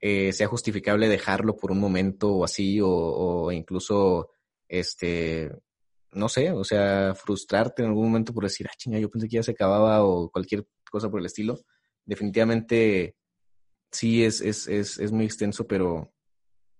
eh, 0.00 0.32
sea 0.32 0.46
justificable 0.48 1.08
dejarlo 1.08 1.56
por 1.56 1.72
un 1.72 1.80
momento 1.80 2.32
o 2.32 2.44
así, 2.44 2.80
o, 2.80 2.88
o 2.88 3.52
incluso, 3.52 4.30
este, 4.68 5.50
no 6.12 6.28
sé, 6.28 6.52
o 6.52 6.64
sea, 6.64 7.14
frustrarte 7.14 7.82
en 7.82 7.88
algún 7.88 8.06
momento 8.06 8.32
por 8.32 8.44
decir, 8.44 8.66
ah, 8.70 8.74
chinga, 8.76 8.98
yo 8.98 9.10
pensé 9.10 9.28
que 9.28 9.36
ya 9.36 9.42
se 9.42 9.52
acababa 9.52 10.04
o 10.04 10.30
cualquier 10.30 10.66
cosa 10.90 11.10
por 11.10 11.20
el 11.20 11.26
estilo. 11.26 11.58
Definitivamente 12.04 13.16
sí 13.94 14.24
es, 14.24 14.40
es, 14.40 14.66
es, 14.66 14.98
es 14.98 15.12
muy 15.12 15.24
extenso, 15.24 15.66
pero, 15.66 16.12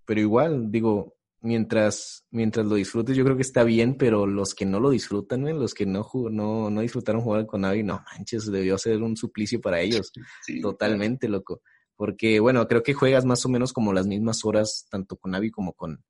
pero 0.05 0.21
igual, 0.21 0.71
digo, 0.71 1.17
mientras, 1.41 2.25
mientras 2.31 2.67
lo 2.67 2.75
disfrutes, 2.75 3.17
yo 3.17 3.25
creo 3.25 3.37
que 3.37 3.43
está 3.43 3.65
bien, 3.65 3.97
pero 3.97 4.27
los 4.27 4.55
que 4.55 4.65
no 4.65 4.81
lo 4.81 4.91
disfrutan, 4.91 5.45
los 5.59 5.75
que 5.75 5.87
no, 5.87 6.09
no, 6.31 6.71
no 6.71 6.81
disfrutaron 6.81 7.23
jugar 7.23 7.47
con 7.47 7.61
Navi, 7.61 7.83
no 7.83 8.03
manches, 8.13 8.51
debió 8.51 8.79
ser 8.79 9.03
un 9.03 9.17
suplicio 9.17 9.61
para 9.61 9.81
ellos. 9.81 10.11
Totalmente, 10.63 11.29
loco. 11.29 11.63
Porque, 11.97 12.41
bueno, 12.41 12.67
creo 12.67 12.83
que 12.83 12.95
juegas 12.95 13.25
más 13.25 13.45
o 13.47 13.49
menos 13.49 13.73
como 13.73 13.93
las 13.93 14.07
mismas 14.07 14.45
horas, 14.45 14.87
tanto 14.91 15.17
con 15.17 15.31
Navi 15.31 15.51
como 15.51 15.75
con, 15.75 16.03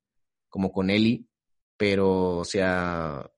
como 0.48 0.72
con 0.72 0.88
Eli, 0.88 1.26
pero, 1.76 2.38
o 2.38 2.44
sea, 2.44 3.30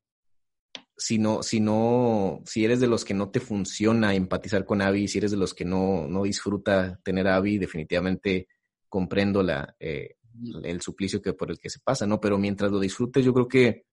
si 0.97 1.18
no, 1.18 1.42
si 1.42 1.61
no, 1.61 2.42
si 2.47 2.64
eres 2.64 2.80
de 2.80 2.86
los 2.86 3.05
que 3.05 3.14
no 3.14 3.30
te 3.30 3.40
funciona 3.40 4.14
empatizar 4.14 4.64
con 4.64 4.80
Abby, 4.80 5.09
si 5.09 5.18
eres 5.18 5.30
de 5.30 5.36
los 5.36 5.53
que 5.53 5.64
no, 5.64 6.07
no 6.09 6.22
disfruta 6.22 6.99
tener 7.05 7.28
a 7.28 7.36
Abby, 7.36 7.59
definitivamente 7.59 8.49
comprendo 8.88 9.42
la, 9.42 9.76
eh, 9.78 10.16
el 10.62 10.80
suplicio 10.80 11.20
que 11.20 11.34
por 11.34 11.51
el 11.51 11.59
que 11.59 11.70
se 11.70 11.80
pasa, 11.80 12.07
¿no? 12.07 12.20
Pero 12.20 12.38
mientras 12.38 12.70
lo 12.70 12.80
disfrutes, 12.80 13.24
yo 13.24 13.34
creo 13.34 13.49
que 13.49 13.84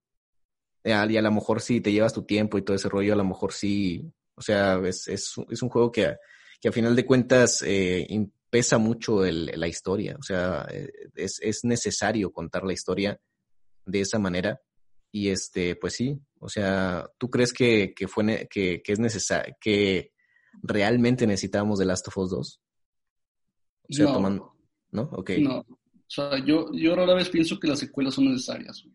y 0.85 0.91
a 0.91 1.21
lo 1.21 1.31
mejor 1.31 1.61
si 1.61 1.79
te 1.79 1.91
llevas 1.91 2.13
tu 2.13 2.23
tiempo 2.23 2.57
y 2.57 2.61
todo 2.61 2.75
ese 2.75 2.89
rollo, 2.89 3.13
a 3.13 3.17
lo 3.17 3.23
mejor 3.23 3.53
sí, 3.53 4.11
o 4.35 4.41
sea, 4.41 4.81
es, 4.85 5.07
es, 5.07 5.33
es 5.49 5.61
un 5.61 5.69
juego 5.69 5.91
que, 5.91 6.15
que 6.59 6.67
a 6.67 6.73
final 6.73 6.95
de 6.95 7.05
cuentas 7.05 7.63
eh, 7.65 8.05
pesa 8.49 8.77
mucho 8.77 9.23
el, 9.23 9.51
la 9.55 9.67
historia, 9.67 10.15
o 10.19 10.23
sea, 10.23 10.67
eh, 10.69 10.91
es, 11.15 11.39
es 11.41 11.63
necesario 11.63 12.31
contar 12.31 12.63
la 12.63 12.73
historia 12.73 13.19
de 13.85 14.01
esa 14.01 14.19
manera 14.19 14.59
y 15.11 15.29
este, 15.29 15.75
pues 15.75 15.93
sí, 15.93 16.19
o 16.43 16.49
sea, 16.49 17.09
¿tú 17.17 17.29
crees 17.29 17.53
que, 17.53 17.93
que 17.95 18.07
fue 18.07 18.47
que, 18.49 18.81
que, 18.83 18.91
es 18.91 18.99
necesario, 18.99 19.55
que 19.59 20.11
realmente 20.61 21.25
necesitábamos 21.25 21.79
de 21.79 21.85
Last 21.85 22.07
of 22.07 22.17
Us 22.17 22.29
2? 22.31 22.61
O 23.89 23.93
sea, 23.93 24.05
no. 24.05 24.13
Tomando, 24.13 24.53
¿no? 24.91 25.03
Ok. 25.13 25.31
No. 25.39 25.59
O 25.59 25.67
sea, 26.07 26.37
yo, 26.45 26.71
yo 26.73 26.95
rara 26.95 27.15
vez 27.15 27.29
pienso 27.29 27.59
que 27.59 27.67
las 27.67 27.79
secuelas 27.79 28.13
son 28.13 28.25
necesarias. 28.25 28.85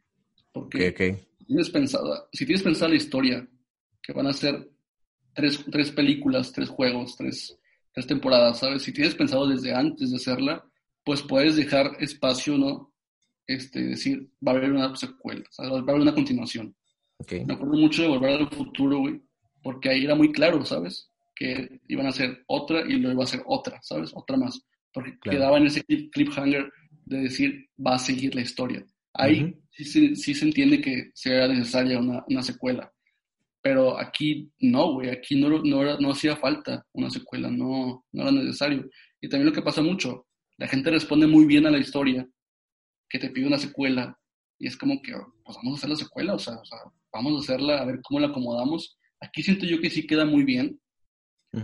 Porque 0.52 0.90
okay, 0.90 1.26
Tienes 1.46 1.70
pensada, 1.70 2.28
si 2.32 2.44
tienes 2.44 2.62
pensada 2.62 2.90
la 2.90 2.96
historia, 2.96 3.48
que 4.02 4.12
van 4.12 4.26
a 4.26 4.32
ser 4.32 4.70
tres, 5.34 5.64
tres 5.70 5.90
películas, 5.90 6.52
tres 6.52 6.68
juegos, 6.68 7.16
tres, 7.16 7.58
tres 7.92 8.06
temporadas, 8.06 8.58
¿sabes? 8.58 8.82
Si 8.82 8.92
tienes 8.92 9.14
pensado 9.14 9.46
desde 9.46 9.74
antes 9.74 10.10
de 10.10 10.16
hacerla, 10.16 10.64
pues 11.04 11.22
puedes 11.22 11.56
dejar 11.56 11.96
espacio, 12.00 12.56
¿no? 12.58 12.92
este, 13.48 13.80
decir, 13.80 14.30
va 14.46 14.52
a 14.52 14.56
haber 14.56 14.70
una 14.70 14.94
secuela, 14.94 15.42
va 15.58 15.76
a 15.76 15.78
haber 15.78 16.02
una 16.02 16.14
continuación. 16.14 16.76
Me 17.30 17.54
acuerdo 17.54 17.74
mucho 17.74 18.02
de 18.02 18.08
Volver 18.08 18.30
al 18.30 18.50
Futuro, 18.50 19.00
güey, 19.00 19.20
porque 19.62 19.90
ahí 19.90 20.04
era 20.04 20.14
muy 20.14 20.32
claro, 20.32 20.64
¿sabes? 20.64 21.10
Que 21.34 21.80
iban 21.88 22.06
a 22.06 22.10
hacer 22.10 22.44
otra 22.46 22.80
y 22.80 22.94
luego 22.94 23.14
iba 23.14 23.24
a 23.24 23.28
ser 23.28 23.42
otra, 23.46 23.80
¿sabes? 23.82 24.12
Otra 24.14 24.36
más. 24.36 24.60
Porque 24.92 25.18
quedaba 25.22 25.58
en 25.58 25.66
ese 25.66 25.84
cliffhanger 25.84 26.70
de 27.06 27.18
decir, 27.18 27.68
va 27.84 27.94
a 27.94 27.98
seguir 27.98 28.34
la 28.34 28.42
historia. 28.42 28.84
Ahí 29.14 29.54
sí, 29.70 30.14
sí, 30.16 30.34
se 30.34 30.44
entiende 30.44 30.80
que 30.80 31.10
sea 31.14 31.48
necesaria 31.48 31.98
una, 31.98 32.24
una 32.28 32.42
secuela. 32.42 32.92
Pero 33.60 33.98
aquí 33.98 34.50
no, 34.60 34.92
güey, 34.94 35.10
aquí 35.10 35.40
no, 35.40 35.48
no, 35.48 35.98
no 35.98 36.10
hacía 36.10 36.36
falta 36.36 36.86
una 36.92 37.10
secuela, 37.10 37.50
no, 37.50 38.04
no 38.12 38.22
era 38.22 38.32
necesario. 38.32 38.88
Y 39.20 39.28
también 39.28 39.48
lo 39.48 39.52
que 39.52 39.62
pasa 39.62 39.82
mucho, 39.82 40.26
la 40.56 40.68
gente 40.68 40.90
responde 40.90 41.26
muy 41.26 41.44
bien 41.46 41.66
a 41.66 41.70
la 41.70 41.78
historia, 41.78 42.26
que 43.08 43.18
te 43.18 43.30
pide 43.30 43.46
una 43.46 43.58
secuela 43.58 44.17
y 44.58 44.66
es 44.66 44.76
como 44.76 45.00
que, 45.02 45.12
pues 45.44 45.56
vamos 45.56 45.74
a 45.74 45.76
hacer 45.76 45.90
la 45.90 45.96
secuela, 45.96 46.34
o 46.34 46.38
sea, 46.38 46.54
o 46.54 46.64
sea 46.64 46.78
vamos 47.12 47.34
a 47.34 47.38
hacerla, 47.40 47.80
a 47.80 47.84
ver 47.84 48.00
cómo 48.02 48.20
la 48.20 48.28
acomodamos. 48.28 48.98
Aquí 49.20 49.42
siento 49.42 49.66
yo 49.66 49.80
que 49.80 49.90
sí 49.90 50.06
queda 50.06 50.24
muy 50.24 50.44
bien, 50.44 50.80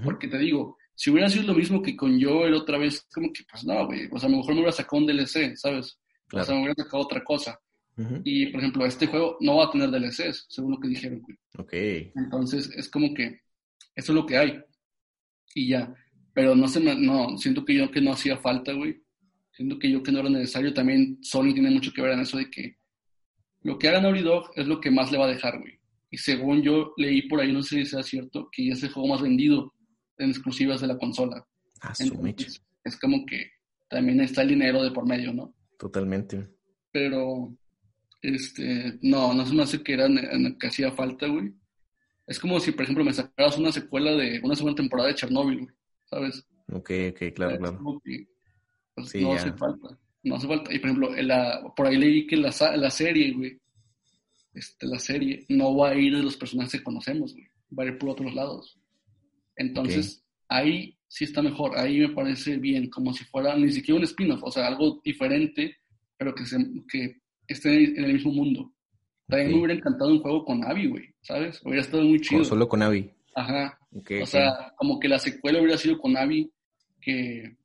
porque 0.05 0.29
te 0.29 0.39
digo, 0.39 0.77
si 0.95 1.11
hubiera 1.11 1.29
sido 1.29 1.45
lo 1.45 1.55
mismo 1.55 1.83
que 1.83 1.97
con 1.97 2.21
Joel 2.21 2.55
otra 2.55 2.79
vez, 2.79 3.07
como 3.13 3.33
que, 3.33 3.43
pues 3.51 3.65
no, 3.65 3.87
güey, 3.87 4.09
o 4.11 4.19
sea, 4.19 4.29
a 4.29 4.33
lo 4.33 4.39
mejor 4.39 4.55
me 4.55 4.61
hubiera 4.61 4.73
sacado 4.73 5.03
un 5.03 5.07
DLC, 5.07 5.57
¿sabes? 5.57 5.99
O 6.33 6.43
sea, 6.43 6.55
me 6.55 6.63
hubiera 6.63 6.83
sacado 6.83 7.03
otra 7.03 7.23
cosa. 7.23 7.59
Y, 8.25 8.47
por 8.47 8.61
ejemplo, 8.61 8.85
este 8.87 9.07
juego 9.07 9.37
no 9.41 9.57
va 9.57 9.67
a 9.67 9.71
tener 9.71 9.91
DLCs, 9.91 10.47
según 10.49 10.73
lo 10.73 10.81
que 10.81 10.89
dijeron, 10.89 11.21
güey. 11.21 11.37
Ok. 11.59 12.13
Entonces, 12.17 12.69
es 12.77 12.89
como 12.89 13.15
que 13.15 13.41
eso 13.95 14.13
es 14.13 14.17
lo 14.17 14.27
que 14.27 14.37
hay. 14.37 14.61
Y 15.55 15.69
ya. 15.69 15.95
Pero 16.33 16.57
no 16.57 16.67
se 16.67 16.81
me, 16.81 16.97
no, 16.97 17.39
siento 17.39 17.65
que 17.65 17.75
yo 17.75 17.91
que 17.93 18.01
no 18.01 18.13
hacía 18.13 18.37
falta, 18.37 18.73
güey. 18.73 19.01
Siento 19.53 19.79
que 19.79 19.89
yo 19.89 20.03
que 20.03 20.11
no 20.11 20.19
era 20.19 20.29
necesario, 20.29 20.75
también 20.75 21.19
Sony 21.23 21.53
tiene 21.55 21.71
mucho 21.71 21.93
que 21.93 22.03
ver 22.03 22.13
en 22.13 22.21
eso 22.21 22.37
de 22.37 22.51
que 22.51 22.77
lo 23.65 23.79
que 23.79 23.89
haga 23.89 24.01
Naughty 24.01 24.21
Dog 24.21 24.51
es 24.55 24.67
lo 24.67 24.81
que 24.81 24.91
más 24.91 25.11
le 25.11 25.19
va 25.19 25.25
a 25.25 25.31
dejar, 25.31 25.59
güey. 25.59 25.81
Y 26.11 26.19
según 26.19 26.63
yo 26.63 26.93
leí 26.97 27.23
por 27.23 27.41
ahí, 27.41 27.53
no 27.53 27.63
sé 27.63 27.77
si 27.77 27.87
sea 27.87 28.03
cierto, 28.03 28.49
que 28.53 28.69
es 28.69 28.83
el 28.83 28.93
juego 28.93 29.09
más 29.09 29.23
vendido 29.23 29.75
en 30.19 30.31
exclusivas 30.31 30.81
de 30.83 30.87
la 30.87 30.99
consola. 30.99 31.45
Ah, 31.81 31.93
Entonces, 31.99 32.63
es 32.85 32.97
como 32.99 33.25
que 33.27 33.51
también 33.89 34.21
está 34.21 34.43
el 34.43 34.49
dinero 34.49 34.83
de 34.83 34.91
por 34.91 35.09
medio, 35.09 35.33
¿no? 35.33 35.55
Totalmente. 35.79 36.47
Pero, 36.93 37.57
este, 38.21 38.99
no, 39.01 39.33
no 39.33 39.47
se 39.47 39.55
me 39.55 39.63
hace 39.63 39.83
que 39.83 39.95
era 39.95 40.09
que 40.61 40.67
hacía 40.67 40.93
falta, 40.93 41.27
güey. 41.27 41.53
Es 42.27 42.39
como 42.39 42.61
si, 42.61 42.73
por 42.73 42.83
ejemplo, 42.83 43.05
me 43.05 43.13
sacaras 43.15 43.59
una 43.59 43.73
secuela 43.73 44.13
de 44.13 44.41
una 44.43 44.55
segunda 44.55 44.77
temporada 44.77 45.09
de 45.09 45.15
Chernobyl, 45.15 45.63
güey, 45.63 45.75
¿sabes? 46.05 46.47
Ok, 46.71 46.91
ok, 47.11 47.35
claro, 47.35 47.59
claro. 47.59 48.01
Pues 48.95 49.15
no 49.17 49.33
hace 49.33 49.53
falta. 49.55 49.99
No 50.25 50.37
hace 50.37 50.49
falta. 50.49 50.75
Y 50.75 50.79
por 50.79 50.91
ejemplo, 50.91 51.23
la, 51.23 51.73
por 51.77 51.87
ahí 51.87 51.97
leí 51.97 52.27
que 52.27 52.37
la, 52.37 52.53
la 52.77 52.91
serie, 52.91 53.33
güey, 53.33 53.59
este, 54.55 54.87
la 54.87 54.99
serie 54.99 55.45
no 55.49 55.77
va 55.77 55.91
a 55.91 55.95
ir 55.95 56.17
de 56.17 56.23
los 56.23 56.37
personajes 56.37 56.73
que 56.73 56.83
conocemos, 56.83 57.33
güey. 57.33 57.47
Va 57.77 57.85
a 57.85 57.87
ir 57.87 57.99
por 57.99 58.11
otros 58.11 58.35
lados. 58.35 58.79
Entonces, 59.57 60.25
ahí 60.49 60.99
sí 61.09 61.25
está 61.25 61.43
mejor. 61.43 61.77
Ahí 61.77 62.01
me 62.01 62.09
parece 62.09 62.57
bien, 62.57 62.89
como 62.89 63.13
si 63.13 63.25
fuera 63.25 63.57
ni 63.57 63.71
siquiera 63.71 63.99
un 63.99 64.05
spin-off, 64.05 64.43
o 64.43 64.51
sea, 64.51 64.67
algo 64.67 65.01
diferente, 65.05 65.77
pero 66.17 66.35
que, 66.35 66.47
se, 66.47 66.57
que 66.89 67.21
esté 67.47 67.85
en 67.85 68.05
el 68.05 68.15
mismo 68.15 68.33
mundo. 68.33 68.73
También 69.27 69.53
me 69.53 69.59
hubiera 69.59 69.75
encantado 69.75 70.11
un 70.11 70.21
juego 70.21 70.45
con 70.45 70.65
Abby, 70.65 70.87
güey, 70.87 71.15
¿sabes? 71.23 71.61
Hubiera 71.65 71.81
estado 71.81 72.03
muy 72.03 72.21
chido. 72.21 72.45
solo 72.45 72.69
con 72.69 72.83
Abby. 72.83 73.11
Ajá. 73.35 73.79
o 73.93 74.27
sea, 74.27 74.73
como 74.77 75.01
que 75.01 75.09
la 75.09 75.19
secuela 75.19 75.61
hubiera 75.61 75.79
sido 75.79 75.99
con 75.99 76.17
Abby, 76.17 76.51
que 77.01 77.57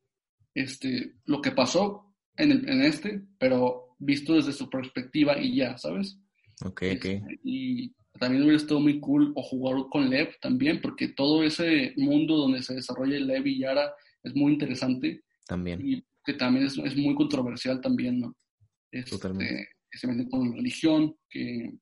este, 0.54 1.16
lo 1.26 1.42
que 1.42 1.52
pasó 1.52 2.09
en, 2.40 2.52
el, 2.52 2.70
en 2.70 2.82
este, 2.82 3.22
pero 3.38 3.96
visto 4.00 4.34
desde 4.34 4.54
su 4.54 4.70
perspectiva 4.70 5.38
y 5.38 5.58
ya, 5.58 5.78
¿sabes? 5.78 6.18
Ok, 6.66 6.84
ok. 6.96 7.06
Este, 7.06 7.40
y 7.44 7.94
también 8.20 8.44
hubiera 8.44 8.58
estado 8.58 8.80
muy 8.80 9.00
cool 9.00 9.32
o 9.36 9.44
jugar 9.44 9.86
con 9.90 10.10
Lev 10.10 10.40
también, 10.42 10.82
porque 10.82 11.10
todo 11.10 11.44
ese 11.44 11.94
mundo 11.98 12.36
donde 12.38 12.64
se 12.64 12.76
desarrolla 12.76 13.20
Lev 13.20 13.46
y 13.48 13.60
Yara 13.60 13.94
es 14.24 14.36
muy 14.36 14.54
interesante. 14.54 15.24
También. 15.48 15.86
Y 15.86 16.04
que 16.24 16.34
también 16.34 16.66
es, 16.66 16.78
es 16.78 16.96
muy 16.96 17.16
controversial 17.16 17.82
también, 17.82 18.20
¿no? 18.20 18.36
Este, 18.92 19.12
Totalmente. 19.12 19.70
Que 19.90 19.98
se 19.98 20.08
meten 20.08 20.30
con 20.30 20.54
religión, 20.54 21.16
que 21.30 21.74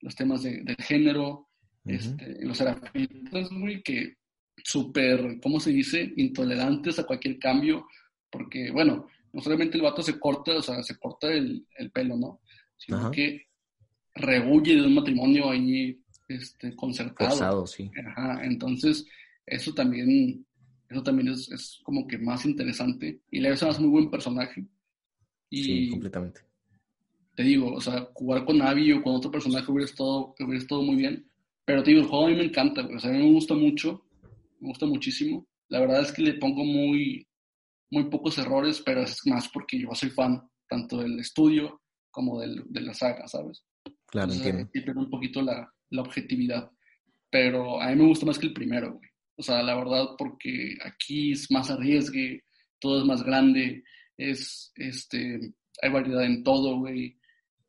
los 0.00 0.14
temas 0.14 0.42
de, 0.42 0.62
del 0.62 0.76
género, 0.76 1.48
este, 1.84 2.44
los 2.44 2.56
serafitas, 2.56 3.50
güey, 3.50 3.82
que 3.82 4.14
súper, 4.64 5.38
¿cómo 5.42 5.60
se 5.60 5.70
dice? 5.70 6.12
Intolerantes 6.16 6.98
a 6.98 7.04
cualquier 7.04 7.38
cambio, 7.38 7.86
porque, 8.30 8.70
bueno, 8.70 9.06
no 9.32 9.40
solamente 9.42 9.76
el 9.76 9.82
vato 9.82 10.02
se 10.02 10.18
corta, 10.18 10.52
o 10.56 10.62
sea, 10.62 10.82
se 10.82 10.98
corta 10.98 11.28
el, 11.32 11.66
el 11.76 11.90
pelo, 11.90 12.16
¿no? 12.16 12.40
Sino 12.76 12.98
Ajá. 12.98 13.10
que 13.10 13.46
rehuye 14.14 14.76
de 14.76 14.86
un 14.86 14.94
matrimonio 14.94 15.50
ahí 15.50 16.00
este, 16.28 16.74
concertado. 16.76 17.30
Forzado, 17.30 17.66
sí. 17.66 17.90
Ajá, 18.06 18.44
entonces, 18.44 19.06
eso 19.46 19.72
también, 19.74 20.46
eso 20.88 21.02
también 21.02 21.28
es, 21.28 21.50
es 21.50 21.80
como 21.82 22.06
que 22.06 22.18
más 22.18 22.44
interesante. 22.46 23.20
Y 23.30 23.40
Lev 23.40 23.56
se 23.56 23.64
me 23.64 23.70
hace 23.72 23.80
muy 23.80 23.90
buen 23.90 24.10
personaje. 24.10 24.64
Y 25.50 25.62
Sí, 25.64 25.88
completamente. 25.90 26.40
te 27.34 27.42
digo, 27.42 27.72
o 27.74 27.80
sea, 27.80 28.08
jugar 28.14 28.44
con 28.44 28.60
Abby 28.62 28.92
o 28.92 29.02
con 29.02 29.14
otro 29.14 29.30
personaje 29.30 29.70
hubiera 29.70 29.86
estado, 29.90 30.34
hubiera 30.38 30.58
estado 30.62 30.82
muy 30.82 30.96
bien. 30.96 31.28
Pero 31.64 31.82
te 31.82 31.90
digo, 31.90 32.02
el 32.02 32.08
juego 32.08 32.26
a 32.26 32.30
mí 32.30 32.36
me 32.36 32.44
encanta, 32.44 32.82
güey. 32.82 32.96
O 32.96 33.00
sea, 33.00 33.10
a 33.10 33.12
mí 33.14 33.18
me 33.20 33.32
gusta 33.32 33.54
mucho, 33.54 34.04
me 34.60 34.68
gusta 34.68 34.86
muchísimo. 34.86 35.46
La 35.68 35.80
verdad 35.80 36.02
es 36.02 36.12
que 36.12 36.22
le 36.22 36.34
pongo 36.34 36.64
muy, 36.64 37.26
muy 37.90 38.04
pocos 38.04 38.38
errores, 38.38 38.82
pero 38.84 39.02
es 39.02 39.20
más 39.26 39.48
porque 39.48 39.78
yo 39.78 39.94
soy 39.94 40.10
fan 40.10 40.42
tanto 40.68 40.98
del 40.98 41.18
estudio 41.18 41.82
como 42.10 42.40
del, 42.40 42.62
de 42.66 42.80
la 42.80 42.94
saga, 42.94 43.26
¿sabes? 43.26 43.64
Claro, 44.06 44.32
Entonces, 44.32 44.46
entiendo. 44.46 44.70
sí 44.72 44.80
pierdo 44.80 45.00
un 45.00 45.10
poquito 45.10 45.42
la, 45.42 45.72
la 45.90 46.02
objetividad. 46.02 46.70
Pero 47.30 47.80
a 47.80 47.88
mí 47.88 47.96
me 47.96 48.06
gusta 48.06 48.26
más 48.26 48.38
que 48.38 48.46
el 48.46 48.52
primero, 48.52 48.94
güey. 48.94 49.08
O 49.36 49.42
sea, 49.42 49.62
la 49.62 49.74
verdad, 49.74 50.08
porque 50.18 50.76
aquí 50.84 51.32
es 51.32 51.50
más 51.50 51.70
arriesgue, 51.70 52.44
todo 52.78 53.00
es 53.00 53.06
más 53.06 53.22
grande, 53.22 53.84
es, 54.16 54.72
este, 54.76 55.40
hay 55.80 55.90
variedad 55.90 56.24
en 56.24 56.42
todo, 56.42 56.78
güey. 56.78 57.16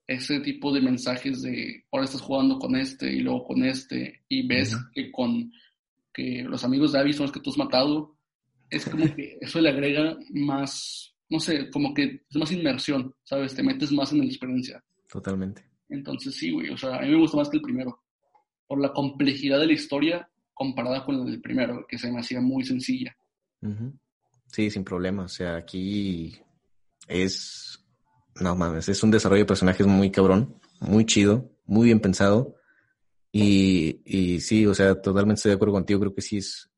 Ese 0.07 0.41
tipo 0.41 0.74
de 0.74 0.82
mensajes 0.82 1.41
de 1.41 1.86
ahora 1.91 2.05
estás 2.05 2.22
jugando 2.22 2.59
con 2.59 2.76
este 2.76 3.11
y 3.11 3.19
luego 3.19 3.45
con 3.45 3.63
este, 3.63 4.24
y 4.28 4.45
ves 4.45 4.76
que 4.93 5.11
con 5.11 5.51
que 6.13 6.43
los 6.43 6.65
amigos 6.65 6.91
de 6.91 6.99
Abby 6.99 7.13
son 7.13 7.28
los 7.28 7.32
que 7.32 7.39
tú 7.39 7.51
has 7.51 7.57
matado, 7.57 8.17
es 8.72 8.86
como 8.86 9.13
que 9.13 9.38
eso 9.39 9.61
le 9.61 9.69
agrega 9.69 10.17
más, 10.32 11.13
no 11.30 11.39
sé, 11.39 11.69
como 11.69 11.93
que 11.93 12.24
es 12.28 12.38
más 12.38 12.51
inmersión, 12.51 13.13
¿sabes? 13.24 13.53
Te 13.53 13.61
metes 13.61 13.91
más 13.91 14.11
en 14.11 14.19
la 14.19 14.26
experiencia. 14.26 14.84
Totalmente. 15.07 15.63
Entonces 15.89 16.34
sí, 16.34 16.51
güey, 16.51 16.69
o 16.69 16.78
sea, 16.78 16.95
a 16.95 17.01
mí 17.01 17.09
me 17.09 17.19
gusta 17.19 17.38
más 17.38 17.49
que 17.49 17.57
el 17.57 17.63
primero. 17.63 18.01
Por 18.65 18.82
la 18.82 18.93
complejidad 18.93 19.59
de 19.59 19.67
la 19.67 19.74
historia 19.74 20.30
comparada 20.53 21.03
con 21.03 21.19
la 21.19 21.26
del 21.26 21.41
primero, 21.41 21.86
que 21.88 21.97
se 21.97 22.11
me 22.11 22.19
hacía 22.19 22.39
muy 22.39 22.63
sencilla. 22.63 23.15
Sí, 24.47 24.69
sin 24.69 24.84
problema. 24.84 25.24
O 25.24 25.28
sea, 25.28 25.57
aquí 25.57 26.39
es. 27.07 27.84
No 28.39 28.55
mames, 28.55 28.88
es 28.88 29.03
un 29.03 29.11
desarrollo 29.11 29.41
de 29.41 29.47
personajes 29.47 29.86
muy 29.86 30.09
cabrón, 30.09 30.55
muy 30.80 31.05
chido, 31.05 31.51
muy 31.65 31.88
bien 31.88 31.99
pensado. 31.99 32.55
Y, 33.32 34.01
y 34.05 34.39
sí, 34.39 34.65
o 34.65 34.74
sea, 34.74 35.01
totalmente 35.01 35.39
estoy 35.39 35.49
de 35.49 35.55
acuerdo 35.55 35.74
contigo. 35.74 35.99
Creo 35.99 36.15
que 36.15 36.22
sí 36.22 36.38
es. 36.38 36.70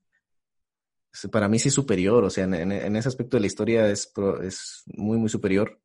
Para 1.32 1.48
mí 1.48 1.60
sí 1.60 1.70
es 1.70 1.74
superior. 1.74 2.24
O 2.24 2.30
sea, 2.30 2.44
en, 2.46 2.54
en- 2.72 2.96
ese 2.96 3.08
aspecto 3.08 3.38
de 3.38 3.42
la 3.42 3.48
historia 3.48 3.88
es, 3.90 4.12
es 4.44 4.84
muy, 4.88 5.18
muy 5.18 5.30
superior. 5.30 5.80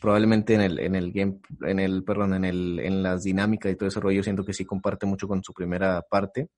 Probablemente 0.00 0.54
en 0.54 0.60
el, 0.60 0.78
en 0.80 0.94
el 0.94 1.12
game, 1.12 1.40
en 1.62 1.78
el, 1.80 2.04
perdón, 2.04 2.34
en 2.34 2.44
el, 2.44 2.78
en 2.80 3.02
las 3.02 3.22
dinámicas 3.24 3.72
y 3.72 3.76
todo 3.76 3.88
ese 3.88 4.00
rollo, 4.00 4.22
siento 4.22 4.44
que 4.44 4.52
sí 4.52 4.64
comparte 4.64 5.06
mucho 5.06 5.26
con 5.28 5.42
su 5.42 5.52
primera 5.54 6.02
parte. 6.02 6.48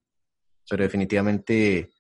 Pero 0.69 0.83
definitivamente 0.83 1.91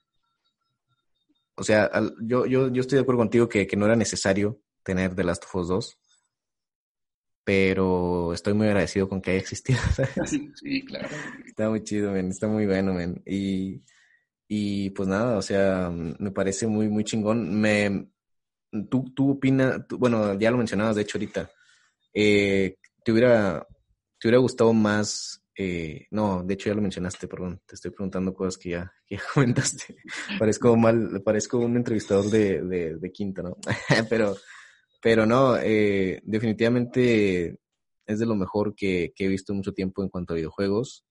o 1.59 1.62
sea, 1.62 1.84
al- 1.86 2.14
yo, 2.20 2.44
yo, 2.46 2.68
yo 2.70 2.80
estoy 2.82 2.96
de 2.96 3.02
acuerdo 3.02 3.20
contigo 3.20 3.48
que, 3.48 3.66
que 3.66 3.76
no 3.76 3.86
era 3.86 3.96
necesario 3.96 4.61
tener 4.82 5.14
The 5.14 5.24
Last 5.24 5.44
of 5.44 5.54
Us 5.54 5.68
2, 5.68 5.98
pero 7.44 8.32
estoy 8.32 8.54
muy 8.54 8.66
agradecido 8.66 9.09
con 9.09 9.20
que 9.20 9.30
haya 9.32 9.40
existido. 9.40 9.78
¿sabes? 9.94 10.12
Sí, 10.57 10.84
claro. 10.84 11.09
Está 11.46 11.70
muy 11.70 11.82
chido, 11.82 12.12
men, 12.12 12.28
está 12.28 12.48
muy 12.48 12.66
bueno, 12.66 12.92
men. 12.92 13.22
Y, 13.24 13.82
y 14.49 14.90
pues 14.90 15.09
nada, 15.09 15.38
o 15.38 15.42
sea, 15.42 15.90
me 15.90 16.30
parece 16.30 16.66
muy, 16.66 16.88
muy 16.88 17.05
chingón. 17.05 17.61
Me, 17.61 18.09
tú, 18.90 19.12
tú 19.14 19.32
opinas, 19.32 19.80
bueno, 19.90 20.38
ya 20.38 20.51
lo 20.51 20.59
mencionabas 20.59 20.97
de 20.97 21.03
hecho 21.03 21.18
ahorita, 21.18 21.51
eh, 22.14 22.76
¿te 23.05 23.12
hubiera, 23.12 23.66
te 24.18 24.28
hubiera 24.28 24.38
gustado 24.38 24.72
más? 24.72 25.42
eh, 25.59 26.07
no, 26.11 26.42
de 26.42 26.55
hecho 26.55 26.68
ya 26.68 26.74
lo 26.74 26.82
mencionaste, 26.82 27.26
perdón, 27.28 27.62
te 27.64 27.76
estoy 27.76 27.90
preguntando 27.90 28.34
cosas 28.34 28.59
que 28.59 28.70
ya, 28.70 28.92
que 29.07 29.18
comentaste. 29.34 29.97
parezco 30.38 30.76
mal, 30.76 31.22
parezco 31.24 31.59
un 31.59 31.76
entrevistador 31.76 32.26
de, 32.26 32.62
de, 32.62 32.97
de 32.97 33.12
quinta, 33.12 33.42
¿no? 33.42 33.57
pero, 34.11 34.36
pero 35.01 35.24
no, 35.24 35.57
eh, 35.57 36.20
definitivamente 36.24 37.59
es 38.05 38.18
de 38.18 38.26
lo 38.26 38.34
mejor 38.34 38.74
que, 38.74 39.12
he 39.16 39.28
visto 39.28 39.55
mucho 39.55 39.72
tiempo 39.72 40.03
en 40.03 40.11
cuanto 40.11 40.34
a 40.34 40.36
videojuegos 40.36 41.05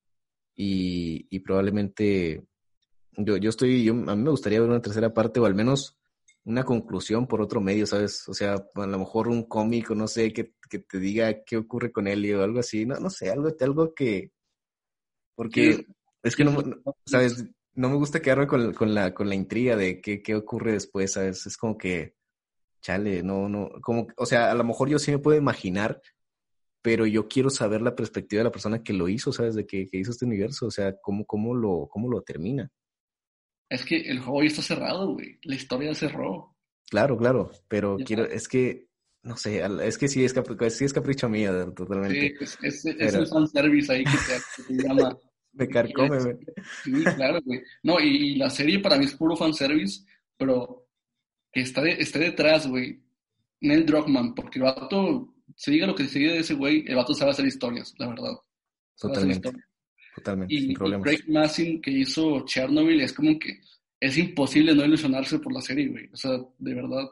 y 0.57 1.39
probablemente 1.39 2.45
yo, 3.17 3.37
yo 3.37 3.49
estoy, 3.49 3.83
yo, 3.83 3.93
a 3.93 4.15
mí 4.15 4.23
me 4.23 4.29
gustaría 4.29 4.59
ver 4.61 4.69
una 4.69 4.81
tercera 4.81 5.13
parte 5.13 5.39
o 5.39 5.45
al 5.45 5.55
menos 5.55 5.97
una 6.43 6.63
conclusión 6.63 7.27
por 7.27 7.41
otro 7.41 7.59
medio, 7.61 7.87
¿sabes? 7.87 8.27
O 8.29 8.33
sea, 8.33 8.53
a 8.75 8.85
lo 8.85 8.99
mejor 8.99 9.27
un 9.27 9.43
cómic 9.43 9.91
o 9.91 9.95
no 9.95 10.07
sé, 10.07 10.31
que, 10.31 10.53
que 10.69 10.79
te 10.79 10.99
diga 10.99 11.43
qué 11.43 11.57
ocurre 11.57 11.91
con 11.91 12.07
él 12.07 12.33
o 12.35 12.43
algo 12.43 12.59
así, 12.59 12.85
no, 12.85 12.99
no 12.99 13.09
sé, 13.09 13.29
algo, 13.31 13.49
algo 13.59 13.93
que... 13.93 14.31
Porque 15.35 15.73
Sí. 15.73 15.85
es 16.23 16.35
que 16.35 16.43
no, 16.45 16.51
no- 16.51 16.95
¿sabes? 17.05 17.45
No 17.73 17.89
me 17.89 17.95
gusta 17.95 18.21
quedarme 18.21 18.47
con, 18.47 18.73
con 18.73 18.93
la, 18.93 19.13
con 19.13 19.27
la 19.27 19.35
intriga 19.35 19.75
de 19.75 19.99
qué, 20.01 20.21
qué 20.21 20.35
ocurre 20.35 20.71
después, 20.73 21.11
¿sabes? 21.13 21.45
Es 21.45 21.57
como 21.57 21.77
que, 21.77 22.15
chale, 22.81 23.21
no, 23.23 23.49
no, 23.49 23.69
como, 23.81 24.07
o 24.17 24.25
sea, 24.25 24.51
a 24.51 24.55
lo 24.55 24.63
mejor 24.63 24.87
yo 24.89 24.97
sí 24.99 25.11
me 25.11 25.19
puedo 25.19 25.37
imaginar, 25.37 26.01
pero 26.81 27.05
yo 27.05 27.27
quiero 27.27 27.49
saber 27.49 27.81
la 27.81 27.95
perspectiva 27.95 28.39
de 28.41 28.45
la 28.45 28.51
persona 28.51 28.83
que 28.83 28.93
lo 28.93 29.09
hizo, 29.09 29.33
¿sabes? 29.33 29.55
De 29.55 29.65
que, 29.65 29.89
que 29.89 29.97
hizo 29.97 30.11
este 30.11 30.25
universo, 30.25 30.67
o 30.67 30.71
sea, 30.71 30.95
cómo, 31.01 31.25
cómo, 31.25 31.53
lo, 31.55 31.87
cómo 31.89 32.09
lo 32.09 32.21
termina. 32.21 32.71
Es 33.69 33.83
que 33.85 33.97
el 33.97 34.19
juego 34.19 34.41
ya 34.43 34.47
está 34.49 34.61
cerrado, 34.61 35.13
güey. 35.13 35.39
La 35.43 35.55
historia 35.55 35.93
cerró. 35.95 36.55
Claro, 36.89 37.17
claro, 37.17 37.51
pero 37.67 37.97
Ya. 37.97 38.05
quiero, 38.05 38.25
es 38.25 38.47
que, 38.47 38.87
no 39.23 39.35
sé, 39.37 39.63
es 39.83 39.97
que 39.97 40.07
sí 40.07 40.23
es, 40.23 40.35
capri- 40.35 40.69
sí 40.69 40.85
es 40.85 40.93
capricho 40.93 41.27
mío, 41.27 41.51
de- 41.53 41.65
Sí, 41.65 41.71
totalmente. 41.75 42.35
es, 42.43 42.57
es, 42.61 42.85
es 42.85 42.95
Pero- 42.97 43.19
el 43.19 43.27
fanservice 43.27 43.91
ahí 43.91 44.03
que 44.03 44.11
te, 44.11 44.63
que 44.73 44.77
te 44.77 44.83
llama. 44.87 45.17
Me 45.53 45.67
carcome, 45.69 46.19
güey. 46.21 46.35
Sí, 46.83 46.91
claro, 47.15 47.39
güey. 47.43 47.61
No, 47.83 47.99
y, 47.99 48.33
y 48.33 48.35
la 48.35 48.49
serie 48.49 48.79
para 48.79 48.97
mí 48.97 49.05
es 49.05 49.15
puro 49.15 49.35
fanservice, 49.37 50.05
pero 50.37 50.87
que 51.51 51.61
está, 51.61 51.81
de- 51.81 51.93
está 51.99 52.19
detrás, 52.19 52.67
güey. 52.67 53.01
Neil 53.61 53.85
Druckmann, 53.85 54.35
porque 54.35 54.59
el 54.59 54.65
vato, 54.65 55.33
se 55.55 55.71
diga 55.71 55.87
lo 55.87 55.95
que 55.95 56.05
se 56.07 56.19
diga 56.19 56.33
de 56.33 56.39
ese 56.39 56.53
güey, 56.53 56.83
el 56.87 56.95
vato 56.95 57.13
sabe 57.13 57.31
hacer 57.31 57.45
historias, 57.45 57.93
la 57.97 58.09
verdad. 58.09 58.33
Sabe 58.95 59.13
hacer 59.13 59.29
Totalmente, 59.31 59.47
historias. 59.47 59.67
Totalmente, 60.15 60.53
Y, 60.53 60.61
sin 60.61 60.71
y 60.71 60.73
problemas. 60.75 61.03
Craig 61.05 61.23
Massin, 61.29 61.81
que 61.81 61.91
hizo 61.91 62.45
Chernobyl, 62.45 63.01
es 63.01 63.13
como 63.13 63.37
que 63.37 63.59
es 63.99 64.17
imposible 64.17 64.73
no 64.75 64.85
ilusionarse 64.85 65.39
por 65.39 65.53
la 65.53 65.61
serie, 65.61 65.87
güey. 65.87 66.09
O 66.13 66.15
sea, 66.17 66.31
de 66.57 66.73
verdad. 66.73 67.05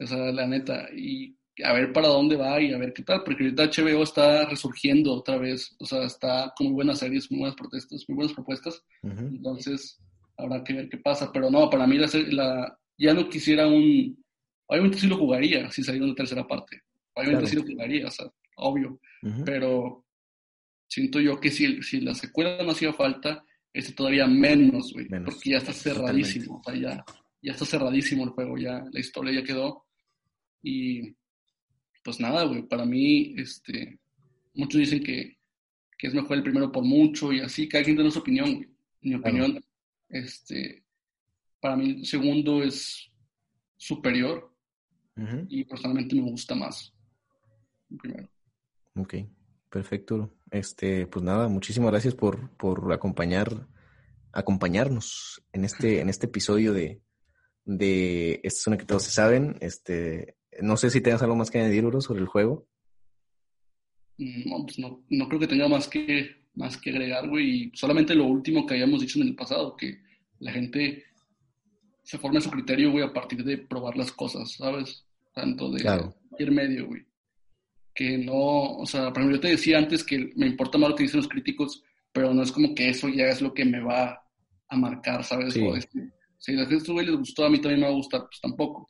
O 0.00 0.06
sea, 0.06 0.18
la 0.32 0.46
neta. 0.46 0.88
Y 0.94 1.36
a 1.62 1.72
ver 1.72 1.92
para 1.92 2.08
dónde 2.08 2.36
va 2.36 2.60
y 2.60 2.72
a 2.72 2.78
ver 2.78 2.92
qué 2.92 3.02
tal, 3.04 3.22
porque 3.24 3.44
ahorita 3.44 3.64
HBO 3.70 4.02
está 4.02 4.44
resurgiendo 4.46 5.12
otra 5.14 5.38
vez. 5.38 5.74
O 5.78 5.86
sea, 5.86 6.04
está 6.04 6.52
con 6.56 6.66
muy 6.68 6.74
buenas 6.74 6.98
series, 6.98 7.30
muy 7.30 7.40
buenas 7.40 7.56
protestas, 7.56 8.04
muy 8.08 8.16
buenas 8.16 8.34
propuestas. 8.34 8.82
Ujú. 9.02 9.18
Entonces, 9.26 10.00
habrá 10.36 10.64
que 10.64 10.72
ver 10.74 10.88
qué 10.88 10.98
pasa. 10.98 11.30
Pero 11.32 11.50
no, 11.50 11.70
para 11.70 11.86
mí 11.86 11.96
la, 11.96 12.08
serie- 12.08 12.32
la 12.32 12.76
ya 12.98 13.14
no 13.14 13.28
quisiera 13.28 13.66
un... 13.68 14.22
Obviamente 14.66 14.98
sí 14.98 15.06
lo 15.06 15.16
jugaría 15.18 15.70
si 15.70 15.82
saliera 15.84 16.06
una 16.06 16.14
tercera 16.14 16.46
parte. 16.46 16.80
Obviamente 17.14 17.44
Claro. 17.44 17.62
sí 17.62 17.68
lo 17.68 17.72
jugaría, 17.74 18.06
o 18.08 18.10
sea, 18.10 18.26
obvio. 18.56 18.98
Ujú. 19.22 19.44
Pero 19.44 20.03
siento 20.94 21.20
yo 21.20 21.40
que 21.40 21.50
si, 21.50 21.82
si 21.82 22.00
la 22.00 22.14
secuela 22.14 22.62
no 22.62 22.70
hacía 22.70 22.92
falta, 22.92 23.44
este 23.72 23.92
todavía 23.92 24.26
menos, 24.26 24.92
güey. 24.92 25.08
Menos. 25.08 25.34
Porque 25.34 25.50
ya 25.50 25.58
está 25.58 25.72
cerradísimo. 25.72 26.58
O 26.58 26.62
sea, 26.62 26.74
ya, 26.80 27.04
ya 27.42 27.52
está 27.52 27.64
cerradísimo 27.64 28.24
el 28.24 28.30
juego, 28.30 28.56
ya 28.56 28.84
la 28.92 29.00
historia 29.00 29.32
ya 29.40 29.42
quedó. 29.44 29.84
Y 30.62 31.14
pues 32.04 32.20
nada, 32.20 32.44
güey, 32.44 32.62
para 32.62 32.84
mí, 32.84 33.34
este, 33.36 33.98
muchos 34.54 34.78
dicen 34.78 35.02
que, 35.02 35.38
que 35.98 36.06
es 36.06 36.14
mejor 36.14 36.36
el 36.36 36.42
primero 36.42 36.70
por 36.70 36.84
mucho 36.84 37.32
y 37.32 37.40
así, 37.40 37.68
cada 37.68 37.82
quien 37.82 37.96
tiene 37.96 38.10
su 38.10 38.20
opinión, 38.20 38.54
güey. 38.54 38.68
Mi 39.00 39.10
Claro. 39.10 39.20
opinión, 39.20 39.64
este, 40.08 40.84
para 41.60 41.76
mí 41.76 41.90
el 41.90 42.06
segundo 42.06 42.62
es 42.62 43.10
superior 43.76 44.50
y 45.48 45.64
personalmente 45.64 46.14
me 46.16 46.22
gusta 46.22 46.54
más 46.54 46.92
el 47.90 47.96
primero. 47.98 48.28
Ok, 48.96 49.14
perfecto. 49.70 50.30
Este, 50.54 51.08
pues 51.08 51.24
nada, 51.24 51.48
muchísimas 51.48 51.90
gracias 51.90 52.14
por, 52.14 52.56
por 52.56 52.92
acompañar, 52.92 53.66
acompañarnos 54.32 55.42
en 55.52 55.64
este, 55.64 56.00
en 56.00 56.08
este 56.08 56.26
episodio 56.26 56.72
de, 56.72 57.00
de 57.64 58.34
Esto 58.44 58.60
es 58.60 58.66
una 58.68 58.76
que 58.76 58.84
todos 58.84 59.02
se 59.02 59.10
saben. 59.10 59.56
Este, 59.60 60.36
no 60.62 60.76
sé 60.76 60.90
si 60.90 61.00
tengas 61.00 61.22
algo 61.22 61.34
más 61.34 61.50
que 61.50 61.58
añadir, 61.58 61.84
Uro, 61.84 62.00
sobre 62.00 62.20
el 62.20 62.28
juego. 62.28 62.68
No, 64.16 64.64
pues 64.64 64.78
no, 64.78 65.04
no 65.10 65.26
creo 65.26 65.40
que 65.40 65.48
tenga 65.48 65.66
más 65.66 65.88
que, 65.88 66.46
más 66.54 66.76
que 66.76 66.90
agregar, 66.90 67.28
güey. 67.28 67.72
Solamente 67.74 68.14
lo 68.14 68.26
último 68.26 68.64
que 68.64 68.74
habíamos 68.74 69.00
dicho 69.00 69.20
en 69.20 69.26
el 69.26 69.34
pasado, 69.34 69.76
que 69.76 70.02
la 70.38 70.52
gente 70.52 71.02
se 72.04 72.16
forme 72.16 72.40
su 72.40 72.52
criterio, 72.52 72.92
güey, 72.92 73.02
a 73.02 73.12
partir 73.12 73.42
de 73.42 73.58
probar 73.58 73.96
las 73.96 74.12
cosas, 74.12 74.52
¿sabes? 74.52 75.04
Tanto 75.34 75.72
de 75.72 75.82
cualquier 75.82 76.52
medio, 76.52 76.86
güey. 76.86 77.04
Que 77.94 78.18
no, 78.18 78.76
o 78.76 78.86
sea, 78.86 79.12
por 79.12 79.18
ejemplo, 79.18 79.36
yo 79.36 79.40
te 79.40 79.48
decía 79.48 79.78
antes 79.78 80.02
que 80.02 80.32
me 80.36 80.46
importa 80.46 80.78
más 80.78 80.90
lo 80.90 80.96
que 80.96 81.04
dicen 81.04 81.18
los 81.18 81.28
críticos, 81.28 81.82
pero 82.12 82.34
no 82.34 82.42
es 82.42 82.50
como 82.52 82.74
que 82.74 82.88
eso 82.88 83.08
ya 83.08 83.26
es 83.26 83.40
lo 83.40 83.54
que 83.54 83.64
me 83.64 83.80
va 83.80 84.20
a 84.68 84.76
marcar, 84.76 85.22
¿sabes? 85.24 85.56
O 85.56 85.76
este, 85.76 86.10
si 86.38 86.52
a 86.58 86.62
esto, 86.62 86.92
güey, 86.92 87.06
les 87.06 87.16
gustó, 87.16 87.44
a 87.44 87.50
mí 87.50 87.60
también 87.60 87.80
me 87.80 87.86
va 87.86 87.92
a 87.92 87.96
gustar, 87.96 88.22
pues 88.22 88.40
tampoco. 88.40 88.88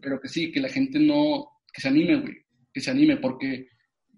Pero 0.00 0.18
que 0.18 0.28
sí, 0.28 0.50
que 0.50 0.60
la 0.60 0.70
gente 0.70 0.98
no, 0.98 1.46
que 1.72 1.82
se 1.82 1.88
anime, 1.88 2.20
güey, 2.20 2.36
que 2.72 2.80
se 2.80 2.90
anime, 2.90 3.18
porque 3.18 3.68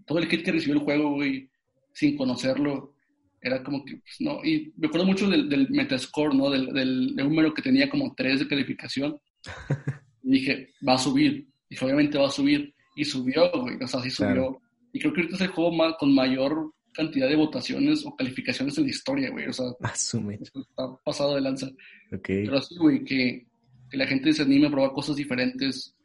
todo 0.07 0.19
el 0.19 0.29
kit 0.29 0.45
que 0.45 0.53
recibió 0.53 0.75
el 0.75 0.85
juego, 0.85 1.15
güey, 1.15 1.51
sin 1.93 2.17
conocerlo, 2.17 2.95
era 3.41 3.63
como 3.63 3.85
que, 3.85 3.97
pues, 3.97 4.17
no, 4.21 4.45
y 4.45 4.73
me 4.77 4.89
acuerdo 4.89 5.07
mucho 5.07 5.29
del, 5.29 5.49
del 5.49 5.69
Metascore, 5.71 6.37
¿no? 6.37 6.51
Del, 6.51 6.73
del, 6.73 7.17
número 7.17 7.55
que 7.55 7.63
tenía 7.63 7.89
como 7.89 8.15
3 8.15 8.41
de 8.41 8.49
calificación. 8.49 9.19
y 10.23 10.31
dije, 10.33 10.69
va 10.87 10.95
a 10.95 10.99
subir. 10.99 11.49
Dije, 11.69 11.85
obviamente 11.85 12.19
va 12.19 12.27
a 12.27 12.31
subir. 12.31 12.75
Y 13.01 13.05
subió, 13.07 13.51
güey, 13.51 13.83
o 13.83 13.89
sea, 13.89 14.03
sí 14.03 14.11
subió. 14.11 14.61
Y 14.93 15.01
creo 15.01 15.15
que 15.15 15.21
ahorita 15.23 15.37
es 15.37 15.41
el 15.41 15.49
juego 15.49 15.73
más, 15.73 15.95
con 15.99 16.15
mayor 16.15 16.71
cantidad 16.93 17.31
de 17.31 17.37
votaciones 17.37 18.05
o 18.05 18.15
calificaciones 18.15 18.77
en 18.77 18.85
la 18.85 18.91
historia, 18.91 19.31
güey. 19.31 19.47
O 19.47 19.55
sea, 19.55 19.69
Asume. 19.81 20.35
está 20.35 20.97
pasado 21.03 21.35
de 21.35 21.41
lanza. 21.41 21.67
Okay. 22.13 22.45
Pero 22.45 22.59
así, 22.59 22.77
güey, 22.77 23.03
que, 23.03 23.47
que, 23.91 23.97
la 23.97 24.07
gente 24.07 24.35
se 24.35 24.43
anime 24.43 24.67
a 24.67 24.71
probar 24.71 24.93
cosas 24.93 25.17
diferentes 25.17 25.97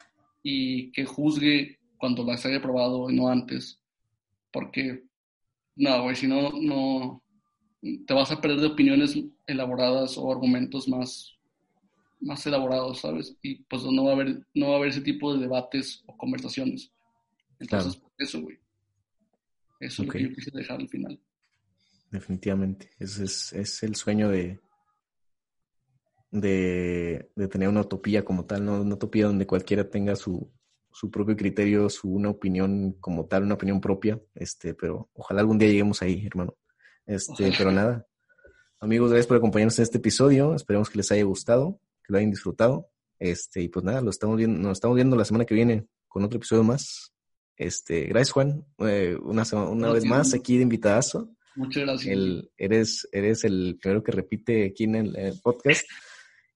y 0.42 0.90
que 0.94 1.04
juzgue 1.04 1.80
cuando 1.98 2.24
las 2.24 2.46
haya 2.46 2.62
probado 2.62 3.10
y 3.10 3.16
no 3.18 3.28
antes. 3.28 3.78
Porque, 4.54 5.04
no, 5.76 6.04
güey, 6.04 6.16
si 6.16 6.28
no, 6.28 6.50
no, 6.62 7.22
te 8.08 8.14
vas 8.14 8.32
a 8.32 8.40
perder 8.40 8.62
de 8.62 8.68
opiniones 8.68 9.20
elaboradas 9.48 10.18
o 10.18 10.32
argumentos 10.32 10.88
más, 10.88 11.35
más 12.26 12.46
elaborados, 12.48 13.00
¿sabes? 13.00 13.38
Y 13.42 13.64
pues 13.64 13.84
no 13.84 14.06
va 14.06 14.12
a 14.12 14.16
haber, 14.16 14.46
no 14.54 14.70
va 14.70 14.74
a 14.74 14.78
haber 14.78 14.90
ese 14.90 15.02
tipo 15.02 15.34
de 15.34 15.42
debates 15.42 16.04
o 16.08 16.18
conversaciones. 16.18 16.92
Entonces, 17.60 17.96
claro. 17.96 18.14
eso, 18.18 18.42
güey. 18.42 18.60
Eso 19.80 20.04
okay. 20.04 20.22
es 20.22 20.24
lo 20.24 20.30
que 20.30 20.30
yo 20.30 20.36
quise 20.36 20.52
dejar 20.52 20.80
al 20.80 20.90
final. 20.90 21.20
Definitivamente. 22.12 22.90
Ese 23.00 23.26
es, 23.26 23.54
es 23.54 23.84
el 23.84 23.96
sueño 23.96 24.30
de, 24.30 24.60
de, 26.32 27.30
de, 27.36 27.48
tener 27.48 27.70
una 27.70 27.82
utopía 27.82 28.26
como 28.26 28.46
tal, 28.46 28.66
¿no? 28.66 28.82
Una 28.82 28.96
utopía 28.96 29.28
donde 29.28 29.46
cualquiera 29.46 29.90
tenga 29.90 30.16
su, 30.16 30.52
su 30.92 31.12
propio 31.12 31.36
criterio, 31.36 31.90
su 31.90 32.10
una 32.10 32.30
opinión 32.30 32.94
como 32.94 33.26
tal, 33.26 33.44
una 33.44 33.54
opinión 33.54 33.80
propia. 33.80 34.20
Este, 34.34 34.74
pero 34.74 35.10
ojalá 35.14 35.42
algún 35.42 35.60
día 35.60 35.70
lleguemos 35.70 36.02
ahí, 36.02 36.26
hermano. 36.26 36.56
Este, 37.06 37.54
pero 37.56 37.72
nada. 37.72 38.08
Amigos, 38.80 39.12
gracias 39.12 39.28
por 39.28 39.38
acompañarnos 39.38 39.78
en 39.78 39.84
este 39.84 40.00
episodio. 40.00 40.56
Esperemos 40.56 40.90
que 40.90 40.98
les 40.98 41.12
haya 41.12 41.24
gustado, 41.24 41.80
que 42.06 42.14
lo 42.14 42.18
hayan 42.18 42.32
disfrutado. 42.32 42.90
Este, 43.20 43.62
y 43.62 43.70
pues 43.70 43.84
nada, 43.86 44.02
lo 44.02 44.10
estamos 44.10 44.38
viendo, 44.38 44.60
nos 44.60 44.78
estamos 44.78 44.96
viendo 44.96 45.16
la 45.16 45.26
semana 45.26 45.46
que 45.46 45.56
viene 45.56 45.88
con 46.08 46.24
otro 46.24 46.38
episodio 46.38 46.64
más. 46.64 47.14
Este, 47.58 48.06
gracias 48.06 48.32
Juan, 48.32 48.66
eh, 48.80 49.18
una, 49.22 49.44
una 49.70 49.92
vez 49.92 50.06
más 50.06 50.34
aquí 50.34 50.58
de 50.58 50.64
invitadazo. 50.64 51.36
Muchas 51.56 51.84
gracias. 51.84 52.14
El, 52.14 52.52
eres, 52.58 53.08
eres 53.12 53.44
el 53.46 53.78
primero 53.82 54.04
que 54.04 54.12
repite 54.12 54.66
aquí 54.66 54.84
en 54.84 54.96
el, 54.96 55.16
el, 55.16 55.40
podcast. 55.42 55.86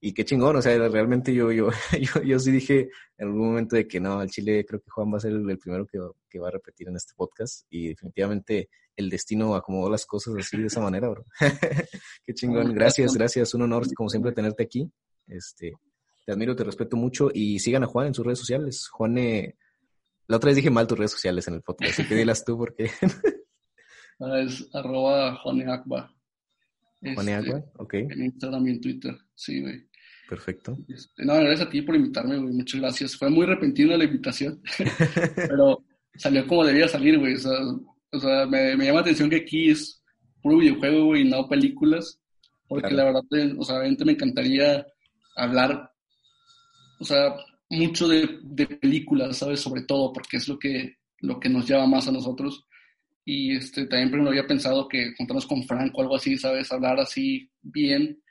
Y 0.02 0.12
qué 0.12 0.24
chingón, 0.24 0.56
o 0.56 0.62
sea, 0.62 0.76
realmente 0.88 1.34
yo, 1.34 1.52
yo, 1.52 1.70
yo, 2.00 2.22
yo 2.22 2.38
sí 2.38 2.50
dije 2.50 2.90
en 3.16 3.28
algún 3.28 3.48
momento 3.48 3.76
de 3.76 3.86
que 3.86 4.00
no, 4.00 4.18
al 4.18 4.30
Chile 4.30 4.64
creo 4.66 4.80
que 4.80 4.90
Juan 4.90 5.12
va 5.12 5.18
a 5.18 5.20
ser 5.20 5.32
el, 5.32 5.58
primero 5.58 5.86
que, 5.86 5.98
que, 6.28 6.38
va 6.38 6.48
a 6.48 6.52
repetir 6.52 6.88
en 6.88 6.96
este 6.96 7.12
podcast. 7.16 7.66
Y 7.70 7.88
definitivamente 7.88 8.68
el 8.96 9.08
destino 9.08 9.54
acomodó 9.54 9.90
las 9.90 10.04
cosas 10.06 10.34
así 10.38 10.58
de 10.58 10.66
esa 10.66 10.80
manera, 10.80 11.08
bro. 11.08 11.24
qué 12.24 12.34
chingón. 12.34 12.74
Gracias, 12.74 13.14
gracias. 13.14 13.54
Un 13.54 13.62
honor, 13.62 13.86
como 13.94 14.10
siempre, 14.10 14.32
tenerte 14.32 14.62
aquí. 14.62 14.90
Este, 15.26 15.72
te 16.26 16.32
admiro, 16.32 16.56
te 16.56 16.64
respeto 16.64 16.96
mucho. 16.96 17.30
Y 17.32 17.58
sigan 17.58 17.82
a 17.84 17.86
Juan 17.86 18.08
en 18.08 18.14
sus 18.14 18.24
redes 18.24 18.38
sociales. 18.38 18.88
Juan, 18.88 19.18
eh, 19.18 19.56
la 20.26 20.36
otra 20.36 20.48
vez 20.48 20.56
dije 20.56 20.70
mal 20.70 20.86
tus 20.86 20.98
redes 20.98 21.12
sociales 21.12 21.46
en 21.48 21.54
el 21.54 21.62
podcast, 21.62 21.92
así 21.92 22.08
que 22.08 22.14
dilas 22.14 22.44
tú 22.44 22.56
porque... 22.56 22.84
es 24.44 24.68
arroba 24.72 25.36
Juaneacba. 25.36 26.14
Juaneacba, 27.14 27.58
este, 27.58 27.70
ok. 27.78 27.94
En 27.94 28.24
Instagram 28.24 28.66
y 28.66 28.70
en 28.70 28.80
Twitter, 28.80 29.18
sí, 29.34 29.60
güey. 29.60 29.88
Perfecto. 30.28 30.78
Este, 30.86 31.24
no, 31.24 31.34
gracias 31.34 31.66
a 31.66 31.70
ti 31.70 31.82
por 31.82 31.96
invitarme, 31.96 32.38
güey. 32.38 32.52
Muchas 32.52 32.80
gracias. 32.80 33.16
Fue 33.16 33.28
muy 33.30 33.46
repentina 33.46 33.96
la 33.96 34.04
invitación, 34.04 34.62
pero 35.34 35.84
salió 36.14 36.46
como 36.46 36.64
debía 36.64 36.86
salir, 36.86 37.18
güey. 37.18 37.34
O 37.34 37.38
sea, 37.38 37.52
o 38.12 38.20
sea 38.20 38.46
me, 38.46 38.76
me, 38.76 38.84
llama 38.84 38.98
la 38.98 39.02
atención 39.02 39.28
que 39.28 39.36
aquí 39.36 39.70
es 39.70 40.00
puro 40.40 40.58
videojuego, 40.58 41.06
güey, 41.06 41.22
y 41.22 41.28
no 41.28 41.48
películas. 41.48 42.20
Porque 42.68 42.88
claro. 42.88 43.12
la 43.12 43.20
verdad, 43.20 43.58
o 43.58 43.64
sea, 43.64 43.78
obviamente 43.78 44.04
me 44.04 44.12
encantaría 44.12 44.86
hablar, 45.40 45.92
o 46.98 47.04
sea, 47.04 47.34
mucho 47.70 48.08
de, 48.08 48.40
de, 48.42 48.66
películas, 48.66 49.38
¿sabes? 49.38 49.60
Sobre 49.60 49.82
todo, 49.82 50.12
porque 50.12 50.36
es 50.36 50.48
lo 50.48 50.58
que, 50.58 50.96
lo 51.20 51.38
que 51.40 51.48
nos 51.48 51.66
lleva 51.66 51.86
más 51.86 52.08
a 52.08 52.12
nosotros. 52.12 52.66
Y 53.24 53.56
este, 53.56 53.86
también 53.86 54.10
primero 54.10 54.30
había 54.30 54.46
pensado 54.46 54.88
que 54.88 55.14
juntarnos 55.16 55.46
con 55.46 55.62
Frank 55.64 55.96
o 55.96 56.02
algo 56.02 56.16
así, 56.16 56.36
¿sabes? 56.36 56.70
Hablar 56.72 56.98
así 57.00 57.50
bien 57.62 58.22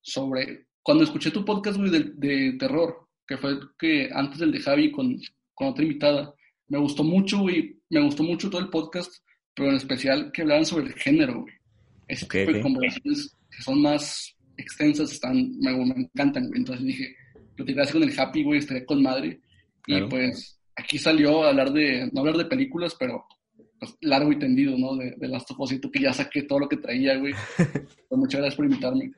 sobre... 0.00 0.66
Cuando 0.82 1.04
escuché 1.04 1.30
tu 1.30 1.44
podcast, 1.44 1.78
güey, 1.78 1.90
de, 1.90 2.12
de, 2.16 2.52
terror, 2.58 3.08
que 3.26 3.38
fue 3.38 3.58
que 3.78 4.10
antes 4.12 4.38
del 4.38 4.52
de 4.52 4.60
Javi 4.60 4.92
con, 4.92 5.18
con 5.54 5.68
otra 5.68 5.82
invitada, 5.82 6.34
me 6.68 6.78
gustó 6.78 7.02
mucho, 7.02 7.38
güey, 7.38 7.80
me 7.88 8.02
gustó 8.02 8.22
mucho 8.22 8.50
todo 8.50 8.60
el 8.60 8.68
podcast, 8.68 9.10
pero 9.54 9.70
en 9.70 9.76
especial 9.76 10.30
que 10.30 10.42
hablaban 10.42 10.66
sobre 10.66 10.86
el 10.86 10.94
género, 10.94 11.40
güey. 11.40 11.54
Ese 12.06 12.26
okay, 12.26 12.42
tipo 12.42 12.52
de 12.52 12.60
okay. 12.60 12.72
conversaciones 12.72 13.34
que 13.50 13.62
son 13.62 13.80
más 13.80 14.33
extensas 14.56 15.12
están, 15.12 15.58
me, 15.58 15.72
me 15.72 16.02
encantan, 16.02 16.48
güey. 16.48 16.60
Entonces 16.60 16.84
dije, 16.84 17.16
platicar 17.56 17.90
con 17.90 18.02
el 18.02 18.18
Happy, 18.18 18.42
güey, 18.42 18.58
estaría 18.58 18.84
con 18.84 19.02
madre. 19.02 19.40
Claro. 19.82 20.06
Y 20.06 20.08
pues 20.08 20.58
aquí 20.76 20.98
salió 20.98 21.44
a 21.44 21.50
hablar 21.50 21.72
de, 21.72 22.10
no 22.12 22.20
hablar 22.20 22.36
de 22.36 22.46
películas, 22.46 22.94
pero 22.98 23.26
pues, 23.78 23.96
largo 24.00 24.32
y 24.32 24.38
tendido, 24.38 24.76
¿no? 24.78 24.96
De, 24.96 25.14
de 25.16 25.28
Last 25.28 25.50
of 25.50 25.60
Us, 25.60 25.74
que 25.92 26.00
ya 26.00 26.12
saqué 26.12 26.42
todo 26.42 26.60
lo 26.60 26.68
que 26.68 26.76
traía, 26.76 27.16
güey. 27.18 27.34
pues 27.56 28.18
muchas 28.18 28.40
gracias 28.40 28.56
por 28.56 28.64
invitarme. 28.66 29.12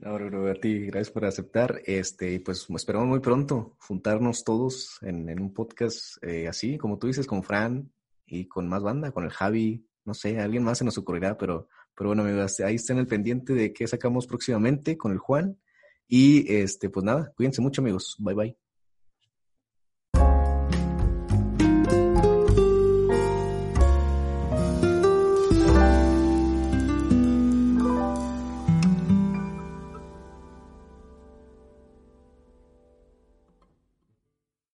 No, 0.00 0.14
bro, 0.14 0.50
a 0.50 0.54
ti, 0.54 0.86
gracias 0.86 1.10
por 1.10 1.26
aceptar. 1.26 1.82
Este, 1.84 2.40
pues 2.40 2.66
esperamos 2.74 3.08
muy 3.08 3.20
pronto 3.20 3.76
juntarnos 3.80 4.44
todos 4.44 4.98
en, 5.02 5.28
en 5.28 5.40
un 5.40 5.52
podcast 5.52 6.16
eh, 6.22 6.48
así, 6.48 6.78
como 6.78 6.98
tú 6.98 7.06
dices, 7.06 7.26
con 7.26 7.42
Fran 7.42 7.90
y 8.26 8.46
con 8.46 8.66
más 8.66 8.82
banda, 8.82 9.10
con 9.10 9.24
el 9.24 9.30
Javi, 9.30 9.84
no 10.06 10.14
sé, 10.14 10.40
alguien 10.40 10.62
más 10.62 10.78
se 10.78 10.84
nos 10.84 10.96
ocurrirá, 10.96 11.36
pero, 11.36 11.68
pero 12.00 12.08
bueno, 12.08 12.22
amigos, 12.22 12.60
ahí 12.60 12.76
estén 12.76 12.96
el 12.96 13.06
pendiente 13.06 13.52
de 13.52 13.74
qué 13.74 13.86
sacamos 13.86 14.26
próximamente 14.26 14.96
con 14.96 15.12
el 15.12 15.18
Juan. 15.18 15.58
Y 16.08 16.50
este, 16.50 16.88
pues 16.88 17.04
nada, 17.04 17.30
cuídense 17.36 17.60
mucho, 17.60 17.82
amigos. 17.82 18.16
Bye 18.18 18.34
bye. 18.34 18.59